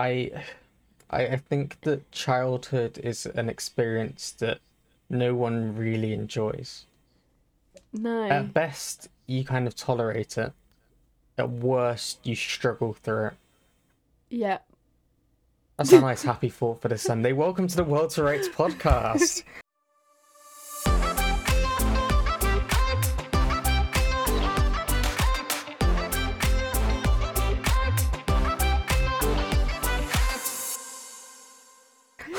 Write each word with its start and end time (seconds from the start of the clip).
I, 0.00 0.30
I, 1.10 1.26
I 1.26 1.36
think 1.36 1.78
that 1.82 2.10
childhood 2.10 2.98
is 3.04 3.26
an 3.26 3.50
experience 3.50 4.32
that 4.38 4.60
no 5.10 5.34
one 5.34 5.76
really 5.76 6.14
enjoys. 6.14 6.86
No. 7.92 8.24
At 8.24 8.54
best, 8.54 9.10
you 9.26 9.44
kind 9.44 9.66
of 9.66 9.76
tolerate 9.76 10.38
it. 10.38 10.54
At 11.36 11.50
worst, 11.50 12.20
you 12.26 12.34
struggle 12.34 12.94
through 12.94 13.26
it. 13.26 13.34
yeah. 14.30 14.58
That's 15.76 15.92
a 15.92 16.00
nice 16.00 16.22
happy 16.22 16.48
thought 16.50 16.80
for 16.80 16.88
this 16.88 17.02
Sunday. 17.02 17.32
Welcome 17.32 17.66
to 17.68 17.76
the 17.76 17.84
World 17.84 18.10
to 18.10 18.22
Rights 18.22 18.48
podcast. 18.48 19.44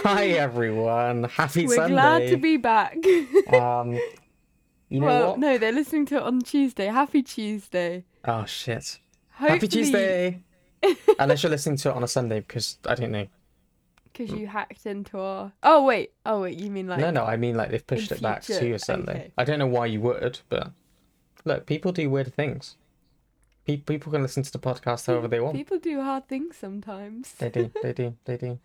Hi 0.03 0.29
everyone, 0.29 1.25
happy 1.25 1.67
We're 1.67 1.75
Sunday. 1.75 1.93
glad 1.93 2.27
to 2.29 2.37
be 2.37 2.57
back. 2.57 2.97
Um, 3.53 3.93
you 4.89 4.99
know 4.99 5.05
well, 5.05 5.29
what? 5.31 5.39
no, 5.39 5.57
they're 5.57 5.71
listening 5.71 6.05
to 6.07 6.15
it 6.17 6.23
on 6.23 6.39
Tuesday. 6.41 6.87
Happy 6.87 7.21
Tuesday. 7.21 8.03
Oh 8.25 8.45
shit! 8.45 8.99
Hopefully, 9.33 9.53
Happy 9.59 9.67
Tuesday. 9.67 10.43
Unless 11.19 11.43
you're 11.43 11.49
listening 11.49 11.77
to 11.77 11.89
it 11.89 11.95
on 11.95 12.03
a 12.03 12.07
Sunday, 12.07 12.39
because 12.39 12.77
I 12.85 12.95
don't 12.95 13.11
know. 13.11 13.27
Because 14.11 14.31
you 14.31 14.47
hacked 14.47 14.85
into 14.85 15.19
our. 15.19 15.51
Oh 15.63 15.83
wait. 15.85 16.11
Oh 16.25 16.41
wait. 16.41 16.59
You 16.59 16.71
mean 16.71 16.87
like? 16.87 16.99
no, 16.99 17.11
no, 17.11 17.23
I 17.23 17.37
mean 17.37 17.55
like 17.55 17.69
they've 17.71 17.85
pushed 17.85 18.11
it 18.11 18.21
back 18.21 18.41
to 18.43 18.73
a 18.73 18.79
Sunday. 18.79 19.11
okay. 19.13 19.31
I 19.37 19.43
don't 19.43 19.59
know 19.59 19.67
why 19.67 19.85
you 19.85 20.01
would, 20.01 20.39
but 20.49 20.71
look, 21.45 21.65
people 21.65 21.91
do 21.91 22.09
weird 22.09 22.33
things. 22.33 22.75
Pe- 23.65 23.77
People 23.77 24.11
can 24.11 24.21
listen 24.23 24.43
to 24.43 24.51
the 24.51 24.59
podcast 24.59 25.05
however 25.07 25.27
they 25.27 25.39
want. 25.39 25.55
People 25.55 25.77
do 25.79 26.01
hard 26.01 26.27
things 26.27 26.57
sometimes. 26.57 27.33
They 27.33 27.49
do, 27.49 27.71
they 27.83 27.93
do, 28.01 28.15
they 28.25 28.37
do. 28.37 28.59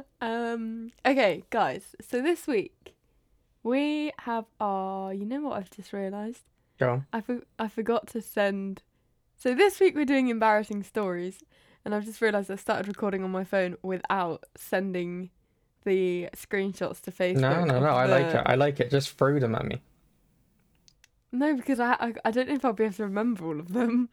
Um. 0.20 0.92
Okay, 1.04 1.42
guys. 1.50 1.94
So 2.00 2.22
this 2.22 2.46
week 2.46 2.94
we 3.62 4.12
have 4.20 4.44
our. 4.60 5.12
You 5.12 5.26
know 5.26 5.40
what 5.40 5.58
I've 5.58 5.70
just 5.70 5.92
realised? 5.92 6.42
Go 6.78 6.90
on. 6.92 7.06
I 7.12 7.20
for- 7.20 7.42
I 7.58 7.68
forgot 7.68 8.06
to 8.08 8.20
send. 8.22 8.82
So 9.36 9.54
this 9.54 9.80
week 9.80 9.94
we're 9.96 10.04
doing 10.04 10.28
embarrassing 10.28 10.82
stories, 10.84 11.38
and 11.84 11.94
I've 11.94 12.04
just 12.04 12.20
realised 12.20 12.50
I 12.50 12.56
started 12.56 12.86
recording 12.88 13.24
on 13.24 13.30
my 13.30 13.44
phone 13.44 13.76
without 13.82 14.44
sending 14.56 15.30
the 15.84 16.28
screenshots 16.36 17.00
to 17.02 17.10
Facebook. 17.10 17.40
No, 17.40 17.64
no, 17.64 17.80
no. 17.80 17.86
I 17.88 18.06
like 18.06 18.26
it. 18.34 18.42
I 18.46 18.54
like 18.54 18.78
it. 18.80 18.90
Just 18.90 19.10
throw 19.18 19.38
them 19.40 19.54
at 19.56 19.64
me. 19.66 19.82
No, 21.32 21.56
because 21.56 21.80
I, 21.80 21.94
I 21.98 22.14
I 22.26 22.30
don't 22.30 22.48
know 22.48 22.54
if 22.54 22.64
I'll 22.64 22.72
be 22.72 22.84
able 22.84 22.94
to 22.94 23.02
remember 23.04 23.44
all 23.46 23.58
of 23.58 23.72
them. 23.72 24.08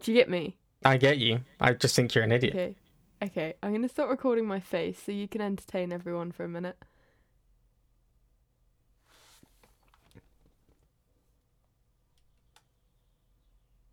Do 0.00 0.10
you 0.12 0.18
get 0.18 0.28
me? 0.28 0.56
I 0.84 0.96
get 0.96 1.18
you. 1.18 1.40
I 1.60 1.74
just 1.74 1.94
think 1.94 2.14
you're 2.14 2.24
an 2.24 2.32
idiot. 2.32 2.54
Okay. 2.54 2.74
Okay, 3.22 3.52
I'm 3.62 3.72
gonna 3.72 3.88
start 3.88 4.08
recording 4.08 4.46
my 4.46 4.60
face 4.60 5.02
so 5.04 5.12
you 5.12 5.28
can 5.28 5.42
entertain 5.42 5.92
everyone 5.92 6.32
for 6.32 6.44
a 6.44 6.48
minute. 6.48 6.78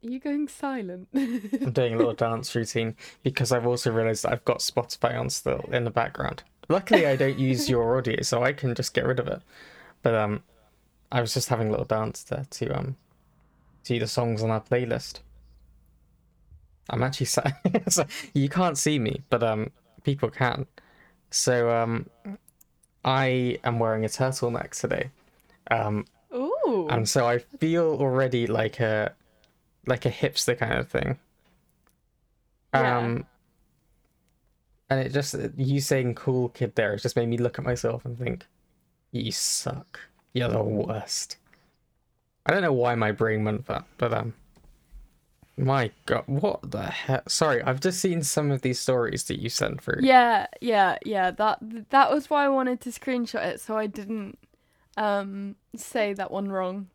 Are 0.06 0.10
you 0.10 0.20
going 0.20 0.48
silent? 0.48 1.10
I'm 1.14 1.72
doing 1.72 1.96
a 1.96 1.98
little 1.98 2.14
dance 2.14 2.56
routine 2.56 2.96
because 3.22 3.52
I've 3.52 3.68
also 3.68 3.92
realised 3.92 4.24
that 4.24 4.32
I've 4.32 4.46
got 4.46 4.60
Spotify 4.60 5.20
on 5.20 5.30
still 5.30 5.68
in 5.74 5.84
the 5.84 5.90
background. 5.92 6.44
Luckily, 6.70 7.06
I 7.06 7.18
don't 7.18 7.38
use 7.38 7.70
your 7.70 7.98
audio, 7.98 8.22
so 8.22 8.44
I 8.44 8.54
can 8.54 8.74
just 8.76 8.94
get 8.94 9.06
rid 9.06 9.20
of 9.20 9.28
it. 9.28 9.42
But 10.04 10.16
um, 10.16 10.44
I 11.12 11.20
was 11.20 11.34
just 11.34 11.50
having 11.50 11.68
a 11.68 11.72
little 11.72 11.86
dance 11.86 12.24
there 12.24 12.46
to 12.50 12.78
um, 12.78 12.96
to 13.84 14.00
the 14.00 14.08
songs 14.08 14.42
on 14.42 14.52
our 14.52 14.62
playlist. 14.62 15.20
I'm 16.90 17.04
actually 17.04 17.28
sat. 17.28 17.60
so 17.90 18.06
you 18.34 18.50
can't 18.50 18.78
see 18.78 19.00
me, 19.00 19.24
but 19.30 19.44
um, 19.44 19.72
people 20.04 20.30
can. 20.30 20.66
So 21.32 21.70
um, 21.70 22.10
I 23.04 23.60
am 23.64 23.80
wearing 23.80 24.06
a 24.06 24.08
turtleneck 24.10 24.80
today. 24.80 25.12
Um, 25.70 26.06
Ooh. 26.34 26.88
and 26.90 27.08
so 27.08 27.28
I 27.28 27.40
feel 27.40 27.98
already 28.00 28.48
like 28.48 28.80
a 28.80 29.14
like 29.86 30.06
a 30.06 30.12
hipster 30.12 30.58
kind 30.58 30.74
of 30.74 30.90
thing. 30.90 31.18
Yeah. 32.74 32.98
Um 32.98 33.26
and 34.90 35.00
it 35.00 35.14
just 35.14 35.36
you 35.58 35.82
saying 35.82 36.16
cool 36.16 36.50
kid 36.50 36.76
there 36.76 36.94
it 36.94 37.02
just 37.02 37.16
made 37.16 37.28
me 37.28 37.38
look 37.38 37.58
at 37.58 37.66
myself 37.66 38.06
and 38.06 38.18
think 38.18 38.46
you 39.12 39.32
suck. 39.32 40.00
You're 40.34 40.50
the 40.50 40.62
worst. 40.62 41.38
I 42.46 42.52
don't 42.52 42.62
know 42.62 42.74
why 42.74 42.96
my 42.96 43.12
brain 43.12 43.44
went 43.44 43.66
that, 43.68 43.86
but 43.98 44.14
um 44.14 44.34
my 45.58 45.92
god, 46.06 46.24
what 46.28 46.72
the 46.72 46.84
heck? 46.84 47.30
Sorry, 47.30 47.62
I've 47.64 47.80
just 47.80 48.00
seen 48.00 48.22
some 48.24 48.52
of 48.52 48.62
these 48.62 48.80
stories 48.80 49.24
that 49.26 49.40
you 49.42 49.50
sent 49.50 49.82
through. 49.82 50.00
Yeah, 50.02 50.48
yeah, 50.62 50.98
yeah. 51.06 51.32
That 51.32 51.90
that 51.90 52.12
was 52.12 52.30
why 52.30 52.46
I 52.46 52.50
wanted 52.50 52.80
to 52.82 52.90
screenshot 52.92 53.44
it 53.46 53.60
so 53.62 53.78
I 53.78 53.88
didn't 53.88 54.38
um 54.98 55.56
say 55.76 56.14
that 56.14 56.32
one 56.32 56.50
wrong. 56.50 56.90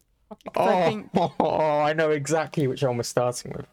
Oh, 0.57 0.65
I 0.65 0.85
think 0.89 1.11
I 1.41 1.93
know 1.93 2.11
exactly 2.11 2.67
which 2.67 2.83
one 2.83 2.97
we're 2.97 3.03
starting 3.03 3.53
with. 3.57 3.67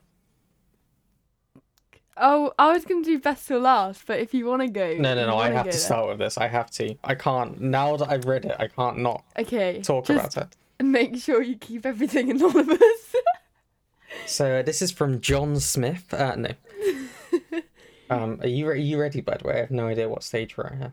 Oh, 2.21 2.51
I 2.59 2.73
was 2.73 2.83
gonna 2.83 3.03
do 3.03 3.17
best 3.17 3.50
or 3.50 3.59
last, 3.59 4.06
but 4.06 4.19
if 4.19 4.33
you 4.33 4.45
wanna 4.45 4.67
go 4.67 4.95
No, 4.97 5.16
no, 5.16 5.25
no. 5.27 5.38
I 5.38 5.51
have 5.51 5.66
to 5.67 5.71
there. 5.71 5.79
start 5.79 6.09
with 6.09 6.17
this. 6.19 6.38
I 6.38 6.47
have 6.47 6.69
to. 6.71 6.95
I 7.03 7.16
can't. 7.16 7.61
Now 7.61 7.95
that 7.95 8.09
I've 8.09 8.25
read 8.25 8.44
it, 8.45 8.56
I 8.59 8.67
can't 8.67 8.97
not 9.00 9.23
Okay. 9.38 9.81
talk 9.81 10.09
about 10.09 10.35
it. 10.35 10.56
Make 10.81 11.16
sure 11.17 11.41
you 11.41 11.56
keep 11.57 11.85
everything 11.85 12.29
anonymous. 12.31 12.79
So 14.25 14.59
uh, 14.59 14.62
this 14.63 14.81
is 14.81 14.91
from 14.91 15.22
John 15.22 15.59
Smith. 15.59 16.13
Uh, 16.13 16.35
no. 16.35 16.50
um, 18.09 18.40
are 18.41 18.47
you 18.47 18.68
re- 18.68 18.74
are 18.74 18.78
you 18.78 19.00
ready? 19.00 19.22
By 19.22 19.38
the 19.38 19.47
way, 19.47 19.56
I 19.56 19.59
have 19.59 19.72
no 19.72 19.88
idea 19.88 20.07
what 20.09 20.24
stage 20.24 20.57
we're 20.57 20.66
at 20.66 20.91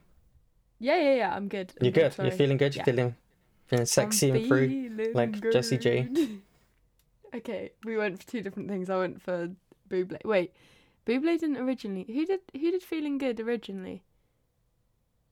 yeah, 0.79 0.97
yeah, 1.01 1.15
yeah. 1.15 1.35
I'm 1.35 1.49
good. 1.49 1.73
You're 1.81 1.89
I'm 1.89 1.93
good. 1.95 2.13
sorry. 2.13 2.29
You're 2.29 2.37
feeling 2.37 2.57
good. 2.59 2.75
You're 2.75 2.83
Yeah. 2.83 2.93
feeling 2.93 3.15
feeling 3.67 3.87
sexy 3.87 4.29
I'm 4.29 4.37
and 4.37 4.47
free. 4.47 4.91
like 5.15 5.53
Jessie 5.53 5.79
J. 5.79 6.09
Okay, 7.35 7.73
we 7.85 7.99
went 7.99 8.23
for 8.23 8.27
two 8.31 8.41
different 8.41 8.69
things. 8.69 8.89
I 8.89 8.97
went 8.97 9.21
for 9.21 9.51
Buble. 9.91 10.25
Wait, 10.25 10.55
Buble 11.07 11.39
didn't 11.39 11.59
originally. 11.59 12.05
Who 12.09 12.25
did? 12.25 12.41
Who 12.53 12.71
did 12.71 12.83
feeling 12.83 13.19
good 13.19 13.41
originally? 13.41 14.03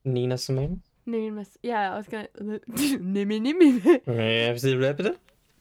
Nina 0.05 0.37
Simone. 0.37 0.82
Numerous. 1.06 1.56
Yeah, 1.62 1.94
I 1.94 1.97
was 1.97 2.06
gonna. 2.09 2.28
nimmy 2.38 3.41
nimmy. 3.41 5.16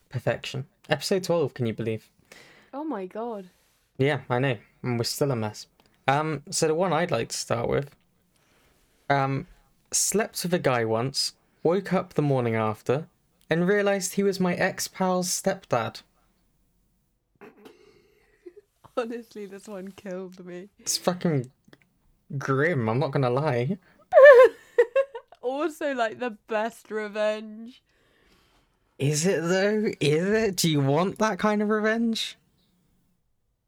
Perfection. 0.09 0.65
Episode 0.89 1.23
twelve. 1.23 1.53
Can 1.53 1.65
you 1.65 1.73
believe? 1.73 2.09
Oh 2.73 2.83
my 2.83 3.05
god. 3.05 3.49
Yeah, 3.97 4.21
I 4.29 4.39
know. 4.39 4.57
And 4.81 4.97
we're 4.97 5.03
still 5.03 5.31
a 5.31 5.35
mess. 5.35 5.67
Um, 6.07 6.41
so 6.49 6.67
the 6.67 6.73
one 6.73 6.91
I'd 6.91 7.11
like 7.11 7.29
to 7.29 7.37
start 7.37 7.69
with. 7.69 7.95
Um, 9.09 9.47
slept 9.91 10.41
with 10.43 10.53
a 10.53 10.59
guy 10.59 10.83
once, 10.83 11.33
woke 11.61 11.93
up 11.93 12.15
the 12.15 12.21
morning 12.21 12.55
after, 12.55 13.07
and 13.49 13.67
realised 13.67 14.13
he 14.13 14.23
was 14.23 14.39
my 14.39 14.55
ex 14.55 14.87
pal's 14.87 15.29
stepdad. 15.29 16.01
Honestly, 18.97 19.45
this 19.45 19.67
one 19.67 19.91
killed 19.91 20.43
me. 20.45 20.69
It's 20.79 20.97
fucking 20.97 21.51
grim, 22.37 22.89
I'm 22.89 22.99
not 22.99 23.11
gonna 23.11 23.29
lie. 23.29 23.77
Also, 25.43 25.93
like 25.93 26.19
the 26.19 26.37
best 26.47 26.89
revenge. 26.89 27.83
Is 28.97 29.25
it 29.25 29.41
though? 29.41 29.91
Is 29.99 30.25
it? 30.25 30.55
Do 30.55 30.69
you 30.69 30.79
want 30.79 31.19
that 31.19 31.37
kind 31.37 31.61
of 31.61 31.67
revenge? 31.67 32.37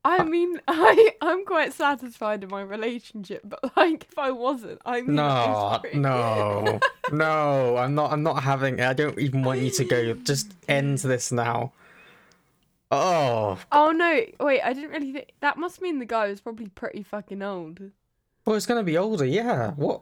I 0.07 0.23
mean, 0.23 0.61
I 0.67 1.13
I'm 1.19 1.43
quite 1.45 1.73
satisfied 1.73 2.43
in 2.43 2.49
my 2.49 2.61
relationship, 2.61 3.41
but 3.43 3.75
like 3.75 4.05
if 4.09 4.17
I 4.19 4.29
wasn't, 4.31 4.79
I 4.85 5.01
mean, 5.01 5.15
No, 5.15 5.81
no, 5.95 6.79
no. 7.11 7.77
I'm 7.77 7.95
not. 7.95 8.11
I'm 8.13 8.21
not 8.23 8.43
having. 8.43 8.79
it. 8.79 8.85
I 8.85 8.93
don't 8.93 9.17
even 9.19 9.43
want 9.43 9.59
you 9.61 9.71
to 9.71 9.83
go. 9.83 10.13
Just 10.13 10.53
end 10.69 10.99
this 10.99 11.31
now. 11.31 11.73
Oh, 12.91 13.57
Oh 13.71 13.91
no! 13.91 14.21
Wait, 14.39 14.61
I 14.61 14.71
didn't 14.73 14.91
really 14.91 15.11
think 15.11 15.31
that 15.39 15.57
must 15.57 15.81
mean 15.81 15.97
the 15.99 16.05
guy 16.05 16.29
was 16.29 16.39
probably 16.39 16.67
pretty 16.67 17.01
fucking 17.03 17.41
old. 17.41 17.79
well, 18.45 18.55
it's 18.55 18.67
gonna 18.67 18.83
be 18.83 18.97
older. 18.97 19.25
Yeah. 19.25 19.71
What? 19.71 20.01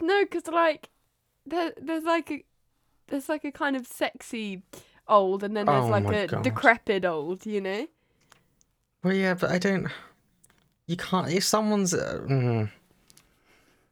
No, 0.00 0.24
because 0.24 0.46
like 0.46 0.88
there 1.46 1.74
there's 1.80 2.04
like 2.04 2.30
a 2.30 2.44
there's 3.08 3.28
like 3.28 3.44
a 3.44 3.52
kind 3.52 3.76
of 3.76 3.86
sexy 3.86 4.62
old, 5.06 5.42
and 5.44 5.54
then 5.56 5.66
there's 5.66 5.84
Oh 5.84 5.88
like 5.88 6.08
a 6.08 6.26
God. 6.28 6.42
decrepit 6.42 7.04
old. 7.04 7.44
You 7.44 7.60
know? 7.60 7.86
Well, 9.02 9.14
yeah, 9.14 9.34
but 9.34 9.50
I 9.50 9.58
don't. 9.58 9.88
You 10.86 10.96
can't. 10.96 11.30
If 11.30 11.44
someone's. 11.44 11.94
Uh, 11.94 12.20
mm. 12.28 12.70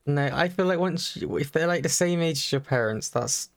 no, 0.06 0.30
I 0.32 0.48
feel 0.48 0.66
like 0.66 0.78
once 0.78 1.16
you, 1.16 1.36
if 1.36 1.52
they're 1.52 1.66
like 1.66 1.82
the 1.82 1.88
same 1.88 2.20
age 2.20 2.38
as 2.38 2.52
your 2.52 2.60
parents, 2.60 3.08
that's 3.08 3.50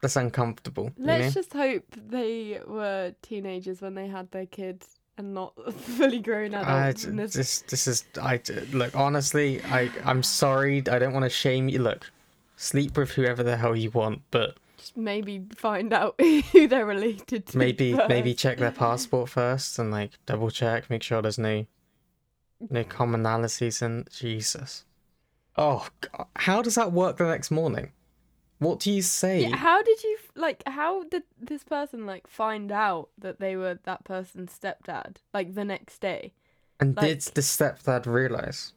that's 0.00 0.16
uncomfortable. 0.16 0.90
You 0.98 1.06
know? 1.06 1.18
Let's 1.18 1.34
just 1.34 1.52
hope 1.52 1.84
they 1.94 2.60
were 2.66 3.14
teenagers 3.22 3.80
when 3.80 3.94
they 3.94 4.08
had 4.08 4.30
their 4.32 4.46
kid 4.46 4.84
and 5.16 5.34
not 5.34 5.54
fully 5.74 6.18
grown 6.18 6.54
adults. 6.54 7.04
this- 7.04 7.32
this 7.34 7.60
this 7.62 7.86
is 7.86 8.04
I 8.20 8.40
look 8.72 8.96
honestly 8.96 9.62
I 9.64 9.90
I'm 10.04 10.22
sorry 10.22 10.78
I 10.90 10.98
don't 10.98 11.12
want 11.12 11.24
to 11.24 11.30
shame 11.30 11.68
you 11.68 11.80
look 11.80 12.10
sleep 12.56 12.96
with 12.96 13.10
whoever 13.10 13.42
the 13.42 13.56
hell 13.56 13.76
you 13.76 13.90
want 13.90 14.22
but 14.30 14.56
Just 14.82 14.96
maybe 14.96 15.46
find 15.54 15.92
out 15.92 16.16
who 16.52 16.66
they're 16.66 16.84
related 16.84 17.46
to. 17.46 17.56
Maybe 17.58 17.94
maybe 18.08 18.34
check 18.34 18.58
their 18.58 18.72
passport 18.72 19.28
first 19.28 19.78
and 19.78 19.92
like 19.92 20.10
double 20.26 20.50
check, 20.50 20.90
make 20.90 21.04
sure 21.04 21.22
there's 21.22 21.38
no 21.38 21.66
no 22.68 22.82
commonalities 22.82 23.80
in 23.80 24.06
Jesus. 24.10 24.84
Oh, 25.56 25.86
God. 26.00 26.26
how 26.34 26.62
does 26.62 26.74
that 26.74 26.90
work 26.90 27.18
the 27.18 27.26
next 27.26 27.52
morning? 27.52 27.92
What 28.58 28.80
do 28.80 28.90
you 28.90 29.02
say? 29.02 29.42
Yeah, 29.42 29.54
how 29.56 29.82
did 29.84 30.02
you 30.02 30.18
like? 30.34 30.64
How 30.66 31.04
did 31.04 31.22
this 31.40 31.62
person 31.62 32.04
like 32.04 32.26
find 32.26 32.72
out 32.72 33.10
that 33.18 33.38
they 33.38 33.54
were 33.54 33.78
that 33.84 34.02
person's 34.04 34.58
stepdad? 34.58 35.18
Like 35.32 35.54
the 35.54 35.64
next 35.64 36.00
day. 36.00 36.32
and 36.80 36.96
like- 36.96 37.06
did 37.06 37.20
the 37.34 37.40
stepdad 37.40 38.06
realize? 38.06 38.72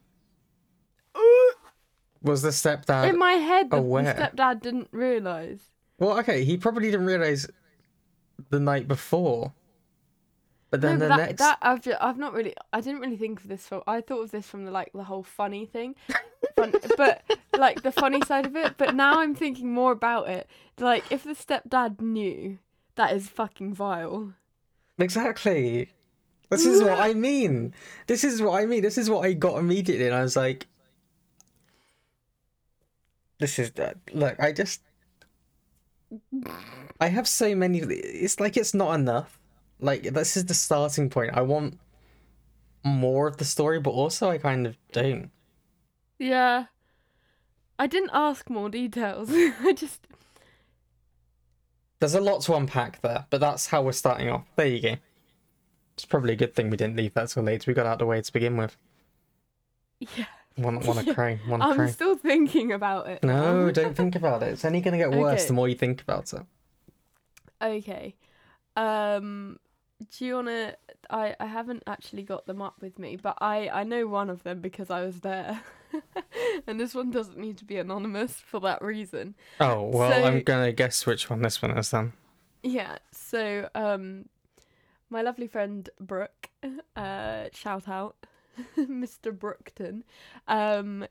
Uh. 1.16 1.19
Was 2.22 2.44
the 2.44 2.50
stepdad 2.50 3.10
In 3.10 3.18
my 3.18 3.34
head, 3.34 3.72
the, 3.72 3.78
the 3.78 3.81
aware. 3.81 4.13
stepdad 4.16 4.62
didn't 4.62 4.90
realize. 4.92 5.72
Well, 5.98 6.18
okay, 6.20 6.44
he 6.44 6.58
probably 6.58 6.92
didn't 6.92 7.06
realize 7.06 7.48
the 8.50 8.60
night 8.60 8.88
before. 8.88 9.54
But 10.72 10.82
then 10.82 11.00
no, 11.00 11.06
the 11.06 11.10
that, 11.10 11.18
next 11.18 11.40
that 11.40 11.58
I've 11.62 11.82
just, 11.82 11.98
I've 12.02 12.18
not 12.18 12.34
really 12.34 12.54
I 12.74 12.82
didn't 12.82 13.00
really 13.00 13.16
think 13.16 13.40
of 13.40 13.48
this 13.48 13.68
from 13.68 13.84
I 13.88 14.02
thought 14.02 14.24
of 14.24 14.32
this 14.32 14.48
from 14.48 14.66
the 14.66 14.72
like 14.72 14.92
the 14.94 15.04
whole 15.04 15.24
funny 15.24 15.66
thing, 15.66 15.96
Fun, 16.56 16.74
but 16.98 17.24
like 17.58 17.82
the 17.82 17.92
funny 17.92 18.22
side 18.22 18.46
of 18.46 18.56
it. 18.56 18.76
But 18.78 18.96
now 18.96 19.22
I'm 19.22 19.36
thinking 19.36 19.72
more 19.72 19.92
about 19.92 20.28
it. 20.28 20.50
Like 20.80 21.10
if 21.12 21.24
the 21.24 21.32
stepdad 21.32 22.02
knew, 22.02 22.58
that 22.96 23.14
is 23.14 23.30
fucking 23.30 23.74
vile. 23.74 24.34
Exactly. 24.98 25.92
This 26.50 26.66
is 26.66 26.82
what 26.82 27.00
I 27.00 27.14
mean. 27.14 27.74
This 28.08 28.24
is 28.24 28.42
what 28.42 28.62
I 28.62 28.66
mean. 28.66 28.82
This 28.82 28.98
is 28.98 29.10
what 29.10 29.26
I 29.26 29.34
got 29.34 29.58
immediately, 29.58 30.06
and 30.06 30.16
I 30.16 30.22
was 30.22 30.36
like, 30.36 30.68
"This 33.40 33.60
is 33.60 33.72
that." 33.72 33.98
Look, 34.14 34.40
I 34.40 34.52
just, 34.52 34.82
I 37.00 37.07
have 37.07 37.28
so 37.28 37.56
many. 37.56 37.80
It's 37.80 38.40
like 38.40 38.57
it's 38.57 38.74
not 38.74 38.94
enough. 38.96 39.40
Like 39.80 40.04
this 40.04 40.38
is 40.38 40.46
the 40.46 40.54
starting 40.54 41.10
point. 41.10 41.31
I 41.34 41.42
want 41.42 41.80
more 42.84 43.28
of 43.28 43.38
the 43.38 43.46
story, 43.46 43.80
but 43.80 43.92
also 43.92 44.30
I 44.30 44.38
kind 44.38 44.68
of 44.68 44.78
don't. 44.92 45.31
Yeah. 46.19 46.66
I 47.78 47.88
didn't 47.88 48.12
ask 48.13 48.50
more 48.50 48.69
details. 48.69 49.30
I 49.34 49.74
just 49.75 50.07
There's 52.00 52.13
a 52.16 52.22
lot 52.22 52.42
to 52.44 52.56
unpack 52.56 53.01
there, 53.01 53.25
but 53.30 53.42
that's 53.42 53.68
how 53.68 53.81
we're 53.81 53.92
starting 53.92 54.30
off. 54.30 54.46
There 54.56 54.68
you 54.68 54.81
go. 54.81 54.96
It's 55.96 56.06
probably 56.06 56.34
a 56.34 56.38
good 56.38 56.54
thing 56.56 56.69
we 56.69 56.78
didn't 56.78 56.98
leave 56.98 57.13
that 57.16 57.30
till 57.30 57.44
later. 57.44 57.69
We 57.69 57.74
got 57.75 57.86
out 57.86 57.94
of 57.94 58.00
the 58.00 58.06
way 58.06 58.22
to 58.22 58.34
begin 58.34 58.58
with. 58.58 58.78
yeah. 60.00 60.25
One 60.57 60.78
a 60.78 61.02
Yeah. 61.04 61.13
crane, 61.16 61.40
one 61.48 61.62
a 61.62 61.66
I'm 61.68 61.75
crane. 61.75 61.92
still 61.92 62.16
thinking 62.16 62.72
about 62.72 63.07
it. 63.07 63.24
No, 63.24 63.72
don't 63.80 63.96
think 63.96 64.16
about 64.16 64.42
it. 64.44 64.48
It's 64.54 64.63
only 64.66 64.81
going 64.81 64.94
to 64.94 64.98
get 64.98 65.12
worse 65.12 65.42
Okay. 65.42 65.48
the 65.48 65.54
more 65.54 65.68
you 65.68 65.75
think 65.75 66.02
about 66.02 66.31
it. 66.34 66.42
Okay. 67.62 68.16
Um 68.75 69.60
do 70.12 70.25
you 70.25 70.36
wanna 70.36 70.75
I, 71.10 71.36
I 71.40 71.46
haven't 71.46 71.84
actually 71.88 72.24
got 72.24 72.46
them 72.48 72.62
up 72.62 72.75
with 72.81 73.00
me, 73.00 73.16
but 73.16 73.38
I, 73.40 73.69
I 73.69 73.84
know 73.84 74.07
one 74.07 74.30
of 74.30 74.44
them 74.44 74.60
because 74.60 74.90
I 74.90 75.02
was 75.06 75.22
there. 75.22 75.62
and 76.68 76.80
this 76.80 76.94
one 76.94 77.12
doesn't 77.12 77.38
need 77.38 77.58
to 77.60 77.66
be 77.66 77.78
anonymous 77.78 78.34
for 78.34 78.60
that 78.62 78.81
reason. 78.81 79.36
Oh, 79.62 79.84
well, 79.84 80.12
So- 80.12 80.24
I'm 80.28 80.42
going 80.42 80.66
to 80.66 80.74
guess 80.74 81.06
which 81.06 81.30
one 81.30 81.42
this 81.44 81.62
one 81.62 81.78
is 81.78 81.92
then. 81.92 82.12
Yeah, 82.63 82.98
so 83.12 83.69
um 83.75 84.25
my 85.10 85.22
lovely 85.22 85.48
friend 85.48 85.88
Brooke, 86.00 86.50
uh 86.96 87.46
shout 87.54 87.88
out 87.88 88.16
Mr. 88.78 89.38
Brookton. 89.38 90.04
Um 90.48 91.06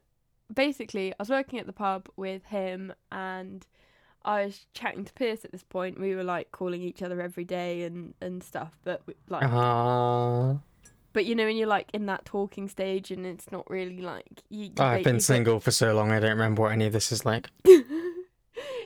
basically 0.53 1.13
I 1.13 1.17
was 1.19 1.31
working 1.31 1.59
at 1.59 1.67
the 1.67 1.73
pub 1.73 2.09
with 2.17 2.45
him 2.47 2.93
and 3.11 3.67
I 4.27 4.47
was 4.47 4.67
chatting 4.73 5.05
to 5.05 5.13
Pierce 5.13 5.45
at 5.45 5.53
this 5.53 5.63
point. 5.63 6.01
We 6.01 6.15
were 6.15 6.25
like 6.25 6.51
calling 6.53 6.81
each 6.83 7.03
other 7.03 7.21
every 7.21 7.45
day 7.45 7.83
and 7.83 8.15
and 8.21 8.43
stuff, 8.43 8.73
but 8.85 9.03
we, 9.07 9.15
like 9.29 9.43
but 11.13 11.25
you 11.27 11.35
know 11.35 11.45
when 11.45 11.57
you're 11.57 11.69
like 11.69 11.91
in 11.93 12.07
that 12.07 12.25
talking 12.25 12.69
stage 12.69 13.11
and 13.11 13.25
it's 13.27 13.53
not 13.53 13.69
really 13.71 14.01
like 14.01 14.43
you, 14.49 14.65
you 14.67 14.73
I've 14.79 15.05
been 15.05 15.21
single 15.21 15.61
for 15.61 15.71
so 15.71 15.95
long, 15.95 16.11
I 16.11 16.21
don't 16.21 16.31
remember 16.31 16.63
what 16.63 16.73
any 16.73 16.87
of 16.87 16.93
this 16.93 17.13
is 17.13 17.25
like. 17.25 17.51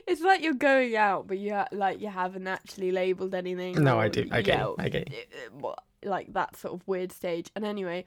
it's 0.07 0.21
like 0.21 0.41
you're 0.41 0.53
going 0.53 0.95
out, 0.95 1.27
but 1.27 1.37
you 1.37 1.53
ha- 1.53 1.67
like 1.71 2.01
you 2.01 2.07
haven't 2.09 2.47
actually 2.47 2.91
labelled 2.91 3.33
anything. 3.33 3.81
No, 3.81 3.99
I 3.99 4.09
do. 4.09 4.27
I 4.31 4.41
get. 4.41 4.65
I 4.77 4.89
get 4.89 5.09
uh, 5.09 5.57
what- 5.59 5.83
Like 6.03 6.33
that 6.33 6.55
sort 6.55 6.73
of 6.73 6.87
weird 6.87 7.11
stage. 7.11 7.49
And 7.55 7.65
anyway, 7.65 8.05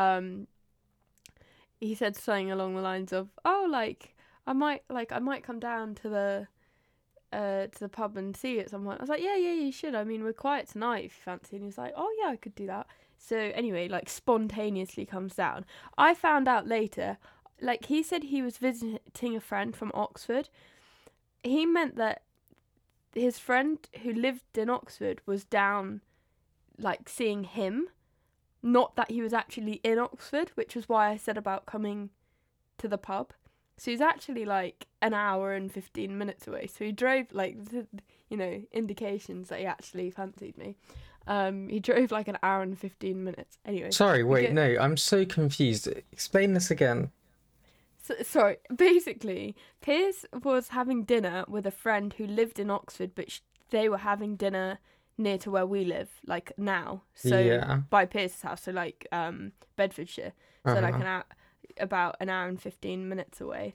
um, 0.00 0.46
he 1.80 1.94
said 1.94 2.16
something 2.16 2.50
along 2.50 2.74
the 2.74 2.82
lines 2.82 3.12
of, 3.12 3.28
"Oh, 3.44 3.66
like 3.70 4.14
I 4.46 4.52
might, 4.52 4.82
like 4.88 5.12
I 5.12 5.18
might 5.18 5.42
come 5.42 5.60
down 5.60 5.94
to 5.96 6.08
the." 6.08 6.48
Uh, 7.32 7.68
to 7.68 7.78
the 7.78 7.88
pub 7.88 8.16
and 8.16 8.36
see 8.36 8.54
you 8.54 8.58
at 8.58 8.70
some 8.70 8.82
point. 8.82 8.98
I 8.98 9.04
was 9.04 9.08
like, 9.08 9.22
yeah, 9.22 9.36
yeah, 9.36 9.52
you 9.52 9.70
should. 9.70 9.94
I 9.94 10.02
mean, 10.02 10.24
we're 10.24 10.32
quiet 10.32 10.68
tonight 10.68 11.04
if 11.04 11.16
you 11.16 11.22
fancy. 11.24 11.54
And 11.54 11.62
he 11.62 11.66
was 11.66 11.78
like, 11.78 11.92
oh 11.96 12.12
yeah, 12.20 12.28
I 12.28 12.34
could 12.34 12.56
do 12.56 12.66
that. 12.66 12.88
So 13.18 13.36
anyway, 13.36 13.86
like 13.86 14.08
spontaneously 14.08 15.06
comes 15.06 15.36
down. 15.36 15.64
I 15.96 16.12
found 16.12 16.48
out 16.48 16.66
later, 16.66 17.18
like 17.60 17.86
he 17.86 18.02
said 18.02 18.24
he 18.24 18.42
was 18.42 18.58
visiting 18.58 19.36
a 19.36 19.40
friend 19.40 19.76
from 19.76 19.92
Oxford. 19.94 20.48
He 21.44 21.66
meant 21.66 21.94
that 21.96 22.22
his 23.14 23.38
friend 23.38 23.78
who 24.02 24.12
lived 24.12 24.56
in 24.56 24.70
Oxford 24.70 25.20
was 25.26 25.44
down, 25.44 26.00
like 26.78 27.08
seeing 27.08 27.44
him, 27.44 27.88
not 28.62 28.96
that 28.96 29.10
he 29.10 29.22
was 29.22 29.32
actually 29.32 29.80
in 29.82 29.98
Oxford, 29.98 30.50
which 30.54 30.74
was 30.74 30.88
why 30.88 31.10
I 31.10 31.16
said 31.16 31.36
about 31.38 31.66
coming 31.66 32.10
to 32.78 32.88
the 32.88 32.98
pub. 32.98 33.32
So 33.76 33.90
he's 33.90 34.00
actually 34.02 34.44
like 34.44 34.86
an 35.00 35.14
hour 35.14 35.54
and 35.54 35.72
15 35.72 36.16
minutes 36.18 36.46
away. 36.46 36.66
So 36.66 36.84
he 36.84 36.92
drove, 36.92 37.26
like, 37.32 37.56
you 38.28 38.36
know, 38.36 38.62
indications 38.72 39.48
that 39.48 39.60
he 39.60 39.66
actually 39.66 40.10
fancied 40.10 40.58
me. 40.58 40.76
Um, 41.26 41.68
he 41.68 41.80
drove 41.80 42.10
like 42.10 42.28
an 42.28 42.38
hour 42.42 42.62
and 42.62 42.78
15 42.78 43.24
minutes. 43.24 43.58
Anyway. 43.64 43.90
Sorry, 43.90 44.22
wait, 44.22 44.42
get- 44.42 44.52
no, 44.52 44.76
I'm 44.80 44.96
so 44.96 45.24
confused. 45.24 45.88
Explain 46.12 46.52
this 46.54 46.70
again. 46.70 47.10
So, 48.02 48.14
sorry, 48.22 48.56
basically, 48.76 49.54
Piers 49.80 50.26
was 50.42 50.68
having 50.68 51.04
dinner 51.04 51.44
with 51.48 51.66
a 51.66 51.70
friend 51.70 52.12
who 52.14 52.26
lived 52.26 52.58
in 52.58 52.70
Oxford, 52.70 53.12
but 53.14 53.30
sh- 53.30 53.40
they 53.70 53.88
were 53.88 53.98
having 53.98 54.36
dinner 54.36 54.78
near 55.20 55.38
to 55.38 55.50
where 55.50 55.66
we 55.66 55.84
live, 55.84 56.08
like 56.26 56.52
now. 56.56 57.02
So 57.14 57.38
Yeah. 57.38 57.82
by 57.90 58.06
Pierce's 58.06 58.42
house, 58.42 58.62
so 58.62 58.72
like 58.72 59.06
um 59.12 59.52
Bedfordshire, 59.76 60.32
so 60.66 60.80
like 60.80 60.94
Uh-huh. 60.94 61.00
an 61.02 61.06
hour, 61.06 61.24
about 61.78 62.16
an 62.20 62.28
hour 62.28 62.48
and 62.48 62.60
fifteen 62.60 63.08
minutes 63.08 63.40
away, 63.40 63.74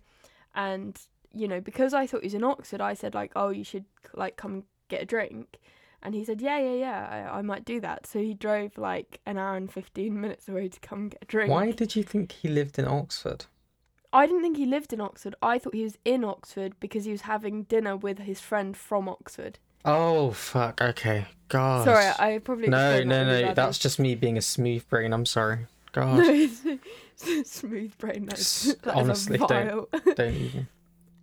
and 0.54 1.00
you 1.34 1.48
know 1.48 1.62
because 1.62 1.94
I 1.94 2.06
thought 2.08 2.22
he 2.22 2.28
was 2.28 2.34
in 2.34 2.44
Oxford, 2.44 2.82
I 2.82 2.94
said 2.94 3.14
like, 3.16 3.32
oh, 3.36 3.50
you 3.50 3.64
should 3.64 3.86
like 4.14 4.36
come 4.36 4.64
get 4.90 5.02
a 5.02 5.06
drink. 5.06 5.60
And 6.04 6.14
he 6.14 6.24
said, 6.24 6.40
"Yeah, 6.40 6.60
yeah, 6.60 6.74
yeah, 6.76 7.30
I, 7.34 7.40
I 7.40 7.42
might 7.42 7.66
do 7.66 7.80
that." 7.82 8.06
So 8.06 8.20
he 8.20 8.36
drove 8.36 8.78
like 8.78 9.22
an 9.26 9.38
hour 9.40 9.56
and 9.56 9.72
fifteen 9.72 10.22
minutes 10.22 10.48
away 10.48 10.68
to 10.70 10.80
come 10.80 11.10
get 11.10 11.24
a 11.24 11.26
drink. 11.26 11.50
Why 11.52 11.72
did 11.72 11.96
you 11.96 12.04
think 12.04 12.32
he 12.32 12.48
lived 12.48 12.78
in 12.78 12.86
Oxford? 12.86 13.46
I 14.14 14.28
didn't 14.28 14.44
think 14.44 14.58
he 14.58 14.66
lived 14.68 14.94
in 14.94 15.02
Oxford. 15.02 15.36
I 15.42 15.58
thought 15.58 15.74
he 15.74 15.84
was 15.84 15.98
in 16.06 16.24
Oxford 16.24 16.80
because 16.80 17.06
he 17.06 17.12
was 17.12 17.22
having 17.22 17.64
dinner 17.64 17.98
with 17.98 18.20
his 18.20 18.40
friend 18.40 18.78
from 18.78 19.10
Oxford. 19.10 19.58
Oh, 19.86 20.32
fuck, 20.32 20.82
okay. 20.82 21.26
God. 21.48 21.86
Sorry, 21.86 22.06
I 22.18 22.40
probably 22.40 22.68
No, 22.68 23.04
no, 23.04 23.26
that 23.26 23.42
no, 23.46 23.54
that's 23.54 23.78
just 23.78 24.00
me 24.00 24.16
being 24.16 24.38
a 24.38 24.42
smooth 24.42 24.88
brain. 24.90 25.14
I'm 25.14 25.26
sorry. 25.26 25.68
God, 25.92 26.18
no, 26.18 26.48
smooth 27.46 27.98
brain. 27.98 28.26
That's, 28.26 28.74
that 28.84 28.96
honestly, 28.96 29.38
don't. 29.38 29.90
don't 30.16 30.34
even. 30.34 30.68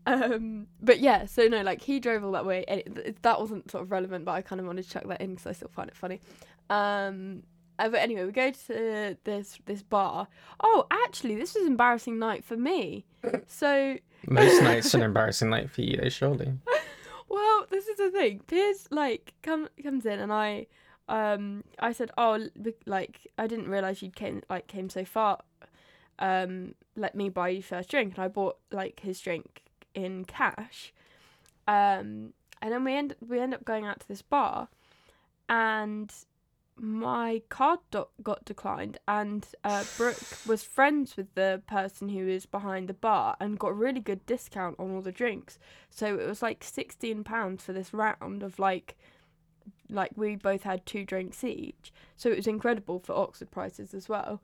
um, 0.07 0.67
but 0.81 1.01
yeah, 1.01 1.27
so 1.27 1.47
no, 1.49 1.63
like 1.63 1.83
he 1.83 2.01
drove 2.01 2.25
all 2.25 2.33
that 2.33 2.47
way. 2.47 2.65
And 2.69 2.99
it, 2.99 3.23
that 3.23 3.41
wasn't 3.41 3.71
sort 3.71 3.83
of 3.83 3.91
relevant, 3.91 4.25
but 4.25 4.33
I 4.33 4.43
kind 4.43 4.61
of 4.61 4.67
wanted 4.67 4.85
to 4.85 4.91
chuck 4.91 5.07
that 5.09 5.21
in 5.21 5.31
because 5.31 5.47
I 5.47 5.53
still 5.53 5.69
find 5.69 5.89
it 5.91 5.97
funny. 5.97 6.21
Um, 6.71 7.43
uh, 7.79 7.89
but 7.89 8.01
anyway, 8.01 8.25
we 8.25 8.33
go 8.33 8.51
to 8.51 9.17
this 9.25 9.59
this 9.67 9.83
bar. 9.83 10.29
Oh, 10.63 10.87
actually, 10.91 11.35
this 11.35 11.55
was 11.55 11.65
an 11.65 11.73
embarrassing 11.73 12.19
night 12.19 12.45
for 12.45 12.57
me. 12.57 13.05
So 13.47 13.99
Most 14.27 14.63
nights 14.63 14.95
an 14.95 15.03
embarrassing 15.03 15.51
night 15.51 15.71
for 15.71 15.83
you, 15.83 15.97
though, 15.97 16.09
surely. 16.09 16.53
Well, 17.33 17.65
this 17.71 17.89
is 17.89 17.97
the 17.97 18.11
thing. 18.11 18.43
Piers 18.47 18.87
like 18.91 19.33
come 19.43 19.67
comes 19.83 20.05
in, 20.05 20.21
and 20.21 20.31
I, 20.31 20.67
um, 21.09 21.65
I 21.79 21.93
said, 21.93 22.11
oh, 22.19 22.49
like 22.85 23.27
I 23.39 23.47
didn't 23.47 23.71
realize 23.71 24.03
you 24.03 24.11
came 24.11 24.43
like 24.51 24.67
came 24.67 24.91
so 24.91 25.07
far. 25.07 25.39
Um, 26.19 26.75
let 26.95 27.15
me 27.15 27.31
buy 27.31 27.49
you 27.49 27.63
first 27.63 27.89
drink, 27.89 28.17
and 28.17 28.25
I 28.25 28.29
bought 28.29 28.59
like 28.71 29.01
his 29.01 29.19
drink 29.19 29.63
in 29.95 30.27
cash. 30.27 30.93
Um, 31.67 32.35
and 32.61 32.71
then 32.71 32.85
we 32.85 32.95
end 32.95 33.17
we 33.27 33.41
end 33.41 33.55
up 33.55 33.65
going 33.65 33.87
out 33.87 34.01
to 34.01 34.09
this 34.09 34.21
bar, 34.21 34.69
and 35.49 36.13
my 36.77 37.43
card 37.49 37.81
do- 37.91 38.09
got 38.23 38.45
declined, 38.45 38.99
and 39.07 39.47
uh, 39.63 39.85
Brooke 39.97 40.19
was 40.47 40.63
friends 40.65 41.17
with 41.17 41.35
the 41.35 41.63
person 41.67 42.09
who 42.09 42.27
was 42.27 42.47
behind 42.47 42.89
the 42.89 42.95
bar 42.95 43.37
and 43.41 43.59
got 43.59 43.69
a 43.69 43.75
really 43.75 44.01
good 44.01 44.25
discount 44.27 44.77
on 44.79 44.91
all 44.95 45.03
the 45.03 45.13
drinks. 45.13 45.59
So 45.91 46.19
it 46.19 46.27
was 46.27 46.43
like 46.43 46.65
sixteen 46.65 47.25
pounds 47.25 47.63
for 47.65 47.73
this 47.73 47.93
round 47.93 48.43
of 48.43 48.59
like, 48.59 48.97
like 49.89 50.13
we 50.17 50.37
both 50.37 50.63
had 50.63 50.85
two 50.87 51.05
drinks 51.05 51.45
each. 51.45 51.93
So 52.17 52.31
it 52.31 52.37
was 52.37 52.47
incredible 52.47 52.99
for 53.01 53.15
Oxford 53.15 53.51
prices 53.51 53.95
as 53.95 54.09
well. 54.09 54.43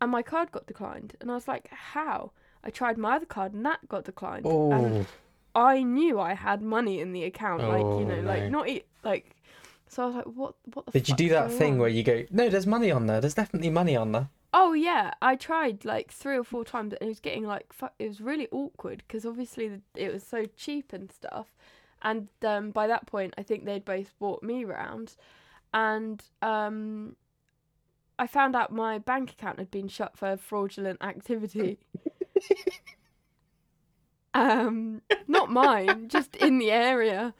And 0.00 0.10
my 0.10 0.22
card 0.22 0.52
got 0.52 0.66
declined, 0.66 1.16
and 1.20 1.30
I 1.30 1.34
was 1.34 1.48
like, 1.48 1.68
"How?" 1.70 2.32
I 2.62 2.70
tried 2.70 2.98
my 2.98 3.16
other 3.16 3.26
card, 3.26 3.54
and 3.54 3.64
that 3.66 3.88
got 3.88 4.04
declined. 4.04 4.44
And 4.46 5.06
Oh, 5.06 5.06
I 5.54 5.82
knew 5.82 6.20
I 6.20 6.34
had 6.34 6.62
money 6.62 7.00
in 7.00 7.12
the 7.12 7.24
account, 7.24 7.62
like 7.62 7.82
Oh, 7.82 7.98
you 7.98 8.04
know, 8.04 8.20
no. 8.20 8.28
like 8.28 8.50
not 8.50 8.68
e- 8.68 8.84
like. 9.02 9.34
So 9.90 10.04
I 10.04 10.06
was 10.06 10.14
like, 10.14 10.24
what? 10.26 10.54
What 10.72 10.86
the? 10.86 10.92
Did 10.92 11.08
you 11.08 11.16
do 11.16 11.28
that 11.30 11.50
thing 11.50 11.72
on? 11.72 11.78
where 11.80 11.88
you 11.88 12.04
go, 12.04 12.24
no, 12.30 12.48
there's 12.48 12.66
money 12.66 12.92
on 12.92 13.06
there. 13.06 13.20
There's 13.20 13.34
definitely 13.34 13.70
money 13.70 13.96
on 13.96 14.12
there. 14.12 14.28
Oh 14.54 14.72
yeah, 14.72 15.12
I 15.20 15.34
tried 15.34 15.84
like 15.84 16.12
three 16.12 16.36
or 16.36 16.44
four 16.44 16.64
times, 16.64 16.92
and 16.92 17.02
it 17.02 17.08
was 17.08 17.18
getting 17.18 17.44
like 17.44 17.72
fu- 17.72 17.88
it 17.98 18.06
was 18.06 18.20
really 18.20 18.46
awkward 18.52 19.02
because 19.06 19.26
obviously 19.26 19.80
it 19.96 20.12
was 20.12 20.22
so 20.22 20.46
cheap 20.56 20.92
and 20.92 21.10
stuff, 21.10 21.48
and 22.02 22.28
um, 22.44 22.70
by 22.70 22.86
that 22.86 23.06
point 23.06 23.34
I 23.36 23.42
think 23.42 23.64
they'd 23.64 23.84
both 23.84 24.16
bought 24.20 24.44
me 24.44 24.64
round, 24.64 25.16
and 25.74 26.22
um, 26.40 27.16
I 28.16 28.28
found 28.28 28.54
out 28.54 28.72
my 28.72 28.98
bank 28.98 29.32
account 29.32 29.58
had 29.58 29.72
been 29.72 29.88
shut 29.88 30.16
for 30.16 30.36
fraudulent 30.36 31.02
activity. 31.02 31.80
um, 34.34 35.02
not 35.26 35.50
mine, 35.50 36.08
just 36.08 36.36
in 36.36 36.58
the 36.58 36.70
area, 36.70 37.34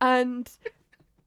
and 0.00 0.50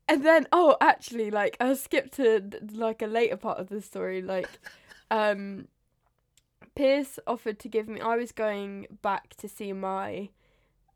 and 0.10 0.25
then 0.25 0.48
oh 0.51 0.75
actually 0.82 1.32
like 1.32 1.56
I 1.62 1.74
skipped 1.75 2.16
to 2.16 2.42
like 2.74 3.01
a 3.01 3.08
later 3.08 3.38
part 3.38 3.60
of 3.60 3.70
the 3.70 3.82
story 3.82 4.22
like 4.22 4.50
um 5.12 5.68
Pierce 6.75 7.20
offered 7.28 7.60
to 7.60 7.70
give 7.70 7.88
me 7.88 8.01
I 8.01 8.18
was 8.18 8.32
going 8.32 8.88
back 9.01 9.36
to 9.38 9.48
see 9.48 9.72
my 9.72 10.30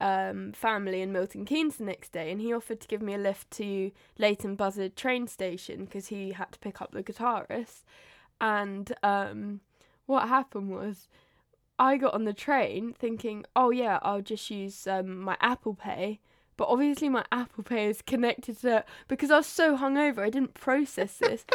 um 0.02 0.52
family 0.52 1.02
in 1.02 1.14
Milton 1.14 1.46
Keynes 1.46 1.78
the 1.78 1.86
next 1.86 2.12
day 2.12 2.32
and 2.32 2.42
he 2.42 2.52
offered 2.52 2.82
to 2.82 2.88
give 2.88 3.02
me 3.02 3.14
a 3.14 3.18
lift 3.18 3.52
to 3.52 3.92
Leighton 4.18 4.56
Buzzard 4.56 4.96
train 4.96 5.28
station 5.28 5.86
because 5.86 6.08
he 6.08 6.32
had 6.32 6.52
to 6.52 6.60
pick 6.60 6.82
up 6.82 6.92
the 6.92 7.04
guitarist. 7.04 7.84
And 8.42 8.94
um 9.04 9.62
what 10.08 10.28
happened 10.28 10.72
was 10.72 11.08
I 11.78 11.98
got 11.98 12.14
on 12.14 12.26
the 12.26 12.34
train 12.34 12.94
thinking 12.98 13.46
oh 13.56 13.70
yeah 13.70 14.00
I'll 14.02 14.22
just 14.22 14.50
use 14.50 14.88
um 14.88 15.20
my 15.20 15.38
Apple 15.40 15.76
Pay 15.76 16.20
but 16.58 16.68
obviously 16.68 17.10
my 17.10 17.26
Apple 17.32 17.64
Pay 17.64 17.88
is 17.88 18.02
connected 18.02 18.60
to 18.62 18.78
it 18.78 18.86
because 19.08 19.32
I 19.32 19.38
was 19.38 19.48
so 19.48 19.78
hungover 19.78 20.20
I 20.20 20.30
didn't 20.30 20.54
process 20.54 21.18
this 21.18 21.46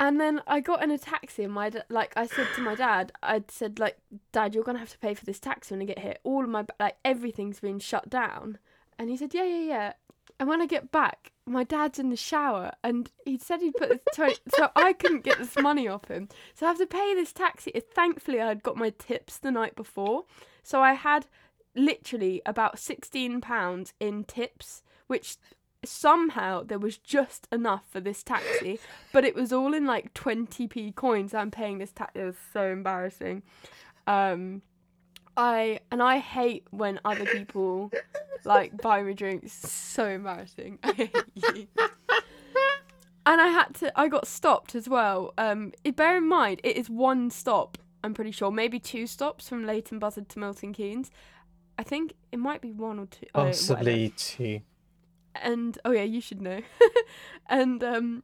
and 0.00 0.20
then 0.20 0.42
I 0.46 0.60
got 0.60 0.82
in 0.82 0.90
a 0.90 0.98
taxi, 0.98 1.44
and 1.44 1.52
my 1.52 1.70
da- 1.70 1.82
like 1.88 2.12
I 2.16 2.26
said 2.26 2.48
to 2.56 2.62
my 2.62 2.74
dad, 2.74 3.12
I 3.22 3.42
said 3.48 3.78
like, 3.78 3.96
Dad, 4.32 4.54
you're 4.54 4.64
gonna 4.64 4.78
have 4.78 4.90
to 4.90 4.98
pay 4.98 5.14
for 5.14 5.24
this 5.24 5.38
taxi 5.38 5.74
when 5.74 5.82
I 5.82 5.84
get 5.84 6.00
here. 6.00 6.16
All 6.24 6.42
of 6.42 6.50
my 6.50 6.64
like 6.80 6.96
everything's 7.04 7.60
been 7.60 7.78
shut 7.78 8.10
down, 8.10 8.58
and 8.98 9.08
he 9.08 9.16
said, 9.16 9.34
Yeah, 9.34 9.44
yeah, 9.44 9.64
yeah. 9.64 9.92
And 10.40 10.48
when 10.48 10.60
I 10.60 10.66
get 10.66 10.90
back, 10.90 11.30
my 11.46 11.62
dad's 11.62 12.00
in 12.00 12.10
the 12.10 12.16
shower, 12.16 12.72
and 12.82 13.10
he 13.24 13.38
said 13.38 13.60
he'd 13.60 13.76
put 13.76 13.88
this 14.16 14.40
so 14.56 14.68
I 14.74 14.92
couldn't 14.94 15.22
get 15.22 15.38
this 15.38 15.56
money 15.56 15.86
off 15.86 16.08
him, 16.08 16.28
so 16.54 16.66
I 16.66 16.70
have 16.70 16.78
to 16.78 16.86
pay 16.86 17.14
this 17.14 17.32
taxi. 17.32 17.72
Thankfully, 17.94 18.40
I 18.40 18.48
had 18.48 18.64
got 18.64 18.76
my 18.76 18.90
tips 18.90 19.38
the 19.38 19.52
night 19.52 19.76
before, 19.76 20.24
so 20.64 20.80
I 20.80 20.94
had 20.94 21.26
literally 21.74 22.42
about 22.46 22.78
sixteen 22.78 23.40
pounds 23.40 23.92
in 24.00 24.24
tips, 24.24 24.82
which 25.06 25.36
somehow 25.84 26.62
there 26.62 26.78
was 26.78 26.96
just 26.98 27.46
enough 27.52 27.84
for 27.90 28.00
this 28.00 28.22
taxi, 28.22 28.80
but 29.12 29.24
it 29.24 29.34
was 29.34 29.52
all 29.52 29.74
in 29.74 29.86
like 29.86 30.14
20p 30.14 30.94
coins. 30.94 31.34
I'm 31.34 31.50
paying 31.50 31.78
this 31.78 31.92
taxi. 31.92 32.20
It 32.20 32.24
was 32.24 32.36
so 32.52 32.70
embarrassing. 32.70 33.42
Um, 34.06 34.62
I 35.36 35.80
and 35.90 36.02
I 36.02 36.18
hate 36.18 36.66
when 36.70 37.00
other 37.04 37.24
people 37.26 37.90
like 38.44 38.80
buy 38.80 39.02
me 39.02 39.14
drinks. 39.14 39.52
So 39.52 40.06
embarrassing. 40.06 40.78
I 40.82 40.92
hate 40.92 41.16
you. 41.34 41.66
And 43.26 43.40
I 43.40 43.48
had 43.48 43.74
to. 43.76 43.98
I 43.98 44.08
got 44.08 44.26
stopped 44.26 44.74
as 44.74 44.88
well. 44.88 45.32
Um, 45.38 45.72
it, 45.82 45.96
bear 45.96 46.16
in 46.16 46.28
mind 46.28 46.60
it 46.62 46.76
is 46.76 46.90
one 46.90 47.30
stop. 47.30 47.78
I'm 48.02 48.12
pretty 48.12 48.32
sure, 48.32 48.50
maybe 48.50 48.78
two 48.78 49.06
stops 49.06 49.48
from 49.48 49.64
Leighton 49.64 49.98
Buzzard 49.98 50.28
to 50.30 50.38
Milton 50.38 50.74
Keynes. 50.74 51.10
I 51.78 51.82
think 51.82 52.14
it 52.32 52.38
might 52.38 52.60
be 52.60 52.70
one 52.72 52.98
or 52.98 53.06
two. 53.06 53.26
oh, 53.34 53.44
Possibly 53.46 54.10
two. 54.16 54.60
and 55.34 55.76
oh 55.84 55.90
yeah, 55.92 56.02
you 56.02 56.20
should 56.20 56.40
know. 56.40 56.60
and 57.48 57.82
um, 57.82 58.22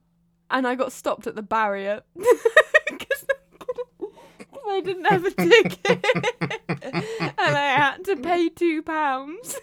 and 0.50 0.66
I 0.66 0.74
got 0.74 0.92
stopped 0.92 1.26
at 1.26 1.34
the 1.34 1.42
barrier 1.42 2.02
because 2.16 3.26
I 4.68 4.80
didn't 4.80 5.06
have 5.06 5.24
a 5.24 5.30
ticket, 5.32 5.84
and 6.68 7.56
I 7.56 7.74
had 7.76 8.04
to 8.04 8.16
pay 8.16 8.48
two 8.48 8.82
pounds. 8.82 9.58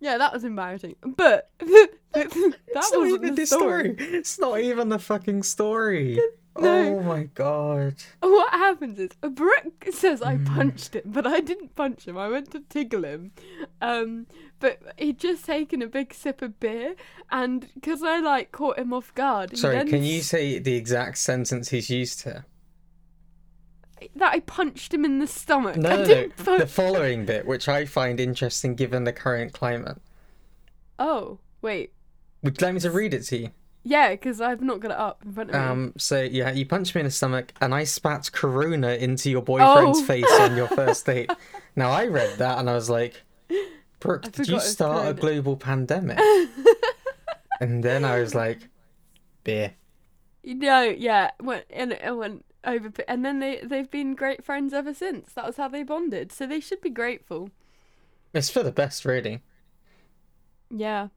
yeah, 0.00 0.18
that 0.18 0.32
was 0.32 0.42
embarrassing. 0.44 0.96
But 1.02 1.50
that 1.60 2.30
wasn't 2.74 3.06
even 3.06 3.34
the 3.34 3.42
the 3.42 3.46
story. 3.46 3.94
story. 3.94 3.96
It's 3.98 4.38
not 4.40 4.60
even 4.60 4.88
the 4.88 4.98
fucking 4.98 5.44
story. 5.44 6.20
No. 6.58 6.96
Oh 6.98 7.00
my 7.02 7.24
god. 7.34 7.94
What 8.20 8.50
happens 8.52 8.98
is 8.98 9.10
Brooke 9.20 9.86
says 9.92 10.20
I 10.20 10.36
Mm. 10.36 10.46
punched 10.46 10.96
him, 10.96 11.02
but 11.06 11.26
I 11.26 11.40
didn't 11.40 11.74
punch 11.76 12.06
him. 12.08 12.18
I 12.18 12.28
went 12.28 12.50
to 12.52 12.60
tickle 12.68 13.04
him. 13.04 13.32
Um, 13.80 14.26
but 14.58 14.80
he'd 14.98 15.18
just 15.18 15.44
taken 15.44 15.80
a 15.80 15.86
big 15.86 16.12
sip 16.12 16.42
of 16.42 16.58
beer, 16.60 16.96
and 17.30 17.68
because 17.74 18.02
I 18.02 18.18
like 18.18 18.52
caught 18.52 18.78
him 18.78 18.92
off 18.92 19.14
guard. 19.14 19.56
Sorry, 19.56 19.76
then 19.76 19.88
can 19.88 20.02
you 20.02 20.22
say 20.22 20.58
the 20.58 20.74
exact 20.74 21.18
sentence 21.18 21.68
he's 21.70 21.88
used 21.90 22.22
here? 22.24 22.44
that 24.16 24.32
I 24.32 24.40
punched 24.40 24.94
him 24.94 25.04
in 25.04 25.18
the 25.18 25.26
stomach? 25.26 25.76
No, 25.76 25.90
I 25.90 25.96
no, 25.96 26.28
no. 26.46 26.58
The 26.58 26.66
following 26.80 27.26
bit, 27.26 27.46
which 27.46 27.68
I 27.68 27.84
find 27.84 28.18
interesting 28.18 28.74
given 28.74 29.04
the 29.04 29.12
current 29.12 29.52
climate. 29.52 29.98
Oh 30.98 31.38
wait, 31.62 31.92
Would 32.42 32.60
you 32.60 32.66
like 32.66 32.74
me 32.74 32.80
to 32.80 32.90
read 32.90 33.12
it 33.14 33.22
to 33.24 33.36
you? 33.36 33.50
Yeah, 33.82 34.10
because 34.10 34.40
I've 34.40 34.60
not 34.60 34.80
got 34.80 34.90
it 34.90 34.96
up 34.98 35.22
in 35.24 35.32
front 35.32 35.50
of 35.50 35.54
me. 35.56 35.60
Um, 35.60 35.92
so 35.96 36.20
yeah, 36.22 36.50
you 36.52 36.66
punched 36.66 36.94
me 36.94 37.00
in 37.00 37.04
the 37.06 37.10
stomach, 37.10 37.52
and 37.60 37.74
I 37.74 37.84
spat 37.84 38.30
Corona 38.32 38.92
into 38.94 39.30
your 39.30 39.42
boyfriend's 39.42 40.00
Oh. 40.00 40.04
face 40.04 40.30
on 40.40 40.56
your 40.56 40.68
first 40.80 41.06
date. 41.06 41.30
Now 41.76 41.90
I 41.90 42.06
read 42.06 42.38
that 42.38 42.58
and 42.58 42.68
I 42.68 42.74
was 42.74 42.90
like, 42.90 43.22
Brooke, 44.00 44.30
did 44.32 44.48
you 44.48 44.60
start 44.60 45.08
a 45.08 45.14
global 45.14 45.56
pandemic? 45.56 46.18
and 47.60 47.82
then 47.84 48.04
I 48.04 48.20
was 48.20 48.34
like, 48.34 48.60
beer. 49.44 49.74
No, 50.44 50.82
yeah, 50.82 51.30
went 51.42 51.66
and 51.70 51.92
it 51.92 52.16
went 52.16 52.44
over, 52.64 52.90
and 53.08 53.24
then 53.24 53.40
they 53.40 53.60
they've 53.62 53.90
been 53.90 54.14
great 54.14 54.42
friends 54.44 54.72
ever 54.72 54.94
since. 54.94 55.32
That 55.34 55.46
was 55.46 55.56
how 55.58 55.68
they 55.68 55.82
bonded, 55.82 56.32
so 56.32 56.46
they 56.46 56.60
should 56.60 56.80
be 56.80 56.88
grateful. 56.90 57.50
It's 58.32 58.48
for 58.48 58.62
the 58.62 58.72
best, 58.72 59.04
really. 59.04 59.42
Yeah. 60.70 61.08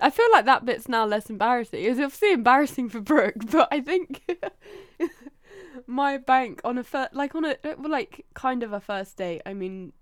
I 0.00 0.10
feel 0.10 0.26
like 0.32 0.46
that 0.46 0.64
bit's 0.64 0.88
now 0.88 1.04
less 1.04 1.28
embarrassing. 1.28 1.84
It 1.84 1.90
was 1.90 2.00
obviously 2.00 2.32
embarrassing 2.32 2.88
for 2.88 3.00
Brooke, 3.00 3.34
but 3.50 3.68
I 3.70 3.80
think 3.80 4.22
my 5.86 6.16
bank 6.16 6.60
on 6.64 6.78
a 6.78 6.84
fir- 6.84 7.10
like 7.12 7.34
on 7.34 7.44
a 7.44 7.56
like 7.78 8.26
kind 8.34 8.62
of 8.62 8.72
a 8.72 8.80
first 8.80 9.16
date. 9.16 9.42
I 9.44 9.54
mean, 9.54 9.92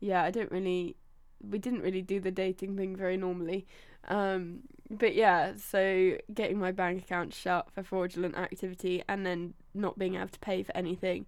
yeah, 0.00 0.22
I 0.22 0.30
don't 0.30 0.50
really 0.50 0.96
we 1.40 1.58
didn't 1.58 1.82
really 1.82 2.02
do 2.02 2.20
the 2.20 2.30
dating 2.30 2.76
thing 2.76 2.96
very 2.96 3.16
normally. 3.16 3.66
Um 4.08 4.60
but 4.90 5.14
yeah, 5.14 5.52
so 5.56 6.18
getting 6.32 6.58
my 6.58 6.70
bank 6.70 7.02
account 7.02 7.32
shut 7.32 7.70
for 7.72 7.82
fraudulent 7.82 8.36
activity 8.36 9.02
and 9.08 9.24
then 9.24 9.54
not 9.72 9.98
being 9.98 10.16
able 10.16 10.28
to 10.28 10.38
pay 10.40 10.62
for 10.62 10.76
anything. 10.76 11.26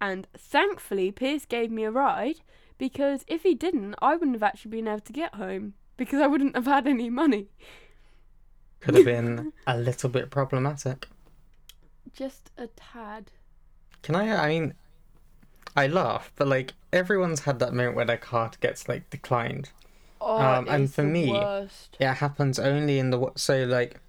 And 0.00 0.28
thankfully 0.36 1.10
Pierce 1.10 1.46
gave 1.46 1.70
me 1.70 1.84
a 1.84 1.90
ride 1.90 2.40
because 2.78 3.24
if 3.26 3.42
he 3.42 3.54
didn't, 3.54 3.94
I 4.00 4.14
wouldn't 4.14 4.36
have 4.36 4.42
actually 4.42 4.70
been 4.70 4.88
able 4.88 5.00
to 5.00 5.12
get 5.12 5.34
home 5.34 5.74
because 5.96 6.20
I 6.20 6.26
wouldn't 6.26 6.54
have 6.54 6.66
had 6.66 6.86
any 6.86 7.10
money. 7.10 7.48
Could 8.80 8.94
have 8.94 9.04
been 9.04 9.52
a 9.66 9.76
little 9.78 10.08
bit 10.10 10.30
problematic. 10.30 11.08
Just 12.12 12.50
a 12.56 12.68
tad. 12.68 13.30
Can 14.02 14.14
I? 14.14 14.30
I 14.30 14.48
mean, 14.48 14.74
I 15.76 15.86
laugh, 15.86 16.32
but 16.36 16.48
like 16.48 16.74
everyone's 16.92 17.40
had 17.40 17.58
that 17.58 17.74
moment 17.74 17.96
where 17.96 18.04
their 18.04 18.16
card 18.16 18.58
gets 18.60 18.88
like 18.88 19.10
declined. 19.10 19.70
Oh, 20.20 20.38
Um, 20.38 20.66
and 20.68 20.92
for 20.92 21.02
the 21.02 21.08
me, 21.08 21.30
worst. 21.30 21.96
It 22.00 22.06
happens 22.14 22.58
only 22.58 22.98
in 22.98 23.10
the 23.10 23.30
so 23.36 23.64
like, 23.64 24.00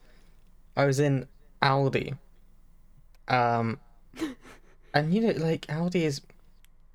I 0.75 0.85
was 0.85 0.99
in 0.99 1.27
Aldi, 1.61 2.17
um, 3.27 3.79
and 4.93 5.13
you 5.13 5.21
know 5.21 5.33
like 5.43 5.67
Aldi 5.67 6.03
is, 6.03 6.21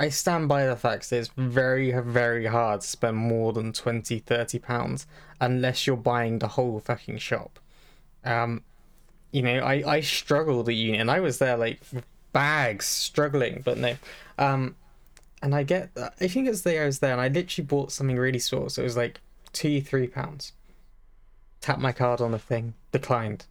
I 0.00 0.08
stand 0.08 0.49
by 0.49 0.66
the 0.66 0.76
fact 0.76 1.08
that 1.11 1.16
it's 1.16 1.30
very 1.37 1.92
very 1.92 2.46
hard 2.46 2.80
to 2.80 2.87
spend 2.87 3.16
more 3.16 3.52
than 3.52 3.72
20 3.72 4.18
30 4.18 4.58
pounds 4.58 5.06
unless 5.40 5.87
you're 5.87 5.96
buying 5.96 6.38
the 6.38 6.49
whole 6.49 6.80
fucking 6.80 7.18
shop. 7.18 7.58
Um, 8.25 8.62
you 9.30 9.42
know 9.42 9.58
I 9.61 9.82
I 9.87 10.00
struggled 10.00 10.68
at 10.68 10.75
uni 10.75 10.99
and 10.99 11.11
I 11.11 11.20
was 11.20 11.38
there 11.38 11.56
like 11.56 11.80
bags 12.32 12.87
struggling, 12.87 13.62
but 13.64 13.78
no, 13.78 13.96
um, 14.38 14.76
and 15.42 15.54
I 15.54 15.62
get 15.62 15.90
I 15.96 16.28
think 16.28 16.49
it's 16.49 16.62
the 16.62 16.80
I 16.80 16.87
was 16.87 16.99
there 16.99 17.12
and 17.12 17.20
I 17.20 17.28
literally 17.28 17.66
bought 17.66 17.92
something 17.92 18.16
really 18.16 18.38
small, 18.38 18.68
so 18.68 18.82
it 18.82 18.84
was 18.84 18.96
like 18.96 19.20
two 19.52 19.80
three 19.80 20.06
pounds. 20.06 20.52
Tap 21.61 21.78
my 21.78 21.92
card 21.92 22.20
on 22.20 22.32
the 22.32 22.38
thing, 22.38 22.75
declined. 22.90 23.46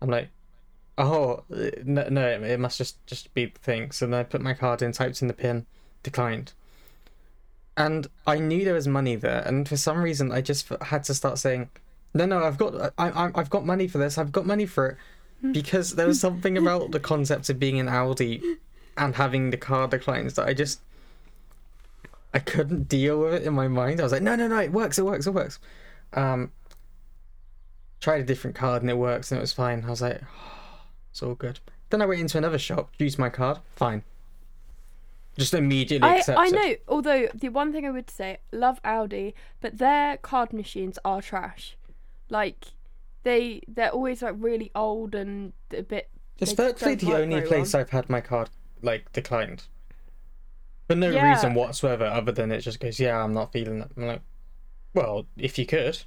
I'm 0.00 0.08
like, 0.08 0.28
oh 0.96 1.44
no, 1.48 2.08
no, 2.08 2.26
it 2.28 2.60
must 2.60 2.78
just 2.78 3.04
just 3.06 3.32
be 3.34 3.46
the 3.46 3.58
thing. 3.58 3.90
So 3.90 4.06
then 4.06 4.14
I 4.14 4.22
put 4.22 4.40
my 4.40 4.54
card 4.54 4.82
in, 4.82 4.92
typed 4.92 5.22
in 5.22 5.28
the 5.28 5.34
pin, 5.34 5.66
declined. 6.02 6.52
And 7.76 8.06
I 8.26 8.38
knew 8.38 8.64
there 8.64 8.74
was 8.74 8.86
money 8.86 9.16
there, 9.16 9.42
and 9.46 9.68
for 9.68 9.76
some 9.76 10.02
reason 10.02 10.30
I 10.30 10.40
just 10.40 10.68
had 10.82 11.04
to 11.04 11.14
start 11.14 11.38
saying, 11.38 11.70
no, 12.14 12.26
no, 12.26 12.44
I've 12.44 12.58
got 12.58 12.92
I, 12.96 13.10
I 13.10 13.30
I've 13.34 13.50
got 13.50 13.66
money 13.66 13.88
for 13.88 13.98
this. 13.98 14.16
I've 14.18 14.32
got 14.32 14.46
money 14.46 14.66
for 14.66 14.86
it 14.90 14.96
because 15.52 15.96
there 15.96 16.06
was 16.06 16.20
something 16.20 16.56
about 16.56 16.92
the 16.92 17.00
concept 17.00 17.50
of 17.50 17.58
being 17.58 17.78
an 17.78 17.86
Aldi 17.86 18.42
and 18.96 19.16
having 19.16 19.50
the 19.50 19.56
card 19.56 19.90
declines 19.90 20.34
that 20.34 20.46
I 20.46 20.54
just 20.54 20.80
I 22.32 22.38
couldn't 22.38 22.88
deal 22.88 23.20
with 23.20 23.34
it 23.34 23.42
in 23.42 23.54
my 23.54 23.68
mind. 23.68 24.00
I 24.00 24.04
was 24.04 24.12
like, 24.12 24.22
no, 24.22 24.36
no, 24.36 24.48
no, 24.48 24.58
it 24.58 24.72
works, 24.72 24.98
it 24.98 25.04
works, 25.04 25.26
it 25.26 25.32
works. 25.32 25.58
Um, 26.12 26.52
tried 28.00 28.20
a 28.20 28.24
different 28.24 28.56
card 28.56 28.82
and 28.82 28.90
it 28.90 28.96
works 28.96 29.30
and 29.30 29.38
it 29.38 29.40
was 29.40 29.52
fine. 29.52 29.84
I 29.84 29.90
was 29.90 30.02
like, 30.02 30.20
it's 31.14 31.22
all 31.22 31.36
good. 31.36 31.60
Then 31.90 32.02
I 32.02 32.06
went 32.06 32.20
into 32.20 32.38
another 32.38 32.58
shop, 32.58 32.90
used 32.98 33.20
my 33.20 33.28
card, 33.28 33.60
fine. 33.76 34.02
Just 35.38 35.54
immediately 35.54 36.08
I, 36.08 36.16
accept 36.16 36.40
I 36.40 36.48
know, 36.48 36.74
although 36.88 37.28
the 37.32 37.50
one 37.50 37.72
thing 37.72 37.86
I 37.86 37.90
would 37.90 38.10
say, 38.10 38.38
love 38.50 38.82
Aldi, 38.82 39.32
but 39.60 39.78
their 39.78 40.16
card 40.16 40.52
machines 40.52 40.98
are 41.04 41.22
trash. 41.22 41.76
Like 42.30 42.66
they 43.22 43.60
they're 43.68 43.90
always 43.90 44.22
like 44.22 44.34
really 44.38 44.72
old 44.74 45.14
and 45.14 45.52
a 45.72 45.82
bit 45.82 46.08
It's 46.40 46.50
virtually 46.52 46.96
the 46.96 47.14
only 47.14 47.42
place 47.42 47.72
well. 47.74 47.82
I've 47.82 47.90
had 47.90 48.10
my 48.10 48.20
card 48.20 48.50
like 48.82 49.12
declined. 49.12 49.62
For 50.88 50.96
no 50.96 51.10
Yeah. 51.10 51.30
reason 51.30 51.54
whatsoever, 51.54 52.06
other 52.06 52.32
than 52.32 52.50
it 52.50 52.60
just 52.60 52.80
goes, 52.80 52.98
yeah, 52.98 53.22
I'm 53.22 53.32
not 53.32 53.52
feeling 53.52 53.80
it. 53.82 53.90
I'm 53.96 54.06
like, 54.06 54.22
well, 54.94 55.26
if 55.36 55.58
you 55.60 55.66
could. 55.66 56.02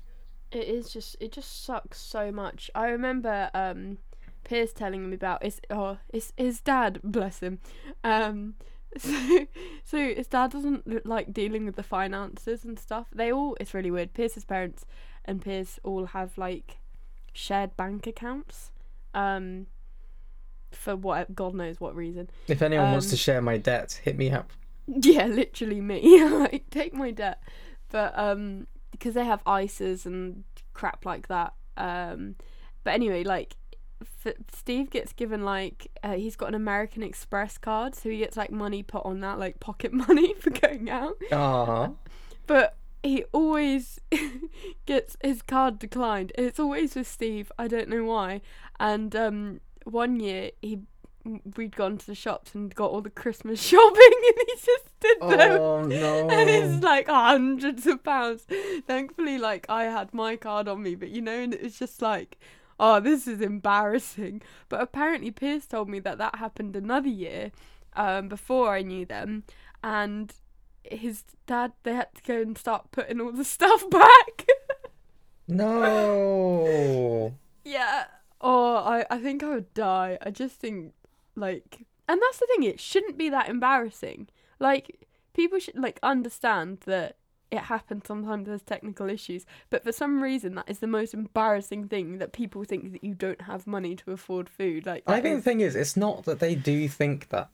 it 0.52 0.68
is 0.68 0.92
just 0.92 1.16
it 1.22 1.32
just 1.32 1.64
sucks 1.66 1.98
so 2.00 2.30
much. 2.30 2.70
I 2.76 2.88
remember 2.90 3.50
um 3.54 3.98
Piers 4.48 4.72
telling 4.72 5.04
him 5.04 5.14
about 5.14 5.44
his 5.44 5.60
oh 5.70 5.98
his 6.12 6.32
his 6.38 6.62
dad, 6.62 7.00
bless 7.04 7.42
him. 7.42 7.60
Um 8.04 8.56
so 8.98 9.46
so 9.84 9.98
his 9.98 10.28
dad 10.28 10.52
doesn't 10.52 11.06
like 11.06 11.34
dealing 11.34 11.66
with 11.66 11.76
the 11.76 11.84
finances 11.84 12.64
and 12.64 12.80
stuff. 12.80 13.08
They 13.14 13.32
all 13.32 13.58
it's 13.60 13.74
really 13.74 13.92
weird. 13.92 14.14
Pierce's 14.14 14.46
parents 14.46 14.86
and 15.26 15.42
Pierce 15.42 15.80
all 15.84 16.06
have 16.08 16.38
like 16.38 16.78
shared 17.34 17.76
bank 17.76 18.08
accounts. 18.08 18.72
Um 19.14 19.68
for 20.72 20.96
what 20.96 21.36
God 21.36 21.54
knows 21.54 21.80
what 21.82 21.96
reason. 21.96 22.30
If 22.48 22.62
anyone 22.62 22.92
wants 22.92 23.08
Um, 23.08 23.12
to 23.12 23.18
share 23.18 23.42
my 23.42 23.58
debt, 23.58 24.00
hit 24.04 24.18
me 24.18 24.32
up. 24.32 24.52
Yeah, 24.88 25.26
literally 25.26 25.82
me. 25.82 26.24
like 26.40 26.70
take 26.70 26.94
my 26.94 27.12
debt. 27.12 27.42
But 27.90 28.18
um 28.18 28.68
because 28.92 29.14
they 29.16 29.26
have 29.26 29.44
ISAs 29.44 30.06
and 30.06 30.46
crap 30.74 31.06
like 31.06 31.28
that. 31.28 31.54
Um 31.76 32.36
but 32.86 32.94
anyway, 32.94 33.26
like 33.26 33.58
f- 34.02 34.34
Steve 34.54 34.90
gets 34.90 35.14
given 35.14 35.44
like 35.44 35.88
uh, 36.04 36.14
he's 36.14 36.36
got 36.36 36.50
an 36.50 36.56
American 36.56 37.04
Express 37.04 37.58
card, 37.58 37.96
so 37.96 38.10
he 38.10 38.18
gets 38.20 38.38
like 38.38 38.52
money 38.52 38.84
put 38.84 39.06
on 39.06 39.20
that 39.22 39.40
like 39.40 39.60
pocket 39.60 39.94
money 40.08 40.34
for 40.36 40.50
going 40.50 40.90
out. 40.90 41.16
Ah, 41.32 41.92
But 42.46 42.76
he 43.04 43.24
always 43.32 44.00
gets 44.86 45.18
his 45.24 45.42
card 45.42 45.80
declined. 45.80 46.32
It's 46.38 46.60
always 46.60 46.96
with 46.96 47.08
Steve. 47.08 47.52
I 47.58 47.68
don't 47.68 47.90
know 47.90 48.04
why. 48.04 48.42
And 48.80 49.16
um 49.16 49.62
one 49.86 50.20
year 50.20 50.52
he 50.62 50.80
we'd 51.58 51.76
gone 51.76 51.98
to 51.98 52.06
the 52.08 52.16
shops 52.16 52.56
and 52.56 52.74
got 52.74 52.90
all 52.90 53.02
the 53.02 53.10
Christmas 53.10 53.62
shopping 53.70 54.12
and 54.28 54.36
he 54.48 54.54
just 54.56 54.86
stood 54.98 55.18
there 55.40 55.58
oh 55.60 55.84
no. 55.84 56.30
and 56.30 56.50
it's 56.50 56.82
like 56.84 57.08
hundreds 57.10 57.86
of 57.86 58.02
pounds. 58.04 58.46
Thankfully, 58.88 59.38
like 59.38 59.66
I 59.70 59.84
had 59.86 60.14
my 60.14 60.36
card 60.38 60.68
on 60.70 60.82
me, 60.84 60.96
but 60.96 61.10
you 61.10 61.22
know, 61.22 61.38
and 61.38 61.54
it 61.54 61.62
was 61.62 61.78
just 61.78 62.02
like, 62.02 62.38
oh, 62.80 63.00
this 63.00 63.28
is 63.28 63.42
embarrassing. 63.42 64.42
But 64.70 64.82
apparently, 64.82 65.32
Pierce 65.32 65.66
told 65.66 65.90
me 65.90 66.00
that 66.00 66.18
that 66.18 66.36
happened 66.36 66.76
another 66.76 67.10
year, 67.10 67.52
um, 67.96 68.28
before 68.28 68.74
I 68.74 68.82
knew 68.82 69.06
them, 69.06 69.44
and 69.84 70.34
his 70.84 71.24
dad 71.46 71.74
they 71.84 71.94
had 71.94 72.14
to 72.16 72.22
go 72.24 72.42
and 72.42 72.58
start 72.58 72.92
putting 72.92 73.20
all 73.20 73.32
the 73.32 73.44
stuff 73.58 73.90
back. 73.90 74.48
No. 75.48 77.34
yeah. 77.66 78.06
Oh, 78.40 78.78
I 78.78 79.06
I 79.10 79.18
think 79.18 79.44
I 79.44 79.50
would 79.50 79.74
die. 79.74 80.18
I 80.22 80.32
just 80.32 80.56
think 80.56 80.94
like, 81.36 81.86
and 82.08 82.22
that's 82.22 82.40
the 82.40 82.48
thing. 82.48 82.64
It 82.64 82.80
shouldn't 82.80 83.18
be 83.18 83.30
that 83.30 83.50
embarrassing. 83.50 84.30
Like 84.60 85.08
people 85.34 85.60
should 85.60 85.78
like 85.78 86.00
understand 86.04 86.82
that 86.86 87.18
it 87.50 87.60
happens 87.60 88.04
sometimes 88.06 88.48
there's 88.48 88.62
technical 88.62 89.10
issues 89.10 89.46
but 89.70 89.84
for 89.84 89.92
some 89.92 90.22
reason 90.22 90.56
that 90.56 90.70
is 90.70 90.80
the 90.80 90.88
most 90.88 91.14
embarrassing 91.14 91.88
thing 91.88 92.18
that 92.18 92.34
people 92.34 92.64
think 92.64 92.92
that 92.92 93.04
you 93.04 93.14
don't 93.14 93.42
have 93.42 93.66
money 93.66 93.96
to 93.96 94.12
afford 94.12 94.50
food 94.50 94.86
like 94.86 95.04
I 95.08 95.22
think 95.22 95.38
the 95.38 95.42
thing 95.42 95.62
is, 95.62 95.76
it's 95.76 95.98
not 95.98 96.26
that 96.26 96.40
they 96.40 96.56
do 96.56 96.88
think 96.88 97.30
that. 97.30 97.50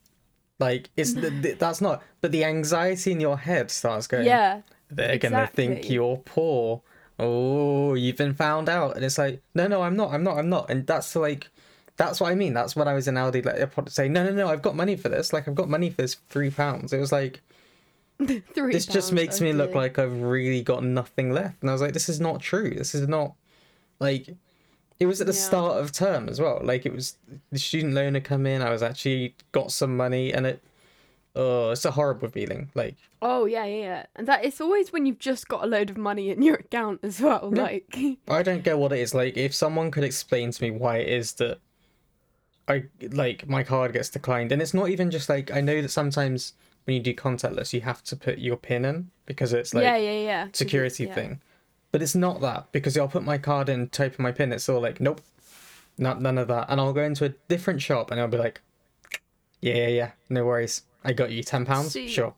Like, 0.59 0.89
it's 0.97 1.13
the, 1.15 1.29
the, 1.29 1.53
that's 1.53 1.81
not. 1.81 2.03
But 2.21 2.31
the 2.31 2.43
anxiety 2.43 3.11
in 3.11 3.19
your 3.19 3.37
head 3.37 3.71
starts 3.71 4.07
going. 4.07 4.25
yeah 4.25 4.61
They're 4.89 5.17
gonna 5.17 5.47
think 5.47 5.89
you're 5.89 6.17
poor. 6.17 6.81
Oh, 7.19 7.93
you've 7.93 8.17
been 8.17 8.33
found 8.33 8.69
out, 8.69 8.95
and 8.95 9.05
it's 9.05 9.17
like, 9.17 9.41
no, 9.53 9.67
no, 9.67 9.83
I'm 9.83 9.95
not, 9.95 10.11
I'm 10.13 10.23
not, 10.23 10.37
I'm 10.37 10.49
not, 10.49 10.69
and 10.69 10.85
that's 10.87 11.15
like, 11.15 11.47
that's 11.95 12.19
what 12.19 12.31
I 12.31 12.35
mean. 12.35 12.53
That's 12.53 12.75
when 12.75 12.87
I 12.87 12.93
was 12.93 13.07
in 13.07 13.15
Aldi, 13.15 13.45
like, 13.45 13.77
I'd 13.77 13.89
say, 13.89 14.09
no, 14.09 14.23
no, 14.23 14.31
no, 14.31 14.47
I've 14.47 14.63
got 14.63 14.75
money 14.75 14.95
for 14.95 15.09
this. 15.09 15.31
Like, 15.31 15.47
I've 15.47 15.55
got 15.55 15.69
money 15.69 15.91
for 15.91 16.01
this 16.01 16.15
three 16.29 16.49
pounds. 16.49 16.91
It 16.91 16.99
was 16.99 17.11
like, 17.11 17.41
Three 18.53 18.73
this 18.73 18.85
just 18.85 19.11
makes 19.11 19.41
me 19.41 19.53
look 19.53 19.73
like 19.75 19.99
I've 19.99 20.21
really 20.21 20.61
got 20.61 20.83
nothing 20.83 21.31
left, 21.31 21.61
and 21.61 21.69
I 21.69 21.73
was 21.73 21.81
like, 21.81 21.93
this 21.93 22.09
is 22.09 22.19
not 22.19 22.41
true. 22.41 22.71
This 22.71 22.95
is 22.95 23.07
not, 23.07 23.33
like, 23.99 24.29
it 24.99 25.05
was 25.05 25.21
at 25.21 25.27
the 25.27 25.33
Yeah. 25.33 25.39
start 25.39 25.77
of 25.77 25.91
term 25.91 26.29
as 26.29 26.39
well. 26.39 26.59
Like, 26.63 26.85
it 26.85 26.93
was 26.93 27.17
the 27.51 27.59
student 27.59 27.93
loan 27.93 28.13
had 28.13 28.23
come 28.23 28.45
in. 28.45 28.61
I 28.61 28.69
was 28.71 28.83
actually 28.83 29.35
got 29.51 29.71
some 29.71 29.95
money, 29.97 30.31
and 30.33 30.45
it, 30.45 30.63
oh, 31.35 31.71
it's 31.71 31.85
a 31.85 31.91
horrible 31.91 32.29
feeling. 32.29 32.69
Like, 32.75 32.95
oh 33.25 33.45
yeah 33.45 33.63
yeah 33.63 33.81
yeah 33.81 34.05
and 34.17 34.27
that 34.27 34.43
it's 34.43 34.59
always 34.59 34.91
when 34.91 35.05
you've 35.05 35.17
just 35.17 35.47
got 35.47 35.63
a 35.63 35.65
load 35.65 35.89
of 35.89 35.95
money 35.95 36.29
in 36.29 36.41
your 36.41 36.55
account 36.65 36.99
as 37.03 37.21
well 37.21 37.49
Yeah. 37.55 37.63
like 37.63 37.97
I 38.27 38.43
don't 38.43 38.63
get 38.65 38.77
what 38.77 38.91
it 38.91 38.99
is. 38.99 39.13
Like, 39.13 39.37
if 39.37 39.53
someone 39.55 39.91
could 39.91 40.03
explain 40.03 40.51
to 40.51 40.61
me 40.63 40.71
why 40.71 40.97
it 40.97 41.07
is 41.07 41.33
that 41.33 41.59
I 42.67 42.85
like 43.11 43.47
my 43.47 43.63
card 43.63 43.93
gets 43.93 44.09
declined, 44.09 44.51
and 44.51 44.61
it's 44.61 44.73
not 44.73 44.89
even 44.89 45.11
just 45.11 45.27
like 45.29 45.51
I 45.51 45.59
know 45.61 45.81
that 45.81 45.89
sometimes 45.89 46.53
when 46.85 46.95
you 46.95 47.01
do 47.01 47.13
contactless, 47.13 47.73
you 47.73 47.81
have 47.81 48.03
to 48.03 48.15
put 48.15 48.39
your 48.39 48.57
pin 48.57 48.85
in 48.85 49.11
because 49.25 49.53
it's 49.53 49.73
like 49.73 49.83
yeah 49.83 49.97
yeah 49.97 50.19
yeah 50.19 50.47
security 50.53 51.05
yeah. 51.05 51.13
thing. 51.13 51.41
But 51.91 52.01
it's 52.01 52.15
not 52.15 52.41
that 52.41 52.71
because 52.71 52.97
I'll 52.97 53.07
put 53.07 53.23
my 53.23 53.37
card 53.37 53.69
in, 53.69 53.87
type 53.89 54.15
in 54.17 54.23
my 54.23 54.31
pin. 54.31 54.51
It's 54.51 54.67
all 54.67 54.81
like, 54.81 54.99
nope, 54.99 55.21
not 55.97 56.19
none 56.21 56.39
of 56.39 56.47
that. 56.47 56.65
And 56.69 56.81
I'll 56.81 56.91
go 56.91 57.03
into 57.03 57.25
a 57.25 57.29
different 57.47 57.83
shop 57.83 58.09
and 58.09 58.19
I'll 58.19 58.27
be 58.27 58.37
like, 58.37 58.61
yeah, 59.61 59.75
yeah, 59.75 59.87
yeah, 59.87 60.11
no 60.27 60.43
worries. 60.43 60.81
I 61.03 61.13
got 61.13 61.31
you 61.31 61.43
ten 61.43 61.65
pounds, 61.65 61.95
sure. 62.07 62.33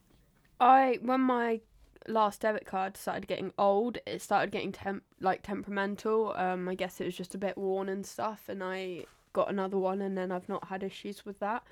I 0.60 1.00
when 1.02 1.22
my 1.22 1.62
last 2.08 2.42
debit 2.42 2.66
card 2.66 2.98
started 2.98 3.28
getting 3.28 3.52
old, 3.58 3.98
it 4.06 4.22
started 4.22 4.52
getting 4.52 4.72
temp 4.72 5.04
like 5.22 5.42
temperamental. 5.42 6.34
Um, 6.36 6.68
I 6.68 6.76
guess 6.76 7.00
it 7.02 7.06
was 7.06 7.16
just 7.16 7.34
a 7.34 7.38
bit 7.38 7.58
worn 7.58 7.90
and 7.90 8.06
stuff, 8.06 8.44
and 8.48 8.64
I 8.64 9.06
got 9.34 9.50
another 9.50 9.78
one, 9.78 10.02
and 10.02 10.18
then 10.18 10.32
I've 10.32 10.50
not 10.50 10.68
had 10.68 10.84
issues 10.84 11.26
with 11.26 11.40
that. 11.40 11.64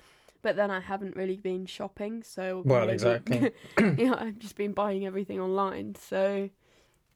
But 0.44 0.56
then 0.56 0.70
I 0.70 0.80
haven't 0.80 1.16
really 1.16 1.38
been 1.38 1.64
shopping, 1.64 2.22
so 2.22 2.62
Well, 2.66 2.90
exactly. 2.90 3.50
yeah, 3.96 4.14
I've 4.18 4.38
just 4.38 4.56
been 4.56 4.72
buying 4.72 5.06
everything 5.06 5.40
online. 5.40 5.94
So 5.94 6.50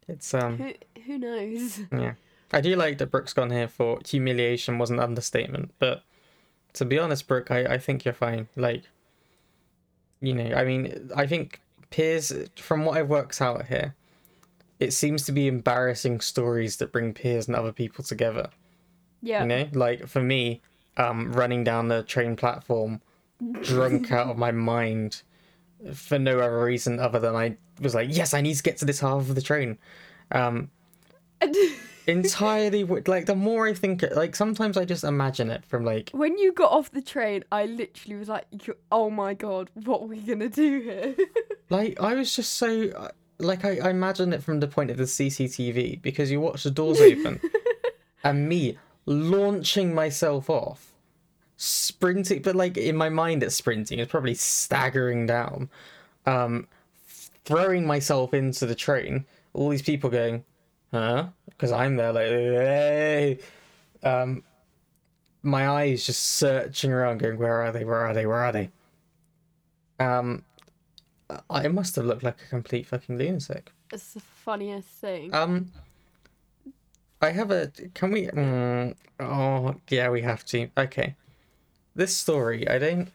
It's 0.09 0.33
um, 0.33 0.57
who 0.57 0.73
who 1.03 1.19
knows? 1.19 1.81
Yeah. 1.93 2.15
I 2.55 2.63
do 2.63 2.75
like 2.75 2.97
that 2.97 3.11
Brooke's 3.11 3.35
gone 3.35 3.51
here 3.51 3.69
for 3.69 3.99
humiliation 4.07 4.79
was 4.79 4.89
an 4.89 4.99
understatement, 4.99 5.75
but 5.79 6.03
to 6.73 6.87
be 6.87 6.99
honest, 6.99 7.29
Brooke, 7.29 7.51
I, 7.51 7.75
I 7.75 7.79
think 7.79 8.07
you're 8.07 8.15
fine. 8.15 8.49
Like, 8.57 8.85
you 10.23 10.33
know, 10.33 10.57
I 10.57 10.65
mean, 10.65 11.11
I 11.15 11.27
think 11.27 11.61
Piers, 11.91 12.33
from 12.57 12.87
what 12.87 12.97
I've 12.97 13.11
worked 13.11 13.43
out 13.43 13.67
here, 13.67 13.95
it 14.81 14.95
seems 14.95 15.27
to 15.27 15.33
be 15.33 15.49
embarrassing 15.49 16.21
stories 16.21 16.79
that 16.79 16.91
bring 16.91 17.13
Piers 17.13 17.47
and 17.47 17.55
other 17.55 17.73
people 17.73 18.03
together. 18.03 18.49
Yeah, 19.21 19.43
You 19.43 19.49
know, 19.49 19.69
like 19.75 20.07
for 20.07 20.23
me, 20.23 20.63
um, 20.97 21.31
running 21.35 21.65
down 21.65 21.89
the 21.89 22.03
train 22.03 22.35
platform, 22.35 23.03
drunk 23.63 24.13
out 24.13 24.29
of 24.29 24.39
my 24.39 24.51
mind, 24.51 25.23
for 25.95 26.19
no 26.19 26.39
other 26.41 26.65
reason 26.65 26.99
other 26.99 27.19
than 27.19 27.35
I 27.35 27.57
was 27.81 27.95
like, 27.95 28.09
yes, 28.11 28.35
I 28.35 28.41
need 28.41 28.55
to 28.55 28.63
get 28.63 28.79
to 28.79 28.85
this 28.85 29.01
half 29.01 29.29
of 29.29 29.35
the 29.35 29.43
train. 29.43 29.79
Um, 30.33 30.71
entirely 32.09 32.85
like 32.85 33.27
the 33.27 33.35
more 33.35 33.69
I 33.69 33.75
think 33.75 34.03
it, 34.03 34.17
like 34.17 34.35
sometimes 34.35 34.77
I 34.77 34.85
just 34.85 35.05
imagine 35.05 35.51
it 35.51 35.65
from 35.67 35.85
like 35.85 36.11
when 36.13 36.39
you 36.39 36.53
got 36.53 36.73
off 36.73 36.91
the 36.91 37.03
train, 37.03 37.45
I 37.53 37.67
literally 37.67 38.17
was 38.17 38.29
like, 38.29 38.47
"Oh 38.91 39.11
my 39.11 39.35
god, 39.35 39.71
what 39.75 40.03
are 40.03 40.07
we 40.07 40.19
gonna 40.19 40.49
do 40.49 40.81
here?" 40.81 41.15
like 41.71 42.01
I 42.01 42.15
was 42.15 42.35
just 42.35 42.55
so 42.55 42.89
uh, 42.91 43.09
like 43.39 43.65
I, 43.65 43.79
I 43.79 43.91
imagine 43.91 44.33
it 44.33 44.43
from 44.43 44.61
the 44.61 44.69
point 44.69 44.91
of 44.91 44.97
the 44.97 45.05
CCTV 45.05 46.03
because 46.03 46.31
you 46.31 46.41
watch 46.41 46.65
the 46.65 46.71
doors 46.71 47.01
open 47.01 47.41
and 48.25 48.49
me 48.49 48.79
launching 49.07 49.95
myself 49.95 50.51
off 50.51 50.88
sprinting 51.61 52.41
but 52.41 52.55
like 52.55 52.77
in 52.77 52.97
my 52.97 53.09
mind 53.09 53.43
it's 53.43 53.57
sprinting. 53.57 53.99
It's 53.99 54.11
probably 54.11 54.35
staggering 54.35 55.27
down. 55.27 55.69
Um 56.25 56.67
throwing 57.45 57.87
myself 57.87 58.33
into 58.33 58.65
the 58.65 58.75
train 58.75 59.25
all 59.55 59.69
these 59.71 59.83
people 59.83 60.09
going 60.09 60.45
huh? 60.93 61.27
Because 61.47 61.73
i'm 61.73 61.97
there 61.97 62.13
like 62.13 62.29
hey. 62.29 63.39
Um 64.03 64.45
my 65.43 65.69
eyes 65.69 66.05
just 66.07 66.23
searching 66.23 66.93
around 66.93 67.19
going 67.19 67.39
where 67.39 67.63
are 67.63 67.73
they? 67.73 67.85
Where 67.85 67.99
are 68.07 68.15
they? 68.15 68.27
Where 68.27 68.39
are 68.39 68.53
they? 68.53 68.71
Um 69.99 70.45
i 71.51 71.69
must 71.69 71.97
have 71.97 72.05
looked 72.07 72.23
like 72.23 72.41
a 72.41 72.49
complete 72.49 72.87
fucking 72.87 73.19
lunatic. 73.19 73.73
It's 73.93 74.15
the 74.15 74.21
funniest 74.21 74.89
thing. 74.89 75.35
um 75.35 75.73
i 77.21 77.31
have 77.31 77.51
a 77.51 77.73
can 77.95 78.13
we 78.13 78.27
mm, 78.29 78.95
oh 79.19 79.75
yeah 79.91 80.09
we 80.09 80.23
have 80.23 80.45
to. 80.47 80.69
Okay 80.79 81.17
this 81.99 82.17
story 82.17 82.67
i 82.69 82.79
don't 82.79 83.11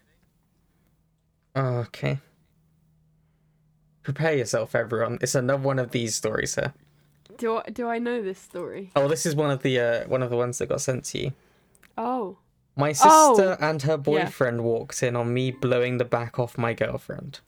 oh, 1.56 1.78
okay 1.78 2.20
prepare 4.04 4.36
yourself, 4.36 4.76
everyone. 4.76 5.18
It's 5.22 5.36
another 5.36 5.64
one 5.64 5.80
of 5.80 5.92
these 5.92 6.16
stories 6.16 6.56
here. 6.56 6.74
Do 7.38 7.58
I, 7.58 7.70
do 7.72 7.88
I 7.88 7.98
know 7.98 8.22
this 8.22 8.38
story? 8.38 8.92
Oh, 8.96 9.08
this 9.08 9.26
is 9.26 9.36
one 9.36 9.50
of 9.50 9.64
the 9.64 9.80
uh, 9.80 10.08
one 10.08 10.22
of 10.22 10.30
the 10.30 10.38
ones 10.38 10.60
that 10.60 10.70
got 10.70 10.82
sent 10.82 11.06
to 11.06 11.20
you. 11.20 11.34
Oh. 11.98 12.38
My 12.76 12.92
sister 12.92 13.10
Oh, 13.10 13.58
and 13.60 13.82
her 13.84 13.94
yeah. 13.94 13.98
boyfriend 13.98 14.64
walked 14.64 15.02
in 15.04 15.16
on 15.16 15.34
me 15.34 15.52
blowing 15.52 15.98
the 15.98 16.06
back 16.06 16.40
off 16.40 16.58
my 16.58 16.74
girlfriend. 16.74 17.40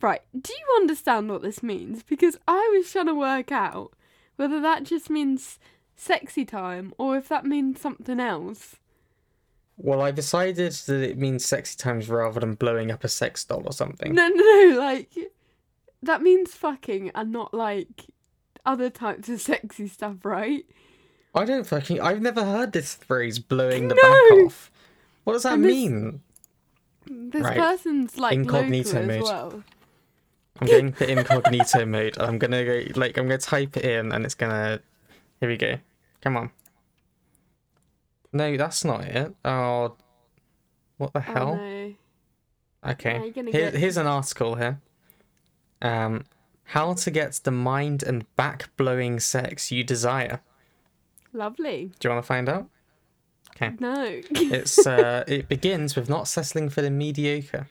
Right. 0.00 0.20
Do 0.38 0.52
you 0.52 0.76
understand 0.76 1.30
what 1.30 1.42
this 1.42 1.62
means? 1.62 2.02
Because 2.02 2.38
I 2.46 2.70
was 2.76 2.90
trying 2.90 3.06
to 3.06 3.14
work 3.14 3.50
out 3.50 3.92
whether 4.36 4.60
that 4.60 4.84
just 4.84 5.10
means 5.10 5.58
sexy 5.96 6.44
time 6.44 6.92
or 6.98 7.16
if 7.16 7.28
that 7.28 7.44
means 7.44 7.80
something 7.80 8.20
else. 8.20 8.76
Well, 9.78 10.02
I 10.02 10.10
decided 10.10 10.72
that 10.72 11.02
it 11.02 11.16
means 11.16 11.44
sexy 11.44 11.76
times 11.76 12.08
rather 12.08 12.40
than 12.40 12.54
blowing 12.54 12.90
up 12.90 13.04
a 13.04 13.08
sex 13.08 13.44
doll 13.44 13.62
or 13.64 13.72
something. 13.72 14.12
No, 14.12 14.26
no, 14.28 14.42
no. 14.42 14.76
Like, 14.78 15.10
that 16.02 16.20
means 16.20 16.52
fucking 16.54 17.12
and 17.14 17.30
not 17.32 17.54
like 17.54 18.06
other 18.66 18.90
types 18.90 19.28
of 19.28 19.40
sexy 19.40 19.86
stuff, 19.88 20.16
right? 20.24 20.64
I 21.34 21.44
don't 21.44 21.66
fucking. 21.66 22.00
I've 22.00 22.20
never 22.22 22.44
heard 22.44 22.72
this 22.72 22.94
phrase 22.94 23.38
"blowing 23.38 23.86
the 23.88 23.94
No! 23.94 24.02
back 24.02 24.46
off." 24.46 24.70
What 25.24 25.34
does 25.34 25.44
that 25.44 25.54
And 25.54 25.62
mean? 25.62 26.20
This 27.06 27.42
Right. 27.44 27.56
person's 27.56 28.18
like 28.18 28.34
Incognito 28.34 29.02
mode. 29.02 29.10
as 29.10 29.22
well. 29.22 29.62
I'm 30.60 30.66
going 30.66 30.92
for 30.92 31.04
incognito 31.04 31.86
mode. 31.86 32.16
I'm 32.18 32.38
gonna 32.38 32.64
go 32.64 32.82
like 32.96 33.16
I'm 33.16 33.26
gonna 33.26 33.38
type 33.38 33.76
it 33.76 33.84
in, 33.84 34.10
and 34.10 34.24
it's 34.24 34.34
gonna. 34.34 34.80
Here 35.40 35.48
we 35.48 35.56
go. 35.56 35.78
Come 36.20 36.36
on. 36.36 36.50
No, 38.32 38.56
that's 38.56 38.84
not 38.84 39.04
it. 39.04 39.34
Oh, 39.44 39.96
what 40.98 41.12
the 41.12 41.20
Oh, 41.20 41.22
hell? 41.22 41.56
no. 41.56 41.94
Okay. 42.86 43.32
Now 43.34 43.50
Here, 43.50 43.70
here's 43.70 43.96
an 43.96 44.06
article 44.06 44.54
here. 44.56 44.80
Um, 45.82 46.24
how 46.64 46.94
to 46.94 47.10
get 47.10 47.40
the 47.44 47.50
mind 47.50 48.02
and 48.02 48.24
back 48.36 48.74
blowing 48.76 49.20
sex 49.20 49.70
you 49.72 49.82
desire. 49.84 50.40
Lovely. 51.32 51.92
Do 51.98 52.08
you 52.08 52.14
want 52.14 52.22
to 52.24 52.26
find 52.26 52.48
out? 52.48 52.68
Okay. 53.56 53.74
No. 53.80 54.20
It's 54.30 54.86
uh, 54.86 55.24
it 55.26 55.48
begins 55.48 55.96
with 55.96 56.08
not 56.08 56.28
settling 56.28 56.68
for 56.68 56.82
the 56.82 56.90
mediocre. 56.90 57.68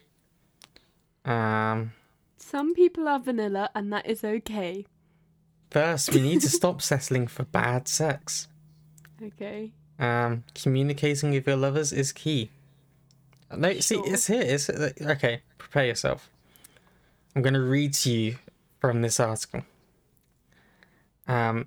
Um, 1.24 1.92
Some 2.36 2.74
people 2.74 3.08
are 3.08 3.18
vanilla 3.18 3.70
and 3.74 3.92
that 3.92 4.06
is 4.06 4.24
okay. 4.24 4.86
first 5.70 6.14
we 6.14 6.20
need 6.20 6.40
to 6.40 6.48
stop 6.50 6.80
settling 6.82 7.26
for 7.26 7.44
bad 7.44 7.88
sex. 7.88 8.48
Okay. 9.22 9.72
Um, 9.98 10.44
communicating 10.54 11.30
with 11.30 11.46
your 11.46 11.56
lovers 11.56 11.92
is 11.92 12.12
key. 12.12 12.50
No, 13.56 13.72
see, 13.80 13.96
it's 14.04 14.26
here. 14.26 14.42
It's 14.42 14.68
okay. 14.70 15.42
Prepare 15.56 15.86
yourself. 15.86 16.28
I'm 17.34 17.42
going 17.42 17.54
to 17.54 17.60
read 17.60 17.94
to 17.94 18.10
you 18.10 18.36
from 18.80 19.02
this 19.02 19.18
article. 19.18 19.62
Um, 21.26 21.66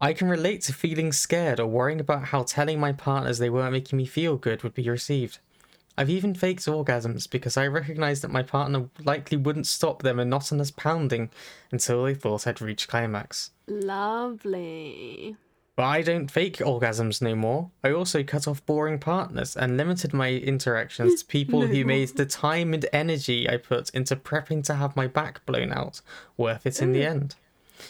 I 0.00 0.12
can 0.12 0.28
relate 0.28 0.62
to 0.62 0.72
feeling 0.72 1.12
scared 1.12 1.58
or 1.58 1.66
worrying 1.66 2.00
about 2.00 2.26
how 2.26 2.44
telling 2.44 2.78
my 2.78 2.92
partners 2.92 3.38
they 3.38 3.50
weren't 3.50 3.72
making 3.72 3.96
me 3.96 4.06
feel 4.06 4.36
good 4.36 4.62
would 4.62 4.74
be 4.74 4.88
received. 4.88 5.38
I've 5.96 6.10
even 6.10 6.32
faked 6.32 6.66
orgasms 6.66 7.28
because 7.28 7.56
I 7.56 7.66
recognized 7.66 8.22
that 8.22 8.30
my 8.30 8.44
partner 8.44 8.88
likely 9.04 9.36
wouldn't 9.36 9.66
stop 9.66 10.02
their 10.02 10.14
monotonous 10.14 10.70
pounding 10.70 11.30
until 11.72 12.04
they 12.04 12.14
thought 12.14 12.46
I'd 12.46 12.60
reached 12.60 12.86
climax. 12.86 13.50
Lovely. 13.66 15.36
But 15.78 15.84
I 15.84 16.02
don't 16.02 16.28
fake 16.28 16.56
orgasms 16.56 17.22
no 17.22 17.36
more. 17.36 17.70
I 17.84 17.92
also 17.92 18.24
cut 18.24 18.48
off 18.48 18.66
boring 18.66 18.98
partners 18.98 19.56
and 19.56 19.76
limited 19.76 20.12
my 20.12 20.30
interactions 20.32 21.22
to 21.22 21.26
people 21.28 21.60
No 21.66 21.66
who 21.68 21.76
more. 21.84 21.84
made 21.86 22.16
the 22.16 22.26
time 22.26 22.74
and 22.74 22.84
energy 22.92 23.48
I 23.48 23.58
put 23.58 23.90
into 23.90 24.16
prepping 24.16 24.64
to 24.64 24.74
have 24.74 24.96
my 24.96 25.06
back 25.06 25.46
blown 25.46 25.72
out 25.72 26.00
worth 26.36 26.66
it 26.66 26.82
in 26.82 26.92
the 26.94 27.04
end. 27.04 27.36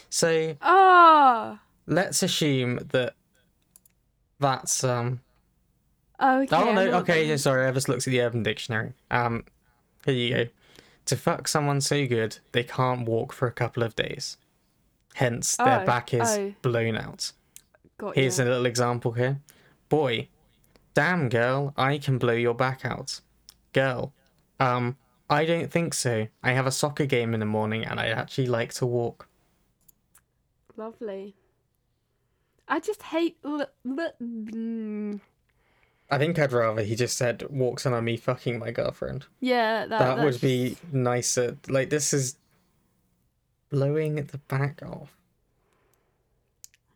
So 0.07 0.55
Ah. 0.61 1.61
let's 1.87 2.21
assume 2.21 2.75
that 2.91 3.15
that's 4.39 4.83
um 4.83 5.21
okay. 6.21 6.55
Oh 6.55 6.71
no, 6.73 6.91
okay, 6.99 7.25
yeah, 7.25 7.37
sorry, 7.37 7.65
I 7.65 7.71
just 7.71 7.89
looked 7.89 8.05
at 8.07 8.11
the 8.11 8.21
Urban 8.21 8.43
Dictionary. 8.43 8.93
Um 9.09 9.45
here 10.05 10.13
you 10.13 10.29
go. 10.35 10.47
To 11.07 11.15
fuck 11.15 11.47
someone 11.47 11.81
so 11.81 12.05
good 12.05 12.37
they 12.51 12.61
can't 12.63 13.07
walk 13.07 13.33
for 13.33 13.47
a 13.47 13.51
couple 13.51 13.81
of 13.81 13.95
days. 13.95 14.37
Hence 15.15 15.55
their 15.55 15.81
Oh, 15.81 15.85
back 15.87 16.13
is 16.13 16.29
oh. 16.37 16.53
blown 16.61 16.95
out. 16.95 17.31
Got 17.99 18.15
Here's 18.15 18.39
ya. 18.39 18.45
a 18.45 18.45
little 18.45 18.65
example 18.65 19.11
here. 19.11 19.39
Boy, 19.89 20.29
damn 20.95 21.29
girl, 21.29 21.73
I 21.77 21.99
can 21.99 22.17
blow 22.17 22.33
your 22.33 22.55
back 22.55 22.83
out. 22.85 23.21
Girl, 23.73 24.13
um, 24.59 24.97
I 25.29 25.45
don't 25.45 25.69
think 25.71 25.93
so. 25.93 26.27
I 26.41 26.53
have 26.53 26.65
a 26.65 26.71
soccer 26.71 27.05
game 27.05 27.33
in 27.35 27.39
the 27.39 27.45
morning 27.45 27.85
and 27.85 27.99
I 27.99 28.07
actually 28.07 28.47
like 28.47 28.73
to 28.75 28.85
walk. 28.87 29.27
Lovely. 30.75 31.35
I 32.67 32.79
just 32.79 33.03
hate. 33.03 33.37
L- 33.43 33.61
l- 33.85 34.13
mm. 34.21 35.19
I 36.09 36.17
think 36.17 36.39
I'd 36.39 36.51
rather 36.53 36.81
he 36.83 36.95
just 36.95 37.17
said 37.17 37.43
walks 37.49 37.85
in 37.85 37.93
on 37.93 38.03
me 38.05 38.15
fucking 38.17 38.57
my 38.59 38.71
girlfriend. 38.71 39.25
Yeah, 39.39 39.85
that, 39.87 39.99
That, 39.99 40.17
would 40.23 40.33
that's 40.33 40.37
be 40.41 40.69
just- 40.69 40.93
nicer. 40.93 41.57
Like 41.67 41.89
this 41.89 42.13
is 42.13 42.37
blowing 43.69 44.15
the 44.15 44.37
back 44.47 44.81
off. 44.83 45.15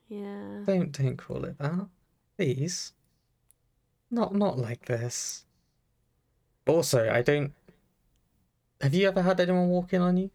Yeah. 0.07 0.63
Don't 0.65 0.91
don't 0.91 1.17
call 1.17 1.45
it 1.45 1.57
that. 1.59 1.87
Please. 2.37 2.93
Not 4.11 4.35
not 4.35 4.57
like 4.57 4.85
this. 4.85 5.45
Also, 6.67 7.09
I 7.09 7.21
don't 7.21 7.53
have 8.81 8.93
you 8.93 9.07
ever 9.07 9.21
had 9.21 9.39
anyone 9.39 9.69
walk 9.69 9.93
in 9.93 10.01
on 10.01 10.17
you? 10.17 10.29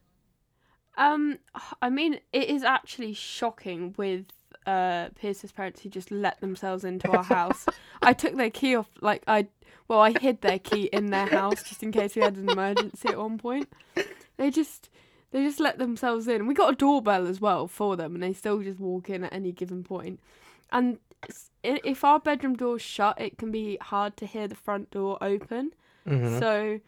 Um, 0.96 1.38
I 1.80 1.90
mean, 1.90 2.18
it 2.32 2.48
is 2.48 2.64
actually 2.64 3.12
shocking 3.12 3.94
with 3.96 4.26
uh 4.66 5.10
Pierce's 5.14 5.52
parents 5.52 5.82
who 5.82 5.88
just 5.88 6.10
let 6.10 6.40
themselves 6.40 6.84
into 6.84 7.10
our 7.10 7.22
house. 7.22 7.66
I 8.02 8.12
took 8.12 8.36
their 8.36 8.50
key 8.50 8.74
off, 8.74 8.88
like 9.00 9.22
I, 9.26 9.46
well, 9.86 10.00
I 10.00 10.12
hid 10.18 10.40
their 10.40 10.58
key 10.58 10.84
in 10.84 11.10
their 11.10 11.26
house 11.26 11.62
just 11.62 11.82
in 11.82 11.92
case 11.92 12.16
we 12.16 12.22
had 12.22 12.36
an 12.36 12.48
emergency 12.48 13.08
at 13.08 13.18
one 13.18 13.38
point. 13.38 13.68
They 14.38 14.50
just, 14.50 14.88
they 15.30 15.42
just 15.44 15.60
let 15.60 15.78
themselves 15.78 16.26
in. 16.28 16.46
We 16.46 16.54
got 16.54 16.72
a 16.72 16.76
doorbell 16.76 17.26
as 17.26 17.40
well 17.40 17.66
for 17.68 17.96
them, 17.96 18.14
and 18.14 18.22
they 18.22 18.32
still 18.32 18.62
just 18.62 18.80
walk 18.80 19.10
in 19.10 19.24
at 19.24 19.32
any 19.32 19.52
given 19.52 19.84
point. 19.84 20.20
And 20.70 20.98
if 21.62 22.04
our 22.04 22.20
bedroom 22.20 22.54
door's 22.56 22.82
shut, 22.82 23.20
it 23.20 23.38
can 23.38 23.50
be 23.50 23.78
hard 23.80 24.16
to 24.18 24.26
hear 24.26 24.46
the 24.48 24.54
front 24.54 24.90
door 24.90 25.18
open. 25.20 25.72
Mhm. 26.06 26.38
So 26.38 26.80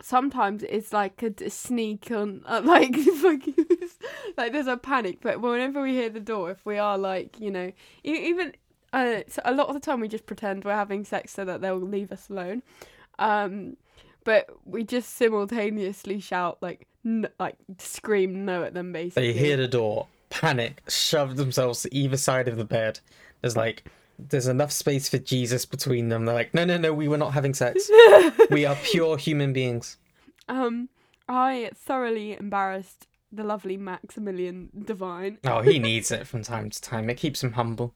sometimes 0.00 0.62
it's 0.68 0.92
like 0.92 1.22
a 1.22 1.50
sneak 1.50 2.10
on, 2.10 2.42
uh, 2.46 2.60
like 2.64 2.94
like 4.36 4.52
there's 4.52 4.66
a 4.66 4.76
panic. 4.76 5.18
But 5.20 5.40
whenever 5.40 5.82
we 5.82 5.92
hear 5.92 6.10
the 6.10 6.20
door, 6.20 6.50
if 6.50 6.64
we 6.64 6.78
are 6.78 6.98
like, 6.98 7.38
you 7.40 7.50
know, 7.50 7.72
even 8.04 8.52
uh, 8.92 9.20
so 9.28 9.42
a 9.44 9.52
lot 9.52 9.68
of 9.68 9.74
the 9.74 9.80
time 9.80 10.00
we 10.00 10.08
just 10.08 10.26
pretend 10.26 10.64
we're 10.64 10.72
having 10.74 11.04
sex 11.04 11.32
so 11.32 11.44
that 11.44 11.60
they'll 11.60 11.76
leave 11.78 12.10
us 12.12 12.28
alone. 12.30 12.62
Um, 13.18 13.76
but 14.28 14.46
we 14.66 14.84
just 14.84 15.16
simultaneously 15.16 16.20
shout 16.20 16.58
like, 16.60 16.86
n- 17.02 17.30
like 17.40 17.56
scream 17.78 18.44
no 18.44 18.62
at 18.62 18.74
them 18.74 18.92
basically. 18.92 19.32
They 19.32 19.38
hear 19.38 19.56
the 19.56 19.66
door, 19.66 20.06
panic, 20.28 20.82
shove 20.86 21.36
themselves 21.36 21.80
to 21.84 21.94
either 21.96 22.18
side 22.18 22.46
of 22.46 22.58
the 22.58 22.64
bed. 22.66 23.00
There's 23.40 23.56
like 23.56 23.84
there's 24.18 24.46
enough 24.46 24.70
space 24.70 25.08
for 25.08 25.16
Jesus 25.16 25.64
between 25.64 26.10
them. 26.10 26.26
They're 26.26 26.34
like, 26.34 26.52
no, 26.52 26.66
no, 26.66 26.76
no, 26.76 26.92
we 26.92 27.08
were 27.08 27.16
not 27.16 27.32
having 27.32 27.54
sex. 27.54 27.90
we 28.50 28.66
are 28.66 28.76
pure 28.84 29.16
human 29.16 29.54
beings. 29.54 29.96
Um, 30.46 30.90
I 31.26 31.70
thoroughly 31.74 32.34
embarrassed 32.34 33.06
the 33.32 33.44
lovely 33.44 33.78
Maximilian 33.78 34.68
Divine. 34.84 35.38
Oh, 35.44 35.62
he 35.62 35.78
needs 35.78 36.10
it 36.10 36.26
from 36.26 36.42
time 36.42 36.68
to 36.68 36.80
time. 36.82 37.08
It 37.08 37.16
keeps 37.16 37.42
him 37.42 37.52
humble. 37.52 37.94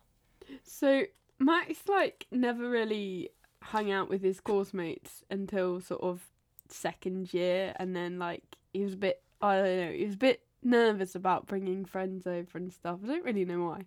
So 0.63 1.03
Max 1.39 1.81
like 1.89 2.27
never 2.31 2.71
really 2.71 3.33
hung 3.63 3.91
out 3.91 4.09
with 4.09 4.23
his 4.23 4.41
course 4.41 4.75
mates 4.75 5.25
until 5.31 5.81
sort 5.81 6.03
of 6.03 6.21
second 6.69 7.33
year, 7.33 7.75
and 7.77 7.95
then 7.95 8.19
like 8.19 8.57
he 8.73 8.83
was 8.83 8.95
a 8.95 8.99
bit 8.99 9.23
I 9.41 9.57
don't 9.57 9.77
know 9.79 9.93
he 9.93 10.05
was 10.05 10.15
a 10.15 10.19
bit 10.19 10.43
nervous 10.63 11.15
about 11.15 11.47
bringing 11.47 11.85
friends 11.85 12.27
over 12.27 12.59
and 12.59 12.73
stuff. 12.73 13.01
I 13.03 13.07
don't 13.07 13.25
really 13.25 13.45
know 13.45 13.65
why. 13.65 13.87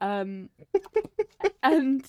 Um, 0.00 0.50
and 1.62 2.06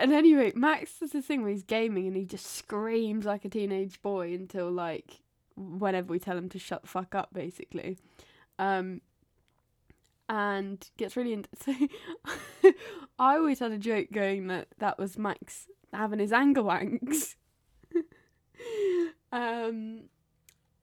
and 0.00 0.12
anyway, 0.12 0.52
Max 0.54 0.98
does 0.98 1.12
this 1.12 1.26
thing 1.26 1.42
where 1.42 1.50
he's 1.50 1.62
gaming 1.62 2.06
and 2.06 2.16
he 2.16 2.24
just 2.24 2.46
screams 2.46 3.24
like 3.24 3.44
a 3.44 3.48
teenage 3.48 4.02
boy 4.02 4.34
until 4.34 4.70
like 4.70 5.20
whenever 5.56 6.08
we 6.08 6.18
tell 6.18 6.36
him 6.36 6.48
to 6.50 6.58
shut 6.58 6.82
the 6.82 6.88
fuck 6.88 7.14
up, 7.14 7.30
basically. 7.32 7.98
Um, 8.58 9.00
and 10.28 10.88
gets 10.96 11.16
really 11.16 11.32
into. 11.32 11.48
So 12.62 12.72
I 13.18 13.36
always 13.36 13.58
had 13.58 13.72
a 13.72 13.78
joke 13.78 14.08
going 14.12 14.46
that 14.46 14.68
that 14.78 14.98
was 14.98 15.18
Max 15.18 15.66
having 15.92 16.18
his 16.18 16.32
anger 16.32 16.62
wanks. 16.62 17.34
um, 19.32 20.02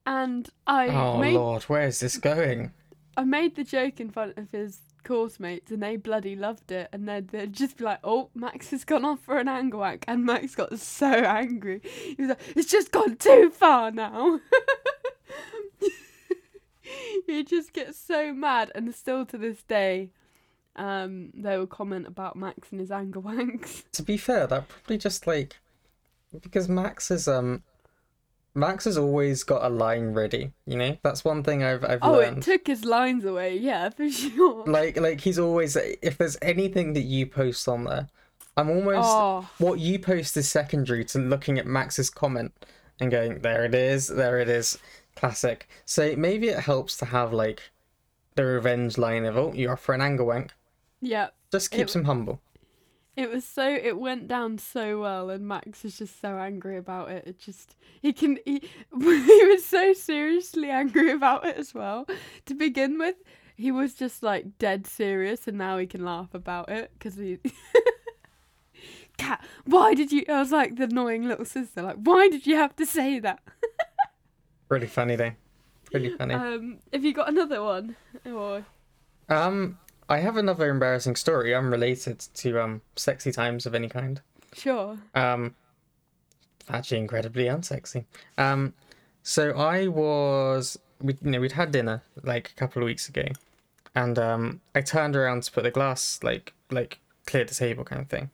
and 0.06 0.50
I 0.66 0.88
Oh 0.88 1.20
made 1.20 1.36
Lord, 1.36 1.64
where 1.64 1.88
is 1.88 2.00
this 2.00 2.18
going? 2.18 2.72
I 3.18 3.24
made 3.24 3.56
the 3.56 3.64
joke 3.64 4.00
in 4.00 4.10
front 4.10 4.38
of 4.38 4.52
his 4.52 4.80
course 5.04 5.40
mates 5.40 5.72
and 5.72 5.82
they 5.82 5.96
bloody 5.96 6.36
loved 6.36 6.72
it 6.72 6.90
and 6.94 7.08
they'd, 7.08 7.30
they'd 7.30 7.54
just 7.54 7.78
be 7.78 7.84
like, 7.84 8.00
oh, 8.04 8.30
Max 8.34 8.72
has 8.72 8.86
gone 8.86 9.06
off 9.06 9.22
for 9.22 9.38
an 9.38 9.48
anger 9.48 9.78
wank. 9.78 10.06
And 10.08 10.26
Max 10.26 10.56
got 10.56 10.78
so 10.80 11.08
angry. 11.08 11.82
He 11.84 12.16
was 12.18 12.30
like, 12.30 12.40
it's 12.56 12.72
just 12.72 12.92
gone 12.92 13.18
too 13.18 13.50
far 13.50 13.92
now. 13.92 14.40
he 17.28 17.44
just 17.44 17.74
gets 17.74 17.98
so 17.98 18.34
mad, 18.34 18.72
and 18.76 18.94
still 18.94 19.26
to 19.26 19.38
this 19.38 19.64
day, 19.64 20.12
um, 20.76 21.32
they 21.34 21.58
will 21.58 21.68
comment 21.68 22.08
about 22.08 22.36
Max 22.36 22.72
and 22.72 22.80
his 22.80 22.92
anger 22.92 23.20
wanks. 23.22 23.84
To 23.94 24.04
be 24.04 24.18
fair, 24.18 24.48
that 24.48 24.68
probably 24.70 24.98
just 24.98 25.28
like 25.28 25.58
because 26.42 26.70
Max 26.70 27.10
is 27.12 27.28
um 27.28 27.64
Max 28.56 28.86
has 28.86 28.98
always 28.98 29.44
got 29.44 29.64
a 29.64 29.70
line 29.70 30.14
ready, 30.14 30.52
you 30.66 30.76
know? 30.76 30.98
That's 31.04 31.24
one 31.24 31.44
thing 31.44 31.64
I've 31.64 31.84
I've 31.84 32.00
Oh, 32.02 32.14
learned. 32.14 32.40
it 32.40 32.44
took 32.44 32.68
his 32.68 32.84
lines 32.84 33.24
away, 33.26 33.58
yeah, 33.58 33.90
for 33.90 34.10
sure. 34.10 34.64
like 34.68 35.00
like 35.00 35.22
he's 35.22 35.40
always 35.40 35.76
if 35.76 36.18
there's 36.18 36.38
anything 36.42 36.94
that 36.94 37.02
you 37.04 37.26
post 37.28 37.68
on 37.68 37.84
there, 37.86 38.08
I'm 38.58 38.70
almost 38.70 39.08
Oh, 39.10 39.50
what 39.60 39.80
you 39.80 40.00
post 40.00 40.36
is 40.38 40.50
secondary 40.50 41.06
to 41.06 41.20
looking 41.20 41.60
at 41.60 41.66
Max's 41.68 42.10
comment 42.10 42.52
and 43.00 43.10
going, 43.12 43.40
There 43.42 43.64
it 43.66 43.74
is, 43.76 44.08
there 44.08 44.40
it 44.40 44.50
is. 44.50 44.78
Classic. 45.16 45.68
So 45.86 46.16
maybe 46.18 46.48
it 46.50 46.60
helps 46.60 46.96
to 46.98 47.06
have 47.06 47.32
like 47.34 47.72
the 48.40 48.46
revenge 48.46 48.98
line 48.98 49.26
of 49.26 49.38
oh, 49.38 49.52
you're 49.54 49.76
for 49.76 49.94
an 49.94 50.02
anger 50.02 50.24
wank. 50.24 50.54
yeah. 51.02 51.28
Just 51.52 51.72
keeps 51.72 51.96
It- 51.96 52.00
him 52.00 52.06
humble. 52.06 52.42
It 53.18 53.30
was 53.30 53.44
so 53.44 53.68
it 53.68 53.98
went 54.00 54.30
down 54.30 54.60
so 54.60 55.02
well, 55.02 55.30
and 55.30 55.46
Max 55.46 55.84
was 55.84 55.98
just 55.98 56.22
so 56.22 56.38
angry 56.38 56.78
about 56.78 57.12
it. 57.12 57.26
It 57.28 57.38
just 57.38 57.76
he 58.02 58.14
can 58.14 58.38
he 58.46 58.60
he 59.02 59.46
was 59.46 59.66
so 59.66 59.92
seriously 59.92 60.70
angry 60.70 61.12
about 61.12 61.46
it 61.46 61.58
as 61.58 61.74
well. 61.74 62.08
To 62.46 62.54
begin 62.54 62.98
with, 62.98 63.16
he 63.58 63.72
was 63.72 63.94
just 63.94 64.24
like 64.24 64.58
dead 64.58 64.88
serious, 64.88 65.48
and 65.50 65.58
now 65.58 65.78
he 65.78 65.86
can 65.86 66.06
laugh 66.06 66.34
about 66.34 66.70
it 66.70 66.92
because 66.94 67.16
he. 67.16 67.40
Cat, 69.18 69.44
why 69.66 69.94
did 69.96 70.14
you? 70.14 70.24
I 70.30 70.40
was 70.40 70.54
like 70.54 70.78
the 70.78 70.86
annoying 70.86 71.28
little 71.28 71.44
sister. 71.44 71.82
Like, 71.82 71.98
why 71.98 72.30
did 72.30 72.48
you 72.48 72.56
have 72.56 72.76
to 72.78 72.86
say 72.86 73.20
that? 73.20 73.40
Really 74.70 74.86
funny 74.88 75.18
day. 75.18 75.36
Pretty 75.92 76.10
funny. 76.16 76.34
Um, 76.34 76.80
have 76.94 77.04
you 77.04 77.14
got 77.14 77.30
another 77.30 77.64
one? 77.64 77.96
Or 78.26 78.66
Um, 79.28 79.78
I 80.08 80.20
have 80.20 80.38
another 80.38 80.70
embarrassing 80.70 81.16
story 81.16 81.54
unrelated 81.54 82.20
to 82.36 82.62
um 82.62 82.82
sexy 82.96 83.32
times 83.32 83.66
of 83.66 83.76
any 83.76 83.90
kind. 83.90 84.22
sure. 84.54 84.98
Um, 85.16 85.56
actually 86.70 87.00
incredibly 87.00 87.46
unsexy. 87.46 88.06
Um, 88.38 88.74
so 89.24 89.52
I 89.52 89.88
was, 89.88 90.78
we, 91.02 91.16
you 91.24 91.32
know, 91.32 91.40
we'd 91.40 91.52
had 91.54 91.72
dinner 91.72 92.04
like 92.24 92.52
a 92.52 92.54
couple 92.56 92.82
of 92.82 92.86
weeks 92.86 93.10
ago, 93.10 93.26
and 93.96 94.18
um, 94.18 94.62
I 94.76 94.82
turned 94.82 95.16
around 95.16 95.44
to 95.44 95.52
put 95.52 95.64
the 95.64 95.72
glass 95.72 96.20
like 96.24 96.54
like 96.72 97.00
clear 97.26 97.44
the 97.46 97.54
table 97.56 97.84
kind 97.84 98.02
of 98.02 98.08
thing. 98.08 98.30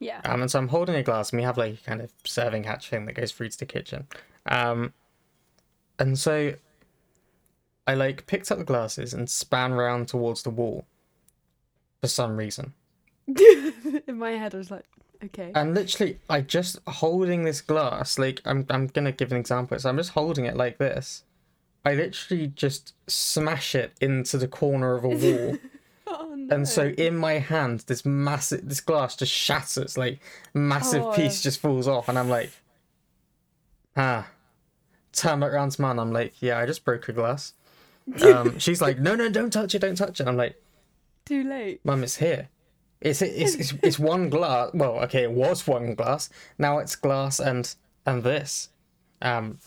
Yeah. 0.00 0.20
Um, 0.24 0.42
and 0.42 0.50
so 0.50 0.58
I'm 0.58 0.68
holding 0.68 0.94
a 0.94 1.02
glass, 1.02 1.30
and 1.32 1.38
we 1.40 1.44
have 1.44 1.58
like 1.58 1.74
a 1.74 1.84
kind 1.84 2.00
of 2.00 2.12
serving 2.24 2.64
hatch 2.64 2.88
thing 2.88 3.06
that 3.06 3.14
goes 3.14 3.32
through 3.32 3.48
to 3.50 3.58
the 3.58 3.66
kitchen. 3.66 4.06
Um, 4.46 4.92
and 5.98 6.18
so 6.18 6.54
I 7.88 7.94
like 7.94 8.26
picked 8.26 8.52
up 8.52 8.58
the 8.58 8.64
glasses 8.64 9.14
and 9.14 9.28
span 9.28 9.72
round 9.72 10.06
towards 10.08 10.42
the 10.42 10.50
wall 10.50 10.84
for 12.00 12.06
some 12.06 12.36
reason. 12.36 12.74
In 14.06 14.18
my 14.18 14.32
head, 14.32 14.54
I 14.54 14.58
was 14.58 14.70
like, 14.70 14.84
okay. 15.24 15.50
And 15.54 15.74
literally, 15.74 16.20
I 16.28 16.42
just 16.42 16.78
holding 16.86 17.44
this 17.44 17.60
glass, 17.62 18.18
like 18.18 18.40
I'm, 18.44 18.66
I'm 18.70 18.86
gonna 18.88 19.10
give 19.12 19.32
an 19.32 19.38
example. 19.38 19.78
So 19.78 19.88
I'm 19.88 19.96
just 19.96 20.10
holding 20.10 20.44
it 20.44 20.56
like 20.56 20.78
this. 20.78 21.24
I 21.84 21.94
literally 21.94 22.48
just 22.48 22.92
smash 23.06 23.74
it 23.74 23.94
into 24.00 24.36
the 24.38 24.48
corner 24.48 24.94
of 24.94 25.04
a 25.04 25.08
wall, 25.24 25.56
oh, 26.08 26.34
no. 26.36 26.54
and 26.54 26.68
so 26.68 26.88
in 26.88 27.16
my 27.16 27.34
hand, 27.34 27.80
this 27.86 28.04
massive, 28.04 28.68
this 28.68 28.80
glass 28.82 29.16
just 29.16 29.32
shatters, 29.32 29.96
like 29.96 30.20
massive 30.52 31.02
Oh. 31.04 31.12
piece 31.12 31.42
just 31.42 31.60
falls 31.60 31.88
off, 31.88 32.08
and 32.08 32.18
I'm 32.18 32.28
like, 32.28 32.50
ah. 33.96 34.28
Turn 35.12 35.40
back 35.40 35.52
around 35.52 35.70
to 35.72 35.80
mum. 35.82 35.98
I'm 35.98 36.12
like, 36.12 36.34
yeah, 36.40 36.58
I 36.58 36.66
just 36.66 36.84
broke 36.84 37.08
a 37.08 37.12
glass. 37.12 37.54
Um, 38.22 38.58
she's 38.58 38.80
like, 38.80 38.98
no, 38.98 39.14
no, 39.14 39.28
don't 39.28 39.52
touch 39.52 39.74
it, 39.74 39.80
don't 39.80 39.96
touch 39.96 40.20
it. 40.20 40.26
I'm 40.26 40.36
like, 40.36 40.60
Too 41.26 41.44
late. 41.44 41.80
Mum, 41.84 42.02
it's 42.02 42.16
here. 42.16 42.48
It's, 43.00 43.22
it's 43.22 43.54
it's 43.54 43.74
it's 43.82 43.98
one 43.98 44.28
glass. 44.28 44.70
Well, 44.74 44.98
okay, 45.04 45.22
it 45.22 45.32
was 45.32 45.66
one 45.66 45.94
glass. 45.94 46.30
Now 46.58 46.78
it's 46.78 46.96
glass 46.96 47.38
and 47.38 47.74
and 48.06 48.22
this. 48.22 48.70
Um. 49.22 49.58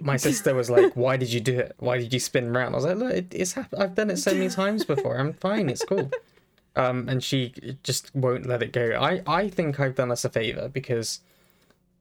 My 0.00 0.16
sister 0.16 0.54
was 0.54 0.70
like, 0.70 0.92
"Why 0.96 1.16
did 1.16 1.32
you 1.32 1.40
do 1.40 1.58
it? 1.58 1.74
Why 1.78 1.98
did 1.98 2.12
you 2.12 2.18
spin 2.18 2.52
round?" 2.52 2.74
I 2.74 2.76
was 2.76 2.84
like, 2.84 2.96
"Look, 2.96 3.12
it, 3.12 3.26
it's 3.34 3.52
happened. 3.52 3.82
I've 3.82 3.94
done 3.94 4.10
it 4.10 4.16
so 4.16 4.32
many 4.32 4.48
times 4.62 4.84
before. 4.84 5.18
I'm 5.18 5.32
fine. 5.34 5.68
It's 5.68 5.84
cool." 5.84 6.10
Um, 6.76 7.08
and 7.08 7.22
she 7.22 7.52
just 7.84 8.12
won't 8.14 8.46
let 8.46 8.62
it 8.62 8.72
go. 8.72 8.98
I 9.00 9.22
I 9.26 9.48
think 9.48 9.78
I've 9.78 9.94
done 9.94 10.10
us 10.10 10.24
a 10.24 10.30
favor 10.30 10.68
because, 10.68 11.20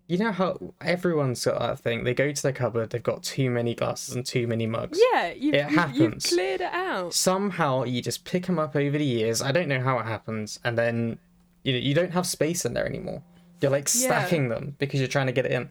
you 0.08 0.18
know 0.18 0.32
how 0.32 0.74
everyone's 0.82 1.44
got 1.46 1.60
that 1.60 1.80
thing. 1.80 2.04
They 2.04 2.14
go 2.14 2.32
to 2.32 2.44
their 2.44 2.52
cupboard. 2.52 2.90
They've 2.90 3.02
got 3.02 3.24
too 3.24 3.50
many 3.50 3.74
glasses 3.74 4.16
and 4.16 4.26
too 4.26 4.48
many 4.48 4.68
mugs 4.68 5.00
Yeah, 5.14 5.32
you've, 5.32 5.56
It 5.56 5.58
you- 5.58 5.64
you've 5.70 5.74
happens. 5.76 6.26
cleared 6.28 6.62
it 6.62 6.74
out. 6.74 7.14
somehow 7.14 7.84
you 7.86 8.02
just 8.02 8.26
pick 8.26 8.46
them 8.46 8.60
up 8.60 8.76
over 8.76 8.98
the 8.98 9.06
years. 9.06 9.42
I 9.42 9.52
don't 9.52 9.68
know 9.68 9.82
how 9.82 9.98
it 10.00 10.06
happens, 10.06 10.60
and 10.64 10.78
then 10.78 11.18
you 11.64 11.74
know 11.74 11.80
you 11.80 11.94
don't 11.94 12.12
have 12.12 12.26
space 12.28 12.66
in 12.66 12.74
there 12.74 12.86
anymore. 12.86 13.24
You're 13.62 13.72
like 13.72 13.88
Yeah. 13.94 14.08
stacking 14.08 14.50
them 14.50 14.76
because 14.78 15.00
you're 15.00 15.08
trying 15.08 15.28
to 15.28 15.32
get 15.34 15.46
it 15.46 15.52
in. 15.54 15.70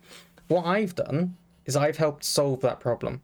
What 0.48 0.64
I've 0.64 0.94
done 0.94 1.36
is 1.66 1.76
I've 1.76 1.98
helped 1.98 2.24
solve 2.24 2.60
that 2.62 2.80
problem. 2.80 3.22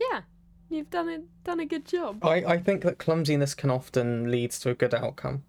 Yeah, 0.00 0.22
you've 0.68 0.90
done 0.90 1.08
it. 1.08 1.22
Done 1.44 1.60
a 1.60 1.66
good 1.66 1.84
job. 1.86 2.24
I, 2.24 2.36
I 2.44 2.58
think 2.58 2.82
that 2.82 2.98
clumsiness 2.98 3.54
can 3.54 3.70
often 3.70 4.30
lead 4.30 4.50
to 4.52 4.70
a 4.70 4.74
good 4.74 4.92
outcome. 4.94 5.44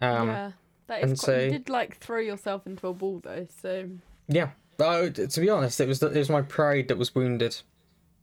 Um, 0.00 0.28
yeah. 0.28 0.50
That 0.90 1.02
and 1.02 1.18
quite. 1.18 1.24
so- 1.26 1.38
you 1.38 1.50
did 1.50 1.68
like 1.68 1.96
throw 1.98 2.18
yourself 2.18 2.66
into 2.66 2.86
a 2.88 2.92
ball 2.94 3.20
though, 3.24 3.46
so 3.62 3.88
yeah. 4.28 4.50
Oh, 4.78 5.08
to 5.10 5.40
be 5.40 5.50
honest, 5.50 5.80
it 5.80 5.88
was 5.88 5.98
the, 6.00 6.06
it 6.08 6.16
was 6.16 6.30
my 6.30 6.42
pride 6.42 6.88
that 6.88 6.96
was 6.98 7.14
wounded 7.14 7.56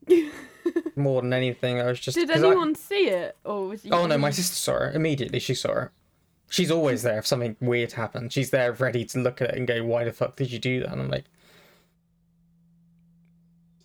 more 0.96 1.22
than 1.22 1.32
anything. 1.34 1.80
I 1.80 1.86
was 1.86 2.00
just. 2.00 2.16
did 2.16 2.30
'cause 2.30 2.44
I- 2.44 2.48
anyone 2.48 2.74
see 2.76 3.08
it 3.10 3.36
or 3.44 3.68
was 3.68 3.86
you? 3.86 3.92
Oh 3.92 4.06
no, 4.08 4.18
my 4.18 4.32
sister 4.32 4.56
saw 4.56 4.86
it 4.90 4.96
immediately. 4.96 5.40
She 5.40 5.54
saw 5.54 5.84
it. 5.84 5.90
She's 6.50 6.72
always 6.72 7.04
there 7.04 7.20
if 7.20 7.28
something 7.28 7.58
weird 7.60 7.92
happens. 7.92 8.32
She's 8.34 8.52
there 8.52 8.72
ready 8.72 9.04
to 9.06 9.20
look 9.20 9.42
at 9.42 9.50
it 9.50 9.56
and 9.58 9.68
go, 9.68 9.84
"Why 9.84 10.04
the 10.06 10.12
fuck 10.14 10.36
did 10.38 10.52
you 10.52 10.60
do 10.60 10.80
that?" 10.80 10.92
And 10.94 11.02
I'm 11.02 11.10
like, 11.10 11.26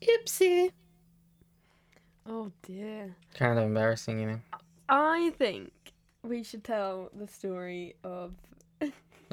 "Oopsie." 0.03 0.71
Oh 2.27 2.53
dear. 2.63 3.17
Kind 3.35 3.59
of 3.59 3.65
embarrassing, 3.67 4.21
you 4.21 4.27
know. 4.27 4.41
I 4.89 5.33
think 5.39 5.73
we 6.23 6.43
should 6.45 6.63
tell 6.65 7.11
the 7.15 7.27
story 7.27 7.97
of 8.05 8.33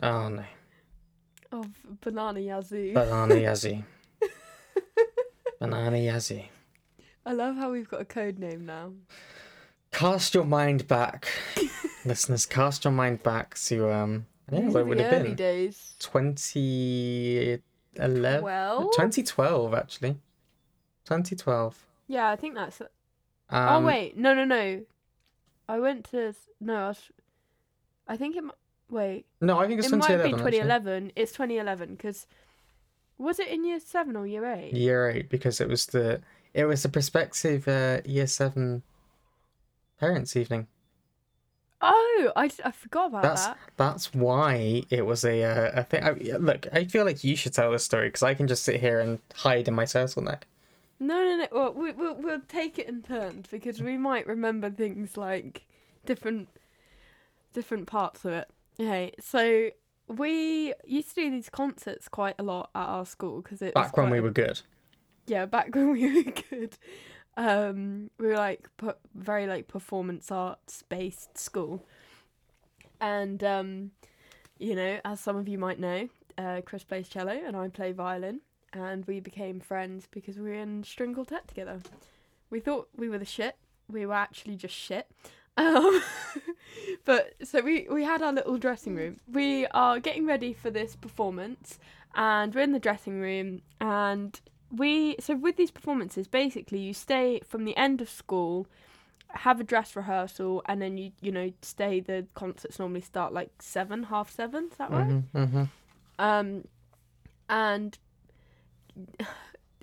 Oh 0.02 0.30
no, 0.30 0.44
of 1.52 1.68
Banana 2.02 2.40
Yazoo. 2.40 2.94
banana 2.94 3.36
yazzie, 3.36 3.84
banana 5.60 5.98
yazzie. 5.98 6.46
I 7.26 7.34
love 7.34 7.56
how 7.58 7.72
we've 7.72 7.90
got 7.90 8.02
a 8.02 8.06
code 8.06 8.40
name 8.40 8.66
now. 8.66 8.94
Cast 9.92 10.34
your 10.34 10.46
mind 10.46 10.88
back, 10.88 11.28
listeners. 12.06 12.46
Cast 12.46 12.86
your 12.86 12.94
mind 12.94 13.24
back 13.24 13.56
to 13.68 13.92
um. 13.92 14.26
Know 14.52 14.62
where 14.72 14.84
would 14.86 15.00
have 15.00 15.24
been. 15.24 15.36
days. 15.36 15.94
2011, 16.00 18.44
Well, 18.44 18.90
2012 18.90 19.74
actually. 19.76 20.18
2012. 21.06 21.86
yeah, 22.08 22.30
I 22.30 22.36
think 22.36 22.56
that's. 22.56 22.82
Um, 22.82 22.88
oh 23.52 23.82
wait, 23.86 24.18
no, 24.18 24.34
no, 24.34 24.46
no. 24.46 24.82
I 25.68 25.80
went 25.80 26.06
to 26.12 26.34
no. 26.60 26.76
I, 26.76 26.88
was, 26.88 27.12
I 28.08 28.18
think 28.18 28.36
it. 28.38 28.44
Wait, 28.90 29.26
No, 29.42 29.60
I 29.60 29.68
think 29.68 29.80
it's 29.80 29.92
it 29.92 29.96
might 29.98 30.08
2011. 30.08 30.32
be 30.32 30.34
actually. 30.36 30.52
2011. 30.60 31.12
It's 31.16 31.32
2011 31.32 31.96
because 31.96 32.28
was 33.18 33.40
it 33.40 33.50
in 33.50 33.64
year 33.66 33.80
seven 33.80 34.16
or 34.16 34.26
year 34.26 34.46
eight? 34.46 34.74
year 34.74 35.10
eight 35.10 35.30
because 35.30 35.62
it 35.62 35.68
was 35.68 35.86
the 35.88 36.22
it 36.54 36.66
was 36.66 36.84
the 36.84 36.90
prospective 36.90 37.68
uh, 37.68 38.02
year 38.06 38.26
seven 38.28 38.82
parents 40.00 40.36
evening. 40.36 40.68
Oh, 41.82 42.32
I, 42.36 42.50
I 42.66 42.72
forgot 42.72 43.08
about 43.08 43.22
That's 43.24 43.46
that. 43.48 43.58
that's 43.78 44.14
why 44.14 44.84
it 44.90 45.06
was 45.06 45.24
a 45.24 45.44
uh, 45.44 45.72
a 45.76 45.84
thing. 45.84 46.04
I, 46.04 46.12
look, 46.38 46.68
I 46.74 46.84
feel 46.86 47.06
like 47.06 47.24
you 47.24 47.36
should 47.38 47.54
tell 47.54 47.72
this 47.72 47.86
story 47.86 48.08
because 48.10 48.24
I 48.24 48.34
can 48.34 48.48
just 48.48 48.64
sit 48.64 48.82
here 48.82 49.00
and 49.00 49.20
hide 49.36 49.68
in 49.68 49.76
my 49.76 49.86
turtleneck. 49.86 50.42
No, 51.00 51.24
no, 51.24 51.38
no. 51.38 51.48
Well, 51.52 51.74
we, 51.74 51.92
we'll 51.94 52.16
we'll 52.16 52.42
take 52.50 52.78
it 52.78 52.90
in 52.90 53.02
turns 53.04 53.48
because 53.48 53.82
we 53.82 53.98
might 53.98 54.28
remember 54.28 54.70
things 54.70 55.16
like 55.16 55.62
different 56.06 56.50
different 57.54 57.88
parts 57.88 58.26
of 58.26 58.34
it. 58.34 58.50
Okay, 58.80 59.12
so 59.20 59.70
we 60.08 60.74
used 60.86 61.10
to 61.10 61.16
do 61.16 61.32
these 61.32 61.50
concerts 61.50 62.08
quite 62.08 62.36
a 62.40 62.44
lot 62.44 62.70
at 62.74 62.86
our 62.86 63.06
school 63.06 63.42
because 63.42 63.62
it 63.62 63.74
Back 63.74 63.98
when 63.98 64.10
we 64.10 64.20
were 64.20 64.32
good. 64.32 64.62
yeah 65.28 65.46
back 65.46 65.76
when 65.76 65.92
we 65.92 66.24
were 66.24 66.32
good. 66.50 66.78
Um, 67.38 68.10
we 68.18 68.28
were 68.28 68.36
like 68.36 68.70
very 69.16 69.48
like 69.48 69.68
performance 69.68 70.32
arts 70.32 70.84
based 70.90 71.38
school, 71.38 71.86
and 73.00 73.44
um, 73.44 73.92
you 74.58 74.76
know, 74.76 75.00
as 75.06 75.20
some 75.20 75.38
of 75.38 75.48
you 75.48 75.58
might 75.58 75.80
know, 75.80 76.10
uh, 76.38 76.62
Chris 76.66 76.84
plays 76.84 77.08
cello 77.08 77.32
and 77.32 77.56
I 77.56 77.68
play 77.70 77.92
violin, 77.92 78.42
and 78.74 79.06
we 79.06 79.20
became 79.20 79.60
friends 79.60 80.08
because 80.10 80.38
we 80.38 80.50
were 80.50 80.54
in 80.56 80.84
string 80.84 81.14
quartet 81.14 81.48
together. 81.48 81.80
We 82.50 82.60
thought 82.60 82.90
we 82.96 83.10
were 83.10 83.20
the 83.20 83.26
shit. 83.26 83.56
We 83.90 84.06
were 84.06 84.14
actually 84.16 84.56
just 84.56 84.76
shit. 84.76 85.08
Um, 85.60 86.02
but 87.06 87.34
so 87.44 87.62
we 87.62 87.86
we 87.92 88.04
had 88.04 88.22
our 88.22 88.32
little 88.32 88.58
dressing 88.58 88.96
room. 88.96 89.18
We 89.32 89.66
are 89.68 90.00
getting 90.00 90.26
ready 90.26 90.54
for 90.54 90.70
this 90.72 90.96
performance, 90.96 91.80
and 92.16 92.56
we're 92.56 92.62
in 92.62 92.72
the 92.72 92.80
dressing 92.80 93.20
room, 93.20 93.62
and 93.82 94.40
we 94.72 95.18
so 95.20 95.36
with 95.36 95.58
these 95.58 95.72
performances, 95.72 96.28
basically 96.28 96.80
you 96.80 96.94
stay 96.94 97.42
from 97.46 97.66
the 97.66 97.76
end 97.76 98.00
of 98.02 98.10
school, 98.10 98.68
have 99.30 99.60
a 99.60 99.64
dress 99.64 99.96
rehearsal, 99.96 100.62
and 100.66 100.82
then 100.82 100.98
you 100.98 101.12
you 101.20 101.32
know 101.32 101.52
stay. 101.62 102.00
The 102.00 102.26
concerts 102.36 102.80
normally 102.80 103.02
start 103.02 103.34
like 103.34 103.52
seven, 103.60 104.04
half 104.04 104.32
seven. 104.32 104.70
Is 104.72 104.78
that 104.78 104.92
right? 104.92 105.12
hmm 105.34 105.44
hmm 105.44 105.64
Um, 106.18 106.64
and 107.50 107.98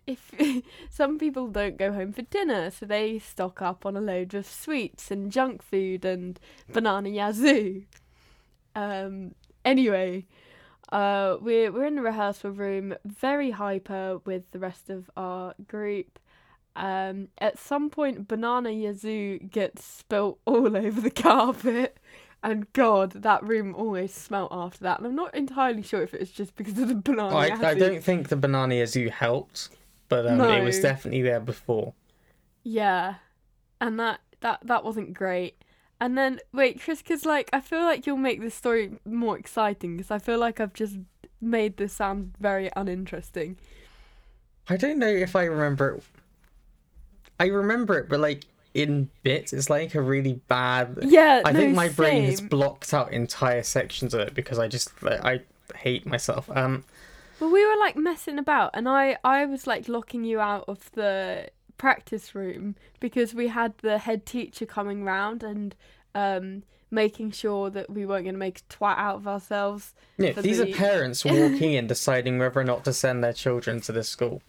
if 0.07 0.31
some 0.91 1.19
people 1.19 1.49
don't 1.49 1.77
go 1.77 1.93
home 1.93 2.13
for 2.13 2.23
dinner, 2.23 2.71
so 2.71 2.87
they 2.87 3.19
stock 3.19 3.61
up 3.63 3.85
on 3.85 3.97
a 3.97 4.01
load 4.01 4.35
of 4.35 4.47
sweets 4.47 5.11
and 5.11 5.33
junk 5.33 5.63
food 5.63 6.05
and 6.05 6.39
banana 6.73 7.09
yazoo. 7.09 7.83
Um, 8.75 9.35
anyway, 9.65 10.27
uh, 10.93 11.37
we're 11.41 11.73
we're 11.73 11.87
in 11.87 11.97
the 11.97 12.03
rehearsal 12.03 12.51
room, 12.51 12.95
very 13.05 13.51
hyper 13.51 14.19
with 14.25 14.51
the 14.53 14.59
rest 14.59 14.91
of 14.91 15.11
our 15.17 15.55
group. 15.67 16.19
Um, 16.77 17.29
at 17.39 17.59
some 17.59 17.89
point, 17.89 18.29
banana 18.29 18.71
yazoo 18.71 19.39
gets 19.39 19.85
spilt 19.85 20.39
all 20.45 20.77
over 20.77 21.01
the 21.01 21.11
carpet. 21.11 21.99
And 22.43 22.73
God, 22.75 23.11
that 23.23 23.43
room 23.43 23.75
always 23.75 24.15
smelt 24.15 24.53
after 24.53 24.85
that. 24.85 24.99
And 24.99 25.07
I'm 25.07 25.17
not 25.17 25.35
entirely 25.35 25.83
sure 25.83 26.03
if 26.03 26.15
it 26.15 26.21
was 26.21 26.31
just 26.31 26.55
because 26.55 26.79
of 26.79 26.87
the 26.87 26.95
banana. 26.95 27.35
I, 27.35 27.71
I 27.71 27.75
don't 27.75 28.05
think 28.05 28.29
the 28.29 28.37
banana 28.37 28.87
zoo 28.87 29.09
helped, 29.09 29.71
but 30.09 30.27
um, 30.27 30.41
it 30.41 30.65
was 30.65 30.81
definitely 30.81 31.23
there 31.23 31.41
before. 31.41 31.95
Yeah, 32.63 33.17
and 33.81 33.99
that 34.01 34.21
that 34.41 34.61
that 34.65 34.85
wasn't 34.85 35.15
great. 35.15 35.63
And 36.01 36.17
then 36.17 36.41
wait, 36.53 36.81
Chris, 36.81 37.03
because 37.03 37.25
like 37.25 37.49
I 37.53 37.61
feel 37.61 37.81
like 37.81 38.07
you'll 38.07 38.17
make 38.17 38.41
this 38.41 38.55
story 38.55 38.99
more 39.05 39.39
exciting 39.39 39.97
because 39.97 40.11
I 40.11 40.19
feel 40.19 40.39
like 40.39 40.61
I've 40.61 40.75
just 40.75 40.97
made 41.41 41.77
this 41.77 41.93
sound 41.93 42.35
very 42.39 42.71
uninteresting. 42.77 43.57
I 44.69 44.77
don't 44.77 44.99
know 44.99 45.09
if 45.09 45.37
I 45.37 45.45
remember 45.45 45.97
it. 45.97 46.03
I 47.39 47.47
remember 47.47 47.99
it, 47.99 48.09
but 48.09 48.21
like 48.21 48.45
in 48.75 49.09
bits, 49.23 49.53
it's 49.53 49.71
like 49.71 49.95
a 49.95 50.03
really 50.03 50.35
bad. 50.49 50.99
Yeah, 51.03 51.43
I 51.45 51.53
no, 51.53 51.61
think 51.61 51.75
my 51.75 51.89
brain 51.89 52.25
has 52.25 52.41
blocked 52.41 52.93
out 52.93 53.13
entire 53.13 53.63
sections 53.63 54.13
of 54.13 54.21
it 54.21 54.35
because 54.35 54.59
I 54.59 54.69
just 54.69 54.91
I 55.03 55.41
hate 55.75 56.05
myself. 56.07 56.51
Um, 56.55 56.85
But 57.39 57.49
we 57.51 57.67
were 57.67 57.77
like 57.79 57.97
messing 57.97 58.39
about, 58.39 58.71
and 58.75 58.89
I 58.89 59.19
I 59.25 59.45
was 59.47 59.67
like 59.67 59.89
locking 59.89 60.25
you 60.25 60.41
out 60.41 60.65
of 60.69 60.91
the 60.93 61.49
practice 61.77 62.35
room 62.35 62.75
because 63.01 63.35
we 63.35 63.49
had 63.49 63.77
the 63.79 63.99
head 63.99 64.25
teacher 64.25 64.65
coming 64.65 65.05
round 65.05 65.43
and 65.43 65.75
um 66.15 66.63
making 66.91 67.31
sure 67.33 67.69
that 67.69 67.91
we 67.91 68.07
weren't 68.07 68.25
going 68.25 68.35
to 68.35 68.39
make 68.39 68.61
a 68.61 68.73
twat 68.73 68.97
out 68.97 69.17
of 69.17 69.27
ourselves. 69.29 69.93
yeah, 70.19 70.31
these 70.33 70.59
the- 70.59 70.71
are 70.71 70.75
parents 70.75 71.25
walking 71.25 71.73
in 71.75 71.87
deciding 71.89 72.39
whether 72.39 72.61
or 72.61 72.65
not 72.65 72.85
to 72.85 72.93
send 72.93 73.23
their 73.25 73.33
children 73.33 73.81
to 73.81 73.91
this 73.93 74.09
school. 74.09 74.41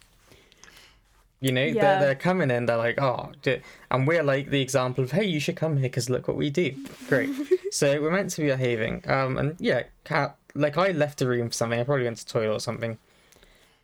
You 1.40 1.52
know, 1.52 1.64
Yeah. 1.64 1.82
they're, 1.82 2.00
they're 2.00 2.14
coming 2.14 2.50
in, 2.50 2.66
they're 2.66 2.76
like, 2.76 3.00
oh, 3.00 3.32
d-" 3.42 3.58
and 3.90 4.06
we're 4.08 4.22
like 4.22 4.50
the 4.50 4.60
example 4.62 5.02
of, 5.04 5.10
hey, 5.12 5.24
you 5.24 5.38
should 5.40 5.56
come 5.56 5.76
here 5.76 5.88
because 5.88 6.08
look 6.08 6.26
what 6.28 6.36
we 6.36 6.48
do. 6.48 6.74
Great. 7.08 7.30
so 7.72 8.00
we're 8.00 8.10
meant 8.12 8.30
to 8.30 8.40
be 8.42 8.48
behaving. 8.48 9.02
Um, 9.08 9.36
and 9.36 9.56
yeah, 9.58 9.82
Cat, 10.04 10.36
like 10.54 10.76
I 10.76 10.90
left 10.90 11.18
the 11.18 11.28
room 11.28 11.48
for 11.48 11.54
something. 11.54 11.78
I 11.78 11.84
probably 11.84 12.04
went 12.04 12.18
to 12.18 12.26
toilet 12.26 12.54
or 12.54 12.60
something. 12.60 12.98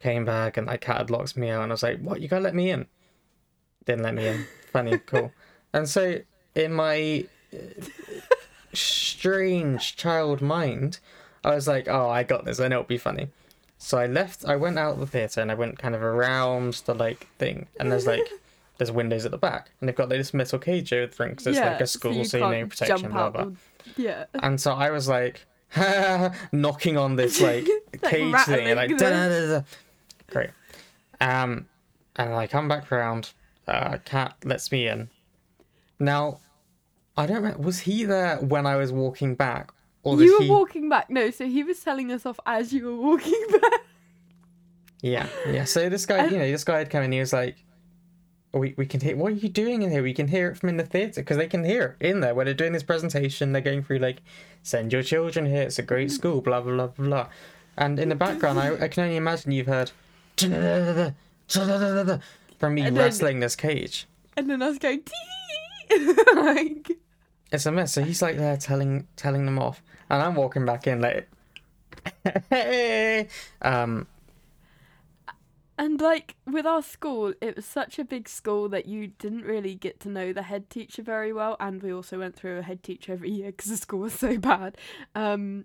Came 0.00 0.24
back 0.24 0.56
and 0.56 0.66
like 0.66 0.80
Cat 0.80 0.98
had 0.98 1.10
locked 1.10 1.36
me 1.36 1.50
out, 1.50 1.62
and 1.62 1.72
I 1.72 1.74
was 1.74 1.82
like, 1.82 2.00
what, 2.00 2.20
you 2.20 2.28
gotta 2.28 2.42
let 2.42 2.54
me 2.54 2.70
in? 2.70 2.86
Didn't 3.86 4.02
let 4.02 4.14
me 4.14 4.26
in. 4.26 4.46
Funny, 4.72 4.98
cool. 4.98 5.32
And 5.72 5.88
so 5.88 6.18
in 6.54 6.72
my 6.72 7.26
uh, 7.52 7.58
strange 8.72 9.96
child 9.96 10.40
mind, 10.40 10.98
I 11.44 11.54
was 11.54 11.68
like, 11.68 11.88
oh, 11.88 12.08
I 12.08 12.22
got 12.22 12.44
this. 12.44 12.60
I 12.60 12.68
know 12.68 12.80
it'll 12.80 12.88
be 12.88 12.98
funny. 12.98 13.28
So 13.78 13.98
I 13.98 14.06
left. 14.06 14.44
I 14.44 14.56
went 14.56 14.78
out 14.78 14.94
of 14.94 15.00
the 15.00 15.06
theater 15.06 15.40
and 15.40 15.50
I 15.50 15.54
went 15.54 15.78
kind 15.78 15.94
of 15.94 16.02
around 16.02 16.74
the 16.86 16.94
like 16.94 17.28
thing, 17.38 17.66
and 17.78 17.92
there's 17.92 18.06
like 18.06 18.28
there's 18.78 18.90
windows 18.90 19.24
at 19.24 19.30
the 19.30 19.38
back, 19.38 19.70
and 19.80 19.88
they've 19.88 19.96
got 19.96 20.08
like, 20.08 20.18
this 20.18 20.34
metal 20.34 20.58
cage 20.58 20.92
over 20.92 21.06
the 21.06 21.12
front 21.12 21.32
because 21.32 21.46
it's 21.48 21.58
like 21.58 21.80
a 21.80 21.86
school, 21.86 22.24
so 22.24 22.38
you, 22.38 22.44
know 22.44 22.50
can't 22.50 22.70
protection, 22.70 22.98
jump 22.98 23.12
blah 23.12 23.30
blah. 23.30 23.50
Yeah. 23.96 24.24
And 24.34 24.60
so 24.60 24.72
I 24.72 24.90
was 24.90 25.08
like 25.08 25.44
knocking 26.52 26.96
on 26.96 27.16
this 27.16 27.40
like 27.40 27.66
Like 27.92 28.02
cage 28.02 28.34
thing, 28.46 28.76
like 28.76 28.96
da, 28.96 29.10
da, 29.10 29.46
da, 29.58 29.62
great. 30.30 30.50
Um, 31.20 31.66
and 32.16 32.34
I 32.34 32.46
come 32.46 32.68
back 32.68 32.90
round. 32.90 33.32
Uh, 33.66 33.98
cat 34.04 34.36
lets 34.44 34.70
me 34.70 34.86
in. 34.88 35.08
Now, 35.98 36.40
I 37.16 37.26
don't 37.26 37.36
remember. 37.36 37.62
Was 37.62 37.80
he 37.80 38.04
there 38.04 38.36
when 38.38 38.66
I 38.66 38.76
was 38.76 38.92
walking 38.92 39.34
back, 39.34 39.72
or 40.02 40.20
you 40.22 40.36
were 40.38 40.44
he? 40.44 40.50
walking 40.50 40.88
back. 40.88 41.08
No, 41.08 41.30
so 41.30 41.46
he 41.46 41.62
was 41.62 41.80
telling 41.80 42.12
us 42.12 42.26
off 42.26 42.38
as 42.46 42.72
you 42.72 42.84
were 42.84 42.96
walking 42.96 43.42
back. 43.60 43.80
Yeah, 45.00 45.26
yeah. 45.50 45.64
So 45.64 45.88
this 45.88 46.06
guy, 46.06 46.26
you 46.26 46.38
know, 46.38 46.50
this 46.50 46.64
guy 46.64 46.78
had 46.78 46.90
come 46.90 47.02
in. 47.04 47.12
He 47.12 47.20
was 47.20 47.32
like, 47.32 47.56
"Oh, 47.58 47.63
"We 48.54 48.74
we 48.76 48.86
can 48.86 49.00
hear. 49.00 49.16
What 49.16 49.32
are 49.32 49.36
you 49.36 49.48
doing 49.48 49.82
in 49.82 49.90
here? 49.90 50.02
We 50.02 50.14
can 50.14 50.28
hear 50.28 50.50
it 50.50 50.56
from 50.58 50.68
in 50.70 50.76
the 50.76 50.84
theater 50.84 51.20
because 51.20 51.36
they 51.36 51.46
can 51.48 51.64
hear 51.64 51.96
it 52.00 52.06
in 52.06 52.20
there 52.20 52.34
when 52.34 52.46
they're 52.46 52.54
doing 52.54 52.72
this 52.72 52.82
presentation. 52.82 53.52
They're 53.52 53.62
going 53.62 53.82
through 53.82 53.98
like, 53.98 54.22
send 54.62 54.92
your 54.92 55.02
children 55.02 55.46
here. 55.46 55.62
It's 55.62 55.78
a 55.78 55.82
great 55.82 56.10
school. 56.10 56.40
Blah 56.40 56.60
blah 56.60 56.86
blah 56.86 57.06
blah. 57.06 57.28
And 57.76 57.98
in 57.98 58.08
the 58.08 58.14
background, 58.14 58.58
I, 58.60 58.84
I 58.84 58.88
can 58.88 59.04
only 59.04 59.16
imagine 59.16 59.50
you've 59.52 59.66
heard 59.66 59.90
from 60.38 61.14
me 62.74 62.82
then- 62.82 62.94
wrestling 62.94 63.40
this 63.40 63.56
cage. 63.56 64.06
And 64.36 64.50
then 64.50 64.62
I 64.62 64.68
was 64.68 64.78
going, 64.78 65.02
like, 66.34 66.90
It's 67.52 67.66
a 67.66 67.72
mess. 67.72 67.92
So 67.92 68.02
he's 68.02 68.20
like 68.22 68.36
there 68.36 68.56
telling 68.56 69.06
telling 69.16 69.44
them 69.44 69.58
off, 69.58 69.82
and 70.10 70.22
I'm 70.22 70.34
walking 70.34 70.64
back 70.66 70.86
in 70.86 71.00
like, 71.00 71.28
hey, 72.50 73.28
um, 73.62 74.06
and 75.76 76.00
like 76.00 76.36
with 76.46 76.66
our 76.66 76.82
school, 76.82 77.34
it 77.40 77.56
was 77.56 77.64
such 77.64 77.98
a 77.98 78.04
big 78.04 78.28
school 78.28 78.68
that 78.68 78.86
you 78.86 79.08
didn't 79.08 79.42
really 79.42 79.74
get 79.74 80.00
to 80.00 80.08
know 80.08 80.32
the 80.32 80.42
head 80.42 80.70
teacher 80.70 81.02
very 81.02 81.32
well. 81.32 81.56
And 81.58 81.82
we 81.82 81.92
also 81.92 82.18
went 82.18 82.36
through 82.36 82.58
a 82.58 82.62
head 82.62 82.82
teacher 82.82 83.12
every 83.12 83.30
year 83.30 83.50
because 83.50 83.70
the 83.70 83.76
school 83.76 84.00
was 84.00 84.12
so 84.12 84.38
bad. 84.38 84.76
Um, 85.14 85.64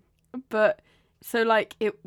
but 0.49 0.81
so 1.21 1.43
like 1.43 1.75
it, 1.79 1.99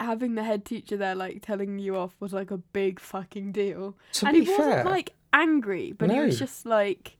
having 0.00 0.36
the 0.36 0.44
head 0.44 0.64
teacher 0.64 0.96
there 0.96 1.14
like 1.14 1.42
telling 1.42 1.78
you 1.78 1.96
off 1.96 2.14
was 2.20 2.32
like 2.32 2.50
a 2.50 2.58
big 2.58 3.00
fucking 3.00 3.52
deal. 3.52 3.96
to 4.12 4.26
and 4.26 4.36
he 4.36 4.42
wasn't 4.42 4.86
like 4.86 5.14
angry, 5.32 5.92
but 5.92 6.10
he 6.10 6.18
was 6.18 6.38
just 6.38 6.64
like 6.64 7.16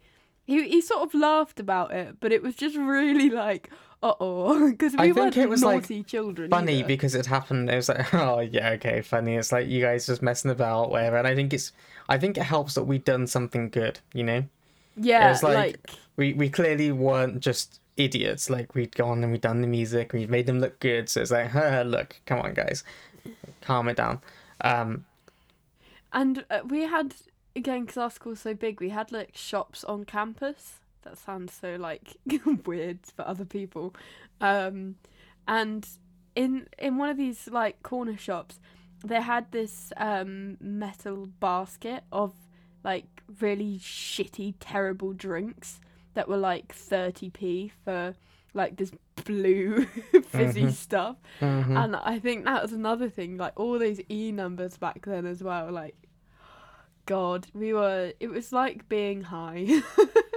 he 0.46 0.66
he 0.66 0.80
sort 0.80 1.02
of 1.02 1.12
laughed 1.12 1.60
about 1.60 1.92
it, 1.92 2.16
but 2.20 2.32
it 2.32 2.42
was 2.42 2.54
just 2.54 2.76
really 2.76 3.28
like 3.30 3.70
uh 4.02 4.14
oh 4.20 4.70
because 4.70 4.92
we 4.96 4.98
I 4.98 5.02
think 5.06 5.16
weren't 5.16 5.36
it 5.36 5.48
was, 5.48 5.62
like, 5.62 5.82
naughty 5.82 6.02
children. 6.04 6.50
funny 6.50 6.78
either. 6.78 6.86
because 6.86 7.14
it 7.14 7.26
happened. 7.26 7.68
It 7.70 7.76
was 7.76 7.88
like, 7.88 8.12
oh 8.14 8.40
yeah, 8.40 8.70
okay, 8.70 9.00
funny. 9.02 9.34
It's 9.36 9.52
like 9.52 9.66
you 9.68 9.80
guys 9.82 10.06
just 10.06 10.22
messing 10.22 10.50
about, 10.50 10.90
whatever. 10.90 11.16
And 11.16 11.26
I 11.26 11.34
think 11.34 11.52
it's, 11.52 11.72
I 12.08 12.18
think 12.18 12.36
it 12.38 12.44
helps 12.44 12.74
that 12.74 12.84
we've 12.84 13.04
done 13.04 13.26
something 13.26 13.68
good. 13.70 14.00
You 14.14 14.24
know, 14.24 14.44
yeah, 14.96 15.30
was 15.30 15.42
like- 15.42 15.56
like 15.56 15.90
we 16.16 16.32
we 16.34 16.48
clearly 16.48 16.92
weren't 16.92 17.40
just 17.40 17.80
idiots. 17.96 18.48
Like 18.48 18.74
we'd 18.76 18.94
gone 18.94 19.22
and 19.24 19.32
we'd 19.32 19.40
done 19.40 19.60
the 19.62 19.66
music, 19.66 20.12
we've 20.12 20.30
made 20.30 20.46
them 20.46 20.60
look 20.60 20.78
good. 20.80 21.08
So 21.08 21.20
it's 21.20 21.30
like, 21.32 21.52
look, 21.86 22.20
come 22.26 22.38
on, 22.40 22.54
guys, 22.54 22.84
calm 23.62 23.88
it 23.88 23.96
down. 23.96 24.20
Um, 24.60 25.04
And 26.12 26.44
uh, 26.50 26.60
we 26.68 26.82
had 26.84 27.14
again 27.56 27.80
because 27.82 27.96
our 27.96 28.10
school's 28.10 28.40
so 28.40 28.54
big, 28.54 28.80
we 28.80 28.90
had 28.90 29.10
like 29.12 29.36
shops 29.36 29.82
on 29.84 30.04
campus. 30.04 30.78
That 31.08 31.18
sounds 31.18 31.52
so 31.54 31.76
like 31.76 32.16
weird 32.66 32.98
for 33.16 33.26
other 33.26 33.44
people. 33.44 33.94
Um, 34.40 34.96
and 35.46 35.88
in 36.34 36.66
in 36.78 36.98
one 36.98 37.08
of 37.08 37.16
these 37.16 37.48
like 37.48 37.82
corner 37.82 38.16
shops, 38.16 38.60
they 39.04 39.20
had 39.22 39.50
this 39.52 39.92
um 39.96 40.56
metal 40.60 41.26
basket 41.40 42.04
of 42.12 42.34
like 42.84 43.22
really 43.40 43.78
shitty, 43.78 44.54
terrible 44.60 45.12
drinks 45.12 45.80
that 46.14 46.28
were 46.28 46.36
like 46.36 46.72
thirty 46.74 47.30
p 47.30 47.72
for 47.84 48.14
like 48.54 48.76
this 48.76 48.90
blue 49.24 49.84
fizzy 50.28 50.64
Mhm. 50.64 50.72
stuff. 50.72 51.16
mhm. 51.40 51.76
And 51.84 51.96
I 51.96 52.18
think 52.18 52.44
that 52.44 52.62
was 52.62 52.72
another 52.72 53.08
thing, 53.08 53.36
like 53.36 53.58
all 53.58 53.78
those 53.78 54.00
E 54.10 54.32
numbers 54.32 54.76
back 54.76 55.04
then 55.06 55.26
as 55.26 55.42
well. 55.42 55.70
Like, 55.72 55.96
God, 57.06 57.46
we 57.54 57.72
were. 57.72 58.12
It 58.20 58.28
was 58.28 58.52
like 58.52 58.88
being 58.88 59.22
high. 59.22 59.66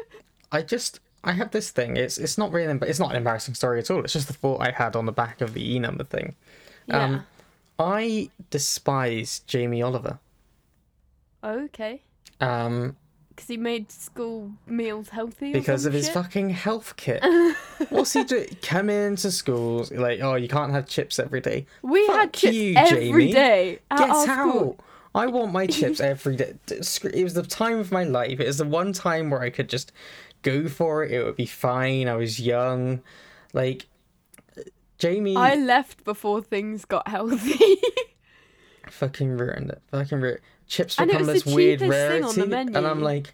I 0.52 0.62
just 0.62 0.99
I 1.24 1.34
have 1.34 1.52
this 1.52 1.70
thing. 1.72 1.97
It's 1.97 2.18
it's 2.18 2.38
not 2.38 2.52
really 2.52 2.74
but 2.78 2.89
it's 2.89 2.99
not 2.99 3.12
an 3.12 3.18
embarrassing 3.18 3.54
story 3.56 3.80
at 3.80 3.89
all. 3.91 4.04
It's 4.04 4.14
just 4.14 4.28
the 4.28 4.34
thought 4.34 4.62
I 4.62 4.72
had 4.72 4.95
on 4.95 5.06
the 5.06 5.12
back 5.12 5.41
of 5.41 5.54
the 5.54 5.76
e 5.76 5.80
number 5.80 6.04
thing. 6.04 6.36
yeah. 6.88 7.04
Um, 7.04 7.26
I 7.80 8.30
despise 8.52 9.39
Jamie 9.47 9.82
Oliver. 9.82 10.20
okay. 11.43 12.02
Um, 12.39 12.95
Because 13.30 13.47
he 13.47 13.58
made 13.58 13.91
school 13.91 14.52
meals 14.68 15.10
healthy. 15.10 15.54
Because 15.54 15.86
of 15.86 15.93
his 15.93 16.06
shit? 16.06 16.14
fucking 16.14 16.49
health 16.52 16.95
kit. 16.97 17.24
What's 17.89 18.14
he 18.14 18.24
doing? 18.24 18.47
Come 18.62 18.89
into 18.89 19.32
schools 19.32 19.91
like, 19.91 20.20
oh, 20.22 20.36
you 20.36 20.47
can't 20.47 20.72
have 20.72 20.88
chips 20.88 21.18
every 21.20 21.41
day. 21.41 21.66
we 21.82 22.06
had 22.08 22.34
chips 22.34 22.56
you, 22.56 22.74
every 22.76 22.99
Jamie. 23.10 23.34
day 23.34 23.80
at 23.89 23.99
Get 23.99 24.10
out! 24.10 24.24
school. 24.26 24.80
I 25.14 25.28
want 25.28 25.52
my 25.52 25.66
chips 25.78 25.99
every 25.99 26.36
day. 26.36 26.54
It 26.70 27.24
was 27.24 27.34
the 27.34 27.43
time 27.43 27.80
of 27.80 27.91
my 27.91 28.04
life. 28.04 28.39
It 28.39 28.47
was 28.47 28.58
the 28.60 28.66
one 28.66 28.93
time 28.93 29.30
where 29.30 29.41
I 29.41 29.49
could 29.49 29.70
just 29.70 29.91
go 30.42 30.68
for 30.68 31.04
it. 31.04 31.12
It 31.12 31.24
would 31.24 31.36
be 31.36 31.46
fine. 31.46 32.08
I 32.08 32.16
was 32.16 32.39
young. 32.39 33.02
Like 33.54 33.88
Jamie. 34.98 35.36
I 35.36 35.56
left 35.56 36.04
before 36.04 36.42
things 36.42 36.86
got 36.86 37.08
healthy. 37.08 37.78
fucking 38.89 39.38
ruined 39.38 39.72
it. 39.72 39.82
Fucking 39.88 40.22
ruined. 40.22 40.39
Chips 40.68 40.98
And 40.98 41.10
become 41.10 41.26
this 41.26 41.46
weird 41.46 41.80
cheapest 41.80 42.08
thing 42.08 42.24
on 42.24 42.50
rarity, 42.50 42.74
and 42.76 42.88
I'm 42.88 43.02
like, 43.02 43.34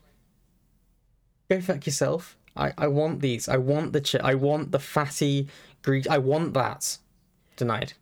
go 1.49 1.61
fuck 1.61 1.85
yourself. 1.85 2.37
I 2.55 2.73
I 2.77 2.87
want 2.87 3.21
these. 3.21 3.47
I 3.47 3.57
want 3.57 3.93
the 3.93 4.01
chip. 4.01 4.23
I 4.23 4.33
want 4.33 4.71
the 4.71 4.79
fatty 4.79 5.47
grease. 5.83 6.07
I 6.07 6.17
want 6.17 6.53
that. 6.55 6.97
Denied. 7.55 7.93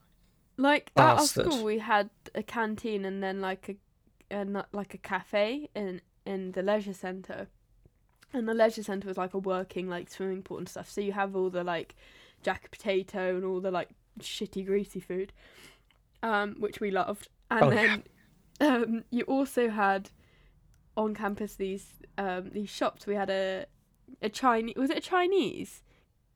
Like 0.57 0.91
at 0.95 1.17
our 1.17 1.19
school, 1.21 1.63
we 1.63 1.79
had 1.79 2.09
a 2.33 2.43
canteen 2.43 3.03
and 3.03 3.21
then 3.21 3.41
like 3.41 3.77
a, 4.31 4.35
a 4.35 4.45
not- 4.45 4.69
like 4.71 4.93
a 4.93 4.97
cafe 4.97 5.69
in 5.75 6.01
in 6.25 6.53
the 6.53 6.61
leisure 6.63 6.93
centre, 6.93 7.47
and 8.35 8.47
the 8.47 8.53
leisure 8.53 8.83
centre 8.83 9.07
was 9.07 9.17
like 9.17 9.33
a 9.33 9.37
working 9.39 9.87
like 9.89 10.09
swimming 10.09 10.43
pool 10.43 10.57
and 10.57 10.69
stuff. 10.69 10.89
So 10.89 11.01
you 11.01 11.13
have 11.13 11.35
all 11.35 11.49
the 11.49 11.63
like 11.63 11.95
jack 12.43 12.69
potato 12.71 13.35
and 13.35 13.43
all 13.45 13.59
the 13.61 13.71
like 13.71 13.89
shitty 14.19 14.65
greasy 14.65 14.99
food, 14.99 15.33
um, 16.21 16.55
which 16.59 16.79
we 16.79 16.91
loved. 16.91 17.29
And 17.49 17.63
Oh, 17.63 17.71
yeah. 17.71 17.97
then 17.97 18.03
um, 18.83 19.03
you 19.09 19.23
also 19.23 19.69
had 19.69 20.09
on 20.97 21.13
campus 21.13 21.55
these 21.55 21.87
um 22.17 22.49
these 22.53 22.69
shops. 22.69 23.05
We 23.07 23.15
had 23.15 23.29
a 23.29 23.65
a 24.21 24.29
Chinese. 24.29 24.75
Was 24.77 24.89
it 24.89 24.97
a 24.97 25.01
Chinese? 25.01 25.81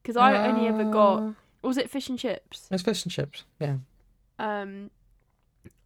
Because 0.01 0.17
I 0.17 0.47
only 0.47 0.67
ever 0.67 0.85
got. 0.85 1.19
Uh, 1.19 1.31
was 1.61 1.77
it 1.77 1.89
fish 1.89 2.09
and 2.09 2.17
chips? 2.17 2.67
It's 2.71 2.83
fish 2.83 3.03
and 3.03 3.11
chips. 3.11 3.43
Yeah. 3.59 3.77
um 4.39 4.89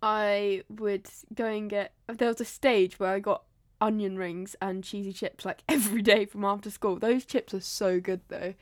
I 0.01 0.63
would 0.69 1.07
go 1.33 1.45
and 1.45 1.69
get 1.69 1.93
there 2.07 2.27
was 2.27 2.41
a 2.41 2.45
stage 2.45 2.99
where 2.99 3.11
I 3.13 3.19
got 3.19 3.43
onion 3.83 4.17
rings 4.17 4.55
and 4.61 4.81
cheesy 4.83 5.11
chips 5.11 5.43
like 5.43 5.61
every 5.69 6.01
day 6.01 6.25
from 6.25 6.45
after 6.45 6.71
school. 6.71 6.97
Those 6.97 7.25
chips 7.25 7.53
are 7.53 7.59
so 7.59 7.99
good 7.99 8.21
though. 8.29 8.53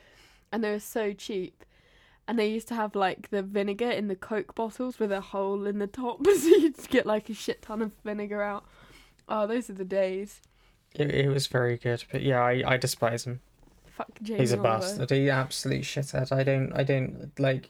And 0.51 0.63
they 0.63 0.71
were 0.71 0.79
so 0.79 1.13
cheap. 1.13 1.63
And 2.27 2.37
they 2.39 2.49
used 2.49 2.67
to 2.69 2.75
have 2.75 2.95
like 2.95 3.29
the 3.29 3.43
vinegar 3.43 3.89
in 3.89 4.07
the 4.07 4.15
Coke 4.15 4.55
bottles 4.55 4.99
with 4.99 5.11
a 5.11 5.21
hole 5.21 5.65
in 5.67 5.79
the 5.79 5.87
top 5.87 6.25
so 6.25 6.31
you'd 6.47 6.75
get 6.89 7.05
like 7.05 7.29
a 7.29 7.33
shit 7.33 7.61
ton 7.61 7.81
of 7.81 7.91
vinegar 8.03 8.41
out. 8.41 8.65
Oh, 9.29 9.47
those 9.47 9.69
are 9.69 9.73
the 9.73 9.85
days. 9.85 10.41
It, 10.93 11.11
it 11.11 11.29
was 11.29 11.47
very 11.47 11.77
good, 11.77 12.03
but 12.11 12.21
yeah, 12.21 12.41
I, 12.41 12.63
I 12.65 12.77
despise 12.77 13.25
him. 13.25 13.39
Fuck 13.95 14.09
Jamie 14.21 14.39
He's 14.39 14.51
a 14.51 14.59
Oliver. 14.59 14.79
bastard. 14.79 15.09
He 15.11 15.29
absolute 15.29 15.83
shithead. 15.83 16.31
I 16.31 16.43
don't. 16.43 16.73
I 16.73 16.83
don't 16.83 17.31
like. 17.39 17.69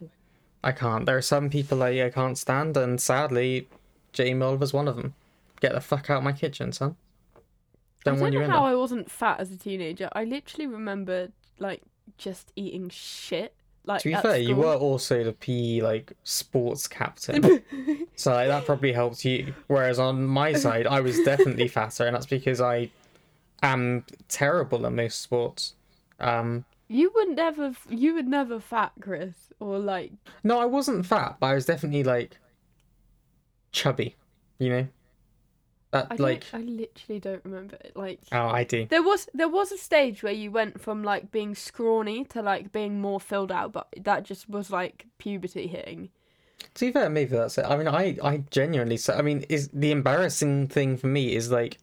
I 0.64 0.72
can't. 0.72 1.06
There 1.06 1.18
are 1.18 1.22
some 1.22 1.50
people 1.50 1.84
I, 1.84 2.02
I 2.02 2.10
can't 2.10 2.38
stand, 2.38 2.78
and 2.78 3.00
sadly, 3.00 3.68
Jamie 4.14 4.44
Oliver's 4.44 4.74
one 4.74 4.88
of 4.88 4.96
them. 4.96 5.14
Get 5.60 5.74
the 5.74 5.82
fuck 5.82 6.10
out 6.10 6.20
of 6.20 6.24
my 6.24 6.32
kitchen, 6.32 6.72
son. 6.72 6.96
Don't, 8.04 8.18
I 8.18 8.22
want 8.22 8.34
don't 8.34 8.34
you 8.34 8.40
know 8.40 8.46
in 8.46 8.52
how 8.52 8.64
there. 8.64 8.72
I 8.72 8.76
wasn't 8.76 9.10
fat 9.12 9.40
as 9.40 9.52
a 9.52 9.58
teenager. 9.58 10.10
I 10.14 10.24
literally 10.24 10.68
remember 10.68 11.30
like 11.60 11.82
just 12.18 12.52
eating 12.56 12.90
shit. 12.90 13.54
Like 13.84 14.02
To 14.04 14.10
be 14.10 14.16
fair, 14.16 14.38
you 14.38 14.56
were 14.56 14.76
also 14.76 15.24
the 15.24 15.34
PE 15.34 15.82
like 15.82 16.14
sports 16.24 16.88
captain, 16.88 17.42
so 18.16 18.32
like, 18.32 18.48
that 18.48 18.66
probably 18.66 18.94
helped 18.94 19.26
you. 19.26 19.56
Whereas 19.68 19.98
on 19.98 20.24
my 20.24 20.54
side, 20.66 20.86
I 20.86 21.00
was 21.02 21.20
definitely 21.24 21.68
fatter, 21.68 22.06
and 22.06 22.16
that's 22.16 22.28
because 22.28 22.62
I 22.62 22.92
am 23.64 24.06
terrible 24.28 24.86
at 24.86 24.94
most 24.94 25.22
sports. 25.22 25.74
Um, 26.20 26.66
You 26.90 27.12
would 27.16 27.30
never, 27.30 27.74
you 27.90 28.14
would 28.14 28.28
never 28.28 28.60
fat 28.60 28.92
Chris 29.02 29.34
or 29.60 29.80
like. 29.80 30.12
no, 30.44 30.60
I 30.60 30.66
wasn't 30.66 31.08
fat, 31.08 31.38
but 31.40 31.48
I 31.48 31.56
was 31.56 31.66
definitely 31.66 32.04
like 32.04 32.38
chubby. 33.72 34.16
You 34.60 34.70
know, 34.70 34.88
that 35.92 36.08
I 36.10 36.16
like. 36.16 36.46
I 36.54 36.60
literally 36.60 37.20
don't 37.20 37.44
remember 37.46 37.76
it. 37.76 37.92
Like 37.96 38.20
Oh, 38.32 38.48
I 38.48 38.64
do. 38.64 38.86
there 38.88 39.04
was 39.04 39.28
there 39.34 39.50
was 39.50 39.72
a 39.72 39.78
stage 39.78 40.24
where 40.24 40.34
you 40.34 40.52
went 40.52 40.82
from 40.82 41.04
like 41.04 41.32
being 41.32 41.54
scrawny 41.56 42.24
to 42.26 42.42
like 42.42 42.72
being 42.72 43.00
more 43.02 43.20
filled 43.20 43.52
out, 43.52 43.72
but 43.72 43.88
that 43.98 44.24
just 44.24 44.50
was 44.50 44.72
like 44.72 45.06
puberty 45.18 45.68
hitting. 45.68 46.10
To 46.76 46.86
be 46.86 46.92
fair, 46.92 47.10
maybe 47.10 47.36
that's 47.36 47.58
it. 47.58 47.66
I 47.66 47.76
mean, 47.76 47.88
I, 47.88 48.18
I 48.24 48.44
genuinely, 48.52 48.96
so 48.98 49.14
I 49.14 49.22
mean, 49.24 49.46
is 49.50 49.70
the 49.74 49.92
embarrassing 49.92 50.68
thing 50.68 50.96
for 50.96 51.08
me 51.08 51.36
is 51.36 51.50
like, 51.52 51.80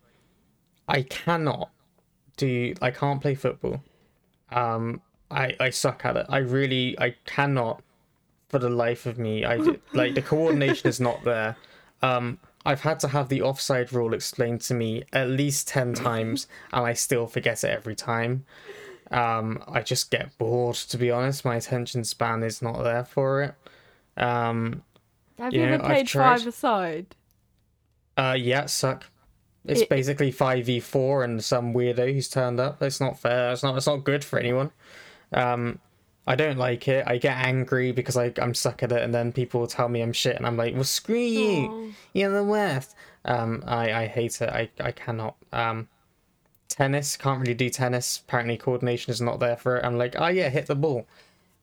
I 0.86 1.02
cannot 1.02 1.70
do, 2.36 2.74
I 2.80 2.92
can't 2.92 3.20
play 3.20 3.34
football. 3.34 3.82
Um, 4.52 5.02
I, 5.32 5.56
I 5.58 5.70
suck 5.70 6.04
at 6.04 6.16
it. 6.16 6.26
I 6.28 6.38
really, 6.38 6.98
I 6.98 7.16
cannot, 7.26 7.82
for 8.48 8.60
the 8.60 8.70
life 8.70 9.04
of 9.04 9.18
me. 9.18 9.44
I 9.44 9.56
like 9.92 10.14
the 10.14 10.22
coordination 10.22 10.88
is 10.88 11.00
not 11.00 11.24
there. 11.24 11.56
Um, 12.00 12.38
I've 12.64 12.80
had 12.82 13.00
to 13.00 13.08
have 13.08 13.28
the 13.28 13.42
offside 13.42 13.92
rule 13.92 14.12
explained 14.14 14.60
to 14.62 14.74
me 14.74 15.04
at 15.12 15.28
least 15.28 15.68
ten 15.68 15.94
times, 16.06 16.46
and 16.72 16.84
I 16.84 16.92
still 16.92 17.26
forget 17.26 17.64
it 17.64 17.70
every 17.70 17.94
time. 17.94 18.44
Um, 19.10 19.62
I 19.66 19.80
just 19.80 20.10
get 20.10 20.36
bored. 20.38 20.74
To 20.76 20.98
be 20.98 21.10
honest, 21.10 21.44
my 21.44 21.56
attention 21.56 22.04
span 22.04 22.42
is 22.42 22.60
not 22.60 22.82
there 22.82 23.04
for 23.04 23.42
it. 23.42 23.54
Um, 24.22 24.82
Have 25.38 25.54
You 25.54 25.60
you, 25.60 25.66
know, 25.66 25.74
ever 25.74 25.84
played 25.84 26.06
tried. 26.08 26.38
five 26.38 26.46
aside? 26.46 27.06
Uh, 28.16 28.36
yeah, 28.38 28.66
suck. 28.66 29.04
It's 29.64 29.82
It- 29.82 29.88
basically 29.88 30.30
five 30.30 30.66
v 30.66 30.80
four 30.80 31.24
and 31.24 31.42
some 31.42 31.72
weirdo 31.72 32.12
who's 32.12 32.28
turned 32.28 32.58
up. 32.60 32.82
It's 32.82 33.00
not 33.00 33.18
fair. 33.18 33.52
It's 33.52 33.62
not. 33.62 33.76
It's 33.76 33.86
not 33.86 34.04
good 34.04 34.24
for 34.24 34.38
anyone. 34.38 34.72
Um, 35.32 35.78
I 36.28 36.34
don't 36.34 36.58
like 36.58 36.88
it. 36.88 37.04
I 37.06 37.16
get 37.16 37.38
angry 37.38 37.90
because 37.90 38.18
I 38.18 38.30
I'm 38.40 38.54
stuck 38.54 38.82
at 38.82 38.92
it, 38.92 39.02
and 39.02 39.14
then 39.14 39.32
people 39.32 39.66
tell 39.66 39.88
me 39.88 40.02
I'm 40.02 40.12
shit, 40.12 40.36
and 40.36 40.46
I'm 40.46 40.58
like, 40.58 40.74
well, 40.74 40.84
screw 40.84 41.16
you. 41.16 41.68
Aw. 41.70 41.92
You're 42.12 42.32
the 42.32 42.44
worst. 42.44 42.94
Um, 43.24 43.64
I 43.66 44.02
I 44.02 44.06
hate 44.06 44.42
it. 44.42 44.50
I 44.50 44.68
I 44.78 44.92
cannot. 44.92 45.36
Um, 45.54 45.88
tennis 46.68 47.16
can't 47.16 47.40
really 47.40 47.54
do 47.54 47.70
tennis. 47.70 48.22
Apparently, 48.22 48.58
coordination 48.58 49.10
is 49.10 49.22
not 49.22 49.40
there 49.40 49.56
for 49.56 49.78
it. 49.78 49.86
I'm 49.86 49.96
like, 49.96 50.16
oh 50.18 50.26
yeah, 50.26 50.50
hit 50.50 50.66
the 50.66 50.74
ball, 50.74 51.06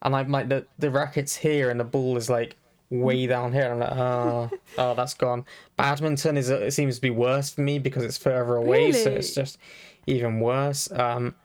and 0.02 0.16
I'm 0.16 0.32
like 0.32 0.50
the 0.50 0.66
the 0.80 0.90
racket's 0.90 1.36
here, 1.36 1.70
and 1.70 1.80
the 1.80 1.84
ball 1.86 2.18
is 2.18 2.28
like 2.28 2.56
way 2.90 3.28
down 3.28 3.54
here. 3.54 3.72
And 3.72 3.74
I'm 3.74 3.80
like, 3.80 3.98
oh, 4.00 4.50
oh, 4.80 4.96
that's 4.96 5.14
gone. 5.14 5.46
Badminton 5.78 6.38
is 6.38 6.50
it 6.50 6.74
seems 6.74 6.96
to 6.96 7.02
be 7.02 7.12
worse 7.12 7.52
for 7.52 7.62
me 7.62 7.78
because 7.78 8.04
it's 8.04 8.18
further 8.18 8.56
away, 8.56 8.92
so 8.94 9.12
it's 9.12 9.36
just 9.36 9.60
even 10.08 10.40
worse. 10.40 10.92
Um, 10.92 11.36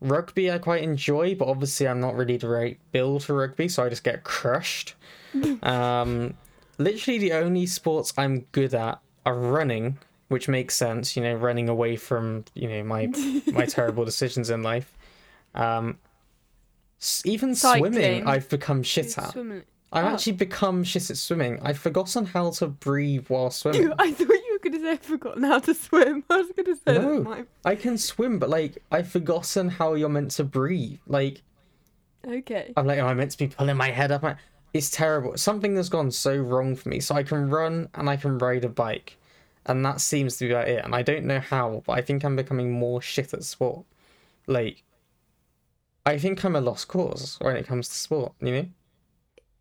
rugby 0.00 0.50
I 0.50 0.58
quite 0.58 0.82
enjoy, 0.82 1.34
but 1.34 1.48
obviously 1.48 1.88
I'm 1.88 2.00
not 2.00 2.14
really 2.16 2.36
the 2.36 2.48
right 2.48 2.78
build 2.92 3.24
for 3.24 3.34
rugby, 3.34 3.68
so 3.68 3.84
I 3.84 3.88
just 3.88 4.04
get 4.04 4.24
crushed. 4.24 4.94
um, 5.62 6.34
literally 6.78 7.18
the 7.18 7.32
only 7.32 7.66
sports 7.66 8.12
I'm 8.16 8.46
good 8.52 8.74
at 8.74 9.00
are 9.26 9.34
running, 9.34 9.98
which 10.28 10.48
makes 10.48 10.74
sense. 10.74 11.16
You 11.16 11.22
know, 11.22 11.34
running 11.34 11.68
away 11.68 11.96
from 11.96 12.44
you 12.54 12.68
know 12.68 12.82
my 12.84 13.08
my 13.52 13.64
terrible 13.66 14.04
decisions 14.04 14.50
in 14.50 14.62
life. 14.62 14.96
Um, 15.54 15.98
even 17.24 17.54
Cycling. 17.54 17.92
swimming, 17.92 18.26
I've 18.26 18.48
become 18.48 18.82
shit 18.82 19.16
at. 19.18 19.32
Swimming. 19.32 19.62
I've 19.92 20.04
Oh. 20.04 20.08
actually 20.08 20.32
become 20.32 20.84
shit 20.84 21.08
at 21.10 21.16
swimming. 21.16 21.58
I've 21.62 21.78
forgotten 21.78 22.26
how 22.26 22.50
to 22.52 22.66
breathe 22.66 23.28
while 23.28 23.50
swimming. 23.60 23.92
I 23.98 24.12
thought 24.12 24.28
you 24.28 24.47
were 24.64 24.70
gonna 24.70 24.82
say 24.82 24.90
I've 24.92 25.02
forgotten 25.02 25.42
how 25.42 25.58
to 25.60 25.74
swim. 25.74 26.24
I 26.30 26.36
was 26.36 26.50
gonna 26.56 26.76
say 26.76 26.98
No. 26.98 27.22
that's 27.24 27.46
I 27.64 27.74
can 27.74 27.98
swim, 27.98 28.38
but 28.38 28.48
like 28.48 28.82
I've 28.90 29.08
forgotten 29.08 29.68
how 29.68 29.94
you're 29.94 30.08
meant 30.08 30.32
to 30.32 30.44
breathe. 30.44 30.98
Like 31.06 31.42
okay. 32.26 32.72
I'm 32.76 32.86
like, 32.86 32.98
oh, 32.98 33.06
I'm 33.06 33.16
meant 33.16 33.32
to 33.32 33.38
be 33.38 33.48
pulling 33.48 33.76
my 33.76 33.90
head 33.90 34.12
up. 34.12 34.24
It's 34.74 34.90
terrible. 34.90 35.36
Something 35.36 35.76
has 35.76 35.88
gone 35.88 36.10
so 36.10 36.36
wrong 36.36 36.76
for 36.76 36.88
me. 36.88 37.00
So 37.00 37.14
I 37.14 37.22
can 37.22 37.48
run 37.48 37.88
and 37.94 38.08
I 38.08 38.16
can 38.16 38.38
ride 38.38 38.64
a 38.64 38.68
bike, 38.68 39.16
and 39.66 39.84
that 39.84 40.00
seems 40.00 40.36
to 40.38 40.46
be 40.46 40.52
about 40.52 40.68
it. 40.68 40.84
And 40.84 40.94
I 40.94 41.02
don't 41.02 41.24
know 41.24 41.40
how, 41.40 41.82
but 41.86 41.92
I 41.92 42.02
think 42.02 42.24
I'm 42.24 42.36
becoming 42.36 42.70
more 42.72 43.00
shit 43.00 43.32
at 43.32 43.44
sport. 43.44 43.84
Like, 44.46 44.82
I 46.04 46.18
think 46.18 46.44
I'm 46.44 46.56
a 46.56 46.60
lost 46.60 46.88
cause 46.88 47.38
when 47.40 47.56
it 47.56 47.66
comes 47.66 47.88
to 47.88 47.94
sport. 47.94 48.32
You 48.40 48.52
know? 48.52 48.66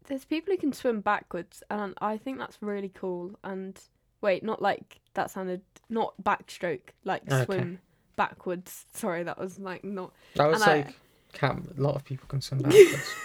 There's 0.08 0.26
people 0.26 0.54
who 0.54 0.58
can 0.58 0.74
swim 0.74 1.02
backwards, 1.02 1.64
and 1.70 1.94
I 2.00 2.18
think 2.18 2.38
that's 2.38 2.58
really 2.62 2.92
cool. 2.94 3.38
And 3.44 3.80
wait, 4.22 4.44
not 4.44 4.62
like 4.62 5.00
that 5.14 5.32
sounded 5.32 5.62
not 5.90 6.14
backstroke, 6.24 6.90
like 7.04 7.24
Okay. 7.32 7.46
swim 7.46 7.80
backwards. 8.16 8.86
Sorry, 8.94 9.24
that 9.24 9.38
was 9.38 9.60
like 9.60 9.84
not. 9.84 10.12
I 10.40 10.44
I- 10.44 10.58
like, 10.58 10.96
can't. 11.34 11.68
A 11.78 11.82
lot 11.82 11.96
of 11.96 12.04
people 12.04 12.28
can 12.28 12.42
swim 12.42 12.62
backwards. 12.62 13.16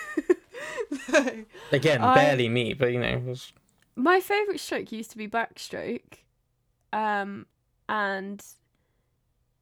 Again, 1.73 2.03
I- 2.03 2.15
barely 2.15 2.49
me, 2.49 2.75
but 2.75 2.93
you 2.93 3.01
know, 3.01 3.09
it 3.09 3.23
was 3.25 3.53
My 3.97 4.21
favourite 4.21 4.61
stroke 4.61 4.93
used 4.93 5.11
to 5.13 5.19
be 5.19 5.29
backstroke, 5.29 6.19
um, 6.93 7.47
and 7.89 8.45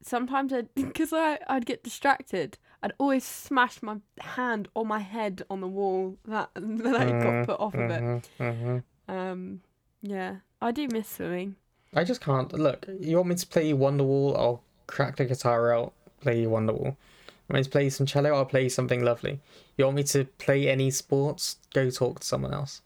sometimes 0.01 0.53
I'd 0.53 0.71
because 0.75 1.13
I 1.13 1.39
I'd 1.47 1.65
get 1.65 1.83
distracted. 1.83 2.57
I'd 2.83 2.93
always 2.97 3.23
smash 3.23 3.83
my 3.83 3.97
hand 4.19 4.67
or 4.73 4.85
my 4.87 4.99
head 4.99 5.43
on 5.51 5.61
the 5.61 5.67
wall 5.67 6.17
that 6.25 6.49
and 6.55 6.79
then 6.79 6.95
I 6.95 7.05
got 7.11 7.13
Mhm, 7.33 7.45
put 7.45 7.59
off 7.59 7.75
of 7.75 7.89
it. 7.91 8.01
mhm, 8.01 8.23
mhm. 8.39 8.83
Um, 9.07 9.61
yeah, 10.01 10.37
I 10.61 10.71
do 10.71 10.87
miss 10.87 11.07
swimming. 11.09 11.55
I 11.93 12.03
just 12.03 12.21
can't. 12.21 12.51
Look, 12.53 12.87
you 12.99 13.17
want 13.17 13.29
me 13.29 13.35
to 13.35 13.47
play 13.47 13.73
Wonderwall? 13.73 14.37
I'll 14.37 14.63
crack 14.87 15.17
the 15.17 15.25
guitar 15.25 15.73
out, 15.73 15.93
play 16.21 16.43
Wonderwall. 16.43 16.85
You 16.85 17.53
want 17.55 17.59
me 17.59 17.63
to 17.63 17.69
play 17.69 17.89
some 17.89 18.05
cello? 18.05 18.33
I'll 18.33 18.45
play 18.45 18.69
something 18.69 19.03
lovely. 19.03 19.39
You 19.77 19.85
want 19.85 19.97
me 19.97 20.03
to 20.03 20.25
play 20.37 20.69
any 20.69 20.91
sports? 20.91 21.57
Go 21.73 21.89
talk 21.89 22.21
to 22.21 22.27
someone 22.27 22.53
else. 22.53 22.81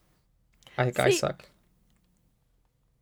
I 0.78 0.92
I 0.98 1.10
See- 1.10 1.18
suck. 1.18 1.44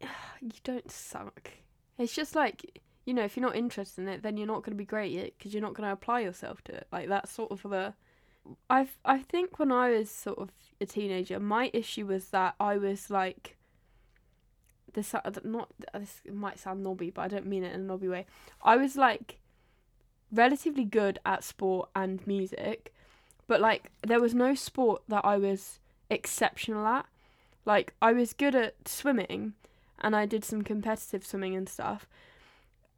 You 0.43 0.51
don't 0.63 0.91
suck. 0.91 1.51
It's 1.97 2.15
just 2.15 2.35
like 2.35 2.81
you 3.07 3.13
know, 3.15 3.23
if 3.25 3.37
you're 3.37 3.47
not 3.47 3.57
interested 3.57 4.03
in 4.03 4.09
it, 4.09 4.23
then 4.23 4.37
you're 4.37 4.47
not 4.47 4.63
going 4.63 4.73
to 4.73 4.79
be 4.79 4.85
great 4.85 5.17
at 5.19 5.27
it 5.27 5.35
because 5.39 5.53
you're 5.53 5.63
not 5.63 5.75
going 5.75 5.87
to 5.87 5.93
apply 5.93 6.21
yourself 6.21 6.63
to 6.65 6.75
it. 6.75 6.87
Like 6.91 7.09
that's 7.09 7.33
sort 7.33 7.51
of 7.51 7.63
the. 7.63 7.95
I've 8.69 8.99
I 9.05 9.19
think 9.21 9.59
when 9.59 9.73
I 9.73 9.91
was 9.91 10.11
sort 10.11 10.39
of 10.39 10.51
a 10.81 10.87
teenager, 10.87 11.41
my 11.41 11.71
issue 11.73 12.07
was 12.07 12.29
that 12.29 12.55
I 12.61 12.77
was 12.77 13.11
like 13.11 13.57
this 14.95 15.15
not 15.45 15.69
this 15.93 16.23
might 16.31 16.59
sound 16.59 16.83
knobby, 16.83 17.11
but 17.11 17.23
I 17.23 17.29
don't 17.29 17.47
mean 17.47 17.65
it 17.65 17.75
in 17.75 17.81
a 17.81 17.85
knobby 17.85 18.09
way. 18.09 18.27
I 18.63 18.77
was 18.77 18.97
like 18.97 19.39
relatively 20.33 20.85
good 20.85 21.19
at 21.25 21.45
sport 21.45 21.91
and 21.95 22.27
music, 22.27 22.93
but 23.47 23.61
like 23.61 23.91
there 24.07 24.21
was 24.21 24.35
no 24.35 24.55
sport 24.55 25.03
that 25.09 25.25
I 25.25 25.37
was 25.37 25.79
exceptional 26.11 26.87
at. 26.87 27.07
Like 27.65 27.95
I 28.01 28.13
was 28.13 28.33
good 28.33 28.55
at 28.55 28.89
swimming, 28.89 29.55
and 30.01 30.15
I 30.17 30.27
did 30.27 30.45
some 30.45 30.63
competitive 30.63 31.27
swimming 31.27 31.55
and 31.55 31.69
stuff. 31.69 32.07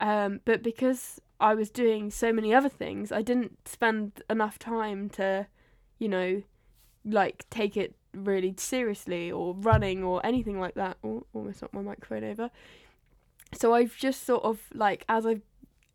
Um, 0.01 0.40
but 0.44 0.62
because 0.62 1.20
I 1.40 1.55
was 1.55 1.70
doing 1.70 2.11
so 2.11 2.32
many 2.32 2.55
other 2.55 2.68
things, 2.68 3.12
I 3.12 3.22
didn't 3.22 3.68
spend 3.68 4.22
enough 4.28 4.59
time 4.59 5.09
to, 5.11 5.47
you 5.99 6.09
know, 6.09 6.42
like 7.05 7.49
take 7.51 7.76
it 7.76 7.94
really 8.24 8.54
seriously 8.56 9.30
or 9.30 9.54
running 9.54 10.02
or 10.02 10.24
anything 10.24 10.58
like 10.60 10.74
that. 10.74 10.96
Oh, 11.04 11.26
almost 11.32 11.62
knocked 11.62 11.74
my 11.74 11.82
microphone 11.82 12.24
over. 12.24 12.50
So 13.54 13.74
I've 13.74 13.96
just 13.96 14.24
sort 14.24 14.44
of 14.44 14.60
like 14.74 15.04
as 15.08 15.26
I've 15.26 15.42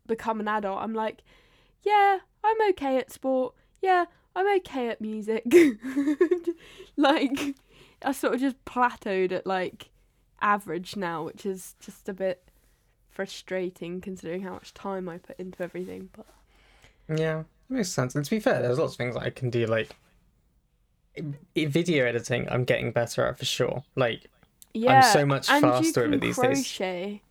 become 0.06 0.40
an 0.40 0.48
adult, 0.48 0.80
I'm 0.80 0.94
like, 0.94 1.22
yeah, 1.82 2.18
I'm 2.44 2.56
okay 2.70 2.98
at 2.98 3.12
sport. 3.12 3.54
Yeah, 3.80 4.06
I'm 4.34 4.48
okay 4.58 4.88
at 4.88 5.00
music. 5.00 5.44
like 6.96 7.56
I 8.04 8.12
sort 8.12 8.34
of 8.34 8.40
just 8.40 8.64
plateaued 8.64 9.32
at 9.32 9.46
like 9.46 9.90
average 10.40 10.96
now, 10.96 11.24
which 11.24 11.46
is 11.46 11.74
just 11.80 12.08
a 12.08 12.14
bit 12.14 12.48
frustrating 13.10 14.00
considering 14.00 14.42
how 14.42 14.52
much 14.54 14.74
time 14.74 15.08
I 15.08 15.18
put 15.18 15.38
into 15.38 15.62
everything. 15.62 16.08
But 16.12 16.26
Yeah, 17.08 17.44
makes 17.68 17.90
sense. 17.90 18.14
And 18.14 18.24
to 18.24 18.30
be 18.30 18.40
fair, 18.40 18.62
there's 18.62 18.78
lots 18.78 18.94
of 18.94 18.98
things 18.98 19.16
I 19.16 19.30
can 19.30 19.50
do. 19.50 19.66
Like 19.66 19.96
video 21.54 22.06
editing, 22.06 22.48
I'm 22.50 22.64
getting 22.64 22.92
better 22.92 23.26
at 23.26 23.38
for 23.38 23.44
sure. 23.44 23.84
Like 23.96 24.30
yeah, 24.74 24.96
I'm 24.98 25.12
so 25.12 25.26
much 25.26 25.46
faster 25.48 26.08
with 26.08 26.20
these 26.20 26.36
days. 26.36 26.58
crochet. 26.64 27.22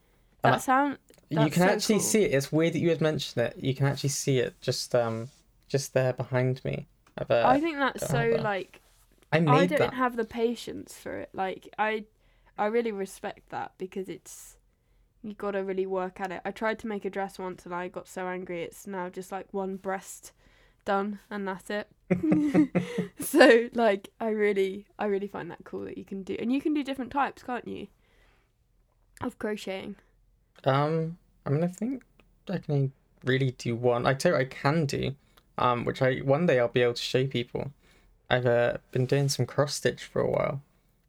And 0.43 0.53
That 0.53 0.53
I- 0.55 0.57
sound 0.59 0.97
you 1.29 1.37
can 1.49 1.53
so 1.53 1.63
actually 1.69 1.95
cool. 1.95 2.03
see 2.03 2.23
it. 2.23 2.33
It's 2.33 2.51
weird 2.51 2.73
that 2.73 2.79
you 2.79 2.89
had 2.89 2.99
mentioned 2.99 3.45
it. 3.45 3.55
You 3.57 3.73
can 3.73 3.85
actually 3.87 4.09
see 4.09 4.39
it 4.39 4.53
just 4.61 4.93
um 4.93 5.29
just 5.67 5.93
there 5.93 6.13
behind 6.13 6.63
me. 6.65 6.87
I 7.17 7.59
think 7.59 7.77
that's 7.77 8.07
so 8.07 8.31
that. 8.31 8.41
like 8.43 8.81
I 9.31 9.37
I 9.37 9.65
don't 9.65 9.77
that. 9.79 9.93
have 9.93 10.15
the 10.17 10.25
patience 10.25 10.97
for 10.97 11.17
it. 11.19 11.29
Like 11.33 11.73
I, 11.79 12.05
I 12.57 12.65
really 12.65 12.91
respect 12.91 13.49
that 13.49 13.71
because 13.77 14.09
it's 14.09 14.57
you 15.23 15.33
got 15.33 15.51
to 15.51 15.59
really 15.63 15.85
work 15.85 16.19
at 16.19 16.31
it. 16.31 16.41
I 16.43 16.51
tried 16.51 16.79
to 16.79 16.87
make 16.87 17.05
a 17.05 17.09
dress 17.09 17.37
once 17.39 17.65
and 17.65 17.73
I 17.75 17.87
got 17.87 18.07
so 18.07 18.27
angry. 18.27 18.63
It's 18.63 18.87
now 18.87 19.07
just 19.09 19.31
like 19.31 19.53
one 19.53 19.75
breast 19.77 20.33
done 20.85 21.19
and 21.29 21.47
that's 21.47 21.69
it. 21.69 21.87
so 23.19 23.69
like 23.73 24.09
I 24.19 24.29
really, 24.29 24.85
I 24.99 25.05
really 25.05 25.27
find 25.27 25.49
that 25.51 25.63
cool 25.63 25.85
that 25.85 25.97
you 25.97 26.05
can 26.05 26.23
do, 26.23 26.35
and 26.39 26.51
you 26.51 26.61
can 26.61 26.73
do 26.73 26.83
different 26.83 27.11
types, 27.11 27.43
can't 27.43 27.67
you? 27.67 27.87
Of 29.21 29.37
crocheting. 29.39 29.95
Um, 30.63 31.17
I 31.45 31.49
mean, 31.49 31.63
I 31.63 31.67
think 31.67 32.03
I 32.49 32.57
can 32.57 32.91
really 33.23 33.51
do 33.51 33.75
one. 33.75 34.05
I 34.05 34.13
tell 34.13 34.33
you, 34.33 34.37
I 34.39 34.45
can 34.45 34.85
do. 34.85 35.15
Um, 35.57 35.85
which 35.85 36.01
I 36.01 36.17
one 36.19 36.45
day 36.47 36.59
I'll 36.59 36.67
be 36.69 36.81
able 36.81 36.93
to 36.93 37.01
show 37.01 37.25
people. 37.27 37.71
I've 38.29 38.45
uh, 38.45 38.77
been 38.91 39.05
doing 39.05 39.29
some 39.29 39.45
cross 39.45 39.75
stitch 39.75 40.03
for 40.03 40.21
a 40.21 40.29
while. 40.29 40.61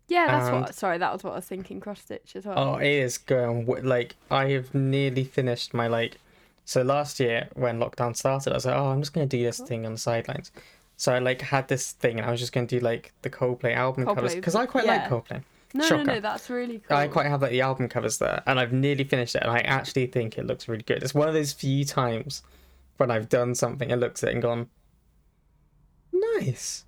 Yeah, 0.09 0.27
that's 0.27 0.49
And- 0.49 0.61
what. 0.63 0.75
Sorry, 0.75 0.99
that 0.99 1.13
was 1.13 1.23
what 1.25 1.33
I 1.33 1.37
was 1.37 1.47
thinking. 1.47 1.81
Cross 1.81 2.03
stitch 2.03 2.37
as 2.37 2.45
well. 2.45 2.59
Oh, 2.59 2.75
it 2.77 2.89
is 2.89 3.17
going 3.19 3.67
like 3.83 4.17
I 4.31 4.51
have 4.51 4.75
nearly 4.75 5.25
finished 5.25 5.73
my 5.73 5.87
like. 5.87 6.19
So 6.65 6.83
last 6.83 7.19
year 7.21 7.49
when 7.55 7.79
lockdown 7.79 8.17
started, 8.17 8.53
I 8.53 8.57
was 8.57 8.67
like, 8.67 8.77
oh, 8.77 8.91
I'm 8.91 9.01
just 9.01 9.13
gonna 9.13 9.27
do 9.27 9.43
this 9.43 9.61
thing 9.61 9.85
on 9.85 9.93
the 9.93 9.99
sidelines. 9.99 10.53
So 10.97 11.13
I 11.13 11.19
like 11.19 11.41
had 11.41 11.69
this 11.69 11.93
thing, 11.93 12.19
and 12.19 12.27
I 12.27 12.31
was 12.31 12.41
just 12.41 12.53
gonna 12.53 12.67
do 12.67 12.79
like 12.79 13.13
the 13.23 13.31
Coldplay 13.31 13.75
album 13.75 14.05
covers 14.05 14.35
because 14.35 14.55
I 14.55 14.67
quite 14.67 14.85
yeah. 14.85 15.09
like 15.09 15.09
Coldplay. 15.09 15.43
no, 15.75 15.89
no, 15.89 16.03
no, 16.03 16.21
that's 16.21 16.49
really 16.49 16.79
cool. 16.79 16.97
I 16.97 17.09
quite 17.09 17.27
have 17.27 17.43
like 17.43 17.51
the 17.51 17.63
album 17.63 17.89
covers 17.89 18.19
there, 18.19 18.43
and 18.47 18.61
I've 18.61 18.73
nearly 18.73 19.05
finished 19.05 19.35
it, 19.35 19.43
and 19.43 19.51
I 19.51 19.59
actually 19.61 20.07
think 20.07 20.39
it 20.39 20.47
looks 20.47 20.69
really 20.69 20.85
good. 20.85 21.03
It's 21.03 21.15
one 21.15 21.29
of 21.29 21.35
those 21.35 21.53
few 21.53 21.85
times 21.85 22.43
when 22.99 23.11
I've 23.11 23.29
done 23.29 23.55
something 23.55 23.91
and 23.91 24.01
looked 24.01 24.23
at 24.23 24.29
it 24.29 24.33
and 24.35 24.43
gone, 24.43 24.69
nice. 26.13 26.85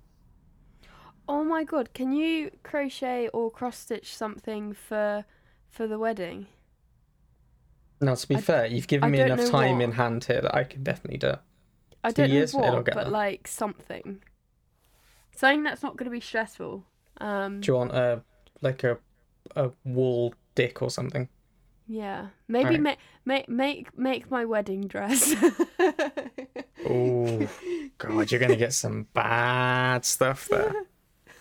Oh 1.27 1.43
my 1.43 1.63
god, 1.63 1.93
can 1.93 2.13
you 2.13 2.51
crochet 2.63 3.27
or 3.33 3.49
cross 3.51 3.79
stitch 3.79 4.15
something 4.15 4.73
for 4.73 5.25
for 5.69 5.87
the 5.87 5.99
wedding? 5.99 6.47
Now, 8.01 8.15
to 8.15 8.27
be 8.27 8.35
I- 8.35 8.41
fair, 8.41 8.65
you've 8.65 8.87
given 8.87 9.05
I 9.07 9.09
me 9.11 9.19
enough 9.21 9.49
time 9.49 9.75
what. 9.77 9.83
in 9.85 9.91
hand 9.93 10.23
here 10.25 10.41
that 10.41 10.55
I 10.55 10.63
can 10.63 10.83
definitely 10.83 11.17
do 11.17 11.27
it. 11.29 11.39
I 12.03 12.09
Two 12.11 12.21
don't 12.23 12.29
know 12.29 12.35
years, 12.35 12.53
it'll 12.53 12.61
what, 12.75 12.85
but 12.85 12.93
there. 12.95 13.05
like 13.05 13.47
something. 13.47 14.21
Something 15.35 15.63
that's 15.63 15.81
not 15.83 15.97
going 15.97 16.05
to 16.05 16.11
be 16.11 16.19
stressful. 16.21 16.85
Um 17.21 17.61
Do 17.61 17.71
you 17.71 17.75
want 17.77 17.93
a 17.93 18.21
like 18.61 18.83
a 18.83 18.97
a 19.55 19.71
wool 19.83 20.33
dick 20.55 20.81
or 20.81 20.89
something? 20.89 21.29
yeah. 21.87 22.27
Maybe 22.47 22.65
Alright. 22.77 22.81
make 22.81 22.97
make 23.25 23.49
make 23.49 23.97
make 23.97 24.31
my 24.31 24.43
wedding 24.45 24.87
dress. 24.87 25.33
Oh 26.87 27.47
God, 27.97 28.29
you're 28.31 28.39
gonna 28.39 28.55
get 28.55 28.73
some 28.73 29.07
bad 29.13 30.05
stuff 30.05 30.47
there. 30.49 30.73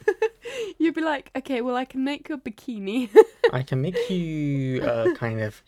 You'd 0.78 0.94
be 0.94 1.00
like, 1.02 1.30
"Okay, 1.36 1.60
well 1.60 1.76
I 1.76 1.84
can 1.84 2.04
make 2.04 2.30
a 2.30 2.38
bikini." 2.38 3.10
I 3.52 3.62
can 3.62 3.82
make 3.82 4.08
you 4.10 4.82
uh, 4.82 5.12
kind 5.16 5.40
of 5.40 5.62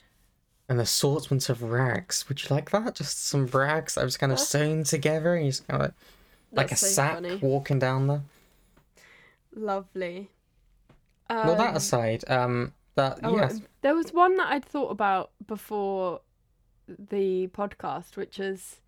an 0.68 0.80
assortment 0.80 1.48
of 1.48 1.62
rags. 1.62 2.28
Would 2.28 2.42
you 2.42 2.54
like 2.54 2.70
that? 2.70 2.94
Just 2.96 3.26
some 3.26 3.46
rags 3.46 3.96
I 3.96 4.04
was 4.04 4.16
kind 4.16 4.32
of 4.32 4.38
sewn 4.40 4.84
together, 4.84 5.34
and 5.34 5.44
you 5.46 5.50
just 5.52 5.66
kind 5.68 5.82
of 5.82 5.92
like 6.52 6.72
a 6.72 6.76
so 6.76 6.86
sack 6.86 7.14
funny. 7.14 7.36
walking 7.36 7.78
down 7.78 8.06
there. 8.08 8.22
Lovely. 9.54 10.30
well, 11.28 11.56
that 11.56 11.70
Um, 11.70 11.76
aside, 11.76 12.24
um, 12.28 12.72
that 12.94 13.18
Oh, 13.22 13.36
yes, 13.36 13.54
um, 13.54 13.66
There 13.82 13.94
was 13.94 14.12
one 14.12 14.36
that 14.36 14.48
I'd 14.52 14.64
thought 14.64 14.90
about 14.90 15.30
before 15.46 16.20
the 16.88 17.48
podcast, 17.48 18.16
which 18.16 18.38
is 18.38 18.80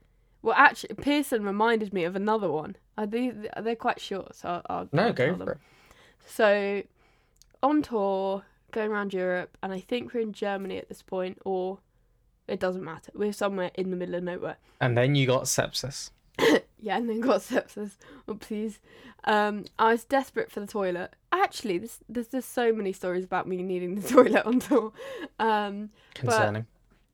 well, 0.42 0.54
actually, 0.56 0.94
Pearson 0.94 1.42
reminded 1.44 1.92
me 1.92 2.04
of 2.04 2.14
another 2.14 2.48
one. 2.50 2.76
Uh, 2.96 3.06
they 3.06 3.32
they're 3.60 3.74
quite 3.76 4.00
short, 4.00 4.36
so 4.36 4.48
I'll, 4.48 4.62
I'll 4.78 4.88
no, 4.92 5.12
go 5.12 5.32
for 5.32 5.38
them. 5.38 5.48
it. 5.48 5.58
So, 6.26 6.82
on 7.62 7.82
tour, 7.82 8.44
going 8.72 8.90
around 8.90 9.12
Europe, 9.12 9.56
and 9.62 9.72
I 9.72 9.80
think 9.80 10.12
we're 10.12 10.20
in 10.20 10.32
Germany 10.32 10.78
at 10.78 10.88
this 10.88 11.02
point, 11.02 11.38
or 11.44 11.78
it 12.46 12.60
doesn't 12.60 12.84
matter. 12.84 13.12
We're 13.14 13.32
somewhere 13.32 13.70
in 13.74 13.90
the 13.90 13.96
middle 13.96 14.14
of 14.14 14.24
nowhere. 14.24 14.56
And 14.80 14.96
then 14.96 15.14
you 15.14 15.26
got 15.26 15.44
sepsis. 15.44 16.10
Yeah, 16.80 16.96
and 16.96 17.08
then 17.08 17.20
got 17.20 17.40
sepsis. 17.40 17.96
Oopsies. 18.28 18.78
Um, 19.24 19.64
I 19.80 19.90
was 19.90 20.04
desperate 20.04 20.48
for 20.48 20.60
the 20.60 20.66
toilet. 20.66 21.14
Actually, 21.32 21.78
this, 21.78 21.98
there's 22.08 22.28
just 22.28 22.52
so 22.52 22.72
many 22.72 22.92
stories 22.92 23.24
about 23.24 23.48
me 23.48 23.62
needing 23.64 23.96
the 23.96 24.08
toilet 24.14 24.46
on 24.46 24.60
tour. 24.60 24.92
Um, 25.40 25.90
Concerning. 26.14 26.66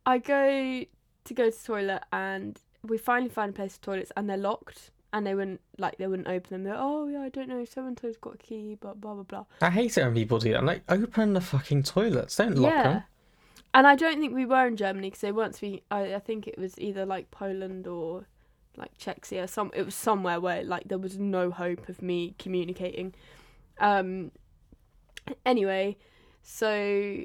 I 0.05 0.19
go 0.19 0.85
to 1.25 1.35
go 1.35 1.49
to 1.49 1.57
the 1.57 1.65
toilet 1.67 2.03
and 2.13 2.61
we 2.83 2.99
finally 2.99 3.31
find 3.31 3.51
a 3.51 3.53
place 3.55 3.79
for 3.79 3.85
toilets 3.85 4.13
and 4.17 4.29
they're 4.29 4.37
locked 4.37 4.91
and 5.15 5.25
they 5.25 5.35
wouldn't 5.35 5.61
like 5.79 5.97
they 5.97 6.09
wouldn't 6.09 6.29
open 6.29 6.51
them. 6.51 6.65
They're 6.65 6.77
oh 6.77 7.07
yeah 7.07 7.21
I 7.21 7.29
don't 7.29 7.49
know 7.49 7.65
so 7.65 7.87
and 7.87 7.99
so's 7.99 8.17
got 8.17 8.35
a 8.35 8.39
key 8.39 8.77
but 8.79 9.01
blah 9.01 9.15
blah 9.15 9.23
blah. 9.23 9.45
I 9.63 9.71
hate 9.71 9.97
it 9.97 10.03
when 10.03 10.13
people 10.13 10.41
do 10.41 10.51
that. 10.51 10.59
I'm 10.59 10.67
like, 10.67 10.83
open 10.89 11.33
the 11.35 11.41
fucking 11.41 11.85
toilets. 11.85 12.35
Don't 12.37 12.59
lock 12.59 12.73
yeah. 12.73 12.83
them. 12.83 13.03
And 13.73 13.87
I 13.87 13.95
don't 13.95 14.19
think 14.19 14.35
we 14.35 14.45
were 14.45 14.67
in 14.67 14.77
Germany 14.77 15.09
because 15.09 15.21
they 15.21 15.33
weren't 15.33 15.55
speaking. 15.55 15.81
I, 15.91 16.17
I 16.17 16.19
think 16.19 16.49
it 16.49 16.59
was 16.59 16.79
either 16.79 17.07
like 17.07 17.31
Poland 17.31 17.87
or 17.87 18.27
like 18.77 18.99
Czechia. 18.99 19.49
Some 19.49 19.71
it 19.73 19.85
was 19.85 19.95
somewhere 19.95 20.41
where 20.41 20.65
like 20.65 20.89
there 20.89 20.99
was 20.99 21.17
no 21.17 21.53
hope 21.53 21.89
of 21.89 22.03
me 22.03 22.35
communicating. 22.39 23.15
Um. 23.79 24.33
Anyway, 25.47 25.97
so 26.43 27.25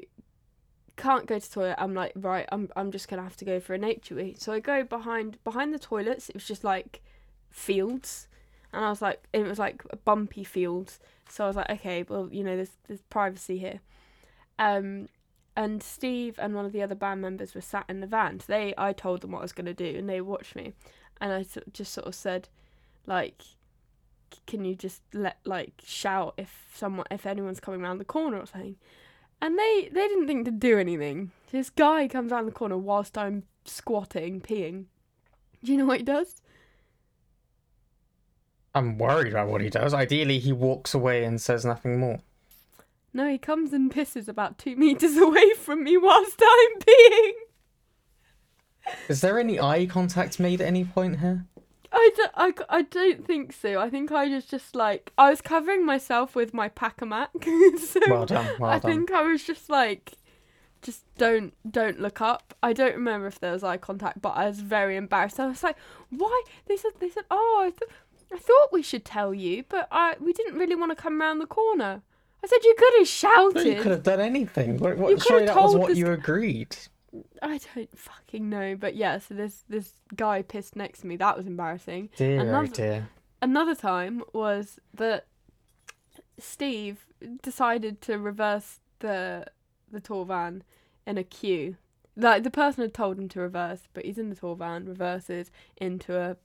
can't 0.96 1.26
go 1.26 1.40
to 1.40 1.48
the 1.48 1.54
toilet. 1.54 1.76
I'm 1.76 1.94
like 1.94 2.12
right. 2.14 2.46
I'm 2.52 2.68
I'm 2.76 2.92
just 2.92 3.08
gonna 3.08 3.22
have 3.22 3.36
to 3.38 3.44
go 3.44 3.58
for 3.58 3.74
a 3.74 3.78
nature 3.78 4.14
wee. 4.14 4.36
So 4.38 4.52
I 4.52 4.60
go 4.60 4.84
behind 4.84 5.42
behind 5.42 5.74
the 5.74 5.78
toilets. 5.80 6.28
It 6.28 6.36
was 6.36 6.46
just 6.46 6.62
like 6.62 7.02
fields, 7.50 8.28
and 8.72 8.84
I 8.84 8.90
was 8.90 9.02
like 9.02 9.22
it 9.32 9.46
was 9.46 9.58
like 9.58 9.82
a 9.90 9.96
bumpy 9.96 10.44
fields. 10.44 11.00
So 11.28 11.44
I 11.44 11.46
was 11.46 11.56
like 11.56 11.70
okay, 11.70 12.04
well 12.08 12.28
you 12.30 12.42
know 12.42 12.56
there's 12.56 12.76
there's 12.88 13.02
privacy 13.02 13.58
here. 13.58 13.80
Um 14.58 15.08
and 15.56 15.82
Steve 15.82 16.38
and 16.38 16.54
one 16.54 16.64
of 16.64 16.72
the 16.72 16.82
other 16.82 16.94
band 16.94 17.20
members 17.20 17.54
were 17.54 17.60
sat 17.60 17.84
in 17.88 18.00
the 18.00 18.06
van. 18.06 18.40
So 18.40 18.46
they, 18.48 18.72
I 18.78 18.92
told 18.92 19.20
them 19.20 19.32
what 19.32 19.40
I 19.40 19.42
was 19.42 19.52
going 19.52 19.66
to 19.66 19.74
do, 19.74 19.98
and 19.98 20.08
they 20.08 20.20
watched 20.20 20.54
me, 20.54 20.72
and 21.20 21.32
I 21.32 21.44
just 21.72 21.92
sort 21.92 22.06
of 22.06 22.14
said, 22.14 22.48
like, 23.04 23.42
can 24.46 24.64
you 24.64 24.74
just 24.74 25.02
let 25.12 25.38
like 25.44 25.82
shout 25.84 26.34
if 26.36 26.68
someone, 26.74 27.06
if 27.10 27.26
anyone's 27.26 27.60
coming 27.60 27.82
around 27.82 27.98
the 27.98 28.04
corner 28.04 28.38
or 28.38 28.46
something, 28.46 28.76
and 29.42 29.58
they 29.58 29.90
they 29.92 30.06
didn't 30.08 30.28
think 30.28 30.44
to 30.46 30.50
do 30.50 30.78
anything. 30.78 31.32
This 31.50 31.68
guy 31.68 32.06
comes 32.08 32.32
around 32.32 32.46
the 32.46 32.52
corner 32.52 32.78
whilst 32.78 33.18
I'm 33.18 33.42
squatting, 33.64 34.40
peeing. 34.40 34.84
Do 35.62 35.72
you 35.72 35.78
know 35.78 35.86
what 35.86 35.98
he 35.98 36.04
does? 36.04 36.40
I'm 38.74 38.98
worried 38.98 39.32
about 39.32 39.48
what 39.48 39.60
he 39.60 39.68
does. 39.70 39.92
Ideally, 39.94 40.38
he 40.38 40.52
walks 40.52 40.94
away 40.94 41.24
and 41.24 41.40
says 41.40 41.64
nothing 41.64 41.98
more. 41.98 42.20
No, 43.12 43.28
he 43.28 43.38
comes 43.38 43.72
and 43.72 43.92
pisses 43.92 44.28
about 44.28 44.58
two 44.58 44.76
meters 44.76 45.16
away 45.18 45.50
from 45.54 45.82
me 45.84 45.96
whilst 45.96 46.40
I'm 46.40 46.80
peeing. 46.80 47.32
Is 49.08 49.20
there 49.20 49.38
any 49.38 49.60
eye 49.60 49.86
contact 49.86 50.38
made 50.40 50.60
at 50.60 50.66
any 50.66 50.84
point 50.84 51.20
here? 51.20 51.46
I 51.92 52.10
don't, 52.16 52.32
I, 52.36 52.52
I 52.78 52.82
don't 52.82 53.26
think 53.26 53.52
so. 53.52 53.80
I 53.80 53.90
think 53.90 54.12
I 54.12 54.26
was 54.26 54.44
just 54.46 54.76
like 54.76 55.12
I 55.18 55.30
was 55.30 55.40
covering 55.40 55.84
myself 55.84 56.36
with 56.36 56.54
my 56.54 56.68
Pacamac. 56.68 57.28
so 57.80 58.00
Well 58.08 58.26
done. 58.26 58.48
Well 58.60 58.70
I 58.70 58.78
done. 58.78 58.90
think 58.90 59.10
I 59.10 59.22
was 59.22 59.42
just 59.42 59.68
like 59.68 60.12
just 60.82 61.02
don't 61.18 61.52
don't 61.68 62.00
look 62.00 62.20
up. 62.20 62.54
I 62.62 62.72
don't 62.72 62.94
remember 62.94 63.26
if 63.26 63.40
there 63.40 63.52
was 63.52 63.64
eye 63.64 63.76
contact, 63.76 64.22
but 64.22 64.30
I 64.30 64.46
was 64.46 64.60
very 64.60 64.96
embarrassed. 64.96 65.40
I 65.40 65.46
was 65.46 65.64
like, 65.64 65.76
"Why?" 66.10 66.42
They 66.66 66.76
said 66.76 66.92
they 67.00 67.10
said, 67.10 67.24
"Oh, 67.30 67.62
I, 67.66 67.70
th- 67.70 67.90
I 68.32 68.38
thought 68.38 68.72
we 68.72 68.82
should 68.82 69.04
tell 69.04 69.34
you, 69.34 69.64
but 69.68 69.88
I 69.90 70.16
we 70.20 70.32
didn't 70.32 70.54
really 70.56 70.74
want 70.76 70.90
to 70.92 70.96
come 70.96 71.20
around 71.20 71.38
the 71.38 71.46
corner." 71.46 72.02
I 72.42 72.46
said, 72.46 72.58
"You 72.64 72.74
could 72.78 72.92
have 72.98 73.08
shouted." 73.08 73.66
you 73.66 73.82
could 73.82 73.90
have 73.92 74.02
done 74.02 74.20
anything. 74.20 74.78
What, 74.78 74.96
You 74.96 75.02
what, 75.02 75.10
could 75.14 75.22
surely 75.22 75.46
have 75.46 75.54
that 75.56 75.62
was 75.62 75.76
what 75.76 75.88
this- 75.88 75.98
you 75.98 76.10
agreed. 76.10 76.76
I 77.42 77.58
don't 77.74 77.98
fucking 77.98 78.48
know, 78.48 78.76
but 78.76 78.94
yeah. 78.94 79.18
So 79.18 79.34
this 79.34 79.64
this 79.68 79.94
guy 80.14 80.42
pissed 80.42 80.76
next 80.76 81.00
to 81.00 81.06
me. 81.08 81.16
That 81.16 81.36
was 81.36 81.46
embarrassing. 81.46 82.08
Dear, 82.16 82.38
oh 82.38 82.42
Another- 82.42 82.66
dear. 82.68 83.08
Another 83.42 83.74
time 83.74 84.22
was 84.32 84.78
that 84.94 85.26
Steve 86.38 87.06
decided 87.42 88.00
to 88.02 88.18
reverse 88.18 88.80
the 89.00 89.46
the 89.90 90.00
tour 90.00 90.24
van 90.24 90.62
in 91.06 91.18
a 91.18 91.24
queue. 91.24 91.76
Like 92.16 92.42
the 92.42 92.50
person 92.50 92.82
had 92.82 92.94
told 92.94 93.18
him 93.18 93.28
to 93.30 93.40
reverse, 93.40 93.88
but 93.92 94.04
he's 94.04 94.18
in 94.18 94.30
the 94.30 94.36
tour 94.36 94.54
van, 94.56 94.84
reverses 94.84 95.50
into 95.76 96.16
a 96.16 96.36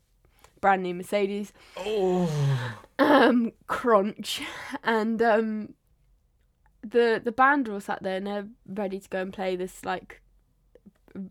brand 0.65 0.81
new 0.81 0.95
Mercedes. 0.95 1.53
Oh, 1.77 2.27
um 2.97 3.51
crunch. 3.67 4.41
And 4.83 5.21
um 5.21 5.75
the 6.81 7.21
the 7.23 7.31
band 7.31 7.67
were 7.67 7.75
all 7.75 7.79
sat 7.79 8.01
there 8.01 8.15
and 8.15 8.25
they're 8.25 8.47
ready 8.67 8.99
to 8.99 9.07
go 9.07 9.21
and 9.21 9.31
play 9.31 9.55
this 9.55 9.85
like 9.85 10.23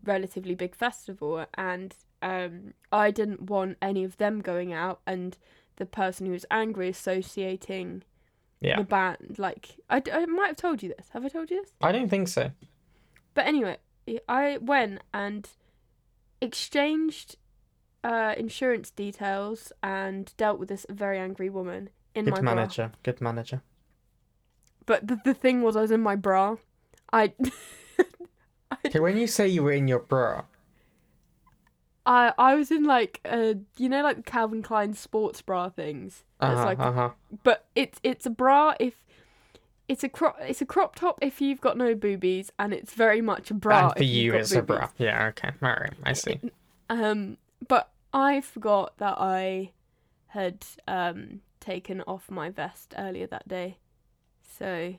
relatively 0.05 0.55
big 0.55 0.73
festival. 0.73 1.45
And 1.55 1.93
um 2.21 2.75
I 2.93 3.11
didn't 3.11 3.49
want 3.49 3.75
any 3.81 4.05
of 4.05 4.15
them 4.15 4.39
going 4.39 4.71
out 4.71 5.01
and 5.05 5.37
the 5.75 5.85
person 5.85 6.27
who 6.27 6.31
was 6.31 6.45
angry 6.49 6.87
associating 6.87 8.03
yeah. 8.61 8.77
the 8.77 8.85
band 8.85 9.35
like 9.37 9.75
I, 9.89 10.01
I 10.13 10.25
might 10.27 10.47
have 10.47 10.55
told 10.55 10.81
you 10.81 10.93
this. 10.95 11.09
Have 11.09 11.25
I 11.25 11.27
told 11.27 11.51
you 11.51 11.61
this? 11.61 11.73
I 11.81 11.91
don't 11.91 12.07
think 12.07 12.29
so. 12.29 12.51
but 13.33 13.45
anyway 13.45 13.79
I 14.29 14.59
went 14.61 15.01
and 15.13 15.49
exchanged 16.39 17.35
uh 18.05 18.35
insurance 18.37 18.91
details 18.91 19.73
and 19.81 20.33
dealt 20.37 20.59
with 20.59 20.69
this 20.69 20.85
very 20.89 21.17
angry 21.17 21.49
woman 21.49 21.89
in 22.13 22.25
my 22.25 22.31
Good 22.31 22.43
bra. 22.43 22.55
manager. 22.55 22.91
Good 23.03 23.21
manager. 23.21 23.61
But 24.85 25.07
the, 25.07 25.19
the 25.25 25.33
thing 25.33 25.63
was, 25.63 25.75
I 25.75 25.81
was 25.81 25.91
in 25.91 26.01
my 26.01 26.15
bra. 26.15 26.57
I, 27.11 27.33
Okay, 28.85 28.99
when 28.99 29.17
you 29.17 29.27
say 29.27 29.47
you 29.47 29.63
were 29.63 29.71
in 29.71 29.87
your 29.87 29.99
bra, 29.99 30.43
I, 32.05 32.33
I 32.37 32.55
was 32.55 32.71
in 32.71 32.83
like 32.83 33.19
a, 33.25 33.55
you 33.77 33.89
know, 33.89 34.03
like 34.03 34.25
Calvin 34.25 34.61
Klein 34.61 34.93
sports 34.93 35.41
bra 35.41 35.69
things. 35.69 36.23
Uh-huh, 36.39 36.65
like, 36.65 36.79
uh-huh. 36.79 37.11
but 37.43 37.65
it's 37.75 37.99
it's 38.03 38.25
a 38.25 38.29
bra 38.29 38.75
if 38.79 38.93
it's 39.87 40.03
a 40.03 40.09
crop 40.09 40.37
it's 40.41 40.61
a 40.61 40.65
crop 40.65 40.95
top 40.95 41.17
if 41.21 41.41
you've 41.41 41.61
got 41.61 41.77
no 41.77 41.95
boobies, 41.95 42.51
and 42.59 42.73
it's 42.73 42.93
very 42.93 43.21
much 43.21 43.49
a 43.49 43.53
bra. 43.53 43.87
and 43.87 43.97
for 43.97 44.03
you, 44.03 44.33
it's 44.33 44.51
a 44.51 44.61
bra. 44.61 44.89
Yeah, 44.97 45.27
okay. 45.27 45.51
All 45.61 45.69
right, 45.69 45.93
I 46.03 46.13
see. 46.13 46.39
Um, 46.89 47.37
but 47.67 47.89
I 48.15 48.39
forgot 48.39 48.97
that 48.97 49.17
I 49.19 49.71
had 50.27 50.65
um 50.87 51.41
taken 51.59 52.01
off 52.01 52.31
my 52.31 52.49
vest 52.49 52.93
earlier 52.97 53.27
that 53.27 53.47
day, 53.47 53.77
so 54.57 54.95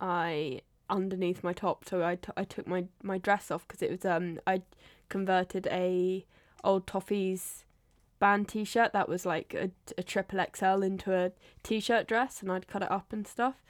I 0.00 0.62
underneath 0.88 1.44
my 1.44 1.52
top, 1.52 1.84
so 1.84 2.02
I, 2.02 2.14
t- 2.14 2.32
I 2.36 2.44
took 2.44 2.66
my 2.66 2.86
my 3.02 3.18
dress 3.18 3.50
off 3.50 3.68
because 3.68 3.82
it 3.82 3.90
was 3.90 4.04
um 4.04 4.40
I 4.46 4.62
converted 5.10 5.68
a 5.70 6.24
old 6.64 6.86
Toffees 6.86 7.64
band 8.18 8.48
t-shirt 8.48 8.92
that 8.92 9.08
was 9.08 9.24
like 9.26 9.54
a, 9.54 9.70
a 9.96 10.02
triple 10.02 10.44
XL 10.56 10.82
into 10.82 11.14
a 11.14 11.30
t-shirt 11.62 12.08
dress 12.08 12.42
and 12.42 12.50
I'd 12.50 12.66
cut 12.66 12.82
it 12.82 12.90
up 12.90 13.12
and 13.12 13.26
stuff 13.26 13.62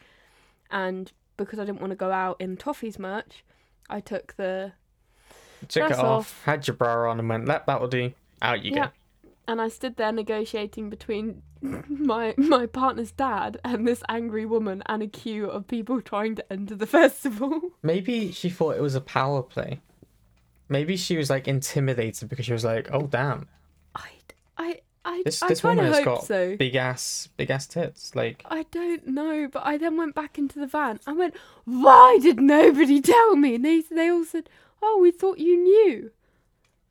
and 0.71 1.13
because 1.37 1.59
I 1.59 1.65
didn't 1.67 1.81
want 1.81 1.91
to 1.91 1.97
go 1.97 2.11
out 2.13 2.41
in 2.41 2.57
Toffees 2.57 2.99
merch 2.99 3.45
I 3.91 4.01
took 4.01 4.37
the 4.37 4.73
Took 5.69 5.89
Dress 5.89 5.99
it 5.99 6.05
off, 6.05 6.19
off. 6.21 6.43
had 6.45 6.67
your 6.67 6.77
bra 6.77 7.11
on, 7.11 7.19
and 7.19 7.29
went, 7.29 7.47
that, 7.47 7.67
that'll 7.67 7.89
do. 7.89 8.13
Out 8.43 8.65
you 8.65 8.73
Yeah. 8.75 8.87
go. 8.87 8.93
and 9.49 9.61
I 9.61 9.69
stood 9.69 9.97
there 9.97 10.13
negotiating 10.13 10.91
between 10.91 11.43
my 11.89 12.35
my 12.37 12.67
partner's 12.67 13.11
dad 13.13 13.59
and 13.65 13.87
this 13.87 14.03
angry 14.09 14.47
woman 14.47 14.83
and 14.87 15.03
a 15.03 15.07
queue 15.09 15.47
of 15.51 15.67
people 15.67 16.01
trying 16.01 16.35
to 16.37 16.53
enter 16.53 16.75
the 16.77 16.87
festival. 16.99 17.61
Maybe 17.83 18.31
she 18.33 18.49
thought 18.51 18.77
it 18.77 18.83
was 18.83 18.95
a 18.95 19.01
power 19.01 19.43
play. 19.43 19.81
Maybe 20.69 20.97
she 20.97 21.17
was 21.17 21.31
like 21.31 21.49
intimidated 21.49 22.29
because 22.29 22.45
she 22.47 22.53
was 22.53 22.65
like, 22.65 22.89
"Oh 22.93 23.07
damn, 23.07 23.49
I 23.95 24.09
I 24.59 24.81
I, 25.05 25.23
this 25.25 25.43
I 25.43 25.49
this 25.49 25.63
kind 25.63 25.79
woman 25.79 25.91
of 25.91 25.97
has 25.97 26.05
hope 26.05 26.15
got 26.19 26.25
so. 26.27 26.57
big 26.57 26.75
ass 26.77 27.29
big 27.39 27.51
ass 27.51 27.67
tits." 27.67 28.15
Like, 28.15 28.43
I 28.51 28.65
don't 28.71 29.07
know, 29.07 29.49
but 29.51 29.65
I 29.65 29.79
then 29.79 29.97
went 29.97 30.15
back 30.15 30.37
into 30.39 30.59
the 30.59 30.67
van. 30.67 31.01
I 31.07 31.13
went, 31.15 31.35
"Why 31.65 32.19
did 32.21 32.39
nobody 32.39 33.01
tell 33.15 33.35
me?" 33.35 33.55
And 33.55 33.65
they 33.65 33.81
they 33.81 34.11
all 34.11 34.27
said, 34.27 34.51
"Oh, 34.83 34.99
we 35.01 35.11
thought 35.11 35.39
you 35.39 35.57
knew." 35.57 36.11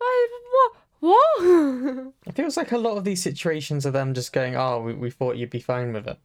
I 0.01 0.27
what 0.51 0.73
what? 0.99 2.13
it 2.25 2.35
feels 2.35 2.57
like 2.57 2.71
a 2.71 2.77
lot 2.77 2.97
of 2.97 3.03
these 3.03 3.21
situations 3.21 3.85
are 3.85 3.91
them 3.91 4.13
just 4.13 4.33
going, 4.33 4.55
"Oh, 4.55 4.81
we, 4.81 4.93
we 4.93 5.09
thought 5.11 5.37
you'd 5.37 5.49
be 5.49 5.59
fine 5.59 5.93
with 5.93 6.07
it." 6.07 6.17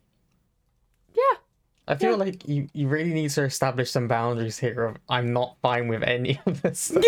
yeah, 1.15 1.39
I 1.89 1.95
feel 1.97 2.11
Yeah. 2.13 2.17
like 2.17 2.49
you, 2.49 2.69
you 2.73 2.89
really 2.89 3.13
need 3.13 3.31
to 3.31 3.43
establish 3.45 3.91
some 3.91 4.09
boundaries 4.09 4.59
here 4.59 4.85
of 4.85 4.97
I'm 5.09 5.33
not 5.33 5.57
fine 5.63 5.89
with 5.89 6.03
any 6.03 6.41
of 6.47 6.63
this 6.63 6.79
stuff 6.91 7.05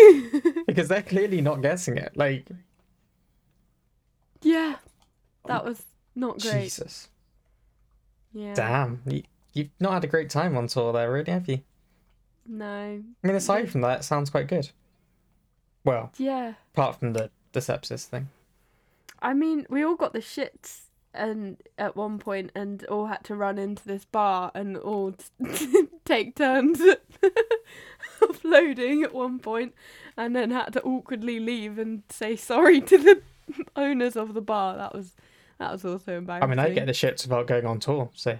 because 0.67 0.87
they're 0.87 1.01
clearly 1.01 1.41
not 1.41 1.61
getting 1.61 1.97
it. 1.97 2.15
Like 2.15 2.47
yeah, 4.41 4.75
that 5.47 5.65
was 5.65 5.83
not 6.15 6.39
great. 6.39 6.63
Jesus, 6.63 7.09
Yeah, 8.33 8.53
damn, 8.53 9.01
you, 9.07 9.23
you've 9.53 9.69
not 9.79 9.93
had 9.93 10.03
a 10.03 10.07
great 10.07 10.29
time 10.29 10.55
on 10.55 10.67
tour 10.67 10.93
there, 10.93 11.11
really, 11.11 11.31
have 11.31 11.47
you? 11.49 11.61
no, 12.47 13.01
I 13.23 13.27
mean, 13.27 13.35
aside 13.35 13.71
from 13.71 13.81
that, 13.81 14.01
it 14.01 14.03
sounds 14.03 14.29
quite 14.29 14.47
good. 14.47 14.69
Well, 15.83 16.11
yeah. 16.17 16.53
apart 16.73 16.99
from 16.99 17.13
the 17.13 17.31
the 17.55 17.59
sepsis 17.61 18.05
thing. 18.05 18.29
I 19.21 19.33
mean, 19.33 19.65
we 19.69 19.83
all 19.83 19.95
got 19.95 20.13
the 20.13 20.19
shits 20.19 20.81
and 21.15 21.57
at 21.77 21.95
one 21.95 22.19
point 22.19 22.51
and 22.53 22.83
all 22.85 23.07
had 23.07 23.23
to 23.23 23.35
run 23.35 23.57
into 23.57 23.85
this 23.87 24.05
bar 24.05 24.51
and 24.53 24.77
all 24.77 25.13
t- 25.13 25.87
take 26.05 26.35
turns 26.35 26.81
uploading 28.21 29.01
at 29.01 29.13
one 29.13 29.39
point 29.39 29.73
and 30.17 30.35
then 30.35 30.51
had 30.51 30.73
to 30.73 30.81
awkwardly 30.83 31.39
leave 31.39 31.79
and 31.79 32.03
say 32.09 32.35
sorry 32.35 32.81
to 32.81 32.97
the 32.97 33.21
owners 33.75 34.15
of 34.15 34.33
the 34.33 34.41
bar. 34.41 34.77
That 34.77 34.93
was 34.93 35.13
that 35.57 35.71
was 35.71 35.85
also 35.85 36.17
embarrassing. 36.17 36.43
I 36.43 36.47
mean, 36.47 36.59
I 36.59 36.69
get 36.73 36.85
the 36.85 36.91
shits 36.91 37.25
about 37.25 37.47
going 37.47 37.65
on 37.65 37.79
tour, 37.79 38.09
so 38.13 38.37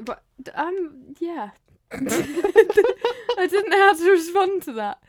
But 0.00 0.22
um 0.54 1.14
yeah. 1.20 1.50
I 1.90 3.46
didn't 3.48 3.70
know 3.70 3.78
how 3.78 3.94
to 3.94 4.10
respond 4.10 4.62
to 4.64 4.72
that. 4.74 5.02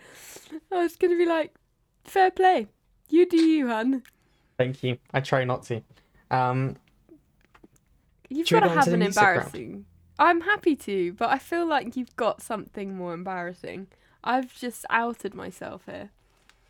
I 0.71 0.83
was 0.83 0.95
gonna 0.95 1.17
be 1.17 1.25
like, 1.25 1.53
fair 2.03 2.31
play. 2.31 2.67
You 3.09 3.25
do 3.27 3.37
you, 3.37 3.67
hun. 3.67 4.03
thank 4.57 4.83
you. 4.83 4.97
I 5.13 5.19
try 5.21 5.43
not 5.43 5.63
to. 5.63 5.81
Um, 6.31 6.75
You've 8.29 8.47
got 8.49 8.59
to 8.61 8.69
have 8.69 8.87
an 8.87 8.99
music 8.99 9.21
round? 9.21 9.37
embarrassing. 9.37 9.85
I'm 10.19 10.41
happy 10.41 10.75
to, 10.75 11.13
but 11.13 11.29
I 11.29 11.39
feel 11.39 11.65
like 11.65 11.95
you've 11.95 12.15
got 12.15 12.41
something 12.41 12.95
more 12.95 13.13
embarrassing. 13.13 13.87
I've 14.23 14.53
just 14.53 14.85
outed 14.89 15.33
myself 15.33 15.83
here. 15.85 16.09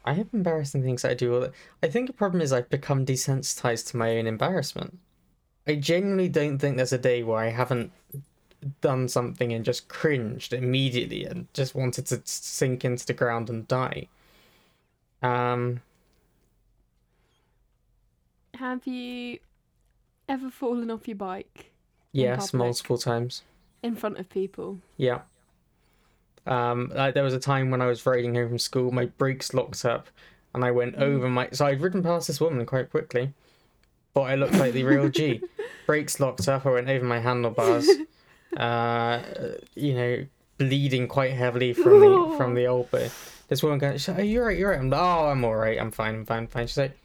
I 0.05 0.13
have 0.13 0.27
embarrassing 0.33 0.83
things 0.83 1.03
I 1.03 1.13
do. 1.15 1.33
all 1.33 1.41
the- 1.41 1.53
I 1.83 1.87
think 1.87 2.07
the 2.07 2.13
problem 2.13 2.41
is 2.41 2.53
I've 2.53 2.69
become 2.69 3.05
desensitized 3.05 3.87
to 3.89 3.97
my 3.97 4.17
own 4.17 4.27
embarrassment. 4.27 4.99
I 5.67 5.75
genuinely 5.75 6.29
don't 6.29 6.57
think 6.59 6.77
there's 6.77 6.93
a 6.93 6.97
day 6.97 7.21
where 7.23 7.39
I 7.39 7.49
haven't 7.49 7.91
done 8.81 9.07
something 9.07 9.51
and 9.51 9.65
just 9.65 9.87
cringed 9.89 10.53
immediately 10.53 11.25
and 11.25 11.47
just 11.53 11.75
wanted 11.75 12.05
to 12.07 12.21
sink 12.23 12.85
into 12.85 13.05
the 13.05 13.13
ground 13.13 13.49
and 13.49 13.67
die. 13.67 14.07
Um, 15.21 15.81
Have 18.55 18.85
you 18.87 19.39
ever 20.27 20.49
fallen 20.49 20.91
off 20.91 21.07
your 21.07 21.15
bike 21.15 21.71
yes, 22.11 22.51
public. 22.51 22.67
multiple 22.67 22.97
times. 22.97 23.43
in 23.83 23.95
front 23.95 24.17
of 24.17 24.29
people? 24.29 24.79
Yeah. 24.97 25.21
Um, 26.47 26.91
like 26.95 27.13
there 27.13 27.23
was 27.23 27.33
a 27.33 27.39
time 27.39 27.69
when 27.69 27.81
I 27.81 27.85
was 27.85 28.05
riding 28.05 28.35
home 28.35 28.49
from 28.49 28.59
school, 28.59 28.91
my 28.91 29.05
brakes 29.05 29.53
locked 29.53 29.85
up, 29.85 30.07
and 30.53 30.63
I 30.63 30.71
went 30.71 30.95
over 30.95 31.29
my. 31.29 31.49
So 31.51 31.65
I'd 31.65 31.81
ridden 31.81 32.01
past 32.01 32.27
this 32.27 32.39
woman 32.39 32.65
quite 32.65 32.89
quickly, 32.89 33.33
but 34.13 34.21
I 34.21 34.35
looked 34.35 34.55
like 34.55 34.73
the 34.73 34.83
real 34.83 35.09
G. 35.09 35.41
brakes 35.85 36.19
locked 36.19 36.47
up. 36.47 36.65
I 36.65 36.71
went 36.71 36.89
over 36.89 37.05
my 37.05 37.19
handlebars. 37.19 37.87
uh, 38.57 39.21
you 39.75 39.93
know, 39.93 40.25
bleeding 40.57 41.07
quite 41.07 41.33
heavily 41.33 41.73
from 41.73 41.99
the 41.99 42.33
from 42.37 42.53
the 42.55 42.65
elbow. 42.65 43.09
This 43.49 43.61
woman 43.63 43.79
goes, 43.79 44.07
"Are 44.07 44.21
you 44.23 44.39
alright? 44.41 44.57
You're 44.57 44.69
right." 44.71 44.79
I'm 44.79 44.89
like, 44.89 45.01
"Oh, 45.01 45.27
I'm 45.29 45.43
alright. 45.43 45.79
I'm 45.79 45.91
fine. 45.91 46.15
I'm 46.15 46.25
fine. 46.25 46.37
I'm 46.39 46.47
fine." 46.47 46.67
She's 46.67 46.77
like, 46.77 46.97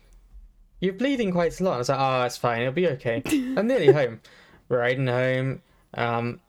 "You're 0.80 0.92
bleeding 0.92 1.32
quite 1.32 1.58
a 1.58 1.64
lot." 1.64 1.74
I 1.74 1.78
was 1.78 1.88
like, 1.88 1.98
"Oh, 2.00 2.22
it's 2.22 2.36
fine. 2.36 2.60
It'll 2.62 2.72
be 2.72 2.88
okay." 2.88 3.22
I'm 3.26 3.66
nearly 3.66 3.90
home. 3.92 4.20
Riding 4.68 5.06
home. 5.06 5.62
Um, 5.94 6.40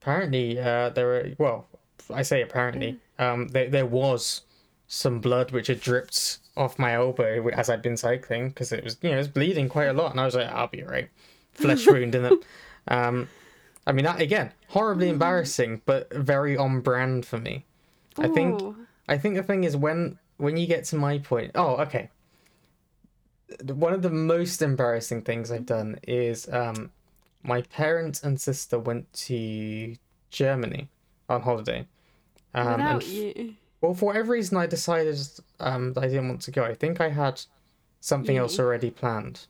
apparently, 0.00 0.58
uh, 0.58 0.90
there 0.90 1.06
were 1.06 1.30
well, 1.38 1.66
I 2.12 2.22
say 2.22 2.42
apparently, 2.42 2.98
um, 3.18 3.48
there 3.48 3.68
there 3.68 3.86
was 3.86 4.42
some 4.86 5.20
blood 5.20 5.50
which 5.52 5.68
had 5.68 5.80
dripped 5.80 6.38
off 6.56 6.78
my 6.78 6.94
elbow 6.94 7.48
as 7.48 7.70
I'd 7.70 7.80
been 7.80 7.96
cycling 7.96 8.48
because 8.50 8.72
it 8.72 8.84
was 8.84 8.98
you 9.00 9.08
know 9.10 9.14
it 9.16 9.18
was 9.18 9.28
bleeding 9.28 9.68
quite 9.68 9.86
a 9.86 9.92
lot, 9.94 10.10
and 10.10 10.20
I 10.20 10.24
was 10.26 10.34
like, 10.34 10.48
"I'll 10.48 10.66
be 10.68 10.82
alright." 10.84 11.08
Flesh 11.52 11.86
wound 11.86 12.14
in 12.14 12.24
it. 12.26 12.38
Um, 12.88 13.28
I 13.86 13.92
mean, 13.92 14.04
that 14.04 14.20
again, 14.20 14.52
horribly 14.68 15.06
Mm. 15.06 15.12
embarrassing, 15.14 15.82
but 15.86 16.12
very 16.12 16.56
on 16.56 16.80
brand 16.80 17.24
for 17.26 17.38
me. 17.38 17.64
I 18.18 18.28
think 18.28 18.60
Ooh. 18.60 18.76
I 19.08 19.18
think 19.18 19.34
the 19.36 19.42
thing 19.42 19.64
is 19.64 19.76
when 19.76 20.18
when 20.36 20.56
you 20.56 20.66
get 20.66 20.84
to 20.86 20.96
my 20.96 21.18
point. 21.18 21.52
Oh, 21.54 21.76
okay. 21.76 22.10
One 23.64 23.92
of 23.92 24.02
the 24.02 24.10
most 24.10 24.62
embarrassing 24.62 25.22
things 25.22 25.50
I've 25.52 25.66
done 25.66 25.98
is 26.08 26.48
um, 26.48 26.90
my 27.42 27.62
parents 27.62 28.22
and 28.22 28.40
sister 28.40 28.78
went 28.78 29.12
to 29.28 29.94
Germany 30.30 30.88
on 31.28 31.42
holiday. 31.42 31.86
Um, 32.54 32.66
and 32.68 32.76
without 32.82 33.02
f- 33.02 33.08
you. 33.08 33.54
well, 33.80 33.94
for 33.94 34.06
whatever 34.06 34.32
reason, 34.32 34.56
I 34.56 34.66
decided 34.66 35.18
um, 35.60 35.92
that 35.92 36.04
I 36.04 36.08
didn't 36.08 36.28
want 36.28 36.40
to 36.42 36.50
go. 36.50 36.64
I 36.64 36.74
think 36.74 37.00
I 37.00 37.10
had 37.10 37.42
something 38.00 38.36
else 38.36 38.58
already 38.58 38.90
planned. 38.90 39.46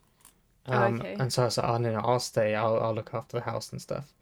Oh, 0.66 0.72
Um, 0.72 1.00
okay. 1.00 1.14
And 1.18 1.32
so 1.32 1.42
I 1.42 1.44
was 1.46 1.58
like, 1.58 1.68
oh, 1.68 1.76
no, 1.78 1.92
no, 1.92 2.00
I'll 2.00 2.18
stay. 2.20 2.54
I'll, 2.56 2.80
I'll 2.80 2.94
look 2.94 3.14
after 3.14 3.38
the 3.38 3.44
house 3.44 3.70
and 3.72 3.80
stuff. 3.80 4.12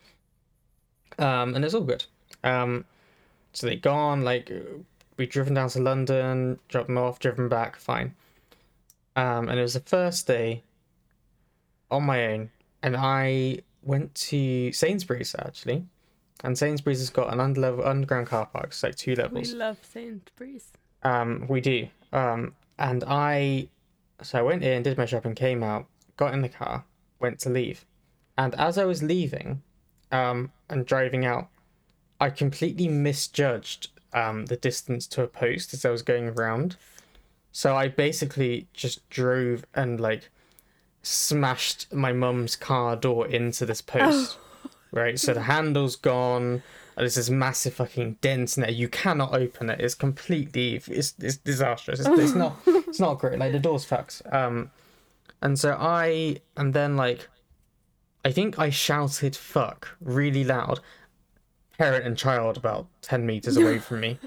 Um, 1.18 1.54
and 1.54 1.64
it's 1.64 1.74
all 1.74 1.80
good. 1.82 2.04
Um, 2.44 2.84
so 3.52 3.66
they 3.66 3.76
gone, 3.76 4.22
like, 4.22 4.50
we 5.20 5.26
driven 5.26 5.52
down 5.52 5.68
to 5.68 5.80
London, 5.80 6.58
dropped 6.68 6.86
them 6.86 6.96
off, 6.96 7.18
driven 7.18 7.46
back, 7.46 7.76
fine. 7.76 8.14
Um, 9.16 9.50
and 9.50 9.58
it 9.58 9.62
was 9.62 9.74
the 9.74 9.80
first 9.80 10.26
day 10.26 10.62
on 11.90 12.04
my 12.04 12.26
own, 12.28 12.50
and 12.82 12.96
I 12.96 13.58
went 13.82 14.14
to 14.14 14.72
Sainsbury's 14.72 15.36
actually. 15.38 15.84
And 16.42 16.56
Sainsbury's 16.56 17.00
has 17.00 17.10
got 17.10 17.30
an 17.30 17.38
underlevel 17.38 17.86
underground 17.86 18.28
car 18.28 18.46
park, 18.46 18.68
it's 18.68 18.82
like 18.82 18.96
two 18.96 19.14
levels. 19.14 19.52
We 19.52 19.58
love 19.58 19.76
Sainsbury's. 19.82 20.72
Um, 21.02 21.44
we 21.50 21.60
do. 21.60 21.88
Um, 22.14 22.54
and 22.78 23.04
I, 23.06 23.68
so 24.22 24.38
I 24.38 24.42
went 24.42 24.64
in, 24.64 24.82
did 24.82 24.96
my 24.96 25.04
shopping, 25.04 25.34
came 25.34 25.62
out, 25.62 25.84
got 26.16 26.32
in 26.32 26.40
the 26.40 26.48
car, 26.48 26.84
went 27.20 27.40
to 27.40 27.50
leave, 27.50 27.84
and 28.38 28.54
as 28.54 28.78
I 28.78 28.86
was 28.86 29.02
leaving, 29.02 29.60
um, 30.10 30.50
and 30.70 30.86
driving 30.86 31.26
out, 31.26 31.48
I 32.18 32.30
completely 32.30 32.88
misjudged 32.88 33.90
um 34.12 34.46
the 34.46 34.56
distance 34.56 35.06
to 35.08 35.22
a 35.22 35.26
post 35.26 35.74
as 35.74 35.84
I 35.84 35.90
was 35.90 36.02
going 36.02 36.28
around. 36.28 36.76
So 37.52 37.76
I 37.76 37.88
basically 37.88 38.68
just 38.72 39.08
drove 39.10 39.64
and 39.74 40.00
like 40.00 40.30
smashed 41.02 41.92
my 41.92 42.12
mum's 42.12 42.56
car 42.56 42.96
door 42.96 43.26
into 43.26 43.66
this 43.66 43.80
post. 43.80 44.38
Right, 44.92 45.20
so 45.20 45.34
the 45.34 45.42
handle's 45.42 45.94
gone. 45.94 46.64
There's 46.96 47.14
this 47.14 47.30
massive 47.30 47.74
fucking 47.74 48.16
dent 48.20 48.56
in 48.56 48.62
there. 48.62 48.72
You 48.72 48.88
cannot 48.88 49.32
open 49.32 49.70
it. 49.70 49.80
It's 49.80 49.94
completely 49.94 50.82
it's 50.88 51.14
it's 51.18 51.36
disastrous. 51.36 52.00
It's, 52.00 52.08
it's 52.08 52.34
not 52.34 52.56
it's 52.66 52.98
not 52.98 53.20
great. 53.20 53.38
Like 53.38 53.52
the 53.52 53.60
door's 53.60 53.84
fucked. 53.84 54.22
Um, 54.32 54.72
and 55.40 55.58
so 55.58 55.76
I 55.78 56.40
and 56.56 56.74
then 56.74 56.96
like, 56.96 57.28
I 58.24 58.32
think 58.32 58.58
I 58.58 58.70
shouted 58.70 59.36
"fuck" 59.36 59.96
really 60.00 60.42
loud, 60.42 60.80
parent 61.80 62.06
and 62.06 62.16
child 62.16 62.58
about 62.58 62.86
ten 63.00 63.24
meters 63.24 63.56
away 63.56 63.78
from 63.86 64.00
me. 64.00 64.18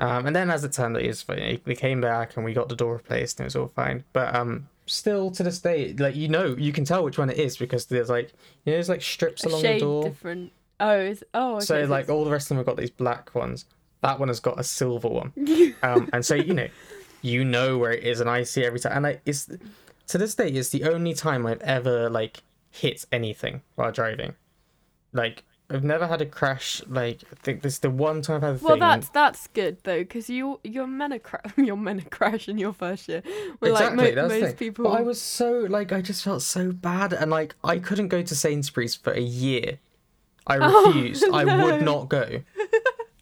Um, 0.00 0.26
and 0.26 0.34
then 0.34 0.50
as 0.50 0.64
it 0.64 0.72
turned 0.72 0.96
out, 0.96 1.02
it 1.02 1.08
was 1.08 1.22
fine. 1.22 1.60
We 1.64 1.76
came 1.76 2.00
back 2.00 2.36
and 2.36 2.44
we 2.44 2.52
got 2.52 2.68
the 2.68 2.74
door 2.74 2.94
replaced 2.94 3.38
and 3.38 3.44
it 3.44 3.48
was 3.48 3.56
all 3.56 3.68
fine. 3.68 4.02
But 4.12 4.34
um, 4.34 4.68
still 4.86 5.30
to 5.32 5.44
this 5.44 5.60
day, 5.60 5.94
like 5.96 6.16
you 6.16 6.28
know, 6.28 6.56
you 6.58 6.72
can 6.72 6.84
tell 6.84 7.04
which 7.04 7.16
one 7.16 7.30
it 7.30 7.38
is 7.38 7.56
because 7.56 7.86
there's 7.86 8.08
like 8.08 8.32
you 8.64 8.72
know, 8.72 8.76
there's 8.76 8.88
like 8.88 9.02
strips 9.02 9.44
along 9.44 9.62
the 9.62 9.78
door. 9.78 10.02
different. 10.02 10.52
Oh, 10.80 10.98
is 10.98 11.22
oh 11.32 11.56
okay. 11.56 11.64
so 11.64 11.84
like 11.84 12.08
all 12.08 12.24
the 12.24 12.30
rest 12.30 12.46
of 12.46 12.48
them 12.48 12.56
have 12.56 12.66
got 12.66 12.76
these 12.76 12.90
black 12.90 13.34
ones. 13.36 13.66
That 14.02 14.18
one 14.18 14.28
has 14.28 14.40
got 14.40 14.58
a 14.58 14.64
silver 14.64 15.08
one. 15.08 15.32
Um, 15.82 16.10
and 16.12 16.24
so 16.26 16.34
you 16.34 16.54
know, 16.54 16.68
you 17.22 17.44
know 17.44 17.78
where 17.78 17.92
it 17.92 18.02
is, 18.02 18.20
and 18.20 18.28
I 18.28 18.42
see 18.42 18.64
every 18.64 18.80
time. 18.80 18.96
And 18.96 19.06
I, 19.06 19.20
it's 19.24 19.48
to 20.08 20.18
this 20.18 20.34
day, 20.34 20.48
it's 20.48 20.70
the 20.70 20.84
only 20.84 21.14
time 21.14 21.46
I've 21.46 21.60
ever 21.60 22.10
like 22.10 22.42
hit 22.70 23.04
anything 23.12 23.62
while 23.76 23.92
driving. 23.92 24.34
Like 25.12 25.44
I've 25.70 25.84
never 25.84 26.06
had 26.06 26.20
a 26.20 26.26
crash. 26.26 26.82
Like 26.88 27.22
I 27.30 27.36
think 27.36 27.62
this 27.62 27.74
is 27.74 27.78
the 27.78 27.90
one 27.90 28.22
time 28.22 28.36
I've 28.36 28.42
had 28.42 28.60
a 28.60 28.64
well, 28.64 28.72
thing. 28.74 28.80
that's 28.80 29.08
that's 29.10 29.46
good 29.48 29.78
though, 29.84 30.00
because 30.00 30.28
you 30.28 30.60
you're 30.64 30.86
meant 30.86 31.12
to 31.14 31.18
crash. 31.18 31.52
You're 31.56 31.76
meant 31.76 32.02
to 32.02 32.08
crash 32.10 32.48
in 32.48 32.58
your 32.58 32.72
first 32.72 33.08
year. 33.08 33.22
Well, 33.60 33.72
exactly, 33.72 34.04
like 34.06 34.14
mo- 34.16 34.22
that's 34.22 34.34
the 34.34 34.40
most 34.40 34.56
people. 34.56 34.84
But 34.84 34.90
I 34.90 35.02
was 35.02 35.20
so 35.20 35.66
like 35.68 35.92
I 35.92 36.00
just 36.02 36.24
felt 36.24 36.42
so 36.42 36.72
bad, 36.72 37.12
and 37.12 37.30
like 37.30 37.54
I 37.62 37.78
couldn't 37.78 38.08
go 38.08 38.22
to 38.22 38.34
Sainsbury's 38.34 38.94
for 38.94 39.12
a 39.12 39.20
year. 39.20 39.78
I 40.46 40.56
Oh, 40.60 40.86
refused. 40.88 41.24
I 41.32 41.44
would 41.62 41.82
not 41.82 42.08
go. 42.08 42.42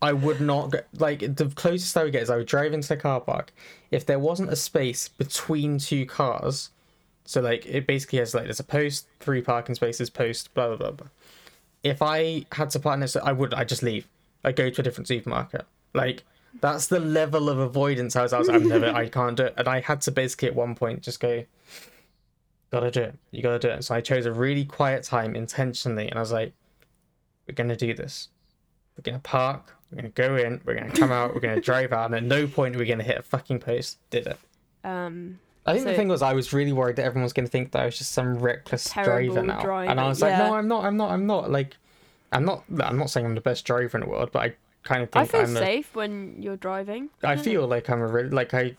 I 0.00 0.12
would 0.12 0.40
not 0.40 0.70
go. 0.70 0.80
Like 0.98 1.20
the 1.20 1.46
closest 1.46 1.96
I 1.96 2.04
would 2.04 2.12
get 2.12 2.22
is 2.22 2.30
I 2.30 2.36
would 2.36 2.46
drive 2.46 2.72
into 2.72 2.88
the 2.88 2.96
car 2.96 3.20
park. 3.20 3.52
If 3.90 4.06
there 4.06 4.18
wasn't 4.18 4.50
a 4.50 4.56
space 4.56 5.08
between 5.08 5.78
two 5.78 6.06
cars, 6.06 6.70
so 7.24 7.40
like 7.40 7.66
it 7.66 7.86
basically 7.86 8.20
has 8.20 8.34
like 8.34 8.44
there's 8.44 8.60
a 8.60 8.64
post, 8.64 9.06
three 9.20 9.42
parking 9.42 9.74
spaces, 9.74 10.08
post, 10.08 10.54
blah 10.54 10.68
blah 10.68 10.76
blah. 10.76 10.90
blah. 10.92 11.06
If 11.82 12.02
I 12.02 12.44
had 12.52 12.70
to 12.70 12.96
next, 12.96 13.12
to- 13.12 13.24
I 13.24 13.32
would. 13.32 13.54
I 13.54 13.64
just 13.64 13.82
leave. 13.82 14.06
I 14.44 14.52
go 14.52 14.70
to 14.70 14.80
a 14.80 14.84
different 14.84 15.08
supermarket. 15.08 15.64
Like 15.94 16.24
that's 16.60 16.86
the 16.88 17.00
level 17.00 17.48
of 17.48 17.58
avoidance 17.58 18.16
I 18.16 18.22
was. 18.22 18.32
I 18.32 18.38
was. 18.38 18.48
I'm 18.48 18.68
never. 18.68 18.86
I 18.86 19.08
can't 19.08 19.36
do 19.36 19.44
it. 19.44 19.54
And 19.56 19.68
I 19.68 19.80
had 19.80 20.00
to 20.02 20.10
basically 20.10 20.48
at 20.48 20.54
one 20.54 20.74
point 20.74 21.02
just 21.02 21.20
go. 21.20 21.44
Gotta 22.70 22.90
do 22.90 23.00
it. 23.02 23.14
You 23.30 23.42
gotta 23.42 23.58
do 23.58 23.68
it. 23.68 23.84
So 23.84 23.94
I 23.94 24.00
chose 24.00 24.26
a 24.26 24.32
really 24.32 24.64
quiet 24.64 25.02
time 25.04 25.34
intentionally, 25.34 26.08
and 26.08 26.18
I 26.18 26.20
was 26.20 26.32
like, 26.32 26.52
"We're 27.46 27.54
gonna 27.54 27.76
do 27.76 27.94
this. 27.94 28.28
We're 28.96 29.02
gonna 29.02 29.20
park. 29.20 29.74
We're 29.90 29.96
gonna 29.96 30.08
go 30.10 30.36
in. 30.36 30.60
We're 30.66 30.74
gonna 30.74 30.90
come 30.92 31.10
out. 31.10 31.34
We're 31.34 31.40
gonna 31.40 31.60
drive 31.62 31.92
out. 31.94 32.06
And 32.06 32.14
at 32.16 32.24
no 32.24 32.46
point 32.46 32.76
are 32.76 32.78
we 32.78 32.84
gonna 32.84 33.04
hit 33.04 33.16
a 33.18 33.22
fucking 33.22 33.60
post. 33.60 33.98
Did 34.10 34.26
it. 34.26 34.38
um. 34.84 35.38
I 35.70 35.74
think 35.74 35.86
the 35.86 35.94
thing 35.94 36.08
was, 36.08 36.22
I 36.22 36.32
was 36.32 36.52
really 36.52 36.72
worried 36.72 36.96
that 36.96 37.04
everyone 37.04 37.24
was 37.24 37.32
going 37.32 37.46
to 37.46 37.50
think 37.50 37.72
that 37.72 37.82
I 37.82 37.84
was 37.86 37.98
just 37.98 38.12
some 38.12 38.38
reckless 38.38 38.90
driver 38.92 39.42
now, 39.42 39.60
and 39.80 40.00
I 40.00 40.08
was 40.08 40.20
like, 40.20 40.30
yeah. 40.30 40.48
"No, 40.48 40.54
I'm 40.54 40.68
not. 40.68 40.84
I'm 40.84 40.96
not. 40.96 41.10
I'm 41.10 41.26
not. 41.26 41.50
Like, 41.50 41.76
I'm 42.32 42.44
not. 42.44 42.64
I'm 42.80 42.96
not 42.98 43.10
saying 43.10 43.26
I'm 43.26 43.34
the 43.34 43.40
best 43.40 43.64
driver 43.64 43.96
in 43.98 44.04
the 44.04 44.08
world, 44.10 44.30
but 44.32 44.42
I 44.42 44.54
kind 44.82 45.02
of 45.02 45.08
I 45.12 45.20
think 45.26 45.30
feel 45.30 45.40
I'm. 45.42 45.56
A, 45.56 45.58
safe 45.58 45.94
when 45.94 46.40
you're 46.40 46.56
driving. 46.56 47.10
I 47.22 47.36
feel 47.36 47.66
like 47.66 47.88
I'm 47.90 48.00
a 48.00 48.06
really 48.06 48.30
like 48.30 48.54
I, 48.54 48.76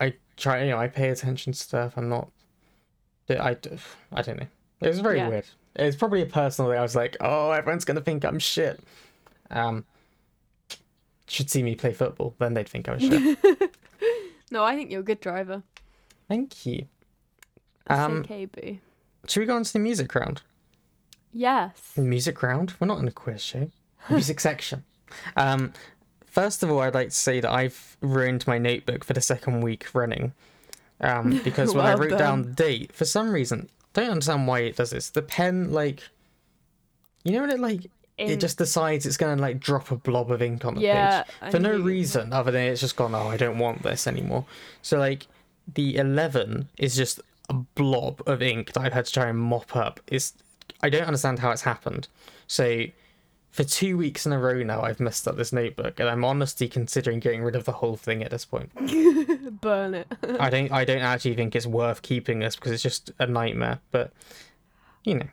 I 0.00 0.14
try. 0.36 0.62
You 0.64 0.70
know, 0.70 0.78
I 0.78 0.88
pay 0.88 1.10
attention 1.10 1.52
to 1.52 1.58
stuff. 1.58 1.94
I'm 1.96 2.08
not. 2.08 2.30
I. 3.28 3.56
I 4.12 4.22
don't 4.22 4.38
know. 4.40 4.46
It 4.80 4.88
was 4.88 5.00
very 5.00 5.18
Yeah. 5.18 5.28
weird. 5.28 5.46
It's 5.76 5.96
probably 5.96 6.22
a 6.22 6.26
personal 6.26 6.70
thing. 6.70 6.78
I 6.78 6.82
was 6.82 6.94
like, 6.94 7.16
oh, 7.20 7.50
everyone's 7.50 7.84
gonna 7.84 8.00
think 8.00 8.24
I'm 8.24 8.38
shit. 8.38 8.80
Um. 9.50 9.84
Should 11.26 11.48
see 11.50 11.62
me 11.62 11.74
play 11.74 11.94
football, 11.94 12.34
then 12.38 12.52
they'd 12.52 12.68
think 12.68 12.88
I 12.88 12.92
was 12.94 13.02
shit. 13.02 13.76
No, 14.50 14.62
I 14.62 14.76
think 14.76 14.90
you're 14.92 15.00
a 15.00 15.04
good 15.04 15.20
driver. 15.20 15.62
Thank 16.28 16.66
you. 16.66 16.86
Um, 17.86 18.18
okay, 18.18 18.46
boo. 18.46 18.78
Should 19.28 19.40
we 19.40 19.46
go 19.46 19.56
on 19.56 19.64
to 19.64 19.72
the 19.72 19.78
music 19.78 20.14
round? 20.14 20.42
Yes. 21.32 21.96
Music 21.96 22.42
round? 22.42 22.74
We're 22.78 22.86
not 22.86 23.00
in 23.00 23.08
a 23.08 23.12
quiz 23.12 23.42
show. 23.42 23.70
Music 24.08 24.40
section. 24.48 24.84
Um, 25.36 25.72
first 26.26 26.62
of 26.62 26.70
all, 26.70 26.80
I'd 26.80 26.94
like 26.94 27.08
to 27.08 27.14
say 27.14 27.40
that 27.40 27.50
I've 27.50 27.96
ruined 28.00 28.46
my 28.46 28.58
notebook 28.58 29.04
for 29.04 29.12
the 29.12 29.20
second 29.20 29.62
week 29.62 29.86
running. 29.94 30.32
Um, 31.00 31.40
because 31.44 31.74
when 31.74 31.84
I 31.84 31.94
wrote 31.94 32.18
down 32.18 32.42
the 32.42 32.50
date, 32.50 32.92
for 32.92 33.04
some 33.04 33.32
reason, 33.32 33.68
don't 33.92 34.10
understand 34.10 34.46
why 34.46 34.60
it 34.60 34.76
does 34.76 34.90
this. 34.90 35.10
The 35.10 35.22
pen, 35.22 35.72
like, 35.72 36.02
you 37.24 37.32
know 37.32 37.40
when 37.40 37.50
it 37.50 37.60
like 37.60 37.86
In- 38.18 38.30
it 38.30 38.40
just 38.40 38.58
decides 38.58 39.06
it's 39.06 39.16
gonna 39.16 39.40
like 39.40 39.58
drop 39.58 39.90
a 39.90 39.96
blob 39.96 40.30
of 40.30 40.42
ink 40.42 40.64
on 40.64 40.74
the 40.74 40.82
yeah. 40.82 41.22
page 41.40 41.52
for 41.52 41.58
no 41.58 41.76
reason 41.78 42.32
other 42.32 42.50
than 42.50 42.62
it's 42.66 42.80
just 42.80 42.96
gone. 42.96 43.14
Oh, 43.14 43.28
I 43.28 43.36
don't 43.36 43.58
want 43.58 43.82
this 43.82 44.06
anymore. 44.06 44.44
So 44.82 44.98
like, 44.98 45.26
the 45.72 45.96
eleven 45.96 46.68
is 46.78 46.96
just 46.96 47.20
a 47.48 47.54
blob 47.54 48.22
of 48.26 48.42
ink 48.42 48.72
that 48.72 48.80
I've 48.80 48.92
had 48.92 49.06
to 49.06 49.12
try 49.12 49.28
and 49.28 49.38
mop 49.38 49.76
up. 49.76 50.00
It's 50.06 50.32
I 50.82 50.90
don't 50.90 51.04
understand 51.04 51.38
how 51.38 51.50
it's 51.50 51.62
happened. 51.62 52.08
So 52.46 52.86
for 53.50 53.62
two 53.62 53.96
weeks 53.96 54.26
in 54.26 54.32
a 54.32 54.38
row 54.38 54.64
now, 54.64 54.82
I've 54.82 54.98
messed 54.98 55.28
up 55.28 55.36
this 55.36 55.52
notebook, 55.52 56.00
and 56.00 56.08
I'm 56.08 56.24
honestly 56.24 56.66
considering 56.66 57.20
getting 57.20 57.42
rid 57.42 57.54
of 57.54 57.64
the 57.64 57.72
whole 57.72 57.96
thing 57.96 58.24
at 58.24 58.32
this 58.32 58.44
point. 58.44 58.72
Burn 59.60 59.94
it. 59.94 60.08
I 60.40 60.50
don't 60.50 60.72
I 60.72 60.84
don't 60.84 61.02
actually 61.02 61.36
think 61.36 61.54
it's 61.54 61.66
worth 61.66 62.02
keeping 62.02 62.40
this 62.40 62.56
because 62.56 62.72
it's 62.72 62.82
just 62.82 63.12
a 63.18 63.26
nightmare. 63.26 63.80
But 63.90 64.12
you 65.04 65.14
know, 65.14 65.28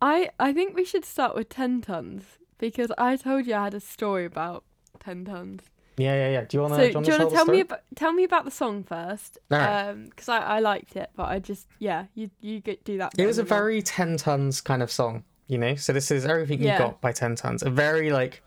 I 0.00 0.30
I 0.38 0.52
think 0.52 0.76
we 0.76 0.84
should 0.84 1.04
start 1.04 1.34
with 1.34 1.48
Ten 1.48 1.82
Tonnes 1.82 2.22
because 2.58 2.92
I 2.96 3.16
told 3.16 3.46
you 3.46 3.54
I 3.54 3.64
had 3.64 3.74
a 3.74 3.80
story 3.80 4.24
about 4.24 4.64
Ten 5.00 5.24
Tonnes. 5.24 5.60
Yeah, 5.96 6.14
yeah, 6.14 6.30
yeah. 6.30 6.44
Do 6.44 6.56
you 6.56 6.62
wanna? 6.62 6.74
so 6.74 6.80
do 6.80 6.86
you 6.86 7.04
do 7.04 7.12
you 7.12 7.18
want 7.18 7.30
to 7.30 7.36
tell 7.36 7.46
me 7.46 7.60
about 7.60 7.80
tell 7.94 8.12
me 8.12 8.24
about 8.24 8.44
the 8.44 8.50
song 8.50 8.82
first? 8.82 9.38
Alright. 9.52 9.88
Um, 9.88 10.06
because 10.06 10.28
I 10.28 10.38
I 10.38 10.58
liked 10.60 10.96
it, 10.96 11.10
but 11.14 11.28
I 11.28 11.38
just 11.38 11.68
yeah 11.78 12.06
you 12.14 12.30
you 12.40 12.60
get 12.60 12.84
do 12.84 12.98
that. 12.98 13.12
It 13.16 13.26
was 13.26 13.38
a 13.38 13.44
very 13.44 13.80
10 13.82 14.16
Tonnes 14.16 14.62
kind 14.62 14.82
of 14.82 14.90
song, 14.90 15.24
you 15.46 15.58
know? 15.58 15.76
So 15.76 15.92
this 15.92 16.10
is 16.10 16.24
everything 16.26 16.62
Yeah. 16.62 16.72
you 16.72 16.78
got 16.78 17.00
by 17.00 17.12
10 17.12 17.36
Tonnes. 17.36 17.62
A 17.64 17.70
very 17.70 18.10
like 18.10 18.42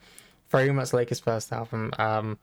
very 0.49 0.71
much 0.71 0.91
like 0.93 1.09
his 1.09 1.19
first 1.19 1.53
album. 1.53 1.91
Um 1.97 2.37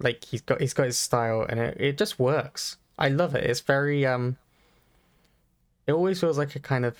like 0.00 0.24
he's 0.24 0.40
got 0.40 0.60
he's 0.60 0.72
got 0.74 0.86
his 0.86 0.98
style 0.98 1.44
and 1.48 1.60
it, 1.60 1.76
it 1.78 1.98
just 1.98 2.18
works. 2.18 2.78
I 2.98 3.08
love 3.08 3.34
it. 3.34 3.44
It's 3.44 3.60
very 3.60 4.06
um 4.06 4.38
it 5.86 5.92
always 5.92 6.18
feels 6.20 6.38
like 6.38 6.56
a 6.56 6.60
kind 6.60 6.86
of 6.86 6.96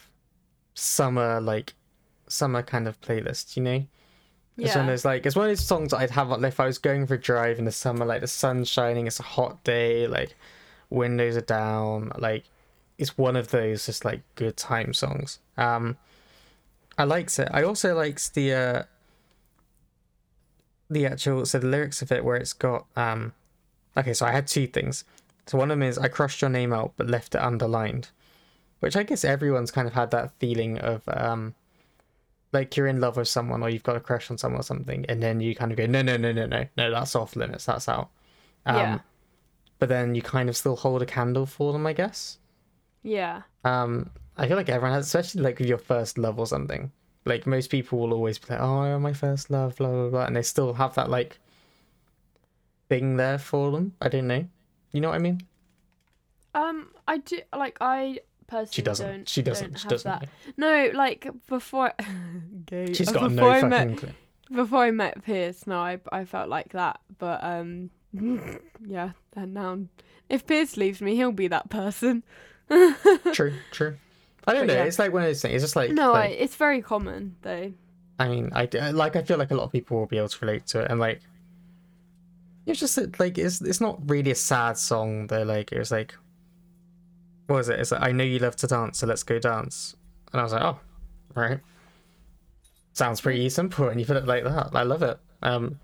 summer 0.75 1.41
like 1.41 1.75
summer 2.29 2.63
kind 2.63 2.87
of 2.87 3.01
playlist, 3.01 3.57
you 3.57 3.63
know? 3.63 3.87
It's 4.61 4.75
one 4.75 4.85
of 4.85 4.87
yeah. 4.87 4.93
those 4.93 5.05
like 5.05 5.27
it's 5.27 5.37
one 5.37 5.47
of 5.47 5.51
those 5.51 5.65
songs 5.65 5.91
that 5.91 5.99
I'd 5.99 6.11
have 6.11 6.31
on 6.31 6.45
if 6.45 6.61
I 6.61 6.67
was 6.67 6.79
going 6.79 7.07
for 7.07 7.15
a 7.15 7.21
drive 7.21 7.59
in 7.59 7.65
the 7.65 7.73
summer, 7.73 8.05
like 8.05 8.21
the 8.21 8.27
sun's 8.27 8.69
shining, 8.69 9.07
it's 9.07 9.21
a 9.21 9.25
hot 9.25 9.63
day, 9.65 10.07
like 10.07 10.37
windows 10.91 11.37
are 11.37 11.43
down, 11.43 12.13
like 12.19 12.45
it's 12.99 13.17
one 13.17 13.37
of 13.37 13.49
those 13.49 13.87
just 13.87 14.05
like 14.05 14.23
good 14.35 14.57
time 14.57 14.93
songs. 14.93 15.39
Um 15.57 15.97
I 16.99 17.05
likes 17.05 17.39
it. 17.39 17.49
I 17.53 17.63
also 17.63 17.95
likes 17.95 18.29
the 18.29 18.53
uh 18.53 18.83
the 20.91 21.07
actual 21.07 21.47
so 21.47 21.59
the 21.59 21.67
lyrics 21.67 22.03
of 22.03 22.13
it 22.13 22.25
where 22.25 22.37
it's 22.37 22.53
got 22.53 22.87
um 22.97 23.33
okay, 23.97 24.13
so 24.13 24.27
I 24.27 24.33
had 24.33 24.47
two 24.47 24.67
things. 24.67 25.05
So 25.47 25.59
one 25.59 25.71
of 25.71 25.79
them 25.79 25.89
is 25.89 25.99
I 25.99 26.09
crossed 26.09 26.43
your 26.43 26.51
name 26.51 26.73
out 26.73 26.93
but 26.97 27.09
left 27.09 27.35
it 27.35 27.41
underlined. 27.41 28.09
Which 28.81 28.97
I 28.97 29.03
guess 29.03 29.25
everyone's 29.25 29.71
kind 29.71 29.87
of 29.87 29.95
had 29.95 30.11
that 30.11 30.33
feeling 30.39 30.79
of 30.79 31.03
um 31.09 31.55
like 32.53 32.77
you're 32.77 32.87
in 32.89 33.01
love 33.01 33.17
with 33.17 33.29
someone 33.29 33.63
or 33.63 33.69
you've 33.71 33.83
got 33.83 33.97
a 33.97 34.01
crush 34.01 34.31
on 34.31 34.39
someone 34.39 34.61
or 34.61 34.65
something, 34.65 35.05
and 35.09 35.23
then 35.23 35.41
you 35.41 35.55
kind 35.55 35.71
of 35.73 35.79
go, 35.79 35.87
No, 35.87 36.03
no, 36.03 36.17
no, 36.17 36.33
no, 36.33 36.47
no, 36.47 36.67
no, 36.77 36.91
that's 36.91 37.15
off 37.17 37.37
limits, 37.37 37.67
that's 37.67 37.89
out. 37.89 38.11
Um 38.67 38.77
Yeah. 38.77 38.99
but 39.79 39.89
then 39.89 40.15
you 40.15 40.23
kind 40.23 40.49
of 40.49 40.57
still 40.57 40.77
hold 40.77 41.03
a 41.03 41.07
candle 41.07 41.47
for 41.47 41.73
them, 41.73 41.87
I 41.87 41.93
guess. 41.95 42.39
Yeah. 43.03 43.43
Um, 43.65 44.11
I 44.37 44.47
feel 44.49 44.57
like 44.57 44.69
everyone 44.69 44.95
has, 44.95 45.07
especially 45.07 45.43
like 45.43 45.59
with 45.59 45.69
your 45.69 45.79
first 45.79 46.19
love 46.19 46.39
or 46.39 46.47
something. 46.47 46.93
Like 47.25 47.47
most 47.47 47.71
people 47.71 47.99
will 47.99 48.15
always 48.15 48.39
be 48.39 48.47
like, 48.53 48.61
"Oh, 48.61 48.99
my 48.99 49.13
first 49.13 49.51
love," 49.51 49.77
blah 49.77 49.89
blah 49.91 50.09
blah, 50.11 50.25
and 50.27 50.37
they 50.37 50.43
still 50.43 50.73
have 50.75 50.95
that 50.95 51.11
like 51.11 51.39
thing 52.89 53.17
there 53.17 53.39
for 53.39 53.71
them. 53.71 53.95
I 54.01 54.09
don't 54.09 54.27
know. 54.27 54.47
You 54.93 55.01
know 55.01 55.09
what 55.11 55.17
I 55.17 55.19
mean? 55.19 55.43
Um, 56.55 56.89
I 57.07 57.19
do 57.19 57.41
like 57.57 57.79
I 57.81 58.21
personally 58.51 58.73
She 58.73 58.83
doesn't. 58.83 59.07
don't. 59.07 59.29
she 59.29 59.43
doesn't. 59.43 59.79
She 59.79 59.89
doesn't. 59.89 60.11
that. 60.11 60.29
No, 60.57 60.91
like 60.95 61.27
before. 61.49 61.93
Gay. 62.67 62.93
She's 62.93 63.11
got 63.11 63.29
before 63.31 63.31
no 63.31 63.49
I 63.49 63.61
fucking. 63.61 63.69
met 63.71 63.97
clue. 63.99 64.11
before 64.53 64.85
I 64.85 64.91
met 64.91 65.25
Piers. 65.25 65.67
No, 65.67 65.79
I 65.79 65.99
I 66.13 66.25
felt 66.25 66.49
like 66.51 66.71
that, 66.73 67.01
but 67.19 67.43
um, 67.43 67.91
yeah. 68.87 69.11
And 69.37 69.55
now, 69.55 69.79
if 70.29 70.47
Piers 70.47 70.77
leaves 70.77 71.01
me, 71.01 71.15
he'll 71.17 71.33
be 71.33 71.49
that 71.49 71.71
person. 71.71 72.23
True, 73.33 73.55
true. 73.71 73.97
I 74.47 74.53
don't 74.55 74.67
But 74.67 74.73
know. 74.75 74.79
yeah. 74.81 74.85
It's 74.85 74.99
like 74.99 75.13
one 75.13 75.23
of 75.23 75.29
those 75.29 75.43
things. 75.43 75.55
It's 75.55 75.65
just 75.65 75.77
like 75.77 75.91
no, 75.93 76.13
I, 76.15 76.27
it's 76.27 76.57
very 76.57 76.83
common 76.83 77.37
though. 77.43 77.73
I 78.19 78.29
mean, 78.29 78.51
I 78.55 78.69
I- 78.81 78.91
like. 78.91 79.17
I 79.17 79.23
feel 79.23 79.39
like 79.39 79.51
a 79.51 79.55
lot 79.55 79.65
of 79.65 79.73
people 79.73 79.99
will 79.99 80.07
be 80.07 80.19
able 80.19 80.29
to 80.29 80.39
relate 80.45 80.67
to 80.69 80.81
it, 80.83 80.91
and 80.91 80.99
like, 81.01 81.21
it's 82.67 82.79
just 82.81 82.99
like 83.19 83.39
it's 83.39 83.61
it's 83.61 83.81
not 83.81 83.99
really 84.09 84.31
a 84.31 84.35
sad 84.35 84.77
song. 84.79 85.27
Though, 85.27 85.43
like 85.43 85.73
it 85.73 85.79
was 85.79 85.91
like, 85.91 86.15
what 87.51 87.57
was 87.57 87.69
it? 87.69 87.81
It's 87.81 87.91
like 87.91 88.01
I 88.03 88.13
know 88.13 88.23
you 88.23 88.39
love 88.39 88.55
to 88.57 88.69
dance, 88.69 88.99
so 88.99 89.09
let's 89.09 89.25
go 89.25 89.41
dance. 89.41 89.97
And 90.33 90.41
I 90.41 90.45
was 90.45 90.53
like, 90.53 90.63
oh, 90.63 90.79
right. 91.35 91.59
Sounds 92.93 93.21
pretty 93.21 93.49
simple, 93.49 93.89
and 93.89 93.99
you 93.99 94.07
put 94.07 94.17
it 94.17 94.25
like 94.25 94.45
that. 94.45 94.71
I 94.73 94.85
love 94.85 95.03
it. 95.03 95.19
Um, 95.43 95.81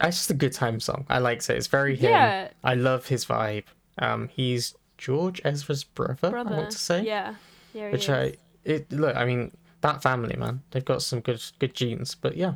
it's 0.00 0.18
just 0.18 0.30
a 0.30 0.34
good 0.34 0.52
time 0.52 0.78
song. 0.78 1.04
I 1.08 1.18
liked 1.18 1.50
it. 1.50 1.56
It's 1.56 1.66
very 1.66 1.96
him. 1.96 2.12
Yeah, 2.12 2.48
I 2.62 2.74
love 2.74 3.08
his 3.08 3.24
vibe. 3.24 3.64
Um, 3.98 4.28
he's 4.28 4.76
George 4.96 5.40
Ezra's 5.44 5.82
brother. 5.82 6.30
brother. 6.30 6.54
I 6.54 6.56
want 6.56 6.70
to 6.70 6.78
say. 6.78 7.02
Yeah, 7.02 7.34
yeah. 7.74 7.90
Which 7.90 8.04
is. 8.04 8.10
I 8.10 8.34
it 8.64 8.92
look. 8.92 9.16
I 9.16 9.24
mean 9.24 9.56
that 9.80 10.02
family 10.02 10.36
man. 10.36 10.62
They've 10.70 10.84
got 10.84 11.02
some 11.02 11.18
good 11.18 11.42
good 11.58 11.74
genes. 11.74 12.14
But 12.14 12.36
yeah, 12.36 12.54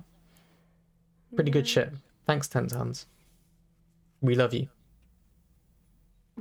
pretty 1.34 1.50
good 1.50 1.66
shit. 1.66 1.92
Thanks, 2.26 2.46
Ten 2.46 2.68
Tonnes. 2.68 3.06
We 4.20 4.36
love 4.36 4.54
you. 4.54 4.68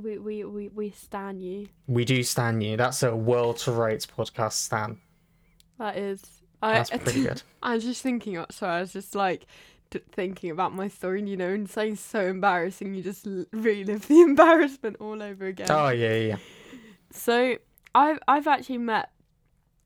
We 0.02 0.18
we 0.18 0.44
we 0.44 0.68
we 0.68 0.90
stan 0.90 1.40
you. 1.40 1.68
We 1.86 2.04
do 2.04 2.22
stan 2.22 2.60
you. 2.60 2.76
That's 2.76 3.02
a 3.02 3.14
World 3.14 3.58
to 3.58 3.72
Rights 3.72 4.06
podcast 4.06 4.52
stan. 4.52 4.98
That 5.78 5.96
is. 5.96 6.22
I, 6.62 6.74
That's 6.74 6.90
pretty 6.90 7.22
good. 7.28 7.42
I 7.62 7.74
was 7.74 7.84
just 7.84 8.02
thinking. 8.02 8.36
uh, 8.36 8.46
Sorry, 8.50 8.72
I 8.76 8.80
was 8.80 8.92
just 8.92 9.14
like 9.14 9.46
thinking 10.12 10.50
about 10.50 10.74
my 10.74 10.88
story. 10.88 11.18
And, 11.20 11.28
you 11.28 11.36
know, 11.36 11.48
and 11.50 11.68
saying 11.68 11.96
so 11.96 12.26
embarrassing, 12.26 12.94
you 12.94 13.02
just 13.02 13.26
relive 13.52 14.08
the 14.08 14.20
embarrassment 14.28 14.96
all 15.00 15.22
over 15.22 15.46
again. 15.46 15.68
Oh 15.70 15.88
yeah, 15.90 16.14
yeah. 16.14 16.26
yeah. 16.28 16.36
So 17.10 17.56
I've 17.94 18.18
I've 18.28 18.46
actually 18.46 18.78
met 18.78 19.10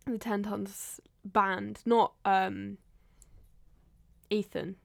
the 0.05 0.19
Ten 0.19 0.45
Tonnes 0.45 1.01
band, 1.25 1.81
not 1.87 2.13
um 2.25 2.79
Ethan. 4.31 4.77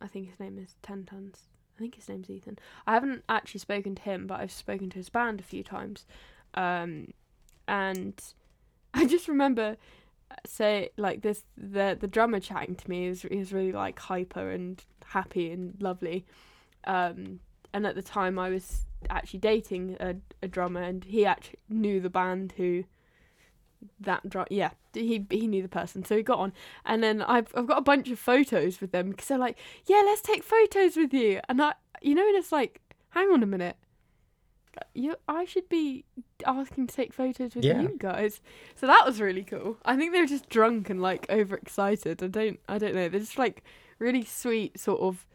I 0.00 0.06
think 0.08 0.28
his 0.28 0.38
name 0.38 0.58
is 0.58 0.74
Ten 0.82 1.04
Tonnes. 1.04 1.38
I 1.76 1.80
think 1.80 1.96
his 1.96 2.08
name's 2.08 2.30
Ethan. 2.30 2.58
I 2.86 2.94
haven't 2.94 3.24
actually 3.28 3.60
spoken 3.60 3.94
to 3.94 4.02
him, 4.02 4.26
but 4.26 4.40
I've 4.40 4.52
spoken 4.52 4.88
to 4.90 4.96
his 4.96 5.08
band 5.08 5.40
a 5.40 5.44
few 5.44 5.62
times. 5.62 6.06
Um 6.54 7.12
and 7.68 8.20
I 8.94 9.06
just 9.06 9.28
remember 9.28 9.76
uh, 10.30 10.34
say 10.46 10.90
like 10.96 11.22
this 11.22 11.44
the 11.56 11.96
the 12.00 12.08
drummer 12.08 12.40
chatting 12.40 12.76
to 12.76 12.90
me 12.90 13.06
is 13.06 13.24
is 13.26 13.52
really 13.52 13.72
like 13.72 13.98
hyper 13.98 14.50
and 14.50 14.82
happy 15.06 15.50
and 15.50 15.76
lovely. 15.80 16.24
Um 16.84 17.40
and 17.72 17.86
at 17.86 17.94
the 17.94 18.02
time 18.02 18.38
I 18.38 18.48
was 18.48 18.86
actually 19.10 19.40
dating 19.40 19.96
a, 20.00 20.16
a 20.42 20.48
drummer 20.48 20.82
and 20.82 21.04
he 21.04 21.26
actually 21.26 21.58
knew 21.68 22.00
the 22.00 22.10
band 22.10 22.54
who 22.56 22.84
that 24.00 24.28
drum 24.28 24.46
yeah 24.50 24.70
he 24.96 25.24
he 25.30 25.46
knew 25.46 25.62
the 25.62 25.68
person 25.68 26.04
so 26.04 26.16
he 26.16 26.22
got 26.22 26.38
on. 26.38 26.52
And 26.84 27.02
then 27.02 27.22
I've 27.22 27.48
I've 27.54 27.66
got 27.66 27.78
a 27.78 27.82
bunch 27.82 28.10
of 28.10 28.18
photos 28.18 28.80
with 28.80 28.92
them 28.92 29.10
because 29.10 29.28
they're 29.28 29.38
like 29.38 29.58
yeah 29.86 30.02
let's 30.04 30.22
take 30.22 30.42
photos 30.42 30.96
with 30.96 31.12
you. 31.14 31.40
And 31.48 31.60
I 31.62 31.74
you 32.02 32.14
know 32.14 32.26
and 32.26 32.36
it's 32.36 32.52
like 32.52 32.80
hang 33.10 33.28
on 33.30 33.42
a 33.42 33.46
minute. 33.46 33.76
You 34.94 35.16
I 35.26 35.44
should 35.46 35.68
be 35.70 36.04
asking 36.44 36.88
to 36.88 36.94
take 36.94 37.12
photos 37.14 37.54
with 37.54 37.64
Yeah. 37.64 37.80
you 37.80 37.96
guys. 37.98 38.40
So 38.74 38.86
that 38.86 39.04
was 39.06 39.20
really 39.20 39.42
cool. 39.44 39.78
I 39.84 39.96
think 39.96 40.12
they 40.12 40.20
were 40.20 40.26
just 40.26 40.48
drunk 40.50 40.90
and 40.90 41.00
like 41.00 41.26
overexcited. 41.30 42.22
I 42.22 42.26
don't 42.26 42.60
I 42.68 42.78
don't 42.78 42.94
know. 42.94 43.08
They're 43.08 43.20
just 43.20 43.38
like 43.38 43.62
really 43.98 44.24
sweet 44.24 44.78
sort 44.78 45.00
of 45.00 45.26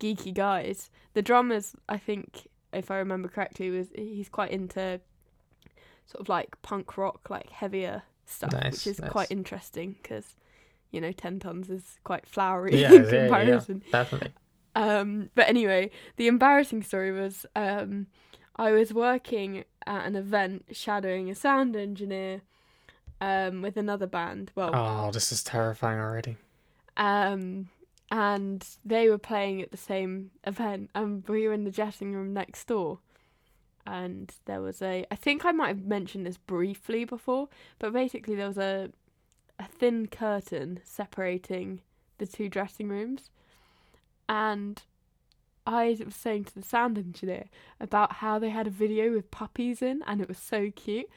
geeky 0.00 0.34
guys. 0.34 0.90
The 1.14 1.22
drummers 1.22 1.76
I 1.88 1.96
think 1.96 2.48
if 2.72 2.90
I 2.90 2.96
remember 2.96 3.28
correctly 3.28 3.70
was 3.70 3.88
he's 3.94 4.28
quite 4.28 4.50
into 4.50 5.00
sort 6.06 6.20
of 6.22 6.28
like 6.28 6.60
punk 6.62 6.96
rock 6.96 7.30
like 7.30 7.50
heavier 7.50 8.02
stuff 8.32 8.52
Nice, 8.52 8.72
which 8.72 8.86
is 8.86 9.00
nice. 9.00 9.10
quite 9.10 9.30
interesting 9.30 9.96
because 10.02 10.36
you 10.90 11.00
know 11.00 11.12
10 11.12 11.40
Tonnes 11.40 11.70
is 11.70 11.98
quite 12.04 12.26
flowery 12.26 12.80
Yeah, 12.80 12.92
in 12.92 13.04
yeah, 13.04 13.10
yeah, 13.10 13.28
comparison 13.28 13.82
Definitely. 13.92 14.32
um 14.74 15.30
but 15.34 15.48
anyway 15.48 15.90
the 16.16 16.26
embarrassing 16.28 16.82
story 16.82 17.12
was 17.12 17.46
um 17.56 18.06
I 18.56 18.70
was 18.72 18.92
working 18.92 19.64
at 19.86 20.06
an 20.06 20.14
event 20.16 20.66
shadowing 20.72 21.30
a 21.30 21.34
sound 21.34 21.76
engineer 21.76 22.42
um 23.20 23.62
with 23.62 23.76
another 23.76 24.06
band 24.06 24.50
well 24.54 24.70
Oh, 24.74 25.10
this 25.10 25.32
is 25.32 25.42
terrifying 25.42 25.98
already. 25.98 26.36
um, 26.96 27.68
and 28.10 28.66
they 28.84 29.08
were 29.08 29.16
playing 29.18 29.62
at 29.62 29.70
the 29.70 29.78
same 29.78 30.32
event, 30.44 30.90
and 30.94 31.26
we 31.26 31.46
were 31.48 31.54
in 31.54 31.64
the 31.64 31.70
dressing 31.70 32.12
room 32.12 32.34
next 32.34 32.66
door. 32.66 32.98
And 33.86 34.32
there 34.44 34.60
was 34.60 34.80
a, 34.80 35.04
I 35.10 35.16
think 35.16 35.44
I 35.44 35.50
might 35.52 35.68
have 35.68 35.84
mentioned 35.86 36.24
this 36.24 36.36
briefly 36.36 37.04
before, 37.04 37.48
but 37.78 37.92
basically 37.92 38.34
there 38.36 38.46
was 38.46 38.58
a, 38.58 38.90
a 39.58 39.64
thin 39.66 40.06
curtain 40.06 40.80
separating 40.84 41.80
the 42.18 42.26
two 42.26 42.48
dressing 42.48 42.88
rooms, 42.88 43.30
and 44.28 44.82
I 45.66 45.96
was 46.04 46.14
saying 46.14 46.44
to 46.46 46.54
the 46.54 46.62
sound 46.62 46.96
engineer 46.98 47.46
about 47.80 48.14
how 48.14 48.38
they 48.38 48.50
had 48.50 48.66
a 48.66 48.70
video 48.70 49.12
with 49.12 49.30
puppies 49.30 49.82
in, 49.82 50.02
and 50.06 50.20
it 50.20 50.28
was 50.28 50.38
so 50.38 50.70
cute. 50.74 51.08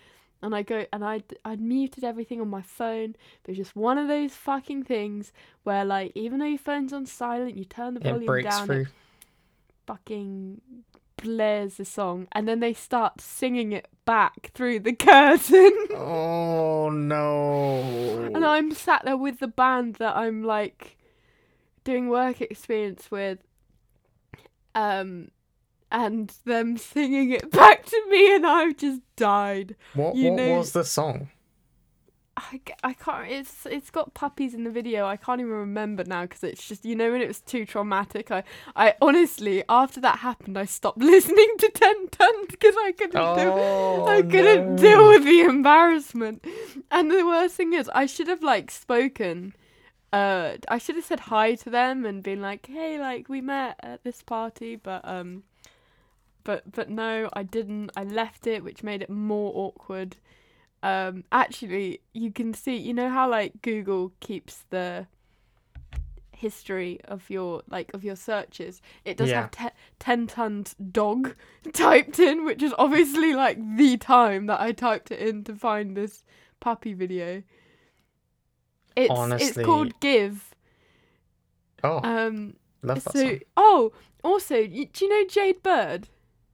And 0.41 0.53
I 0.55 0.61
go 0.63 0.85
and 0.91 1.03
I 1.03 1.23
I'd 1.43 1.61
muted 1.61 2.03
everything 2.03 2.41
on 2.41 2.49
my 2.49 2.61
phone, 2.61 3.15
but 3.43 3.51
it's 3.51 3.57
just 3.57 3.75
one 3.75 3.97
of 3.97 4.07
those 4.07 4.33
fucking 4.35 4.83
things 4.83 5.31
where 5.63 5.85
like 5.85 6.11
even 6.13 6.39
though 6.39 6.45
your 6.45 6.57
phone's 6.59 6.93
on 6.93 7.05
silent, 7.05 7.57
you 7.57 7.65
turn 7.65 7.95
the 7.95 8.01
It 8.01 8.11
volume 8.11 8.25
breaks 8.25 8.49
down, 8.49 8.65
through. 8.67 8.81
it 8.81 8.87
fucking 9.87 10.61
blares 11.17 11.75
the 11.77 11.85
song, 11.85 12.27
and 12.31 12.47
then 12.47 12.59
they 12.59 12.73
start 12.73 13.21
singing 13.21 13.71
it 13.71 13.87
back 14.05 14.51
through 14.53 14.79
the 14.79 14.93
curtain. 14.95 15.71
Oh 15.95 16.89
no. 16.89 18.29
and 18.33 18.45
I'm 18.45 18.71
sat 18.71 19.03
there 19.05 19.17
with 19.17 19.39
the 19.39 19.47
band 19.47 19.95
that 19.95 20.15
I'm 20.15 20.43
like 20.43 20.97
doing 21.83 22.09
work 22.09 22.41
experience 22.41 23.09
with, 23.11 23.39
um, 24.73 25.29
and 25.91 26.33
them 26.45 26.77
singing 26.77 27.31
it 27.31 27.49
back 27.59 27.85
to 27.85 28.03
me, 28.09 28.35
and 28.35 28.45
I've 28.45 28.77
just 28.77 29.01
died. 29.15 29.75
what 29.93 30.15
you 30.15 30.31
what 30.31 30.37
know- 30.37 30.57
was 30.57 30.71
the 30.73 30.83
song? 30.83 31.29
I, 32.37 32.59
I 32.83 32.93
can't. 32.93 33.31
It's 33.31 33.65
it's 33.65 33.89
got 33.89 34.13
puppies 34.13 34.53
in 34.53 34.65
the 34.65 34.69
video. 34.69 35.05
I 35.05 35.15
can't 35.15 35.39
even 35.39 35.53
remember 35.53 36.03
now 36.03 36.23
because 36.23 36.43
it's 36.43 36.67
just 36.67 36.83
you 36.83 36.93
know 36.93 37.11
when 37.11 37.21
it 37.21 37.27
was 37.27 37.39
too 37.39 37.65
traumatic. 37.65 38.29
I 38.29 38.43
I 38.75 38.95
honestly 39.01 39.63
after 39.69 40.01
that 40.01 40.19
happened 40.19 40.57
I 40.57 40.65
stopped 40.65 40.97
listening 41.13 41.53
to 41.59 41.69
Ten 41.69 42.07
Tonnes 42.07 42.49
because 42.49 42.75
I 42.77 42.91
couldn't. 42.91 43.15
Oh, 43.15 44.05
I 44.07 44.21
couldn't 44.21 44.75
no. 44.75 44.77
deal 44.77 45.07
with 45.07 45.23
the 45.23 45.41
embarrassment. 45.41 46.45
And 46.91 47.09
the 47.09 47.25
worst 47.25 47.55
thing 47.55 47.71
is 47.73 47.89
I 47.93 48.05
should 48.05 48.27
have 48.27 48.43
like 48.43 48.69
spoken. 48.69 49.55
Uh, 50.11 50.57
I 50.67 50.77
should 50.77 50.95
have 50.95 51.05
said 51.05 51.21
hi 51.21 51.55
to 51.55 51.69
them 51.69 52.05
and 52.05 52.21
been 52.23 52.41
like, 52.41 52.67
hey, 52.67 52.99
like 52.99 53.27
we 53.29 53.41
met 53.41 53.75
at 53.81 54.03
this 54.03 54.21
party, 54.21 54.75
but 54.75 55.01
um, 55.03 55.43
but 56.43 56.69
but 56.73 56.89
no, 56.89 57.29
I 57.31 57.43
didn't. 57.43 57.91
I 57.95 58.03
left 58.03 58.45
it, 58.45 58.61
which 58.61 58.83
made 58.83 59.01
it 59.01 59.09
more 59.09 59.51
awkward 59.55 60.17
um 60.91 61.23
actually 61.31 61.99
you 62.13 62.29
can 62.31 62.53
see 62.53 62.75
you 62.75 62.93
know 62.93 63.09
how 63.09 63.25
like 63.29 63.53
google 63.61 64.11
keeps 64.19 64.65
the 64.69 65.07
history 66.31 66.99
of 67.05 67.29
your 67.29 67.61
like 67.69 67.89
of 67.93 68.03
your 68.03 68.15
searches 68.15 68.81
it 69.05 69.15
does 69.17 69.29
Yeah. 69.29 69.41
have 69.43 69.51
te- 69.51 69.77
10 69.99 70.27
Tonnes 70.27 70.75
dog 70.91 71.33
typed 71.73 72.19
in 72.19 72.43
which 72.45 72.61
is 72.61 72.73
obviously 72.77 73.33
like 73.33 73.57
the 73.77 73.95
time 73.97 74.45
that 74.47 74.59
i 74.59 74.71
typed 74.73 75.11
it 75.11 75.19
in 75.19 75.43
to 75.45 75.55
find 75.55 75.95
this 75.95 76.23
puppy 76.59 76.93
video 76.93 77.41
It's 78.95 79.11
Honestly. 79.11 79.47
it's 79.47 79.57
called 79.67 79.99
Give. 79.99 80.55
Oh, 81.83 81.99
Um. 82.03 82.55
love 82.81 83.03
that 83.03 83.13
So 83.13 83.19
song. 83.29 83.39
oh, 83.57 83.91
also, 84.23 84.55
do 84.65 84.87
you 85.01 85.09
know 85.09 85.27
Jade 85.27 85.61
Bird? 85.61 86.07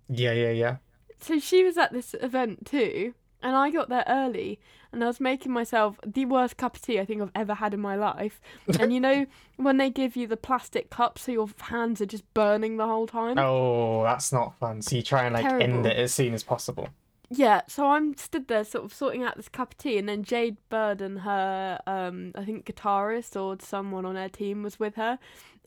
Yeah, 0.09 0.33
yeah, 0.33 0.49
yeah. 0.51 0.75
So 1.19 1.39
she 1.39 1.63
was 1.63 1.77
at 1.77 1.93
this 1.93 2.15
event 2.19 2.65
too, 2.65 3.13
and 3.41 3.55
I 3.55 3.69
got 3.71 3.89
there 3.89 4.03
early, 4.07 4.59
and 4.91 5.03
I 5.03 5.07
was 5.07 5.19
making 5.19 5.51
myself 5.51 5.99
the 6.05 6.25
worst 6.25 6.57
cup 6.57 6.75
of 6.75 6.81
tea 6.81 6.99
I 6.99 7.05
think 7.05 7.21
I've 7.21 7.31
ever 7.35 7.53
had 7.55 7.73
in 7.73 7.79
my 7.79 7.95
life. 7.95 8.41
and 8.79 8.93
you 8.93 8.99
know 8.99 9.25
when 9.57 9.77
they 9.77 9.89
give 9.89 10.15
you 10.15 10.27
the 10.27 10.37
plastic 10.37 10.89
cup, 10.89 11.17
so 11.19 11.31
your 11.31 11.49
hands 11.59 12.01
are 12.01 12.05
just 12.05 12.31
burning 12.33 12.77
the 12.77 12.85
whole 12.85 13.07
time. 13.07 13.37
Oh, 13.37 14.03
that's 14.03 14.31
not 14.31 14.57
fun. 14.59 14.81
So 14.81 14.95
you 14.95 15.01
try 15.01 15.25
and 15.25 15.33
like 15.35 15.45
end 15.45 15.85
it 15.85 15.97
as 15.97 16.13
soon 16.13 16.33
as 16.33 16.43
possible. 16.43 16.89
Yeah, 17.33 17.61
so 17.67 17.87
I'm 17.87 18.17
stood 18.17 18.49
there 18.49 18.65
sort 18.65 18.83
of 18.83 18.93
sorting 18.93 19.23
out 19.23 19.37
this 19.37 19.47
cup 19.47 19.71
of 19.71 19.77
tea, 19.77 19.97
and 19.97 20.09
then 20.09 20.23
Jade 20.23 20.57
Bird 20.69 21.01
and 21.01 21.19
her, 21.19 21.79
um, 21.87 22.33
I 22.35 22.43
think 22.43 22.65
guitarist 22.65 23.41
or 23.41 23.55
someone 23.61 24.05
on 24.05 24.17
her 24.17 24.27
team 24.27 24.63
was 24.63 24.77
with 24.79 24.95
her, 24.95 25.17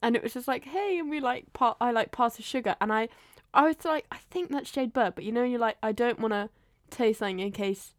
and 0.02 0.14
it 0.14 0.22
was 0.22 0.34
just 0.34 0.46
like, 0.46 0.64
hey, 0.66 0.98
and 0.98 1.08
we 1.08 1.20
like, 1.20 1.50
pa- 1.54 1.76
I 1.80 1.90
like 1.90 2.12
pass 2.12 2.36
the 2.36 2.42
sugar, 2.42 2.76
and 2.82 2.92
I, 2.92 3.08
I 3.54 3.62
was 3.68 3.76
like, 3.82 4.04
I 4.12 4.18
think 4.30 4.50
that's 4.50 4.70
Jade 4.70 4.92
Bird, 4.92 5.14
but 5.14 5.24
you 5.24 5.32
know, 5.32 5.42
you're 5.42 5.58
like, 5.58 5.78
I 5.82 5.92
don't 5.92 6.20
want 6.20 6.32
to 6.34 6.50
say 6.90 7.12
something 7.12 7.40
in 7.40 7.52
case 7.52 7.94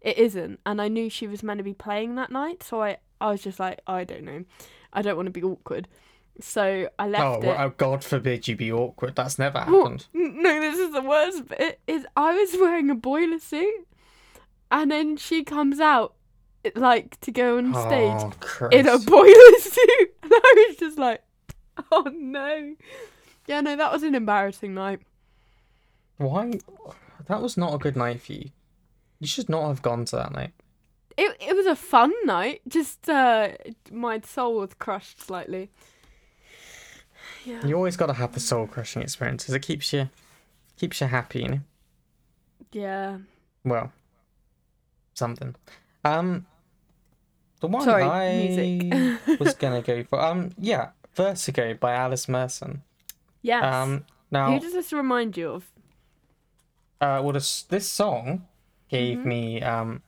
it 0.00 0.16
isn't, 0.18 0.60
and 0.64 0.80
I 0.80 0.88
knew 0.88 1.10
she 1.10 1.26
was 1.26 1.42
meant 1.42 1.58
to 1.58 1.64
be 1.64 1.74
playing 1.74 2.14
that 2.16 2.30
night, 2.30 2.62
so 2.62 2.82
I, 2.82 2.98
I 3.20 3.30
was 3.32 3.42
just 3.42 3.60
like, 3.60 3.80
I 3.86 4.04
don't 4.04 4.24
know, 4.24 4.44
I 4.92 5.02
don't 5.02 5.16
want 5.16 5.26
to 5.26 5.30
be 5.32 5.42
awkward, 5.42 5.88
so 6.40 6.88
I 6.98 7.04
Oh, 7.04 7.08
left 7.08 7.44
it. 7.44 7.46
well, 7.48 7.56
oh, 7.60 7.74
God 7.76 8.02
forbid 8.02 8.48
you 8.48 8.56
be 8.56 8.72
awkward. 8.72 9.14
That's 9.16 9.38
never 9.38 9.58
happened. 9.58 10.06
no, 10.14 10.60
this 10.60 10.78
is 10.78 10.92
the 10.92 11.02
worst 11.02 11.48
bit. 11.48 11.80
Is 11.86 12.06
I 12.16 12.32
was 12.34 12.56
wearing 12.58 12.88
a 12.90 12.94
boiler 12.94 13.38
suit, 13.38 13.86
and 14.70 14.90
then 14.90 15.16
she 15.18 15.44
comes 15.44 15.80
out, 15.80 16.14
like 16.74 17.20
to 17.20 17.30
go 17.30 17.58
on 17.58 17.74
oh, 17.74 17.86
stage 17.86 18.32
Oh, 18.62 18.68
in 18.68 18.86
a 18.88 18.98
boiler 18.98 19.58
suit, 19.60 20.14
and 20.22 20.32
I 20.34 20.66
was 20.68 20.76
just 20.76 20.98
like, 20.98 21.22
oh 21.92 22.10
no. 22.14 22.74
Yeah, 23.46 23.60
no, 23.60 23.76
that 23.76 23.92
was 23.92 24.02
an 24.02 24.14
embarrassing 24.14 24.72
night. 24.74 25.00
Why? 26.18 26.52
That 27.30 27.40
was 27.40 27.56
not 27.56 27.72
a 27.72 27.78
good 27.78 27.94
night 27.94 28.20
for 28.20 28.32
you. 28.32 28.50
You 29.20 29.28
should 29.28 29.48
not 29.48 29.68
have 29.68 29.82
gone 29.82 30.04
to 30.06 30.16
that 30.16 30.32
night. 30.32 30.50
It 31.16 31.36
it 31.40 31.54
was 31.54 31.64
a 31.66 31.76
fun 31.76 32.12
night. 32.24 32.60
Just 32.66 33.08
uh, 33.08 33.50
my 33.92 34.20
soul 34.20 34.56
was 34.56 34.74
crushed 34.74 35.22
slightly. 35.22 35.70
Yeah. 37.44 37.64
You 37.64 37.76
always 37.76 37.96
got 37.96 38.06
to 38.06 38.14
have 38.14 38.32
the 38.32 38.40
soul 38.40 38.66
crushing 38.66 39.02
experiences. 39.02 39.54
It 39.54 39.60
keeps 39.60 39.92
you, 39.92 40.10
keeps 40.76 41.00
you 41.00 41.06
happy. 41.06 41.42
You 41.42 41.48
know. 41.48 41.60
Yeah. 42.72 43.18
Well, 43.64 43.92
something. 45.14 45.54
Um, 46.04 46.46
the 47.60 47.68
one 47.68 47.84
Sorry, 47.84 48.02
I 48.02 49.18
was 49.38 49.54
gonna 49.54 49.82
go 49.82 50.02
for. 50.02 50.20
Um, 50.20 50.50
yeah, 50.58 50.90
Vertigo 51.14 51.74
by 51.74 51.92
Alice 51.92 52.28
Merton. 52.28 52.82
Yes. 53.42 53.62
Um, 53.64 54.04
now, 54.32 54.50
Who 54.50 54.58
does 54.58 54.72
this 54.72 54.92
remind 54.92 55.36
you 55.36 55.50
of? 55.50 55.70
Uh, 57.00 57.20
well, 57.22 57.32
this 57.32 57.62
this 57.62 57.88
song 57.88 58.46
gave 58.88 59.18
Mhm. 59.18 59.24
me 59.24 59.62
um, 59.62 60.02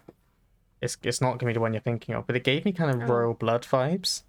it's 0.80 0.96
it's 1.02 1.20
not 1.20 1.38
gonna 1.38 1.50
be 1.50 1.54
the 1.54 1.60
one 1.60 1.72
you're 1.72 1.80
thinking 1.82 2.14
of, 2.14 2.26
but 2.26 2.36
it 2.36 2.44
gave 2.44 2.64
me 2.64 2.72
kind 2.72 2.90
of 2.90 3.08
Oh. 3.08 3.12
Royal 3.12 3.34
Blood 3.34 3.62
vibes. 3.62 4.22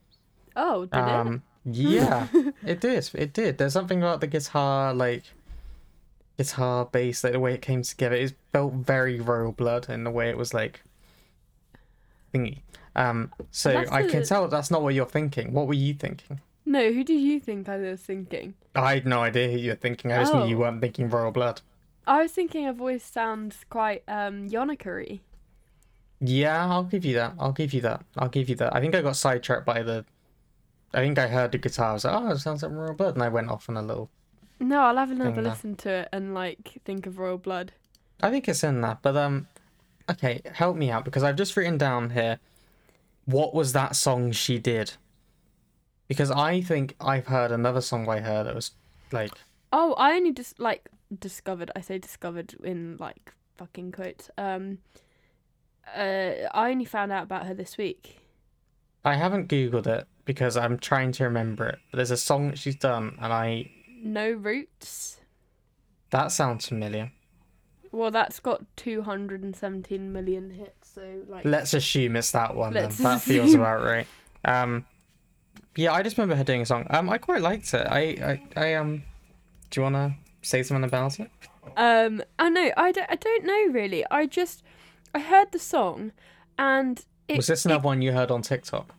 Oh, 0.55 0.85
did 0.85 0.97
it? 0.99 1.03
Um, 1.03 1.43
yeah, 1.65 2.27
it 2.65 2.79
did. 2.79 3.09
It 3.15 3.33
did. 3.33 3.57
There's 3.57 3.73
something 3.73 3.99
about 3.99 4.21
the 4.21 4.27
guitar, 4.27 4.93
like 4.93 5.23
guitar 6.37 6.85
bass, 6.85 7.23
like 7.23 7.33
the 7.33 7.39
way 7.39 7.53
it 7.53 7.61
came 7.61 7.81
together. 7.83 8.15
It 8.15 8.33
felt 8.51 8.73
very 8.73 9.19
Royal 9.19 9.51
Blood 9.51 9.89
in 9.89 10.03
the 10.03 10.11
way 10.11 10.29
it 10.29 10.37
was 10.37 10.53
like 10.53 10.81
thingy. 12.33 12.59
Um, 12.95 13.31
so 13.51 13.83
I 13.91 14.07
can 14.07 14.23
tell 14.23 14.47
that's 14.47 14.69
not 14.69 14.83
what 14.83 14.93
you're 14.93 15.05
thinking. 15.07 15.53
What 15.53 15.67
were 15.67 15.73
you 15.73 15.93
thinking? 15.95 16.39
No, 16.65 16.91
who 16.93 17.03
do 17.03 17.13
you 17.13 17.39
think 17.39 17.67
I 17.67 17.77
was 17.77 18.01
thinking? 18.01 18.53
I 18.75 18.93
had 18.95 19.05
no 19.07 19.21
idea 19.21 19.49
who 19.51 19.57
you 19.57 19.71
were 19.71 19.75
thinking. 19.75 20.11
I 20.11 20.19
just 20.19 20.33
knew 20.33 20.45
you 20.45 20.55
Oh. 20.57 20.59
weren't 20.61 20.79
thinking 20.81 21.09
Royal 21.09 21.31
Blood. 21.31 21.61
I 22.05 22.21
was 22.21 22.31
thinking 22.31 22.65
her 22.65 22.73
voice 22.73 23.03
sounds 23.03 23.65
quite 23.69 24.03
um. 24.07 24.47
Yeah, 26.19 26.65
I'll 26.67 26.83
give 26.83 27.03
you 27.05 27.15
that. 27.15 27.33
I'll 27.39 27.51
give 27.51 27.73
you 27.73 27.81
that. 27.81 28.03
I'll 28.17 28.29
give 28.29 28.49
you 28.49 28.55
that. 28.55 28.75
I 28.75 28.79
think 28.79 28.95
I 28.95 29.01
got 29.01 29.15
sidetracked 29.15 29.65
by 29.65 29.83
the. 29.83 30.05
I 30.93 30.99
think 30.99 31.17
I 31.17 31.27
heard 31.27 31.51
the 31.51 31.57
guitar. 31.57 31.89
I 31.89 31.93
was 31.93 32.05
like, 32.05 32.21
oh, 32.21 32.29
it 32.29 32.37
sounds 32.39 32.63
like 32.63 32.71
Royal 32.71 32.93
Blood, 32.93 33.15
and 33.15 33.23
I 33.23 33.29
went 33.29 33.49
off 33.49 33.67
on 33.67 33.77
a 33.77 33.81
little. 33.81 34.09
No, 34.59 34.81
I'll 34.81 34.97
have 34.97 35.11
another 35.11 35.41
listen 35.41 35.75
to 35.77 35.89
it 35.89 36.09
and 36.13 36.33
like 36.33 36.81
think 36.85 37.05
of 37.05 37.19
Royal 37.19 37.37
Blood. 37.37 37.73
I 38.21 38.29
think 38.29 38.47
it's 38.47 38.63
in 38.63 38.79
that, 38.81 38.99
but 39.01 39.17
um, 39.17 39.47
okay, 40.09 40.41
help 40.53 40.77
me 40.77 40.89
out 40.89 41.03
because 41.03 41.23
I've 41.23 41.35
just 41.35 41.57
written 41.57 41.77
down 41.77 42.11
here. 42.11 42.39
What 43.25 43.53
was 43.53 43.73
that 43.73 43.95
song 43.95 44.31
she 44.31 44.59
did? 44.59 44.93
Because 46.07 46.31
I 46.31 46.61
think 46.61 46.95
I've 47.01 47.27
heard 47.27 47.51
another 47.51 47.81
song 47.81 48.05
by 48.05 48.19
her 48.19 48.43
that 48.43 48.55
was 48.55 48.71
like, 49.11 49.31
Oh, 49.71 49.93
I 49.95 50.13
only 50.13 50.31
just 50.31 50.59
like 50.59 50.89
discovered. 51.19 51.71
I 51.75 51.81
say 51.81 51.97
discovered 51.97 52.55
in 52.63 52.97
like 52.99 53.33
fucking 53.55 53.91
quotes. 53.91 54.29
Um, 54.37 54.79
uh, 55.95 56.31
I 56.53 56.71
only 56.71 56.85
found 56.85 57.11
out 57.11 57.23
about 57.23 57.45
her 57.45 57.53
this 57.53 57.77
week. 57.77 58.19
I 59.05 59.15
haven't 59.15 59.49
googled 59.49 59.87
it 59.87 60.07
because 60.25 60.55
I'm 60.55 60.77
trying 60.77 61.11
to 61.13 61.25
remember 61.25 61.67
it. 61.67 61.79
But 61.91 61.97
there's 61.97 62.11
a 62.11 62.17
song 62.17 62.49
that 62.49 62.57
she's 62.59 62.75
done, 62.75 63.17
and 63.21 63.33
I 63.33 63.69
No 64.01 64.31
roots. 64.31 65.19
that 66.11 66.31
sounds 66.31 66.67
familiar. 66.67 67.11
Well, 67.91 68.09
that's 68.11 68.39
got 68.39 68.63
two 68.75 69.03
hundred 69.03 69.43
and 69.43 69.55
seventeen 69.55 70.11
million 70.13 70.49
hits. 70.51 70.93
So 70.95 71.21
like, 71.27 71.45
Let's 71.45 71.73
assume 71.73 72.15
it's 72.15 72.31
that 72.31 72.55
one. 72.55 72.73
Then 72.73 72.89
that 72.89 73.21
feels 73.21 73.53
about 73.53 73.83
right. 73.83 74.07
Um, 74.45 74.85
yeah, 75.75 75.93
I 75.93 76.01
just 76.03 76.17
remember 76.17 76.35
her 76.35 76.43
doing 76.43 76.61
a 76.61 76.65
song. 76.65 76.87
Um, 76.89 77.09
I 77.09 77.17
quite 77.17 77.41
liked 77.41 77.73
it. 77.73 77.85
I, 77.87 77.99
I, 77.99 78.41
I 78.55 78.73
um, 78.75 79.03
do 79.69 79.79
you 79.79 79.83
wanna 79.83 80.15
say 80.43 80.61
something 80.63 80.83
about 80.83 81.19
it? 81.19 81.31
Um, 81.75 82.21
I 82.37 82.49
know. 82.49 82.71
I 82.77 82.91
don't. 82.91 83.09
I 83.09 83.15
don't 83.15 83.45
know 83.45 83.67
really. 83.71 84.05
I 84.11 84.25
just 84.27 84.61
I 85.15 85.19
heard 85.19 85.51
the 85.51 85.59
song, 85.59 86.11
and 86.59 87.03
it, 87.27 87.37
was 87.37 87.47
this 87.47 87.65
it- 87.65 87.69
another 87.69 87.85
one 87.85 88.01
you 88.01 88.11
heard 88.11 88.29
on 88.31 88.41
TikTok? 88.41 88.93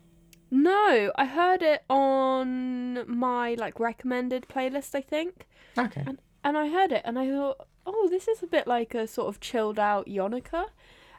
no, 0.51 1.11
I 1.17 1.25
heard 1.27 1.63
it 1.63 1.83
on 1.91 3.09
my 3.11 3.55
like 3.55 3.79
recommended 3.81 4.47
playlist. 4.49 4.95
I 4.95 5.01
think, 5.01 5.47
Okay. 5.79 6.05
and 6.45 6.57
I 6.59 6.69
heard 6.69 6.93
it, 6.93 7.03
and 7.05 7.19
I 7.19 7.29
thought, 7.29 7.67
oh, 7.87 8.09
this 8.11 8.29
is 8.29 8.43
a 8.43 8.47
bit 8.47 8.67
like 8.67 8.95
a 8.95 9.07
sort 9.07 9.29
of 9.29 9.41
chilled 9.41 9.79
out 9.79 10.07
Yonaka. 10.07 10.67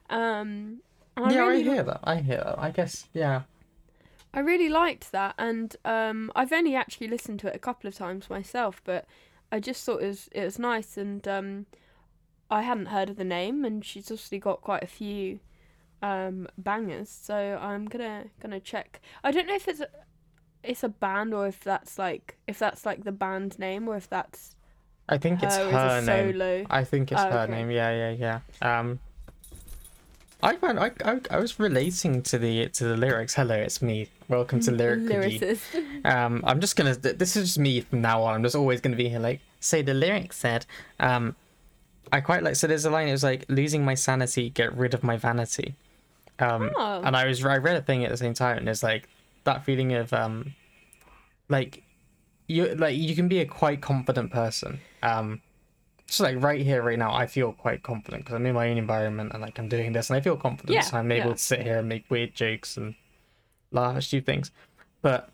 Um, 0.09 0.81
and 1.17 1.31
yeah, 1.31 1.39
really, 1.45 1.69
I 1.69 1.73
hear 1.73 1.83
that. 1.83 1.99
I 2.03 2.15
hear 2.17 2.37
that. 2.45 2.59
I 2.59 2.71
guess. 2.71 3.07
Yeah. 3.13 3.41
I 4.33 4.39
really 4.39 4.67
liked 4.69 5.11
that, 5.13 5.35
and 5.37 5.75
um, 5.85 6.31
I've 6.35 6.51
only 6.51 6.75
actually 6.75 7.07
listened 7.07 7.39
to 7.41 7.47
it 7.47 7.55
a 7.55 7.59
couple 7.59 7.87
of 7.87 7.95
times 7.95 8.29
myself, 8.29 8.81
but 8.83 9.05
I 9.55 9.59
just 9.61 9.85
thought 9.85 10.01
it 10.03 10.07
was 10.07 10.27
it 10.33 10.43
was 10.43 10.59
nice, 10.59 10.97
and 10.97 11.25
um, 11.27 11.65
I 12.51 12.61
hadn't 12.63 12.87
heard 12.87 13.09
of 13.09 13.15
the 13.15 13.23
name, 13.23 13.63
and 13.63 13.85
she's 13.85 14.07
obviously 14.11 14.37
got 14.37 14.59
quite 14.59 14.83
a 14.83 14.87
few 14.87 15.39
um, 16.01 16.47
bangers, 16.57 17.09
so 17.09 17.35
I'm 17.61 17.85
gonna 17.85 18.25
gonna 18.41 18.59
check. 18.59 18.99
I 19.23 19.31
don't 19.31 19.47
know 19.47 19.55
if 19.55 19.69
it's 19.69 19.79
a, 19.79 19.87
it's 20.61 20.83
a 20.83 20.89
band 20.89 21.33
or 21.33 21.47
if 21.47 21.63
that's 21.63 21.97
like 21.97 22.37
if 22.47 22.59
that's 22.59 22.85
like 22.85 23.05
the 23.05 23.13
band 23.13 23.57
name 23.57 23.87
or 23.87 23.95
if 23.95 24.09
that's 24.09 24.57
I 25.07 25.17
think 25.17 25.41
it's 25.41 25.55
her, 25.55 26.01
name. 26.01 26.33
solo. 26.33 26.65
I 26.69 26.83
think 26.83 27.13
it's 27.13 27.21
Oh, 27.21 27.29
her 27.29 27.43
okay. 27.43 27.51
name. 27.53 27.71
Yeah, 27.71 28.11
yeah, 28.11 28.41
yeah. 28.61 28.79
Um, 28.79 28.99
I 30.43 30.57
I, 30.61 30.91
I 31.03 31.19
I 31.31 31.37
was 31.39 31.59
relating 31.59 32.21
to 32.23 32.37
the 32.37 32.67
to 32.69 32.83
the 32.85 32.97
lyrics. 32.97 33.33
Hello, 33.35 33.55
it's 33.55 33.81
me. 33.81 34.09
Welcome 34.27 34.59
to 34.61 34.71
Lyric. 34.81 35.01
Lyricist. 35.01 35.61
Um, 36.05 36.43
I'm 36.45 36.59
just 36.59 36.75
gonna. 36.75 36.95
This 36.95 37.35
is 37.35 37.45
just 37.45 37.59
me 37.59 37.81
from 37.81 38.01
now 38.01 38.21
on. 38.23 38.35
I'm 38.35 38.43
just 38.43 38.55
always 38.55 38.79
gonna 38.81 38.95
be 38.95 39.09
here. 39.09 39.19
Like, 39.19 39.41
say 39.59 39.81
the 39.81 39.93
lyrics 39.93 40.37
said. 40.37 40.65
Um, 40.99 41.35
I 42.11 42.21
quite 42.21 42.43
like. 42.43 42.55
So 42.57 42.67
there's 42.67 42.85
a 42.85 42.91
line. 42.91 43.07
It 43.07 43.11
was 43.11 43.23
like, 43.23 43.45
"Losing 43.49 43.83
my 43.83 43.95
sanity, 43.95 44.49
get 44.51 44.75
rid 44.75 44.93
of 44.93 45.03
my 45.03 45.17
vanity." 45.17 45.73
Um, 46.37 46.69
Oh. 46.75 47.01
and 47.03 47.15
I 47.15 47.25
was 47.25 47.43
I 47.43 47.57
read 47.57 47.77
a 47.77 47.81
thing 47.81 48.03
at 48.03 48.11
the 48.11 48.17
same 48.17 48.33
time, 48.35 48.57
and 48.59 48.69
it's 48.69 48.83
like 48.83 49.09
that 49.45 49.63
feeling 49.65 49.93
of 49.93 50.13
um, 50.13 50.53
like 51.49 51.81
you 52.47 52.75
like 52.75 52.95
you 52.97 53.15
can 53.15 53.27
be 53.27 53.39
a 53.39 53.45
quite 53.45 53.81
confident 53.81 54.31
person. 54.31 54.79
Um, 55.01 55.41
just 56.07 56.19
like 56.19 56.41
right 56.41 56.61
here, 56.61 56.81
right 56.81 56.99
now, 56.99 57.13
I 57.13 57.27
feel 57.27 57.51
quite 57.53 57.83
confident 57.83 58.23
because 58.23 58.35
I'm 58.35 58.45
in 58.45 58.55
my 58.55 58.69
own 58.69 58.77
environment 58.77 59.31
and 59.33 59.41
like 59.41 59.57
I'm 59.57 59.69
doing 59.69 59.93
this, 59.93 60.09
and 60.09 60.17
I 60.17 60.21
feel 60.21 60.37
confident. 60.37 60.75
Yeah, 60.75 60.81
so 60.81 60.97
I'm 60.97 61.11
able 61.11 61.29
yeah. 61.29 61.33
to 61.33 61.39
sit 61.39 61.61
here 61.61 61.79
and 61.79 61.89
make 61.89 62.05
weird 62.09 62.35
jokes 62.35 62.77
and 62.77 62.95
laugh 63.71 63.97
at 63.97 64.03
stupid 64.03 64.25
things. 64.25 64.51
But 65.01 65.29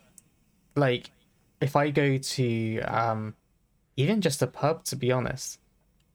like, 0.76 1.11
if 1.59 1.76
I 1.76 1.89
go 1.89 2.17
to 2.17 2.80
um, 2.82 3.36
even 3.97 4.22
just 4.22 4.41
a 4.41 4.47
pub, 4.47 4.84
to 4.86 4.95
be 4.95 5.11
honest, 5.11 5.59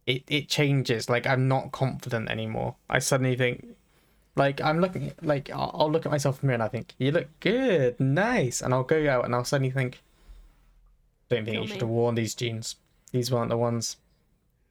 it 0.07 0.25
it 0.29 0.49
changes. 0.49 1.09
Like 1.11 1.27
I'm 1.27 1.49
not 1.49 1.73
confident 1.73 2.31
anymore. 2.31 2.77
I 2.89 2.99
suddenly 2.99 3.37
think. 3.37 3.67
Like 4.39 4.61
I'm 4.61 4.83
looking, 4.83 5.13
like 5.23 5.49
I'll, 5.49 5.71
I'll 5.73 5.91
look 5.91 6.05
at 6.05 6.13
myself 6.13 6.37
in 6.37 6.41
the 6.43 6.47
mirror 6.49 6.57
and 6.57 6.63
I 6.63 6.69
think 6.69 6.93
you 6.99 7.11
look 7.11 7.29
good, 7.41 7.99
nice, 7.99 8.61
and 8.61 8.75
I'll 8.75 8.85
go 8.85 9.09
out 9.09 9.25
and 9.25 9.35
I'll 9.35 9.47
suddenly 9.47 9.71
think, 9.71 10.03
don't 11.31 11.47
think 11.47 11.55
Kill 11.55 11.63
you 11.63 11.69
should 11.69 11.77
me. 11.77 11.81
have 11.81 11.89
worn 11.89 12.17
these 12.17 12.35
jeans. 12.35 12.77
These 13.13 13.33
weren't 13.33 13.49
the 13.49 13.57
ones. 13.57 13.97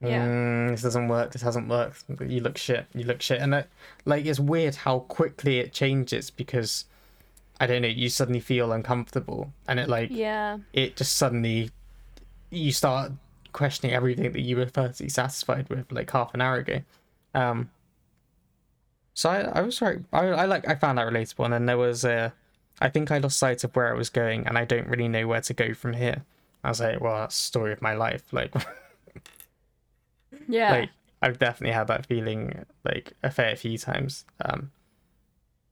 Yeah. 0.00 0.26
Mm, 0.26 0.70
this 0.70 0.82
doesn't 0.82 1.08
work. 1.08 1.32
This 1.32 1.42
hasn't 1.42 1.68
worked. 1.68 2.04
You 2.20 2.40
look 2.40 2.58
shit. 2.58 2.86
You 2.94 3.04
look 3.04 3.22
shit. 3.22 3.40
And 3.40 3.52
that, 3.52 3.68
like, 4.04 4.26
it's 4.26 4.38
weird 4.38 4.74
how 4.74 5.00
quickly 5.00 5.58
it 5.58 5.72
changes 5.72 6.30
because 6.30 6.84
I 7.58 7.66
don't 7.66 7.80
know, 7.82 7.88
you 7.88 8.08
suddenly 8.10 8.40
feel 8.40 8.72
uncomfortable, 8.72 9.52
and 9.66 9.80
it 9.80 9.88
like 9.88 10.10
Yeah. 10.12 10.58
it 10.74 10.96
just 10.96 11.16
suddenly 11.16 11.70
you 12.50 12.70
start 12.72 13.12
questioning 13.52 13.94
everything 13.96 14.30
that 14.32 14.40
you 14.42 14.56
were 14.58 14.66
perfectly 14.66 15.08
satisfied 15.08 15.66
with 15.70 15.90
like 15.90 16.10
half 16.10 16.34
an 16.34 16.42
hour 16.42 16.56
ago. 16.56 16.82
Um, 17.34 17.70
so 19.14 19.30
I, 19.30 19.40
I 19.40 19.60
was 19.62 19.80
right. 19.80 20.00
I, 20.12 20.26
I 20.26 20.44
like 20.44 20.68
I 20.68 20.74
found 20.74 20.98
that 20.98 21.06
relatable, 21.10 21.44
and 21.46 21.54
then 21.54 21.66
there 21.66 21.78
was 21.78 22.04
a. 22.04 22.34
I 22.82 22.90
think 22.90 23.10
I 23.10 23.16
lost 23.16 23.38
sight 23.38 23.64
of 23.64 23.74
where 23.74 23.90
I 23.90 23.96
was 23.96 24.10
going, 24.10 24.46
and 24.46 24.58
I 24.58 24.66
don't 24.66 24.86
really 24.88 25.08
know 25.08 25.26
where 25.26 25.40
to 25.40 25.54
go 25.54 25.72
from 25.72 25.94
here. 25.94 26.24
I 26.62 26.68
was 26.68 26.80
like, 26.80 27.00
well, 27.00 27.20
that's 27.20 27.38
the 27.38 27.42
story 27.44 27.72
of 27.72 27.80
my 27.80 27.94
life. 27.94 28.24
Like, 28.32 28.52
Yeah. 30.48 30.70
like 30.70 30.90
I've 31.22 31.38
definitely 31.38 31.74
had 31.74 31.86
that 31.88 32.06
feeling 32.06 32.64
like 32.84 33.12
a 33.22 33.30
fair 33.30 33.56
few 33.56 33.78
times. 33.78 34.24
Um, 34.44 34.70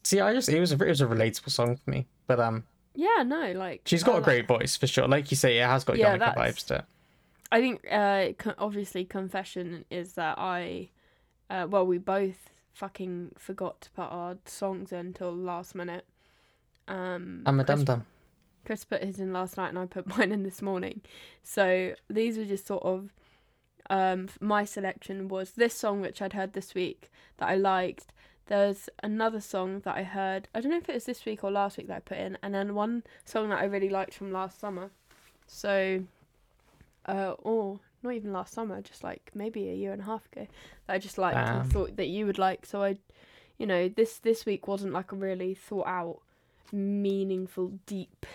see, 0.02 0.20
I 0.20 0.32
just 0.32 0.48
it 0.48 0.60
was 0.60 0.72
a 0.72 0.82
it 0.82 0.88
was 0.88 1.00
a 1.00 1.06
relatable 1.06 1.50
song 1.50 1.76
for 1.76 1.90
me, 1.90 2.06
but 2.26 2.40
um, 2.40 2.64
yeah, 2.94 3.22
no, 3.24 3.52
like 3.52 3.82
she's 3.84 4.02
got 4.02 4.12
I 4.12 4.14
a 4.14 4.16
like- 4.18 4.24
great 4.24 4.46
voice 4.48 4.76
for 4.76 4.86
sure. 4.86 5.06
Like 5.06 5.30
you 5.30 5.36
say, 5.36 5.58
it 5.58 5.66
has 5.66 5.84
got 5.84 5.98
Yeah, 5.98 6.16
Yonaka 6.16 6.36
vibes 6.36 6.66
to 6.68 6.74
it. 6.76 6.84
I 7.52 7.60
think 7.60 7.86
uh 7.90 8.28
obviously 8.58 9.04
confession 9.04 9.84
is 9.90 10.14
that 10.14 10.38
I 10.38 10.88
uh 11.50 11.66
well 11.70 11.86
we 11.86 11.98
both 11.98 12.50
fucking 12.72 13.32
forgot 13.38 13.80
to 13.82 13.90
put 13.90 14.06
our 14.10 14.36
songs 14.46 14.90
in 14.92 15.12
till 15.12 15.32
last 15.32 15.74
minute. 15.76 16.04
Um 16.88 17.42
I'm 17.46 17.60
a 17.60 17.64
dum 17.64 17.84
dum. 17.84 18.06
Chris 18.64 18.84
put 18.84 19.04
his 19.04 19.20
in 19.20 19.32
last 19.32 19.56
night 19.56 19.68
and 19.68 19.78
I 19.78 19.86
put 19.86 20.06
mine 20.18 20.32
in 20.32 20.42
this 20.42 20.62
morning. 20.62 21.02
So 21.42 21.92
these 22.08 22.38
were 22.38 22.44
just 22.46 22.66
sort 22.66 22.82
of 22.82 23.10
um 23.90 24.28
my 24.40 24.64
selection 24.64 25.28
was 25.28 25.52
this 25.52 25.74
song 25.74 26.00
which 26.00 26.22
I'd 26.22 26.32
heard 26.32 26.52
this 26.52 26.74
week 26.74 27.10
that 27.38 27.48
I 27.48 27.56
liked. 27.56 28.06
There's 28.46 28.90
another 29.02 29.40
song 29.40 29.80
that 29.80 29.96
I 29.96 30.02
heard. 30.02 30.48
I 30.54 30.60
don't 30.60 30.70
know 30.70 30.76
if 30.76 30.88
it 30.88 30.94
was 30.94 31.06
this 31.06 31.24
week 31.24 31.42
or 31.42 31.50
last 31.50 31.78
week 31.78 31.88
that 31.88 31.96
I 31.96 32.00
put 32.00 32.18
in, 32.18 32.36
and 32.42 32.54
then 32.54 32.74
one 32.74 33.02
song 33.24 33.48
that 33.48 33.58
I 33.58 33.64
really 33.64 33.88
liked 33.88 34.14
from 34.14 34.32
last 34.32 34.60
summer. 34.60 34.90
So, 35.46 36.04
uh, 37.06 37.34
or 37.38 37.80
not 38.02 38.14
even 38.14 38.32
last 38.32 38.52
summer, 38.52 38.82
just 38.82 39.02
like 39.02 39.30
maybe 39.34 39.70
a 39.70 39.74
year 39.74 39.92
and 39.92 40.02
a 40.02 40.04
half 40.04 40.26
ago, 40.30 40.46
that 40.86 40.94
I 40.94 40.98
just 40.98 41.16
liked 41.16 41.36
and 41.38 41.72
thought 41.72 41.96
that 41.96 42.08
you 42.08 42.26
would 42.26 42.38
like. 42.38 42.66
So 42.66 42.82
I, 42.82 42.98
you 43.56 43.66
know, 43.66 43.88
this 43.88 44.18
this 44.18 44.44
week 44.44 44.68
wasn't 44.68 44.92
like 44.92 45.12
a 45.12 45.16
really 45.16 45.54
thought 45.54 45.86
out, 45.86 46.20
meaningful, 46.70 47.72
deep 47.86 48.26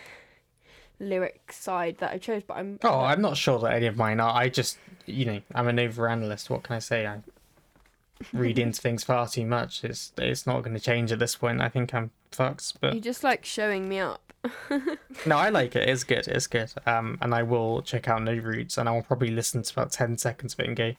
lyric 1.00 1.52
side 1.52 1.98
that 2.00 2.12
I 2.12 2.18
chose, 2.18 2.44
but 2.46 2.58
I'm 2.58 2.80
Oh, 2.84 3.00
I'm 3.02 3.22
not 3.22 3.38
sure 3.38 3.60
that 3.60 3.74
any 3.74 3.86
of 3.88 3.98
mine 3.98 4.20
are. 4.20 4.34
I 4.36 4.50
just, 4.50 4.78
you 5.06 5.26
know, 5.26 5.42
I'm 5.56 5.68
an 5.68 5.78
overanalyst. 5.78 6.50
What 6.50 6.64
can 6.64 6.76
I 6.76 6.80
say? 6.80 7.08
I 7.08 7.20
read 8.34 8.60
into 8.66 8.82
things 8.82 9.04
far 9.04 9.28
too 9.28 9.46
much. 9.46 9.84
It's 9.84 10.12
it's 10.18 10.46
not 10.46 10.64
going 10.64 10.76
to 10.76 10.82
change 10.82 11.12
at 11.12 11.20
this 11.20 11.36
point. 11.36 11.62
I 11.62 11.70
think 11.70 11.94
I'm 11.94 12.12
fucked. 12.32 12.80
But 12.82 12.94
you 12.94 13.02
just 13.02 13.24
like 13.24 13.46
showing 13.46 13.88
me 13.88 14.00
up. 14.00 14.22
no, 15.26 15.36
I 15.36 15.50
like 15.50 15.76
it. 15.76 15.90
It's 15.90 16.04
good. 16.04 16.28
It's 16.28 16.48
good. 16.48 16.72
Um, 16.86 17.18
and 17.22 17.34
I 17.34 17.44
will 17.44 17.82
check 17.82 18.08
out 18.08 18.24
No 18.24 18.34
Roots, 18.34 18.78
and 18.78 18.88
I 18.88 18.94
will 18.94 19.02
probably 19.04 19.32
listen 19.32 19.64
to 19.64 19.74
about 19.74 19.92
ten 19.92 20.18
seconds 20.18 20.54
of 20.54 20.62
it 20.62 20.68
and 20.68 20.76
go, 20.78 20.94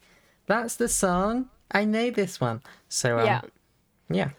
"That's 0.47 0.77
the 0.77 0.89
song. 0.89 1.49
I 1.73 1.85
know 1.85 2.11
this 2.11 2.41
one." 2.41 2.63
So 2.89 3.19
um, 3.19 3.25
yeah. 3.27 3.41
yeah, 4.11 4.31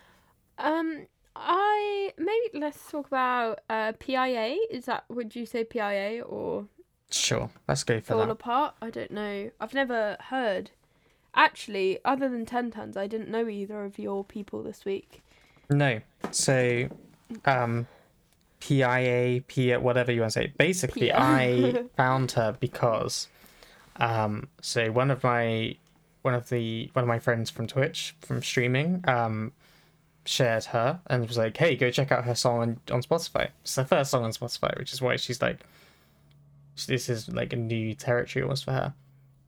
Um, 0.60 1.08
I 1.36 2.14
maybe 2.18 2.60
let's 2.60 2.92
talk 2.92 3.08
about 3.08 3.60
uh 3.70 3.94
PIA. 4.00 4.58
Is 4.70 4.86
that 4.86 5.06
would 5.10 5.36
you 5.36 5.46
say 5.46 5.64
PIA 5.64 6.22
or 6.24 6.66
sure. 7.10 7.50
Let's 7.68 7.84
go 7.84 8.00
for 8.00 8.14
Fall 8.14 8.26
that. 8.26 8.30
Apart? 8.30 8.76
I 8.82 8.90
don't 8.90 9.12
know. 9.12 9.52
I've 9.60 9.74
never 9.74 10.18
heard. 10.20 10.72
Actually, 11.34 12.00
other 12.04 12.28
than 12.28 12.46
Ten 12.46 12.72
Tonnes, 12.72 12.98
I 12.98 13.08
didn't 13.08 13.30
know 13.30 13.48
either 13.48 13.84
of 13.86 13.98
your 13.98 14.24
people 14.24 14.64
this 14.64 14.84
week. 14.84 15.22
No. 15.70 16.02
So, 16.32 16.90
um, 17.46 17.88
PIA, 18.60 19.42
P, 19.48 19.76
whatever 19.78 20.12
you 20.12 20.22
want 20.22 20.34
to 20.34 20.40
say. 20.42 20.54
Basically, 20.58 21.08
Pia. 21.08 21.18
I 21.18 21.84
found 21.96 22.34
her 22.34 22.56
because, 22.60 23.30
um, 23.96 24.50
so 24.62 24.92
one 24.92 25.10
of 25.10 25.24
my, 25.24 25.76
one 26.22 26.34
of 26.34 26.50
the 26.50 26.90
one 26.94 27.04
of 27.04 27.08
my 27.08 27.20
friends 27.20 27.50
from 27.50 27.68
Twitch 27.68 28.16
from 28.22 28.44
streaming, 28.44 29.04
um, 29.08 29.54
shared 30.26 30.66
her 30.66 31.00
and 31.08 31.28
was 31.28 31.38
like, 31.38 31.58
"Hey, 31.58 31.76
go 31.76 31.92
check 31.92 32.12
out 32.12 32.26
her 32.26 32.36
song 32.36 32.60
on, 32.60 32.80
on 32.92 33.02
Spotify." 33.02 33.50
It's 33.62 33.76
her 33.76 33.86
first 33.86 34.12
song 34.12 34.24
on 34.24 34.32
Spotify, 34.32 34.78
which 34.78 34.94
is 34.94 35.02
why 35.02 35.16
she's 35.16 35.42
like, 35.42 35.60
this 36.88 37.10
is 37.10 37.30
like 37.30 37.54
a 37.54 37.58
new 37.58 37.94
territory 37.94 38.44
almost 38.44 38.66
for 38.66 38.72
her. 38.72 38.94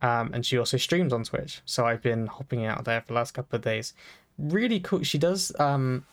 Um, 0.02 0.32
and 0.34 0.46
she 0.46 0.58
also 0.58 0.78
streams 0.78 1.14
on 1.14 1.24
Twitch, 1.24 1.62
so 1.66 1.86
I've 1.86 2.02
been 2.02 2.28
hopping 2.28 2.66
out 2.66 2.84
there 2.84 3.00
for 3.02 3.08
the 3.08 3.14
last 3.14 3.32
couple 3.34 3.56
of 3.56 3.62
days. 3.62 3.94
Really 4.38 4.80
cool. 4.80 5.04
She 5.04 5.18
does 5.18 5.52
um, 5.60 6.06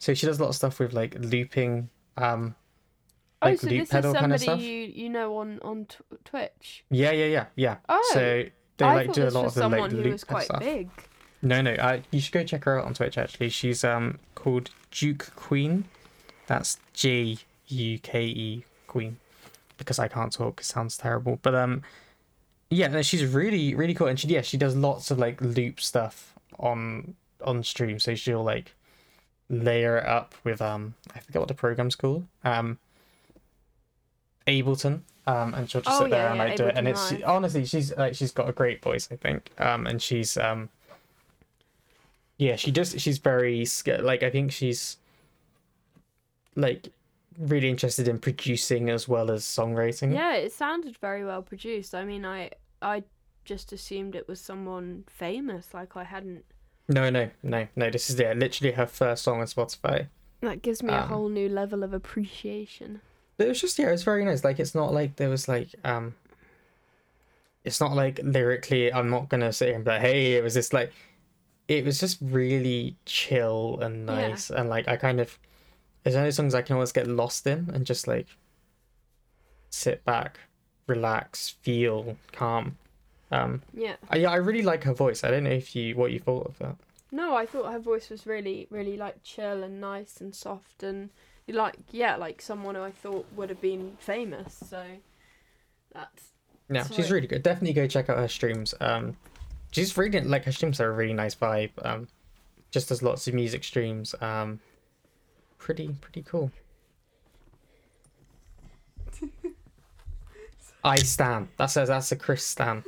so 0.00 0.14
she 0.14 0.26
does 0.26 0.38
a 0.38 0.42
lot 0.42 0.48
of 0.48 0.56
stuff 0.56 0.78
with 0.78 0.94
like 0.94 1.14
looping, 1.18 1.90
um, 2.16 2.54
oh, 3.42 3.48
like 3.50 3.60
so 3.60 3.68
loop 3.68 3.80
this 3.80 3.88
is 3.88 3.90
pedal 3.90 4.14
kind 4.14 4.32
of 4.32 4.40
somebody 4.40 4.60
stuff. 4.60 4.60
you 4.60 5.04
you 5.04 5.10
know 5.10 5.36
on 5.36 5.60
on 5.60 5.84
t- 5.84 5.96
Twitch. 6.24 6.84
Yeah, 6.90 7.12
yeah, 7.12 7.26
yeah, 7.26 7.46
yeah. 7.54 7.76
Oh, 7.88 8.10
so 8.14 8.44
they 8.78 8.84
I 8.84 8.94
like 8.94 9.12
do 9.12 9.22
a 9.22 9.30
lot 9.30 9.44
of 9.44 9.54
the 9.54 9.60
like 9.60 9.70
someone 9.70 9.90
who 9.90 9.98
loop 9.98 10.12
was 10.12 10.24
pedal 10.24 10.34
quite 10.36 10.44
stuff. 10.46 10.60
big. 10.60 10.90
No, 11.42 11.60
no. 11.62 11.72
Uh, 11.72 12.00
you 12.10 12.20
should 12.20 12.32
go 12.32 12.44
check 12.44 12.64
her 12.64 12.78
out 12.78 12.84
on 12.84 12.94
Twitch. 12.94 13.16
Actually, 13.16 13.48
she's 13.48 13.82
um 13.84 14.18
called 14.34 14.70
Duke 14.90 15.32
Queen. 15.36 15.84
That's 16.46 16.78
J 16.92 17.38
U 17.68 17.98
K 17.98 18.24
E 18.24 18.64
Queen. 18.86 19.18
Because 19.78 19.98
I 19.98 20.08
can't 20.08 20.32
talk, 20.32 20.60
it 20.60 20.64
sounds 20.66 20.98
terrible. 20.98 21.38
But 21.40 21.54
um, 21.54 21.82
yeah, 22.68 22.88
no, 22.88 23.00
she's 23.02 23.24
really 23.24 23.74
really 23.74 23.94
cool, 23.94 24.08
and 24.08 24.20
she 24.20 24.28
yeah 24.28 24.42
she 24.42 24.56
does 24.58 24.76
lots 24.76 25.10
of 25.10 25.18
like 25.18 25.40
loop 25.40 25.80
stuff 25.80 26.34
on 26.58 27.14
on 27.44 27.62
stream. 27.62 27.98
So 27.98 28.14
she'll 28.14 28.44
like 28.44 28.74
layer 29.48 29.96
it 29.96 30.06
up 30.06 30.34
with 30.44 30.60
um 30.62 30.94
I 31.14 31.18
forget 31.20 31.40
what 31.40 31.48
the 31.48 31.54
program's 31.54 31.96
called 31.96 32.24
um 32.44 32.78
Ableton 34.46 35.00
um 35.26 35.54
and 35.54 35.68
she'll 35.68 35.80
just 35.80 36.00
Oh, 36.00 36.04
sit 36.04 36.10
there 36.10 36.22
yeah, 36.22 36.30
and 36.30 36.36
yeah, 36.38 36.44
like 36.44 36.56
do 36.56 36.64
it 36.66 36.76
and 36.76 36.86
it's 36.88 37.10
Live. 37.12 37.22
honestly 37.26 37.64
she's 37.66 37.96
like 37.96 38.14
she's 38.14 38.30
got 38.32 38.48
a 38.48 38.52
great 38.52 38.80
voice 38.82 39.08
I 39.10 39.16
think 39.16 39.50
um 39.58 39.86
and 39.88 40.00
she's 40.00 40.36
um 40.36 40.68
yeah 42.40 42.56
she 42.56 42.70
just 42.72 42.98
she's 42.98 43.18
very 43.18 43.66
like 44.00 44.22
I 44.22 44.30
think 44.30 44.50
she's 44.50 44.96
like 46.56 46.88
really 47.38 47.68
interested 47.68 48.08
in 48.08 48.18
producing 48.18 48.90
as 48.90 49.06
well 49.06 49.30
as 49.30 49.44
songwriting 49.44 50.12
Yeah, 50.12 50.34
it 50.34 50.52
sounded 50.52 50.96
very 50.96 51.24
well 51.24 51.42
produced. 51.42 51.94
I 51.94 52.04
mean, 52.04 52.24
I 52.24 52.50
I 52.82 53.04
just 53.44 53.72
assumed 53.72 54.14
it 54.14 54.26
was 54.26 54.40
someone 54.40 55.04
famous. 55.06 55.72
Like 55.74 55.96
I 55.96 56.04
hadn't. 56.04 56.44
no 56.88 57.10
no 57.10 57.30
no 57.42 57.68
no 57.76 57.90
this 57.90 58.10
is 58.10 58.18
yeah 58.18 58.32
literally 58.32 58.72
her 58.72 58.86
first 58.86 59.22
song 59.22 59.40
on 59.40 59.46
Spotify 59.46 60.06
That 60.40 60.62
gives 60.62 60.82
me 60.82 60.92
a 60.92 61.02
Um, 61.02 61.08
whole 61.08 61.28
new 61.28 61.48
level 61.48 61.82
of 61.82 61.92
appreciation. 61.92 63.00
It 63.38 63.48
was 63.48 63.60
just 63.60 63.78
yeah, 63.78 63.88
it 63.88 63.92
was 63.92 64.02
very 64.02 64.24
nice. 64.24 64.44
Like 64.44 64.58
it's 64.58 64.74
not 64.74 64.92
like 64.92 65.16
there 65.16 65.28
was 65.28 65.46
like 65.46 65.68
um 65.84 66.14
it's 67.64 67.80
not 67.80 67.92
like 67.94 68.18
lyrically 68.22 68.92
I'm 68.92 69.10
not 69.10 69.28
gonna 69.28 69.52
sit 69.52 69.66
here 69.68 69.76
and 69.76 69.84
be 69.84 69.90
like, 69.90 70.00
hey, 70.00 70.32
it 70.36 70.42
was 70.42 70.54
just 70.54 70.72
like 70.72 70.92
it 71.70 71.84
was 71.84 72.00
just 72.00 72.18
really 72.20 72.96
chill 73.06 73.78
and 73.80 74.00
Yeah. 74.08 74.28
nice 74.30 74.50
and 74.50 74.68
like 74.68 74.88
I 74.88 74.96
kind 74.96 75.20
of 75.20 75.38
there's 76.02 76.16
only 76.16 76.32
songs 76.32 76.52
I 76.52 76.62
can 76.62 76.74
always 76.74 76.90
get 76.90 77.06
lost 77.06 77.46
in 77.46 77.70
and 77.72 77.86
just 77.86 78.08
like 78.08 78.26
sit 79.70 80.04
back, 80.04 80.40
relax, 80.88 81.48
feel 81.62 82.16
calm. 82.32 82.76
Um 83.30 83.62
Yeah. 83.72 83.96
I, 84.08 84.16
yeah, 84.16 84.30
I 84.32 84.36
really 84.36 84.62
like 84.62 84.82
her 84.82 84.92
voice. 84.92 85.22
I 85.22 85.30
don't 85.30 85.44
know 85.44 85.50
if 85.50 85.76
you 85.76 85.94
what 85.94 86.10
you 86.10 86.18
thought 86.18 86.48
of 86.48 86.58
that. 86.58 86.76
No, 87.12 87.36
I 87.36 87.46
thought 87.46 87.72
her 87.72 87.78
voice 87.78 88.10
was 88.10 88.26
really, 88.26 88.66
really 88.70 88.96
like 88.96 89.22
chill 89.22 89.62
and 89.62 89.80
nice 89.80 90.20
and 90.20 90.34
soft 90.34 90.82
and 90.82 91.10
like 91.46 91.76
yeah, 91.92 92.16
like 92.16 92.42
someone 92.42 92.74
who 92.74 92.82
I 92.82 92.90
thought 92.90 93.26
would 93.36 93.48
have 93.48 93.60
been 93.60 93.96
famous. 94.00 94.54
So 94.68 94.84
that's 95.94 96.30
Yeah, 96.68 96.84
she's 96.88 97.12
really 97.12 97.28
good. 97.28 97.44
Definitely 97.44 97.74
go 97.74 97.86
check 97.86 98.08
out 98.08 98.18
her 98.18 98.28
streams. 98.28 98.74
Um, 98.80 99.16
she's 99.70 99.96
really 99.96 100.20
like 100.20 100.44
her 100.44 100.52
streams 100.52 100.80
are 100.80 100.90
a 100.90 100.92
really 100.92 101.12
nice 101.12 101.34
vibe. 101.34 101.70
Um, 101.84 102.08
just 102.70 102.88
does 102.88 103.02
lots 103.02 103.26
of 103.26 103.34
music 103.34 103.64
streams. 103.64 104.14
Um, 104.20 104.60
pretty 105.58 105.88
pretty 106.00 106.22
cool. 106.22 106.50
I 110.84 110.96
stand. 110.96 111.48
That 111.56 111.66
says 111.66 111.88
that's 111.88 112.12
a 112.12 112.16
Chris 112.16 112.44
stand. 112.44 112.84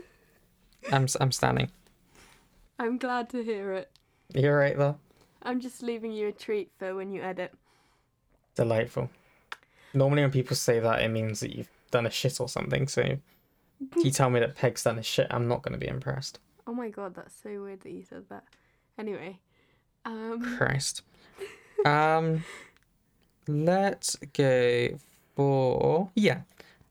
I'm 0.90 1.06
I'm 1.20 1.32
standing. 1.32 1.70
I'm 2.78 2.98
glad 2.98 3.28
to 3.30 3.44
hear 3.44 3.72
it. 3.74 3.90
You're 4.34 4.58
right 4.58 4.76
there. 4.76 4.96
I'm 5.42 5.60
just 5.60 5.82
leaving 5.82 6.12
you 6.12 6.28
a 6.28 6.32
treat 6.32 6.70
for 6.78 6.94
when 6.94 7.12
you 7.12 7.22
edit. 7.22 7.52
Delightful. 8.54 9.10
Normally 9.94 10.22
when 10.22 10.30
people 10.30 10.56
say 10.56 10.80
that, 10.80 11.02
it 11.02 11.08
means 11.08 11.40
that 11.40 11.54
you've 11.54 11.68
done 11.90 12.06
a 12.06 12.10
shit 12.10 12.40
or 12.40 12.48
something. 12.48 12.88
So 12.88 13.02
if 13.02 14.04
you 14.04 14.10
tell 14.10 14.30
me 14.30 14.40
that 14.40 14.56
Peg's 14.56 14.84
done 14.84 14.98
a 14.98 15.02
shit, 15.02 15.26
I'm 15.30 15.48
not 15.48 15.62
going 15.62 15.72
to 15.72 15.78
be 15.78 15.88
impressed. 15.88 16.38
Oh 16.66 16.74
my 16.74 16.88
god, 16.90 17.14
that's 17.14 17.34
so 17.42 17.62
weird 17.62 17.80
that 17.82 17.92
you 17.92 18.04
said 18.04 18.24
that. 18.28 18.44
Anyway, 18.98 19.38
um, 20.04 20.56
Christ. 20.56 21.02
Um, 21.84 22.44
let's 23.48 24.14
go 24.34 24.90
for 25.34 26.10
yeah. 26.14 26.42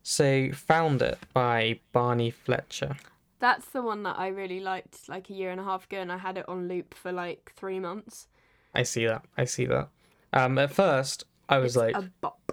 So 0.02 0.52
found 0.52 1.00
it 1.00 1.18
by 1.32 1.80
Barney 1.92 2.30
Fletcher. 2.30 2.96
that's 3.38 3.66
the 3.68 3.80
one 3.80 4.02
that 4.02 4.18
I 4.18 4.28
really 4.28 4.60
liked 4.60 5.08
like 5.08 5.30
a 5.30 5.32
year 5.32 5.50
and 5.50 5.58
a 5.60 5.64
half 5.64 5.86
ago, 5.86 5.96
and 5.98 6.12
I 6.12 6.18
had 6.18 6.36
it 6.36 6.46
on 6.46 6.68
loop 6.68 6.92
for 6.92 7.10
like 7.10 7.52
three 7.56 7.80
months. 7.80 8.28
I 8.74 8.82
see 8.82 9.06
that. 9.06 9.24
I 9.38 9.44
see 9.46 9.64
that. 9.64 9.88
Um, 10.34 10.58
at 10.58 10.72
first 10.72 11.24
I 11.48 11.56
was 11.56 11.74
like, 11.74 11.96
a 11.96 12.10
bop. 12.20 12.52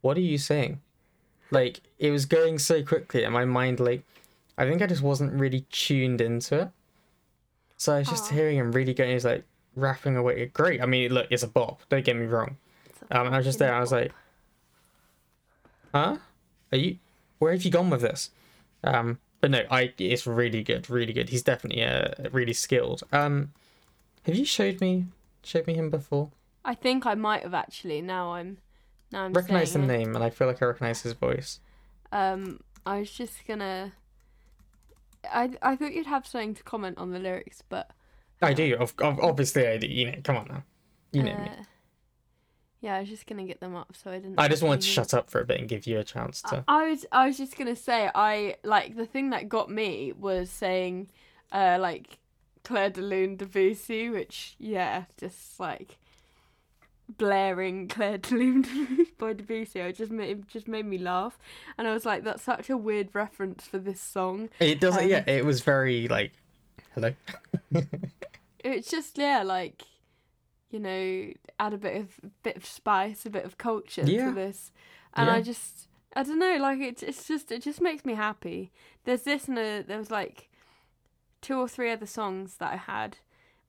what 0.00 0.16
are 0.16 0.20
you 0.20 0.38
saying? 0.38 0.80
Like 1.52 1.82
it 2.00 2.10
was 2.10 2.26
going 2.26 2.58
so 2.58 2.82
quickly 2.82 3.22
and 3.22 3.32
my 3.32 3.44
mind 3.44 3.78
like 3.78 4.02
I 4.60 4.68
think 4.68 4.82
I 4.82 4.86
just 4.86 5.00
wasn't 5.00 5.32
really 5.32 5.66
tuned 5.70 6.20
into 6.20 6.60
it. 6.60 6.68
So 7.78 7.94
I 7.94 8.00
was 8.00 8.08
just 8.08 8.30
Aw. 8.30 8.34
hearing 8.34 8.58
him 8.58 8.72
really 8.72 8.92
going 8.92 9.12
he's 9.12 9.24
like 9.24 9.44
rapping 9.74 10.16
away. 10.16 10.46
Great. 10.46 10.82
I 10.82 10.86
mean 10.86 11.12
look, 11.12 11.28
it's 11.30 11.42
a 11.42 11.48
bop, 11.48 11.80
don't 11.88 12.04
get 12.04 12.14
me 12.14 12.26
wrong. 12.26 12.58
Um 13.10 13.28
I 13.28 13.38
was 13.38 13.46
just 13.46 13.58
there, 13.58 13.74
I 13.74 13.80
was 13.80 13.90
like 13.90 14.12
Huh? 15.94 16.18
Are 16.72 16.78
you 16.78 16.98
where 17.38 17.52
have 17.52 17.62
you 17.62 17.70
gone 17.70 17.88
with 17.88 18.02
this? 18.02 18.30
Um 18.84 19.18
but 19.40 19.50
no, 19.50 19.64
I 19.70 19.94
it's 19.96 20.26
really 20.26 20.62
good, 20.62 20.90
really 20.90 21.14
good. 21.14 21.30
He's 21.30 21.42
definitely 21.42 21.82
uh, 21.82 22.28
really 22.30 22.52
skilled. 22.52 23.02
Um 23.12 23.52
have 24.26 24.34
you 24.34 24.44
showed 24.44 24.82
me 24.82 25.06
showed 25.42 25.66
me 25.66 25.72
him 25.72 25.88
before? 25.88 26.30
I 26.66 26.74
think 26.74 27.06
I 27.06 27.14
might 27.14 27.44
have 27.44 27.54
actually. 27.54 28.02
Now 28.02 28.34
I'm, 28.34 28.58
now 29.10 29.24
I'm 29.24 29.32
recognize 29.32 29.72
the 29.72 29.78
it. 29.78 29.86
name 29.86 30.14
and 30.14 30.22
I 30.22 30.28
feel 30.28 30.46
like 30.48 30.62
I 30.62 30.66
recognize 30.66 31.00
his 31.00 31.14
voice. 31.14 31.60
Um, 32.12 32.60
I 32.84 32.98
was 32.98 33.10
just 33.10 33.46
gonna. 33.46 33.92
I 35.24 35.50
I 35.62 35.76
thought 35.76 35.92
you'd 35.92 36.06
have 36.06 36.26
something 36.26 36.54
to 36.54 36.62
comment 36.62 36.98
on 36.98 37.10
the 37.10 37.18
lyrics, 37.18 37.62
but 37.68 37.90
I 38.42 38.52
do. 38.54 38.76
Of, 38.76 38.94
of, 39.00 39.20
obviously, 39.20 39.66
I 39.66 39.76
do. 39.76 39.86
You 39.86 40.12
know, 40.12 40.18
come 40.24 40.36
on 40.36 40.48
now. 40.48 40.62
You 41.12 41.22
know 41.24 41.36
me. 41.36 41.48
uh, 41.48 41.62
Yeah, 42.80 42.96
I 42.96 43.00
was 43.00 43.08
just 43.08 43.26
gonna 43.26 43.44
get 43.44 43.60
them 43.60 43.74
up, 43.76 43.94
so 43.96 44.10
I 44.10 44.18
didn't. 44.18 44.38
I 44.40 44.48
just 44.48 44.62
wanted 44.62 44.80
to 44.82 44.86
shut 44.86 45.12
up 45.12 45.28
for 45.28 45.40
a 45.40 45.44
bit 45.44 45.60
and 45.60 45.68
give 45.68 45.86
you 45.86 45.98
a 45.98 46.04
chance 46.04 46.40
to. 46.42 46.64
I 46.68 46.90
was 46.90 47.04
I 47.12 47.26
was 47.26 47.36
just 47.36 47.56
gonna 47.58 47.76
say 47.76 48.10
I 48.14 48.56
like 48.64 48.96
the 48.96 49.06
thing 49.06 49.30
that 49.30 49.48
got 49.48 49.70
me 49.70 50.12
was 50.12 50.48
saying, 50.50 51.10
uh, 51.52 51.76
like 51.80 52.18
Clair 52.64 52.90
de 52.90 53.02
Lune 53.02 53.36
Debussy, 53.36 54.08
which 54.08 54.54
yeah, 54.58 55.04
just 55.18 55.60
like 55.60 55.98
blaring 57.18 57.88
Clair 57.88 58.18
de 58.18 58.34
Lune 58.34 59.06
by 59.18 59.32
Debussy. 59.32 59.82
I 59.82 59.92
just 59.92 60.10
made 60.12 60.30
it 60.30 60.48
just 60.48 60.68
made 60.68 60.86
me 60.86 60.98
laugh, 60.98 61.38
and 61.78 61.86
I 61.88 61.92
was 61.92 62.04
like, 62.06 62.24
that's 62.24 62.42
such 62.42 62.70
a 62.70 62.76
weird 62.76 63.08
reference 63.14 63.66
for 63.66 63.78
this 63.78 64.00
song. 64.00 64.48
It 64.60 64.80
doesn't. 64.80 65.04
um, 65.04 65.08
yeah, 65.10 65.24
it 65.26 65.44
was 65.44 65.60
very 65.62 66.08
like, 66.08 66.32
hello. 66.94 67.12
It's 68.62 68.90
just 68.90 69.16
yeah, 69.16 69.42
like 69.42 69.84
you 70.70 70.78
know, 70.80 71.32
add 71.58 71.72
a 71.72 71.78
bit 71.78 71.96
of 71.96 72.20
bit 72.42 72.56
of 72.56 72.66
spice, 72.66 73.24
a 73.24 73.30
bit 73.30 73.44
of 73.44 73.56
culture 73.58 74.02
Yeah. 74.04 74.26
to 74.28 74.34
this, 74.34 74.70
and 75.14 75.30
I 75.30 75.40
just 75.40 75.88
I 76.14 76.22
don't 76.24 76.38
know, 76.38 76.56
like 76.60 76.78
it, 76.80 77.02
it's 77.02 77.26
just 77.26 77.50
it 77.50 77.62
just 77.62 77.80
makes 77.80 78.04
me 78.04 78.14
happy. 78.14 78.70
There's 79.04 79.22
this 79.22 79.48
and 79.48 79.58
a, 79.58 79.82
there 79.82 79.98
was 79.98 80.10
like 80.10 80.50
two 81.40 81.56
or 81.58 81.68
three 81.68 81.90
other 81.90 82.04
songs 82.06 82.56
that 82.56 82.72
I 82.72 82.76
had 82.76 83.16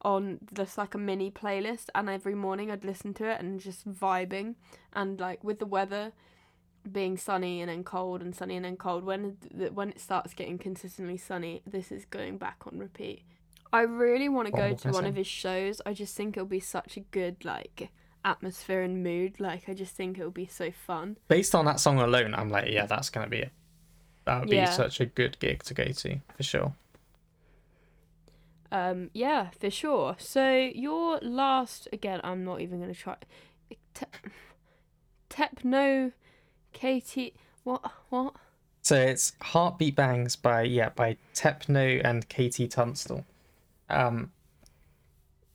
on 0.01 0.39
just 0.53 0.77
like 0.77 0.95
a 0.95 0.97
mini 0.97 1.31
playlist, 1.31 1.85
and 1.93 2.09
every 2.09 2.35
morning 2.35 2.71
I'd 2.71 2.85
listen 2.85 3.13
to 3.15 3.25
it 3.29 3.39
and 3.39 3.59
just 3.59 3.89
vibing, 3.89 4.55
and 4.93 5.19
like 5.19 5.43
with 5.43 5.59
the 5.59 5.65
weather 5.65 6.13
being 6.89 7.17
sunny 7.17 7.61
and 7.61 7.69
then 7.69 7.83
cold 7.83 8.21
and 8.21 8.35
sunny 8.35 8.55
and 8.55 8.65
then 8.65 8.75
cold 8.75 9.03
when 9.03 9.37
the, 9.53 9.71
when 9.71 9.89
it 9.89 9.99
starts 9.99 10.33
getting 10.33 10.57
consistently 10.57 11.15
sunny 11.17 11.61
this 11.65 11.91
is 11.91 12.05
going 12.05 12.37
back 12.37 12.57
on 12.65 12.79
repeat. 12.79 13.23
I 13.73 13.81
really 13.81 14.27
want 14.27 14.47
to 14.47 14.51
go 14.51 14.73
to 14.73 14.89
one 14.89 15.05
of 15.05 15.15
his 15.15 15.27
shows. 15.27 15.81
I 15.85 15.93
just 15.93 16.15
think 16.15 16.35
it'll 16.35 16.45
be 16.45 16.59
such 16.59 16.97
a 16.97 17.01
good 17.01 17.45
like 17.45 17.89
atmosphere 18.25 18.81
and 18.81 19.03
mood. 19.03 19.39
Like 19.39 19.69
i 19.69 19.73
just 19.73 19.95
think 19.95 20.17
it'll 20.19 20.31
be 20.31 20.47
so 20.47 20.71
fun. 20.71 21.17
Based 21.27 21.55
on 21.55 21.65
that 21.65 21.79
song 21.79 21.99
alone, 21.99 22.33
I'm 22.35 22.49
like, 22.49 22.69
yeah, 22.69 22.85
that's 22.85 23.09
gonna 23.09 23.29
be 23.29 23.39
it. 23.39 23.51
That 24.25 24.41
would 24.41 24.49
be 24.49 24.65
such 24.67 24.99
a 24.99 25.05
good 25.05 25.39
gig 25.39 25.63
to 25.63 25.73
go 25.73 25.85
to 25.85 26.19
for 26.35 26.43
sure. 26.43 26.73
Um 28.71 29.09
yeah 29.13 29.49
for 29.59 29.69
sure 29.69 30.15
so 30.17 30.71
your 30.73 31.19
last 31.21 31.87
again 31.91 32.21
i'm 32.23 32.45
not 32.45 32.61
even 32.61 32.79
going 32.79 32.93
to 32.93 32.99
try 32.99 33.15
Te- 33.93 34.05
Tepno 35.29 36.11
KT 36.73 37.33
what 37.63 37.81
what 38.09 38.35
So 38.81 38.95
it's 38.95 39.33
Heartbeat 39.41 39.95
Bangs 39.95 40.35
by 40.35 40.63
yeah 40.63 40.89
by 40.89 41.17
Tepno 41.33 42.01
and 42.03 42.27
KT 42.29 42.69
Tunstall. 42.71 43.25
Um, 43.89 44.31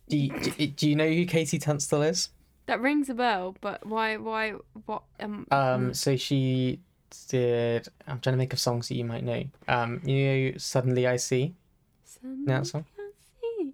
do 0.09 0.17
you, 0.17 0.31
do, 0.39 0.67
do 0.67 0.89
you 0.89 0.95
know 0.95 1.09
who 1.09 1.27
KT 1.27 1.61
Tunstall 1.61 2.03
is? 2.03 2.29
that 2.67 2.81
rings 2.81 3.09
a 3.09 3.15
bell 3.15 3.57
but 3.61 3.87
why 3.87 4.17
why 4.17 4.55
what 4.87 5.03
um 5.21 5.47
Um, 5.51 5.95
so 5.95 6.17
she 6.17 6.81
did. 7.29 7.89
I'm 8.07 8.21
trying 8.21 8.35
to 8.35 8.39
make 8.39 8.53
of 8.53 8.59
songs 8.59 8.89
that 8.89 8.97
you 8.97 9.05
might 9.05 9.25
know. 9.25 9.45
Um, 9.69 10.01
you 10.05 10.27
know, 10.27 10.59
suddenly 10.59 11.07
I 11.07 11.17
see 11.17 11.55
that 12.47 12.67
song. 12.67 12.85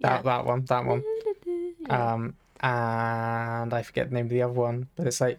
That 0.03 0.23
that 0.25 0.45
one, 0.45 0.65
that 0.65 0.85
one. 0.85 1.03
Yeah. 1.85 2.13
Um, 2.13 2.35
and 2.61 3.73
I 3.73 3.81
forget 3.83 4.07
the 4.09 4.15
name 4.15 4.25
of 4.27 4.29
the 4.31 4.41
other 4.43 4.53
one, 4.53 4.87
but 4.95 5.05
it's 5.05 5.19
like 5.19 5.37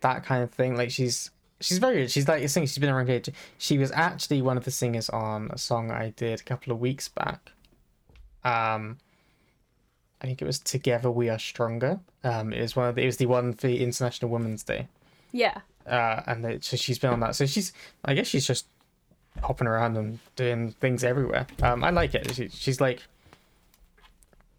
that 0.00 0.24
kind 0.24 0.42
of 0.42 0.50
thing. 0.50 0.74
Like 0.76 0.90
she's 0.90 1.30
she's 1.60 1.78
very 1.78 1.98
good. 1.98 2.10
She's 2.10 2.26
like 2.26 2.42
a 2.42 2.48
singer. 2.48 2.66
She's 2.66 2.78
been 2.78 2.90
around 2.90 3.08
here. 3.08 3.22
She 3.58 3.78
was 3.78 3.92
actually 3.92 4.42
one 4.42 4.56
of 4.56 4.64
the 4.64 4.72
singers 4.72 5.08
on 5.10 5.48
a 5.52 5.58
song 5.58 5.92
I 5.92 6.10
did 6.16 6.40
a 6.40 6.42
couple 6.42 6.72
of 6.72 6.80
weeks 6.80 7.08
back. 7.08 7.52
Um, 8.42 8.98
I 10.20 10.26
think 10.26 10.42
it 10.42 10.44
was 10.44 10.58
"Together 10.58 11.08
We 11.10 11.28
Are 11.28 11.38
Stronger." 11.38 12.00
Um, 12.24 12.52
it 12.52 12.60
was 12.62 12.74
one 12.74 12.88
of 12.88 12.96
the, 12.96 13.02
it 13.02 13.06
was 13.06 13.18
the 13.18 13.26
one 13.26 13.52
for 13.54 13.68
International 13.68 14.30
Women's 14.30 14.64
Day. 14.64 14.88
yeah. 15.32 15.60
Uh, 15.86 16.20
and 16.26 16.64
so 16.64 16.76
she's 16.76 16.98
been 16.98 17.10
on 17.10 17.20
that. 17.20 17.36
So 17.36 17.46
she's 17.46 17.72
I 18.04 18.14
guess 18.14 18.26
she's 18.26 18.44
just 18.44 18.66
hopping 19.40 19.68
around 19.68 19.96
and 19.96 20.18
doing 20.34 20.72
things 20.72 21.04
everywhere. 21.04 21.46
Um, 21.62 21.84
I 21.84 21.90
like 21.90 22.12
it. 22.16 22.34
She, 22.34 22.48
she's 22.48 22.80
like 22.80 23.02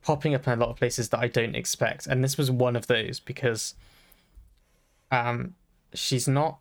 popping 0.07 0.34
up 0.34 0.47
in 0.47 0.53
a 0.53 0.55
lot 0.55 0.69
of 0.69 0.77
places 0.77 1.09
that 1.09 1.19
I 1.19 1.27
don't 1.27 1.53
expect, 1.53 2.07
and 2.07 2.23
this 2.23 2.38
was 2.38 2.49
one 2.49 2.77
of 2.77 2.88
those 2.88 3.19
because 3.19 3.75
um, 5.11 5.53
she's 5.93 6.29
not. 6.29 6.59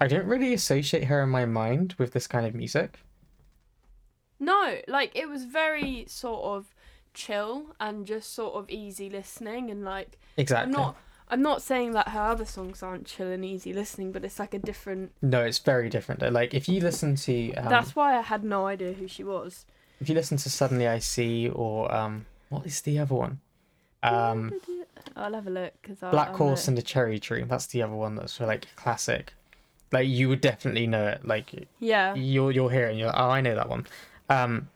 I 0.00 0.08
don't 0.08 0.26
really 0.26 0.52
associate 0.52 1.04
her 1.04 1.22
in 1.22 1.28
my 1.28 1.46
mind 1.46 1.94
with 1.98 2.14
this 2.14 2.26
kind 2.26 2.44
of 2.44 2.52
music. 2.52 2.98
No, 4.40 4.78
like 4.88 5.12
it 5.14 5.28
was 5.28 5.44
very 5.44 6.04
sort 6.08 6.42
of 6.44 6.74
chill 7.14 7.76
and 7.78 8.04
just 8.04 8.34
sort 8.34 8.56
of 8.56 8.68
easy 8.68 9.08
listening 9.08 9.70
and 9.70 9.84
like 9.84 10.18
Exactly. 10.36 10.66
I'm 10.66 10.72
not 10.72 10.96
I'm 11.28 11.42
not 11.42 11.62
saying 11.62 11.92
that 11.92 12.08
her 12.08 12.20
other 12.20 12.44
songs 12.44 12.82
aren't 12.82 13.06
chill 13.06 13.28
and 13.28 13.44
easy 13.44 13.72
listening, 13.72 14.10
but 14.10 14.24
it's 14.24 14.40
like 14.40 14.52
a 14.52 14.58
different 14.58 15.12
No, 15.22 15.42
it's 15.42 15.60
very 15.60 15.88
different. 15.88 16.20
Like 16.32 16.54
if 16.54 16.68
you 16.68 16.80
listen 16.80 17.14
to 17.14 17.54
um, 17.54 17.68
That's 17.68 17.94
why 17.94 18.18
I 18.18 18.22
had 18.22 18.42
no 18.42 18.66
idea 18.66 18.94
who 18.94 19.06
she 19.06 19.22
was. 19.22 19.64
If 20.00 20.08
you 20.08 20.14
listen 20.14 20.36
to 20.38 20.50
Suddenly 20.50 20.86
I 20.86 20.98
See 20.98 21.48
or 21.48 21.92
um, 21.94 22.26
what 22.48 22.66
is 22.66 22.80
the 22.82 22.98
other 22.98 23.14
one? 23.14 23.40
Um, 24.02 24.52
I'll 25.16 25.34
have 25.34 25.46
a 25.46 25.50
look 25.50 25.72
because 25.82 25.98
Black 25.98 26.30
Horse 26.30 26.68
and 26.68 26.76
the 26.76 26.82
Cherry 26.82 27.18
Tree. 27.18 27.42
That's 27.44 27.66
the 27.66 27.82
other 27.82 27.94
one 27.94 28.14
that's 28.14 28.38
like 28.40 28.66
classic. 28.76 29.34
Like 29.92 30.08
you 30.08 30.28
would 30.28 30.40
definitely 30.40 30.86
know 30.86 31.06
it. 31.06 31.26
Like 31.26 31.68
yeah 31.80 32.14
you'll 32.14 32.52
you'll 32.52 32.68
hear 32.68 32.86
it 32.86 32.90
and 32.90 32.98
you're 32.98 33.08
like, 33.08 33.18
oh 33.18 33.30
I 33.30 33.40
know 33.40 33.54
that 33.54 33.68
one. 33.68 33.86
Um 34.28 34.68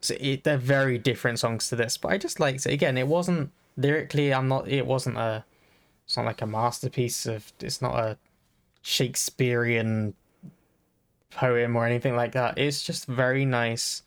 so 0.00 0.14
it, 0.20 0.44
they're 0.44 0.56
very 0.56 0.96
different 0.96 1.40
songs 1.40 1.68
to 1.68 1.76
this, 1.76 1.96
but 1.96 2.12
I 2.12 2.18
just 2.18 2.38
liked 2.38 2.66
it. 2.66 2.72
Again, 2.72 2.96
it 2.96 3.08
wasn't 3.08 3.50
lyrically 3.76 4.32
I'm 4.32 4.48
not 4.48 4.68
it 4.68 4.86
wasn't 4.86 5.18
a 5.18 5.44
it's 6.04 6.16
not 6.16 6.24
like 6.24 6.40
a 6.40 6.46
masterpiece 6.46 7.26
of 7.26 7.52
it's 7.60 7.82
not 7.82 7.98
a 7.98 8.16
Shakespearean 8.82 10.14
poem 11.30 11.76
or 11.76 11.84
anything 11.84 12.16
like 12.16 12.32
that. 12.32 12.56
It's 12.58 12.82
just 12.82 13.06
very 13.06 13.44
nice. 13.44 14.02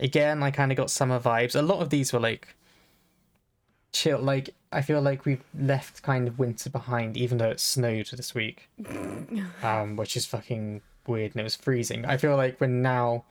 Again, 0.00 0.42
I 0.42 0.50
kind 0.50 0.72
of 0.72 0.76
got 0.76 0.90
summer 0.90 1.20
vibes. 1.20 1.54
A 1.54 1.62
lot 1.62 1.80
of 1.80 1.90
these 1.90 2.12
were 2.12 2.20
like 2.20 2.48
chill 3.92 4.18
like 4.20 4.50
I 4.72 4.82
feel 4.82 5.00
like 5.02 5.24
we've 5.24 5.42
left 5.58 6.02
kind 6.02 6.28
of 6.28 6.38
winter 6.38 6.70
behind 6.70 7.16
even 7.16 7.38
though 7.38 7.50
it 7.50 7.60
snowed 7.60 8.08
this 8.12 8.34
week. 8.34 8.68
um 9.62 9.96
which 9.96 10.16
is 10.16 10.26
fucking 10.26 10.80
weird 11.06 11.32
and 11.32 11.40
it 11.40 11.44
was 11.44 11.56
freezing. 11.56 12.04
I 12.06 12.16
feel 12.16 12.36
like 12.36 12.60
we're 12.60 12.68
now 12.68 13.24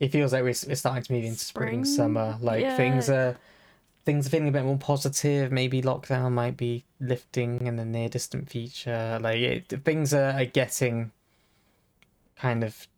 it 0.00 0.10
feels 0.10 0.32
like 0.32 0.42
we're, 0.42 0.54
we're 0.66 0.74
starting 0.74 1.04
to 1.04 1.12
move 1.12 1.24
into 1.24 1.38
spring, 1.38 1.84
Spring? 1.84 1.96
summer. 1.96 2.36
Like 2.40 2.62
Yeah. 2.62 2.76
things 2.76 3.08
are 3.08 3.36
things 4.04 4.26
are 4.26 4.30
feeling 4.30 4.48
a 4.48 4.52
bit 4.52 4.64
more 4.64 4.76
positive. 4.76 5.52
Maybe 5.52 5.80
lockdown 5.80 6.32
might 6.32 6.56
be 6.56 6.84
lifting 7.00 7.66
in 7.66 7.76
the 7.76 7.84
near 7.84 8.08
distant 8.08 8.50
future. 8.50 9.18
Like 9.22 9.38
it, 9.38 9.84
things 9.84 10.12
are, 10.12 10.30
are 10.32 10.44
getting 10.44 11.12
kind 12.36 12.64
of 12.64 12.88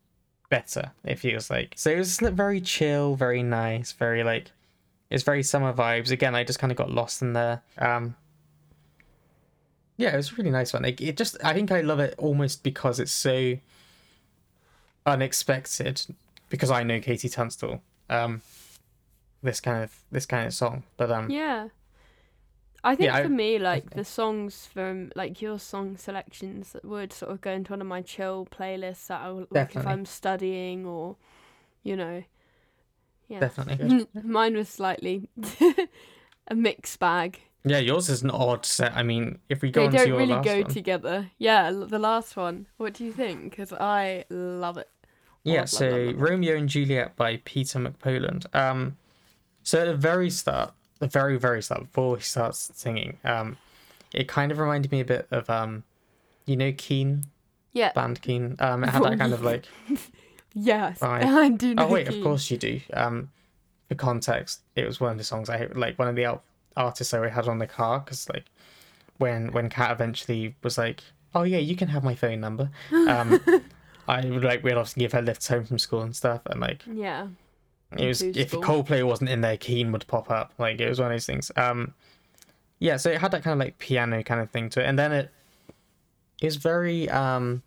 better. 0.49 0.93
It 1.05 1.19
feels 1.19 1.51
like 1.51 1.75
so. 1.77 1.91
It 1.91 1.99
was 1.99 2.19
very 2.19 2.61
chill, 2.61 3.15
very 3.17 3.43
nice, 3.43 3.93
very 3.93 4.23
like 4.25 4.51
it's 5.11 5.23
very 5.23 5.43
summer 5.43 5.73
vibes. 5.73 6.11
Again, 6.11 6.35
I 6.35 6.45
just 6.45 6.59
kind 6.59 6.71
of 6.71 6.77
got 6.77 6.91
lost 6.91 7.23
in 7.23 7.33
there. 7.33 7.63
Um, 7.79 8.17
yeah, 9.97 10.13
it 10.13 10.17
was 10.17 10.33
a 10.33 10.35
really 10.35 10.51
nice 10.51 10.73
one. 10.73 10.83
Like, 10.83 11.01
it 11.01 11.17
just, 11.17 11.37
I 11.45 11.55
think 11.55 11.71
I 11.71 11.81
love 11.81 12.01
it 12.01 12.15
almost 12.19 12.63
because 12.63 13.01
it's 13.01 13.13
so 13.13 13.57
unexpected. 15.07 16.03
Because 16.49 16.71
I 16.71 16.83
know 16.83 17.01
KT 17.01 17.31
Tunstall. 17.33 17.83
Um, 18.09 18.43
this 19.43 19.61
kind 19.61 19.83
of 19.83 19.93
this 20.13 20.27
kind 20.27 20.47
of 20.47 20.55
song, 20.55 20.85
but 20.97 21.11
um, 21.11 21.31
Yeah. 21.31 21.69
I 22.87 22.95
think 22.97 23.07
Yeah, 23.09 23.17
I- 23.17 23.23
for 23.23 23.29
me, 23.29 23.59
like 23.59 23.91
the 23.91 24.05
songs 24.05 24.67
from 24.67 25.11
like 25.17 25.43
your 25.43 25.59
song 25.59 25.97
selections 25.97 26.77
would 26.85 27.13
sort 27.13 27.33
of 27.33 27.41
go 27.41 27.51
into 27.51 27.73
one 27.73 27.81
of 27.81 27.87
my 27.87 28.03
chill 28.03 28.47
playlists 28.51 29.09
that 29.09 29.21
I 29.21 29.31
will 29.31 29.47
like 29.51 29.75
if 29.77 29.87
I'm 29.87 30.05
studying 30.07 30.87
or, 30.87 31.17
you 31.83 31.97
know, 31.97 32.23
yeah. 33.29 33.41
definitely. 33.41 34.07
Mine 34.23 34.55
was 34.57 34.69
slightly 34.69 35.29
a 36.49 36.55
mixed 36.55 36.99
bag. 37.01 37.41
Yeah, 37.65 37.79
yours 37.79 38.09
is 38.09 38.23
an 38.23 38.31
odd 38.31 38.65
set. 38.65 38.93
I 38.97 39.03
mean, 39.03 39.41
if 39.49 39.61
we 39.63 39.71
go 39.73 39.81
they 39.81 39.87
on 39.87 39.93
to 39.93 39.99
don't 39.99 40.09
your 40.09 40.19
really 40.19 40.35
last 40.35 40.45
go 40.45 40.61
one, 40.61 40.71
together. 40.71 41.31
Yeah, 41.39 41.73
the 41.73 41.99
last 41.99 42.37
one. 42.37 42.67
What 42.77 42.95
do 42.95 43.05
you 43.05 43.13
think? 43.13 43.51
Because 43.51 43.73
I 43.73 44.25
love 44.31 44.79
it. 44.79 44.89
yeah. 45.43 45.61
love, 45.61 45.71
So 45.71 45.89
love, 45.91 45.93
love, 45.99 46.07
love. 46.07 46.21
Romeo 46.31 46.57
and 46.57 46.69
Juliet 46.69 47.17
by 47.17 47.41
Peter 47.45 47.81
McPoland. 47.81 48.47
Um, 48.55 48.97
so 49.65 49.81
at 49.81 49.87
the 49.87 49.97
very 49.97 50.31
start, 50.31 50.75
the 50.99 51.07
very 51.07 51.39
very 51.39 51.63
start, 51.63 51.83
before 51.83 52.17
he 52.17 52.23
starts 52.23 52.71
singing, 52.75 53.19
um, 53.25 53.57
it 54.15 54.29
kind 54.29 54.51
of 54.53 54.59
reminded 54.59 54.91
me 54.93 55.01
a 55.01 55.05
bit 55.05 55.27
of 55.31 55.49
um, 55.51 55.83
you 56.47 56.57
know, 56.57 56.73
Keane 56.73 57.25
Yeah. 57.73 57.93
band 57.93 58.23
Keane. 58.23 58.57
Um, 58.61 58.85
it 58.85 58.91
had 58.91 59.03
that 59.03 59.19
kind 59.19 59.33
of 59.33 59.43
like. 59.43 59.67
Yes, 60.59 61.03
Right. 61.03 61.23
I 61.27 61.51
do 61.51 61.75
know. 61.75 61.87
Oh 61.87 61.93
wait, 61.93 62.09
of 62.09 62.23
course 62.23 62.51
you 62.51 62.57
do. 62.57 62.81
Um, 62.95 63.31
for 63.89 63.95
context, 63.95 64.61
it 64.75 64.87
was 64.87 64.99
one 65.01 65.13
of 65.13 65.19
the 65.19 65.25
songs 65.25 65.51
I 65.51 65.69
like 65.75 65.99
one 65.99 66.09
of 66.09 66.17
the 66.17 66.25
out- 66.25 66.45
artists 66.77 67.13
I 67.13 67.29
had 67.29 67.47
on 67.47 67.59
the 67.59 67.67
car 67.67 68.01
because 68.01 68.27
like 68.31 68.45
when 69.19 69.53
when 69.53 69.69
Kat 69.69 69.91
eventually 69.91 70.55
was 70.63 70.79
like, 70.79 71.03
"Oh 71.35 71.43
yeah, 71.43 71.59
you 71.59 71.77
can 71.77 71.89
have 71.89 72.03
my 72.03 72.15
phone 72.15 72.41
number," 72.41 72.71
um, 72.91 73.39
I 74.09 74.25
would 74.25 74.45
like 74.45 74.65
we'd 74.65 74.75
often 74.79 75.01
give 75.01 75.13
her 75.13 75.21
lifts 75.21 75.49
home 75.49 75.65
from 75.67 75.79
school 75.79 76.01
and 76.01 76.17
stuff, 76.17 76.41
and 76.47 76.59
like 76.59 76.83
Yeah. 76.91 77.27
It 77.93 78.07
was 78.07 78.23
Into 78.23 78.41
if. 78.41 78.51
Coldplay 78.53 79.07
wasn't 79.07 79.31
in 79.31 79.41
there, 79.41 79.57
Keane 79.57 79.93
would 79.93 80.07
pop 80.07 80.31
up. 80.31 80.53
Like 80.59 80.81
it 80.81 80.89
was 80.89 80.99
one 80.99 81.11
of 81.11 81.15
those 81.15 81.27
things. 81.27 81.53
Um, 81.57 81.95
yeah, 82.79 82.97
so 82.97 83.11
it 83.11 83.21
had 83.21 83.31
that 83.31 83.43
kind 83.43 83.53
of 83.53 83.65
like 83.65 83.79
piano 83.79 84.23
kind 84.23 84.41
of 84.41 84.51
thing 84.51 84.69
to 84.71 84.83
it, 84.83 84.87
and 84.87 84.99
then 84.99 85.13
it 85.13 85.31
is 86.43 86.57
very 86.57 87.09
um 87.09 87.63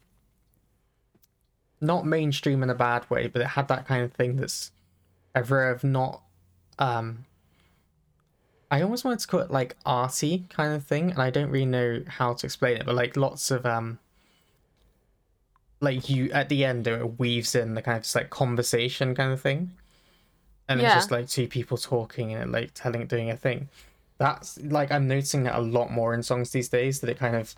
not 1.81 2.05
mainstream 2.05 2.61
in 2.61 2.69
a 2.69 2.75
bad 2.75 3.09
way, 3.09 3.27
but 3.27 3.41
it 3.41 3.47
had 3.47 3.67
that 3.69 3.87
kind 3.87 4.03
of 4.03 4.13
thing 4.13 4.35
that's 4.35 4.71
ever 5.35 5.69
of 5.69 5.83
not 5.83 6.21
um. 6.77 7.25
I 8.71 8.83
almost 8.83 9.03
wanted 9.03 9.19
to 9.19 9.27
call 9.27 9.39
it 9.39 9.49
like 9.49 9.75
arty 9.83 10.45
kind 10.49 10.75
of 10.75 10.83
thing, 10.83 11.09
and 11.09 11.19
I 11.19 11.31
don't 11.31 11.49
really 11.49 11.65
know 11.65 12.03
how 12.07 12.33
to 12.33 12.45
explain 12.45 12.77
it, 12.77 12.85
but 12.85 12.93
like 12.93 13.17
lots 13.17 13.49
of 13.49 13.65
um 13.65 13.99
like 15.81 16.09
you 16.09 16.29
at 16.31 16.49
the 16.49 16.65
end 16.65 16.87
it 16.87 17.19
weaves 17.19 17.55
in 17.55 17.73
the 17.73 17.81
kind 17.81 17.97
of 17.97 18.03
just 18.03 18.15
like 18.15 18.29
conversation 18.29 19.15
kind 19.15 19.31
of 19.31 19.41
thing 19.41 19.71
and 20.69 20.79
it's 20.79 20.93
just 20.93 21.11
like 21.11 21.27
two 21.27 21.47
people 21.47 21.77
talking 21.77 22.33
and 22.33 22.51
like 22.51 22.71
telling 22.73 23.05
doing 23.07 23.29
a 23.29 23.35
thing. 23.35 23.67
That's 24.19 24.59
like 24.61 24.91
i'm 24.91 25.07
noticing 25.07 25.43
that 25.43 25.55
a 25.55 25.61
lot 25.61 25.91
more 25.91 26.13
in 26.13 26.23
songs 26.23 26.51
these 26.51 26.67
days 26.69 26.99
that 26.99 27.09
it 27.09 27.17
kind 27.17 27.35
of 27.35 27.55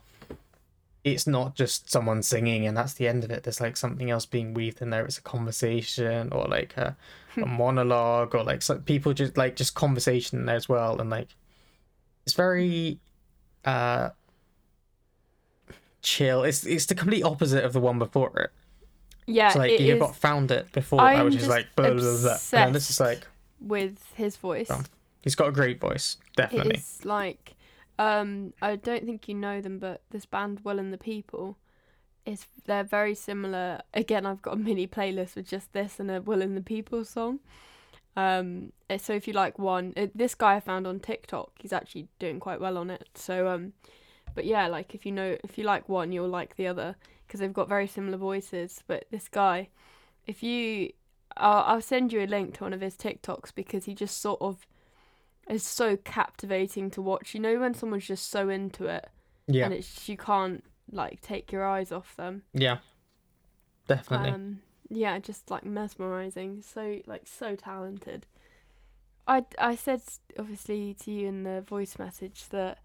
it's 1.04 1.26
not 1.26 1.56
just 1.56 1.90
someone 1.90 2.22
singing 2.22 2.68
and 2.68 2.78
that's 2.78 2.94
the 2.94 3.08
end 3.08 3.24
of 3.24 3.32
it. 3.32 3.44
There's 3.44 3.60
like 3.60 3.76
something 3.76 4.12
else 4.12 4.28
being 4.28 4.54
weaved 4.54 4.84
in 4.84 4.92
there. 4.92 5.04
It's 5.04 5.18
a 5.18 5.24
conversation 5.24 6.32
or 6.32 6.46
like 6.46 6.78
a, 6.78 6.96
a 7.38 7.46
monologue 7.48 8.36
or 8.36 8.44
like 8.44 8.62
so 8.62 8.78
people 8.78 9.12
just 9.14 9.36
like 9.36 9.56
just 9.56 9.74
conversation 9.74 10.40
in 10.40 10.46
there 10.46 10.56
as 10.56 10.70
well 10.70 11.02
and 11.02 11.10
like 11.10 11.30
it's 12.26 12.36
very 12.36 13.00
uh 13.66 14.10
chill. 16.04 16.44
It's 16.44 16.66
it's 16.66 16.86
the 16.86 16.96
complete 16.96 17.24
opposite 17.24 17.66
of 17.66 17.74
the 17.74 17.82
one 17.82 17.98
before 17.98 18.38
it 18.40 18.52
Yeah. 19.26 19.50
so 19.50 19.60
like 19.60 19.72
it 19.72 19.82
you 19.82 19.94
is 19.94 20.00
got 20.00 20.16
found 20.16 20.52
it 20.52 20.72
before 20.72 21.00
I'm 21.00 21.32
just 21.32 21.46
just 21.46 21.50
like 21.50 21.68
blah, 21.76 21.92
blah, 21.92 22.02
blah, 22.02 22.38
blah. 22.52 22.60
and 22.60 22.76
this 22.76 22.90
is 22.90 23.00
like 23.00 23.28
with 23.60 24.04
his 24.16 24.38
voice. 24.38 24.68
Oh, 24.70 24.84
he's 25.22 25.36
got 25.36 25.50
a 25.50 25.52
great 25.52 25.80
voice 25.80 26.18
definitely 26.36 26.76
is 26.76 27.06
like, 27.06 27.56
um, 28.00 28.54
I 28.62 28.76
don't 28.76 29.06
think 29.06 29.28
you 29.28 29.36
know 29.36 29.62
them, 29.62 29.80
but 29.80 30.02
this 30.12 30.26
band 30.26 30.62
Will 30.64 30.80
and 30.80 30.92
the 30.92 30.98
People, 30.98 31.58
is 32.26 32.46
they're 32.66 32.84
very 32.84 33.16
similar. 33.16 33.82
Again, 33.94 34.26
I've 34.26 34.42
got 34.42 34.54
a 34.54 34.58
mini 34.58 34.88
playlist 34.88 35.36
with 35.36 35.48
just 35.48 35.74
this 35.74 36.00
and 36.00 36.10
a 36.10 36.22
Will 36.22 36.42
and 36.42 36.58
the 36.58 36.62
People 36.62 37.06
song. 37.06 37.40
Um, 38.18 38.74
eh, 38.90 38.98
so 38.98 39.14
if 39.14 39.28
you 39.28 39.34
like 39.34 39.58
one, 39.58 39.94
uh, 39.96 40.08
this 40.14 40.36
guy 40.36 40.56
I 40.56 40.60
found 40.60 40.86
on 40.86 41.00
TikTok, 41.00 41.52
he's 41.60 41.72
actually 41.72 42.08
doing 42.20 42.40
quite 42.40 42.60
well 42.60 42.78
on 42.78 42.90
it. 42.90 43.08
So 43.16 43.48
um, 43.48 43.74
but 44.36 44.46
yeah, 44.46 44.68
like 44.68 44.94
if 44.94 45.06
you 45.06 45.12
know 45.12 45.38
if 45.44 45.58
you 45.58 45.64
like 45.64 45.88
one, 45.88 46.12
you'll 46.12 46.28
like 46.28 46.56
the 46.56 46.68
other 46.68 46.96
because 47.32 47.40
they've 47.40 47.54
got 47.54 47.70
very 47.70 47.88
similar 47.88 48.18
voices. 48.18 48.84
But 48.88 49.06
this 49.10 49.30
guy, 49.30 49.70
if 50.28 50.44
you, 50.44 50.92
I'll, 51.38 51.64
I'll 51.76 51.82
send 51.82 52.12
you 52.12 52.22
a 52.22 52.28
link 52.28 52.56
to 52.56 52.66
one 52.66 52.74
of 52.74 52.82
his 52.82 52.96
TikToks 52.96 53.56
because 53.56 53.86
he 53.86 53.96
just 53.96 54.20
sort 54.20 54.42
of 54.42 54.68
is 55.50 55.64
so 55.64 55.96
captivating 55.96 56.92
to 56.92 57.02
watch. 57.02 57.34
You 57.34 57.40
know 57.40 57.58
when 57.58 57.74
someone's 57.74 58.06
just 58.08 58.30
so 58.30 58.50
into 58.50 58.86
it 58.88 59.08
yeah 59.48 59.64
and 59.66 59.74
it's 59.74 60.10
you 60.10 60.18
can't 60.18 60.62
like 60.92 61.22
take 61.22 61.54
your 61.54 61.66
eyes 61.66 61.90
off 61.94 62.18
them. 62.18 62.44
yeah 62.54 62.80
definitely 63.88 64.32
Um, 64.32 64.60
yeah, 64.90 65.20
just 65.20 65.50
like 65.50 65.64
mesmerizing. 65.64 66.62
So 66.62 67.00
like 67.06 67.24
so 67.28 67.56
talented. 67.56 68.26
I 69.26 69.46
I 69.58 69.76
said 69.76 70.02
obviously 70.38 70.94
to 70.96 71.12
you 71.12 71.28
in 71.30 71.44
the 71.44 71.62
voice 71.62 71.98
message 71.98 72.50
that 72.50 72.80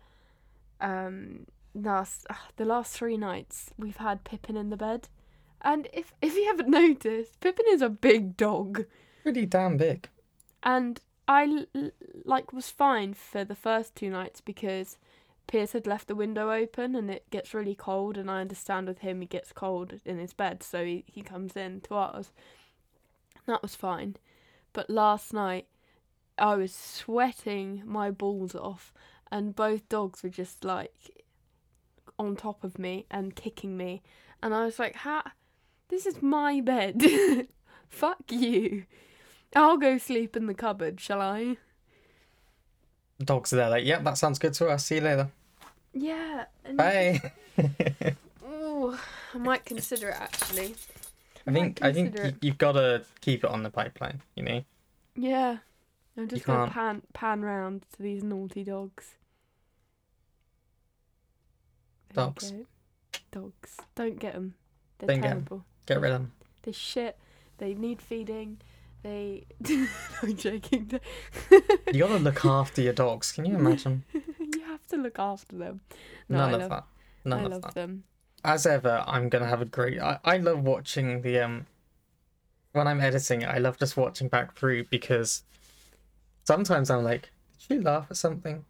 um 0.80 1.46
last 1.82 2.26
ugh, 2.30 2.36
the 2.56 2.64
last 2.64 2.96
three 2.96 3.16
nights 3.16 3.70
we've 3.78 3.96
had 3.98 4.24
Pippin 4.24 4.56
in 4.56 4.70
the 4.70 4.76
bed, 4.76 5.08
and 5.62 5.88
if 5.92 6.12
if 6.22 6.34
you 6.34 6.46
haven't 6.46 6.68
noticed, 6.84 7.40
Pippin 7.40 7.66
is 7.68 7.82
a 7.82 7.88
big 7.88 8.36
dog. 8.36 8.84
pretty 9.22 9.46
damn 9.46 9.76
big 9.76 10.08
And 10.62 11.00
I 11.28 11.66
like 12.24 12.52
was 12.52 12.70
fine 12.70 13.14
for 13.14 13.44
the 13.44 13.54
first 13.54 13.94
two 13.96 14.10
nights 14.10 14.40
because 14.40 14.98
Piers 15.46 15.72
had 15.72 15.86
left 15.86 16.08
the 16.08 16.14
window 16.14 16.50
open 16.52 16.94
and 16.94 17.10
it 17.10 17.28
gets 17.30 17.54
really 17.54 17.74
cold 17.74 18.16
and 18.16 18.30
I 18.30 18.40
understand 18.40 18.86
with 18.88 19.00
him 19.00 19.20
he 19.20 19.26
gets 19.26 19.52
cold 19.52 20.00
in 20.04 20.18
his 20.18 20.32
bed 20.32 20.62
so 20.62 20.84
he, 20.84 21.04
he 21.06 21.22
comes 21.22 21.56
in 21.56 21.80
to 21.82 21.94
ours. 21.94 22.32
That 23.46 23.62
was 23.62 23.74
fine. 23.74 24.16
But 24.72 24.90
last 24.90 25.32
night 25.32 25.66
I 26.38 26.54
was 26.56 26.72
sweating 26.74 27.82
my 27.84 28.10
balls 28.10 28.54
off 28.54 28.92
and 29.30 29.56
both 29.56 29.88
dogs 29.88 30.22
were 30.22 30.28
just 30.28 30.64
like 30.64 31.25
on 32.18 32.36
top 32.36 32.64
of 32.64 32.78
me 32.78 33.06
and 33.10 33.34
kicking 33.36 33.76
me 33.76 34.02
and 34.42 34.54
I 34.54 34.64
was 34.64 34.78
like, 34.78 34.96
"Ha, 34.96 35.32
this 35.88 36.04
is 36.06 36.20
my 36.22 36.60
bed. 36.60 37.02
Fuck 37.88 38.30
you." 38.30 38.84
I'll 39.54 39.78
go 39.78 39.96
sleep 39.98 40.36
in 40.36 40.46
the 40.46 40.54
cupboard, 40.54 41.00
shall 41.00 41.20
I? 41.22 41.56
dogs 43.24 43.50
are 43.52 43.56
there 43.56 43.70
like 43.70 43.84
yep 43.86 44.04
that 44.04 44.18
sounds 44.18 44.38
good 44.38 44.52
to 44.52 44.68
us 44.68 44.84
see 44.84 44.96
you 44.96 45.00
later 45.00 45.30
Yeah. 45.94 46.44
And 46.66 46.76
bye 46.76 47.32
Ooh, 48.46 48.96
I 49.34 49.38
might 49.38 49.64
consider 49.64 50.10
it 50.10 50.16
actually. 50.20 50.74
i 51.46 51.52
think 51.52 51.82
i 51.82 51.92
think 51.94 52.14
you, 52.18 52.32
you've 52.42 52.58
got 52.58 52.72
to 52.72 53.04
keep 53.22 53.42
it 53.44 53.50
on 53.50 53.62
the 53.62 53.70
pipeline 53.70 54.20
you 54.34 54.42
know 54.42 54.62
Yeah. 55.14 55.58
I'm 56.18 56.28
just 56.28 56.44
gonna 56.44 56.70
can't- 56.70 56.72
pan 56.74 57.02
pan 57.14 57.40
round 57.42 57.86
to 57.96 58.02
these 58.02 58.22
naughty 58.22 58.64
dogs. 58.64 59.14
Dogs. 62.16 62.52
Dogs. 63.30 63.76
Don't 63.94 64.18
get 64.18 64.34
them. 64.34 64.54
They're 64.98 65.08
Don't 65.08 65.20
get 65.20 65.30
'em. 65.30 65.44
terrible. 65.44 65.64
get 65.86 66.00
rid 66.00 66.12
of 66.12 66.20
them 66.22 66.32
They 66.62 66.72
shit. 66.72 67.18
They 67.58 67.74
need 67.74 68.00
feeding. 68.02 68.58
They. 69.02 69.44
I'm 70.22 70.36
joking. 70.36 70.90
you 71.50 71.98
gotta 72.00 72.18
look 72.18 72.44
after 72.44 72.82
your 72.82 72.92
dogs 72.92 73.32
can 73.32 73.44
you 73.44 73.54
imagine 73.58 74.04
you 74.12 74.62
have 74.66 74.86
to 74.88 74.96
look 74.96 75.18
after 75.18 75.56
them. 75.56 75.80
No, 76.28 76.38
none 76.38 76.48
I 76.50 76.52
of 76.54 76.60
love, 76.60 76.70
that 76.70 76.84
none 77.24 77.40
I 77.40 77.44
of 77.44 77.50
love 77.52 77.62
that 77.62 77.74
them. 77.74 78.04
as 78.44 78.66
ever 78.66 79.02
i'm 79.06 79.28
gonna 79.28 79.46
have 79.46 79.60
a 79.60 79.64
great 79.64 80.00
I, 80.00 80.18
I 80.24 80.36
love 80.38 80.62
watching 80.62 81.22
the 81.22 81.40
um 81.40 81.66
when 82.72 82.86
i'm 82.86 83.00
editing 83.00 83.44
i 83.44 83.58
love 83.58 83.78
just 83.78 83.96
watching 83.96 84.28
back 84.28 84.54
through 84.56 84.84
because 84.84 85.42
sometimes 86.44 86.88
i'm 86.90 87.02
like 87.04 87.30
did 87.68 87.76
you 87.76 87.82
laugh 87.82 88.06
at 88.10 88.16
something 88.16 88.64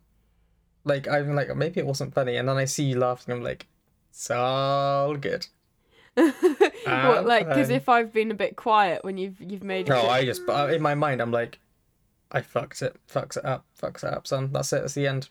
like 0.86 1.06
i'm 1.08 1.34
like 1.34 1.54
maybe 1.54 1.80
it 1.80 1.86
wasn't 1.86 2.14
funny 2.14 2.36
and 2.36 2.48
then 2.48 2.56
i 2.56 2.64
see 2.64 2.84
you 2.84 2.98
laughing 2.98 3.34
i'm 3.34 3.42
like 3.42 3.66
it's 4.10 4.30
all 4.30 5.14
good 5.16 5.46
what, 6.14 7.26
like, 7.26 7.46
because 7.46 7.68
if 7.68 7.90
I've 7.90 8.10
been 8.10 8.30
a 8.30 8.34
bit 8.34 8.56
quiet 8.56 9.04
when 9.04 9.18
you've 9.18 9.38
you've 9.38 9.62
made. 9.62 9.86
no 9.86 10.08
i 10.08 10.24
just 10.24 10.46
but 10.46 10.72
in 10.72 10.80
my 10.80 10.94
mind 10.94 11.20
i'm 11.20 11.30
like 11.30 11.58
i 12.32 12.40
fucked 12.40 12.80
it 12.80 12.96
fucks 13.12 13.36
it 13.36 13.44
up 13.44 13.66
fucks 13.78 14.02
it 14.02 14.14
up 14.14 14.26
son 14.26 14.50
that's 14.50 14.72
it 14.72 14.80
that's 14.80 14.94
the 14.94 15.06
end 15.06 15.28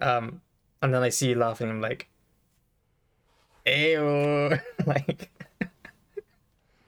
um 0.00 0.40
and 0.80 0.94
then 0.94 1.02
i 1.02 1.10
see 1.10 1.28
you 1.28 1.34
laughing 1.34 1.68
i'm 1.68 1.82
like 1.82 2.08
ew 3.66 4.58
like 4.86 5.30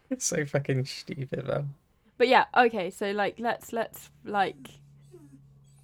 it's 0.09 0.25
so 0.27 0.47
fucking 0.47 0.87
stupid 0.87 1.47
man 1.47 1.75
But 2.17 2.29
yeah, 2.29 2.45
okay. 2.57 2.91
So 2.91 3.11
like, 3.11 3.37
let's 3.39 3.73
let's 3.73 4.11
like. 4.25 4.79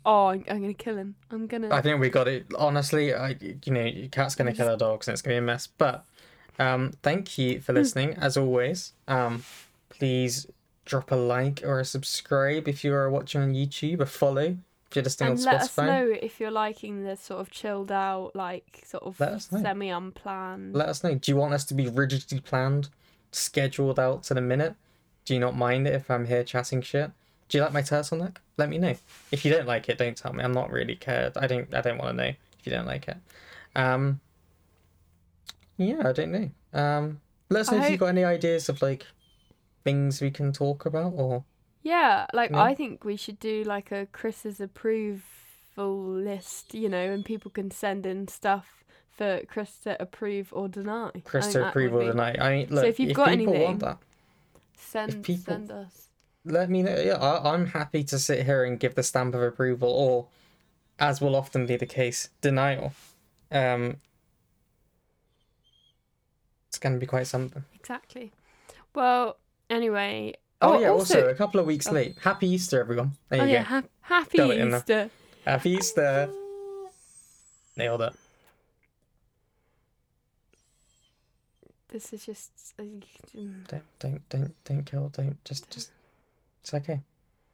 Oh, 0.07 0.29
I'm, 0.29 0.45
I'm 0.49 0.61
gonna 0.61 0.75
kill 0.75 0.97
him. 0.97 1.15
I'm 1.31 1.47
gonna. 1.47 1.69
I 1.75 1.83
think 1.83 2.01
we 2.01 2.09
got 2.09 2.27
it. 2.29 2.47
Honestly, 2.59 3.15
I 3.15 3.37
you 3.41 3.73
know, 3.73 3.83
your 3.85 4.09
cat's 4.09 4.35
gonna 4.35 4.53
kill 4.53 4.69
our 4.69 4.77
dogs 4.77 5.07
and 5.09 5.13
it's 5.13 5.23
gonna 5.23 5.35
be 5.35 5.39
a 5.39 5.43
mess. 5.43 5.67
But 5.67 6.05
um, 6.59 6.93
thank 7.03 7.37
you 7.39 7.55
Hmm. 7.57 7.61
for 7.61 7.73
listening 7.73 8.15
as 8.15 8.37
always. 8.37 8.93
Um, 9.09 9.45
please 9.91 10.47
drop 10.85 11.11
a 11.13 11.17
like 11.17 11.63
or 11.65 11.81
a 11.81 11.85
subscribe 11.85 12.67
if 12.67 12.83
you 12.85 12.93
are 12.95 13.11
watching 13.11 13.41
on 13.43 13.53
YouTube. 13.55 14.01
A 14.01 14.07
follow 14.07 14.57
if 14.89 14.97
you're 14.97 15.05
listening 15.05 15.31
and 15.31 15.39
on 15.39 15.45
let 15.45 15.61
us 15.63 15.77
know 15.79 16.17
if 16.21 16.41
you're 16.41 16.51
liking 16.51 17.05
the 17.05 17.17
sort 17.17 17.41
of 17.41 17.51
chilled 17.51 17.93
out, 17.93 18.33
like 18.35 18.83
sort 18.87 19.05
of 19.05 19.21
Let 19.21 19.33
us 19.35 19.53
know. 19.53 19.61
semi 19.63 19.89
unplanned. 19.91 20.75
Let 20.75 20.89
us 20.89 21.05
know. 21.05 21.15
Do 21.15 21.31
you 21.31 21.37
want 21.37 21.55
us 21.55 21.65
to 21.67 21.75
be 21.75 21.87
rigidly 21.89 22.41
planned, 22.41 22.89
scheduled 23.33 24.01
out 24.01 24.23
to 24.25 24.35
the 24.35 24.41
minute? 24.41 24.75
Do 25.25 25.35
you 25.35 25.41
not 25.41 25.55
mind 25.57 25.87
it 25.87 25.95
if 25.95 26.11
I'm 26.11 26.27
here 26.27 26.43
chatting 26.43 26.83
shit? 26.83 27.11
Do 27.51 27.59
you 27.59 27.65
like 27.65 27.73
my 27.73 27.83
turtleneck? 27.83 28.37
Let 28.57 28.69
me 28.69 28.79
know. 28.79 28.95
If 29.33 29.45
you 29.45 29.53
don't 29.53 29.67
like 29.67 29.89
it, 29.89 29.99
don't 29.99 30.17
tell 30.17 30.33
me. 30.33 30.43
I'm 30.43 30.53
not 30.53 30.71
really 30.71 30.95
cared. 30.97 31.37
I 31.37 31.47
don't. 31.47 31.73
I 31.75 31.81
don't 31.83 31.99
want 31.99 32.17
to 32.17 32.23
know 32.25 32.29
if 32.31 32.65
you 32.65 32.71
don't 32.73 32.87
like 32.87 33.09
it. 33.09 33.17
Um. 33.77 34.21
Yeah, 35.77 36.09
I 36.09 36.13
don't 36.13 36.33
know. 36.33 36.51
Um. 36.73 37.21
Let 37.49 37.61
us 37.63 37.71
know 37.73 37.79
I 37.79 37.85
if 37.85 37.91
you've 37.91 38.01
got 38.01 38.07
any 38.07 38.25
ideas 38.25 38.69
of 38.69 38.81
like 38.81 39.05
things 39.83 40.21
we 40.21 40.31
can 40.31 40.53
talk 40.53 40.87
about 40.87 41.15
or 41.17 41.43
Yeah, 41.83 42.27
like 42.33 42.51
Yeah. 42.53 42.63
I 42.63 42.75
think 42.75 43.05
we 43.05 43.17
should 43.17 43.41
do 43.41 43.65
like 43.65 43.91
a 43.91 44.07
Chris's 44.13 44.61
approval 44.61 45.23
list, 45.77 46.75
you 46.75 46.89
know, 46.89 47.11
and 47.13 47.25
people 47.25 47.51
can 47.51 47.71
send 47.73 48.07
in 48.07 48.29
stuff 48.29 48.85
for 49.11 49.41
Chris 49.49 49.79
to 49.85 50.01
approve 50.01 50.51
or 50.53 50.69
deny. 50.69 51.11
Chris 51.25 51.49
to 51.55 51.59
would 51.59 51.69
approval 51.69 52.01
be- 52.01 52.07
tonight. 52.07 52.41
I 52.41 52.51
mean, 52.59 52.69
look, 52.71 52.85
if 52.85 53.01
you've 53.01 53.15
got 53.15 53.31
people 53.31 53.49
anything- 53.55 53.63
want 53.65 53.81
that, 53.81 53.99
Send 54.77 55.25
people- 55.25 55.55
send 55.55 55.73
us. 55.73 56.10
Let 56.45 56.71
me 56.71 56.83
know. 56.83 56.97
Yeah, 56.99 57.15
I, 57.17 57.53
I'm 57.53 57.67
happy 57.67 58.03
to 58.05 58.19
sit 58.19 58.45
here 58.47 58.65
and 58.65 58.79
give 58.81 58.95
the 58.95 59.03
stamp 59.03 59.35
of 59.35 59.43
approval, 59.43 59.91
or, 59.91 60.27
as 60.99 61.21
will 61.21 61.37
often 61.37 61.67
be 61.67 61.77
the 61.77 61.87
case, 61.87 62.29
denial. 62.41 62.93
Um, 63.51 63.97
it's 66.69 66.79
going 66.79 66.95
to 66.95 66.99
be 67.01 67.07
quite 67.07 67.27
something. 67.27 67.65
Exactly. 67.75 68.33
Well, 68.95 69.37
anyway. 69.69 70.35
Oh, 70.63 70.75
Oh, 70.75 70.81
yeah, 70.81 70.89
also, 70.91 71.17
also- 71.17 71.29
a 71.29 71.35
couple 71.35 71.59
of 71.61 71.67
weeks 71.67 71.89
oh. 71.89 71.93
late. 71.93 72.17
Happy 72.23 72.49
Easter, 72.49 72.81
everyone. 72.81 73.13
There 73.29 73.41
Oh 73.43 73.45
you 73.45 73.53
yeah, 73.53 73.63
go. 73.63 73.69
ha- 73.69 73.83
happy 74.03 74.39
Got. 74.39 74.55
Easter. 74.57 75.11
Happy 75.45 75.71
Easter. 75.71 76.29
Nailed 77.77 78.03
it. 78.03 78.13
This 81.89 82.13
is 82.13 82.25
just 82.27 82.51
uh. 82.79 82.83
Don't, 83.35 83.83
don't, 83.99 84.29
don't, 84.29 84.65
don't 84.65 84.85
kill. 84.85 85.09
Don't 85.09 85.43
just, 85.45 85.71
just. 85.71 85.91
It's 86.63 86.75
okay. 86.75 87.01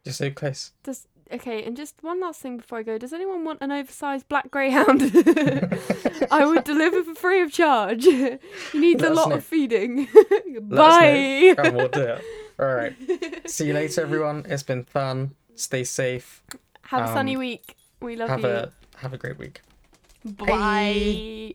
Just 0.04 0.18
so 0.18 0.30
close. 0.30 0.72
Does 0.82 1.06
okay, 1.32 1.64
and 1.64 1.76
just 1.76 1.96
one 2.02 2.20
last 2.20 2.40
thing 2.40 2.56
before 2.56 2.78
I 2.78 2.82
go. 2.82 2.98
Does 2.98 3.12
anyone 3.12 3.44
want 3.44 3.60
an 3.60 3.72
oversized 3.72 4.28
black 4.28 4.50
greyhound? 4.50 5.02
I 6.30 6.44
would 6.46 6.64
deliver 6.64 7.02
for 7.04 7.14
free 7.14 7.42
of 7.42 7.52
charge. 7.52 8.04
he 8.04 8.38
needs 8.74 9.02
Let 9.02 9.12
a 9.12 9.14
lot 9.14 9.28
know. 9.30 9.36
of 9.36 9.44
feeding. 9.44 10.08
Bye. 10.60 11.54
and 11.58 11.76
we'll 11.76 11.88
do 11.88 12.02
it. 12.02 12.22
All 12.58 12.66
right. 12.74 12.94
See 13.50 13.66
you 13.66 13.74
later, 13.74 14.02
everyone. 14.02 14.44
It's 14.48 14.62
been 14.62 14.84
fun. 14.84 15.34
Stay 15.56 15.84
safe. 15.84 16.42
Have 16.82 17.10
a 17.10 17.12
sunny 17.12 17.34
Um, 17.34 17.40
week. 17.40 17.76
We 18.00 18.14
love 18.16 18.28
Have 18.28 18.40
you. 18.42 18.48
a 18.48 18.72
have 18.98 19.12
a 19.12 19.18
great 19.18 19.38
week. 19.38 19.60
Bye. 20.24 21.54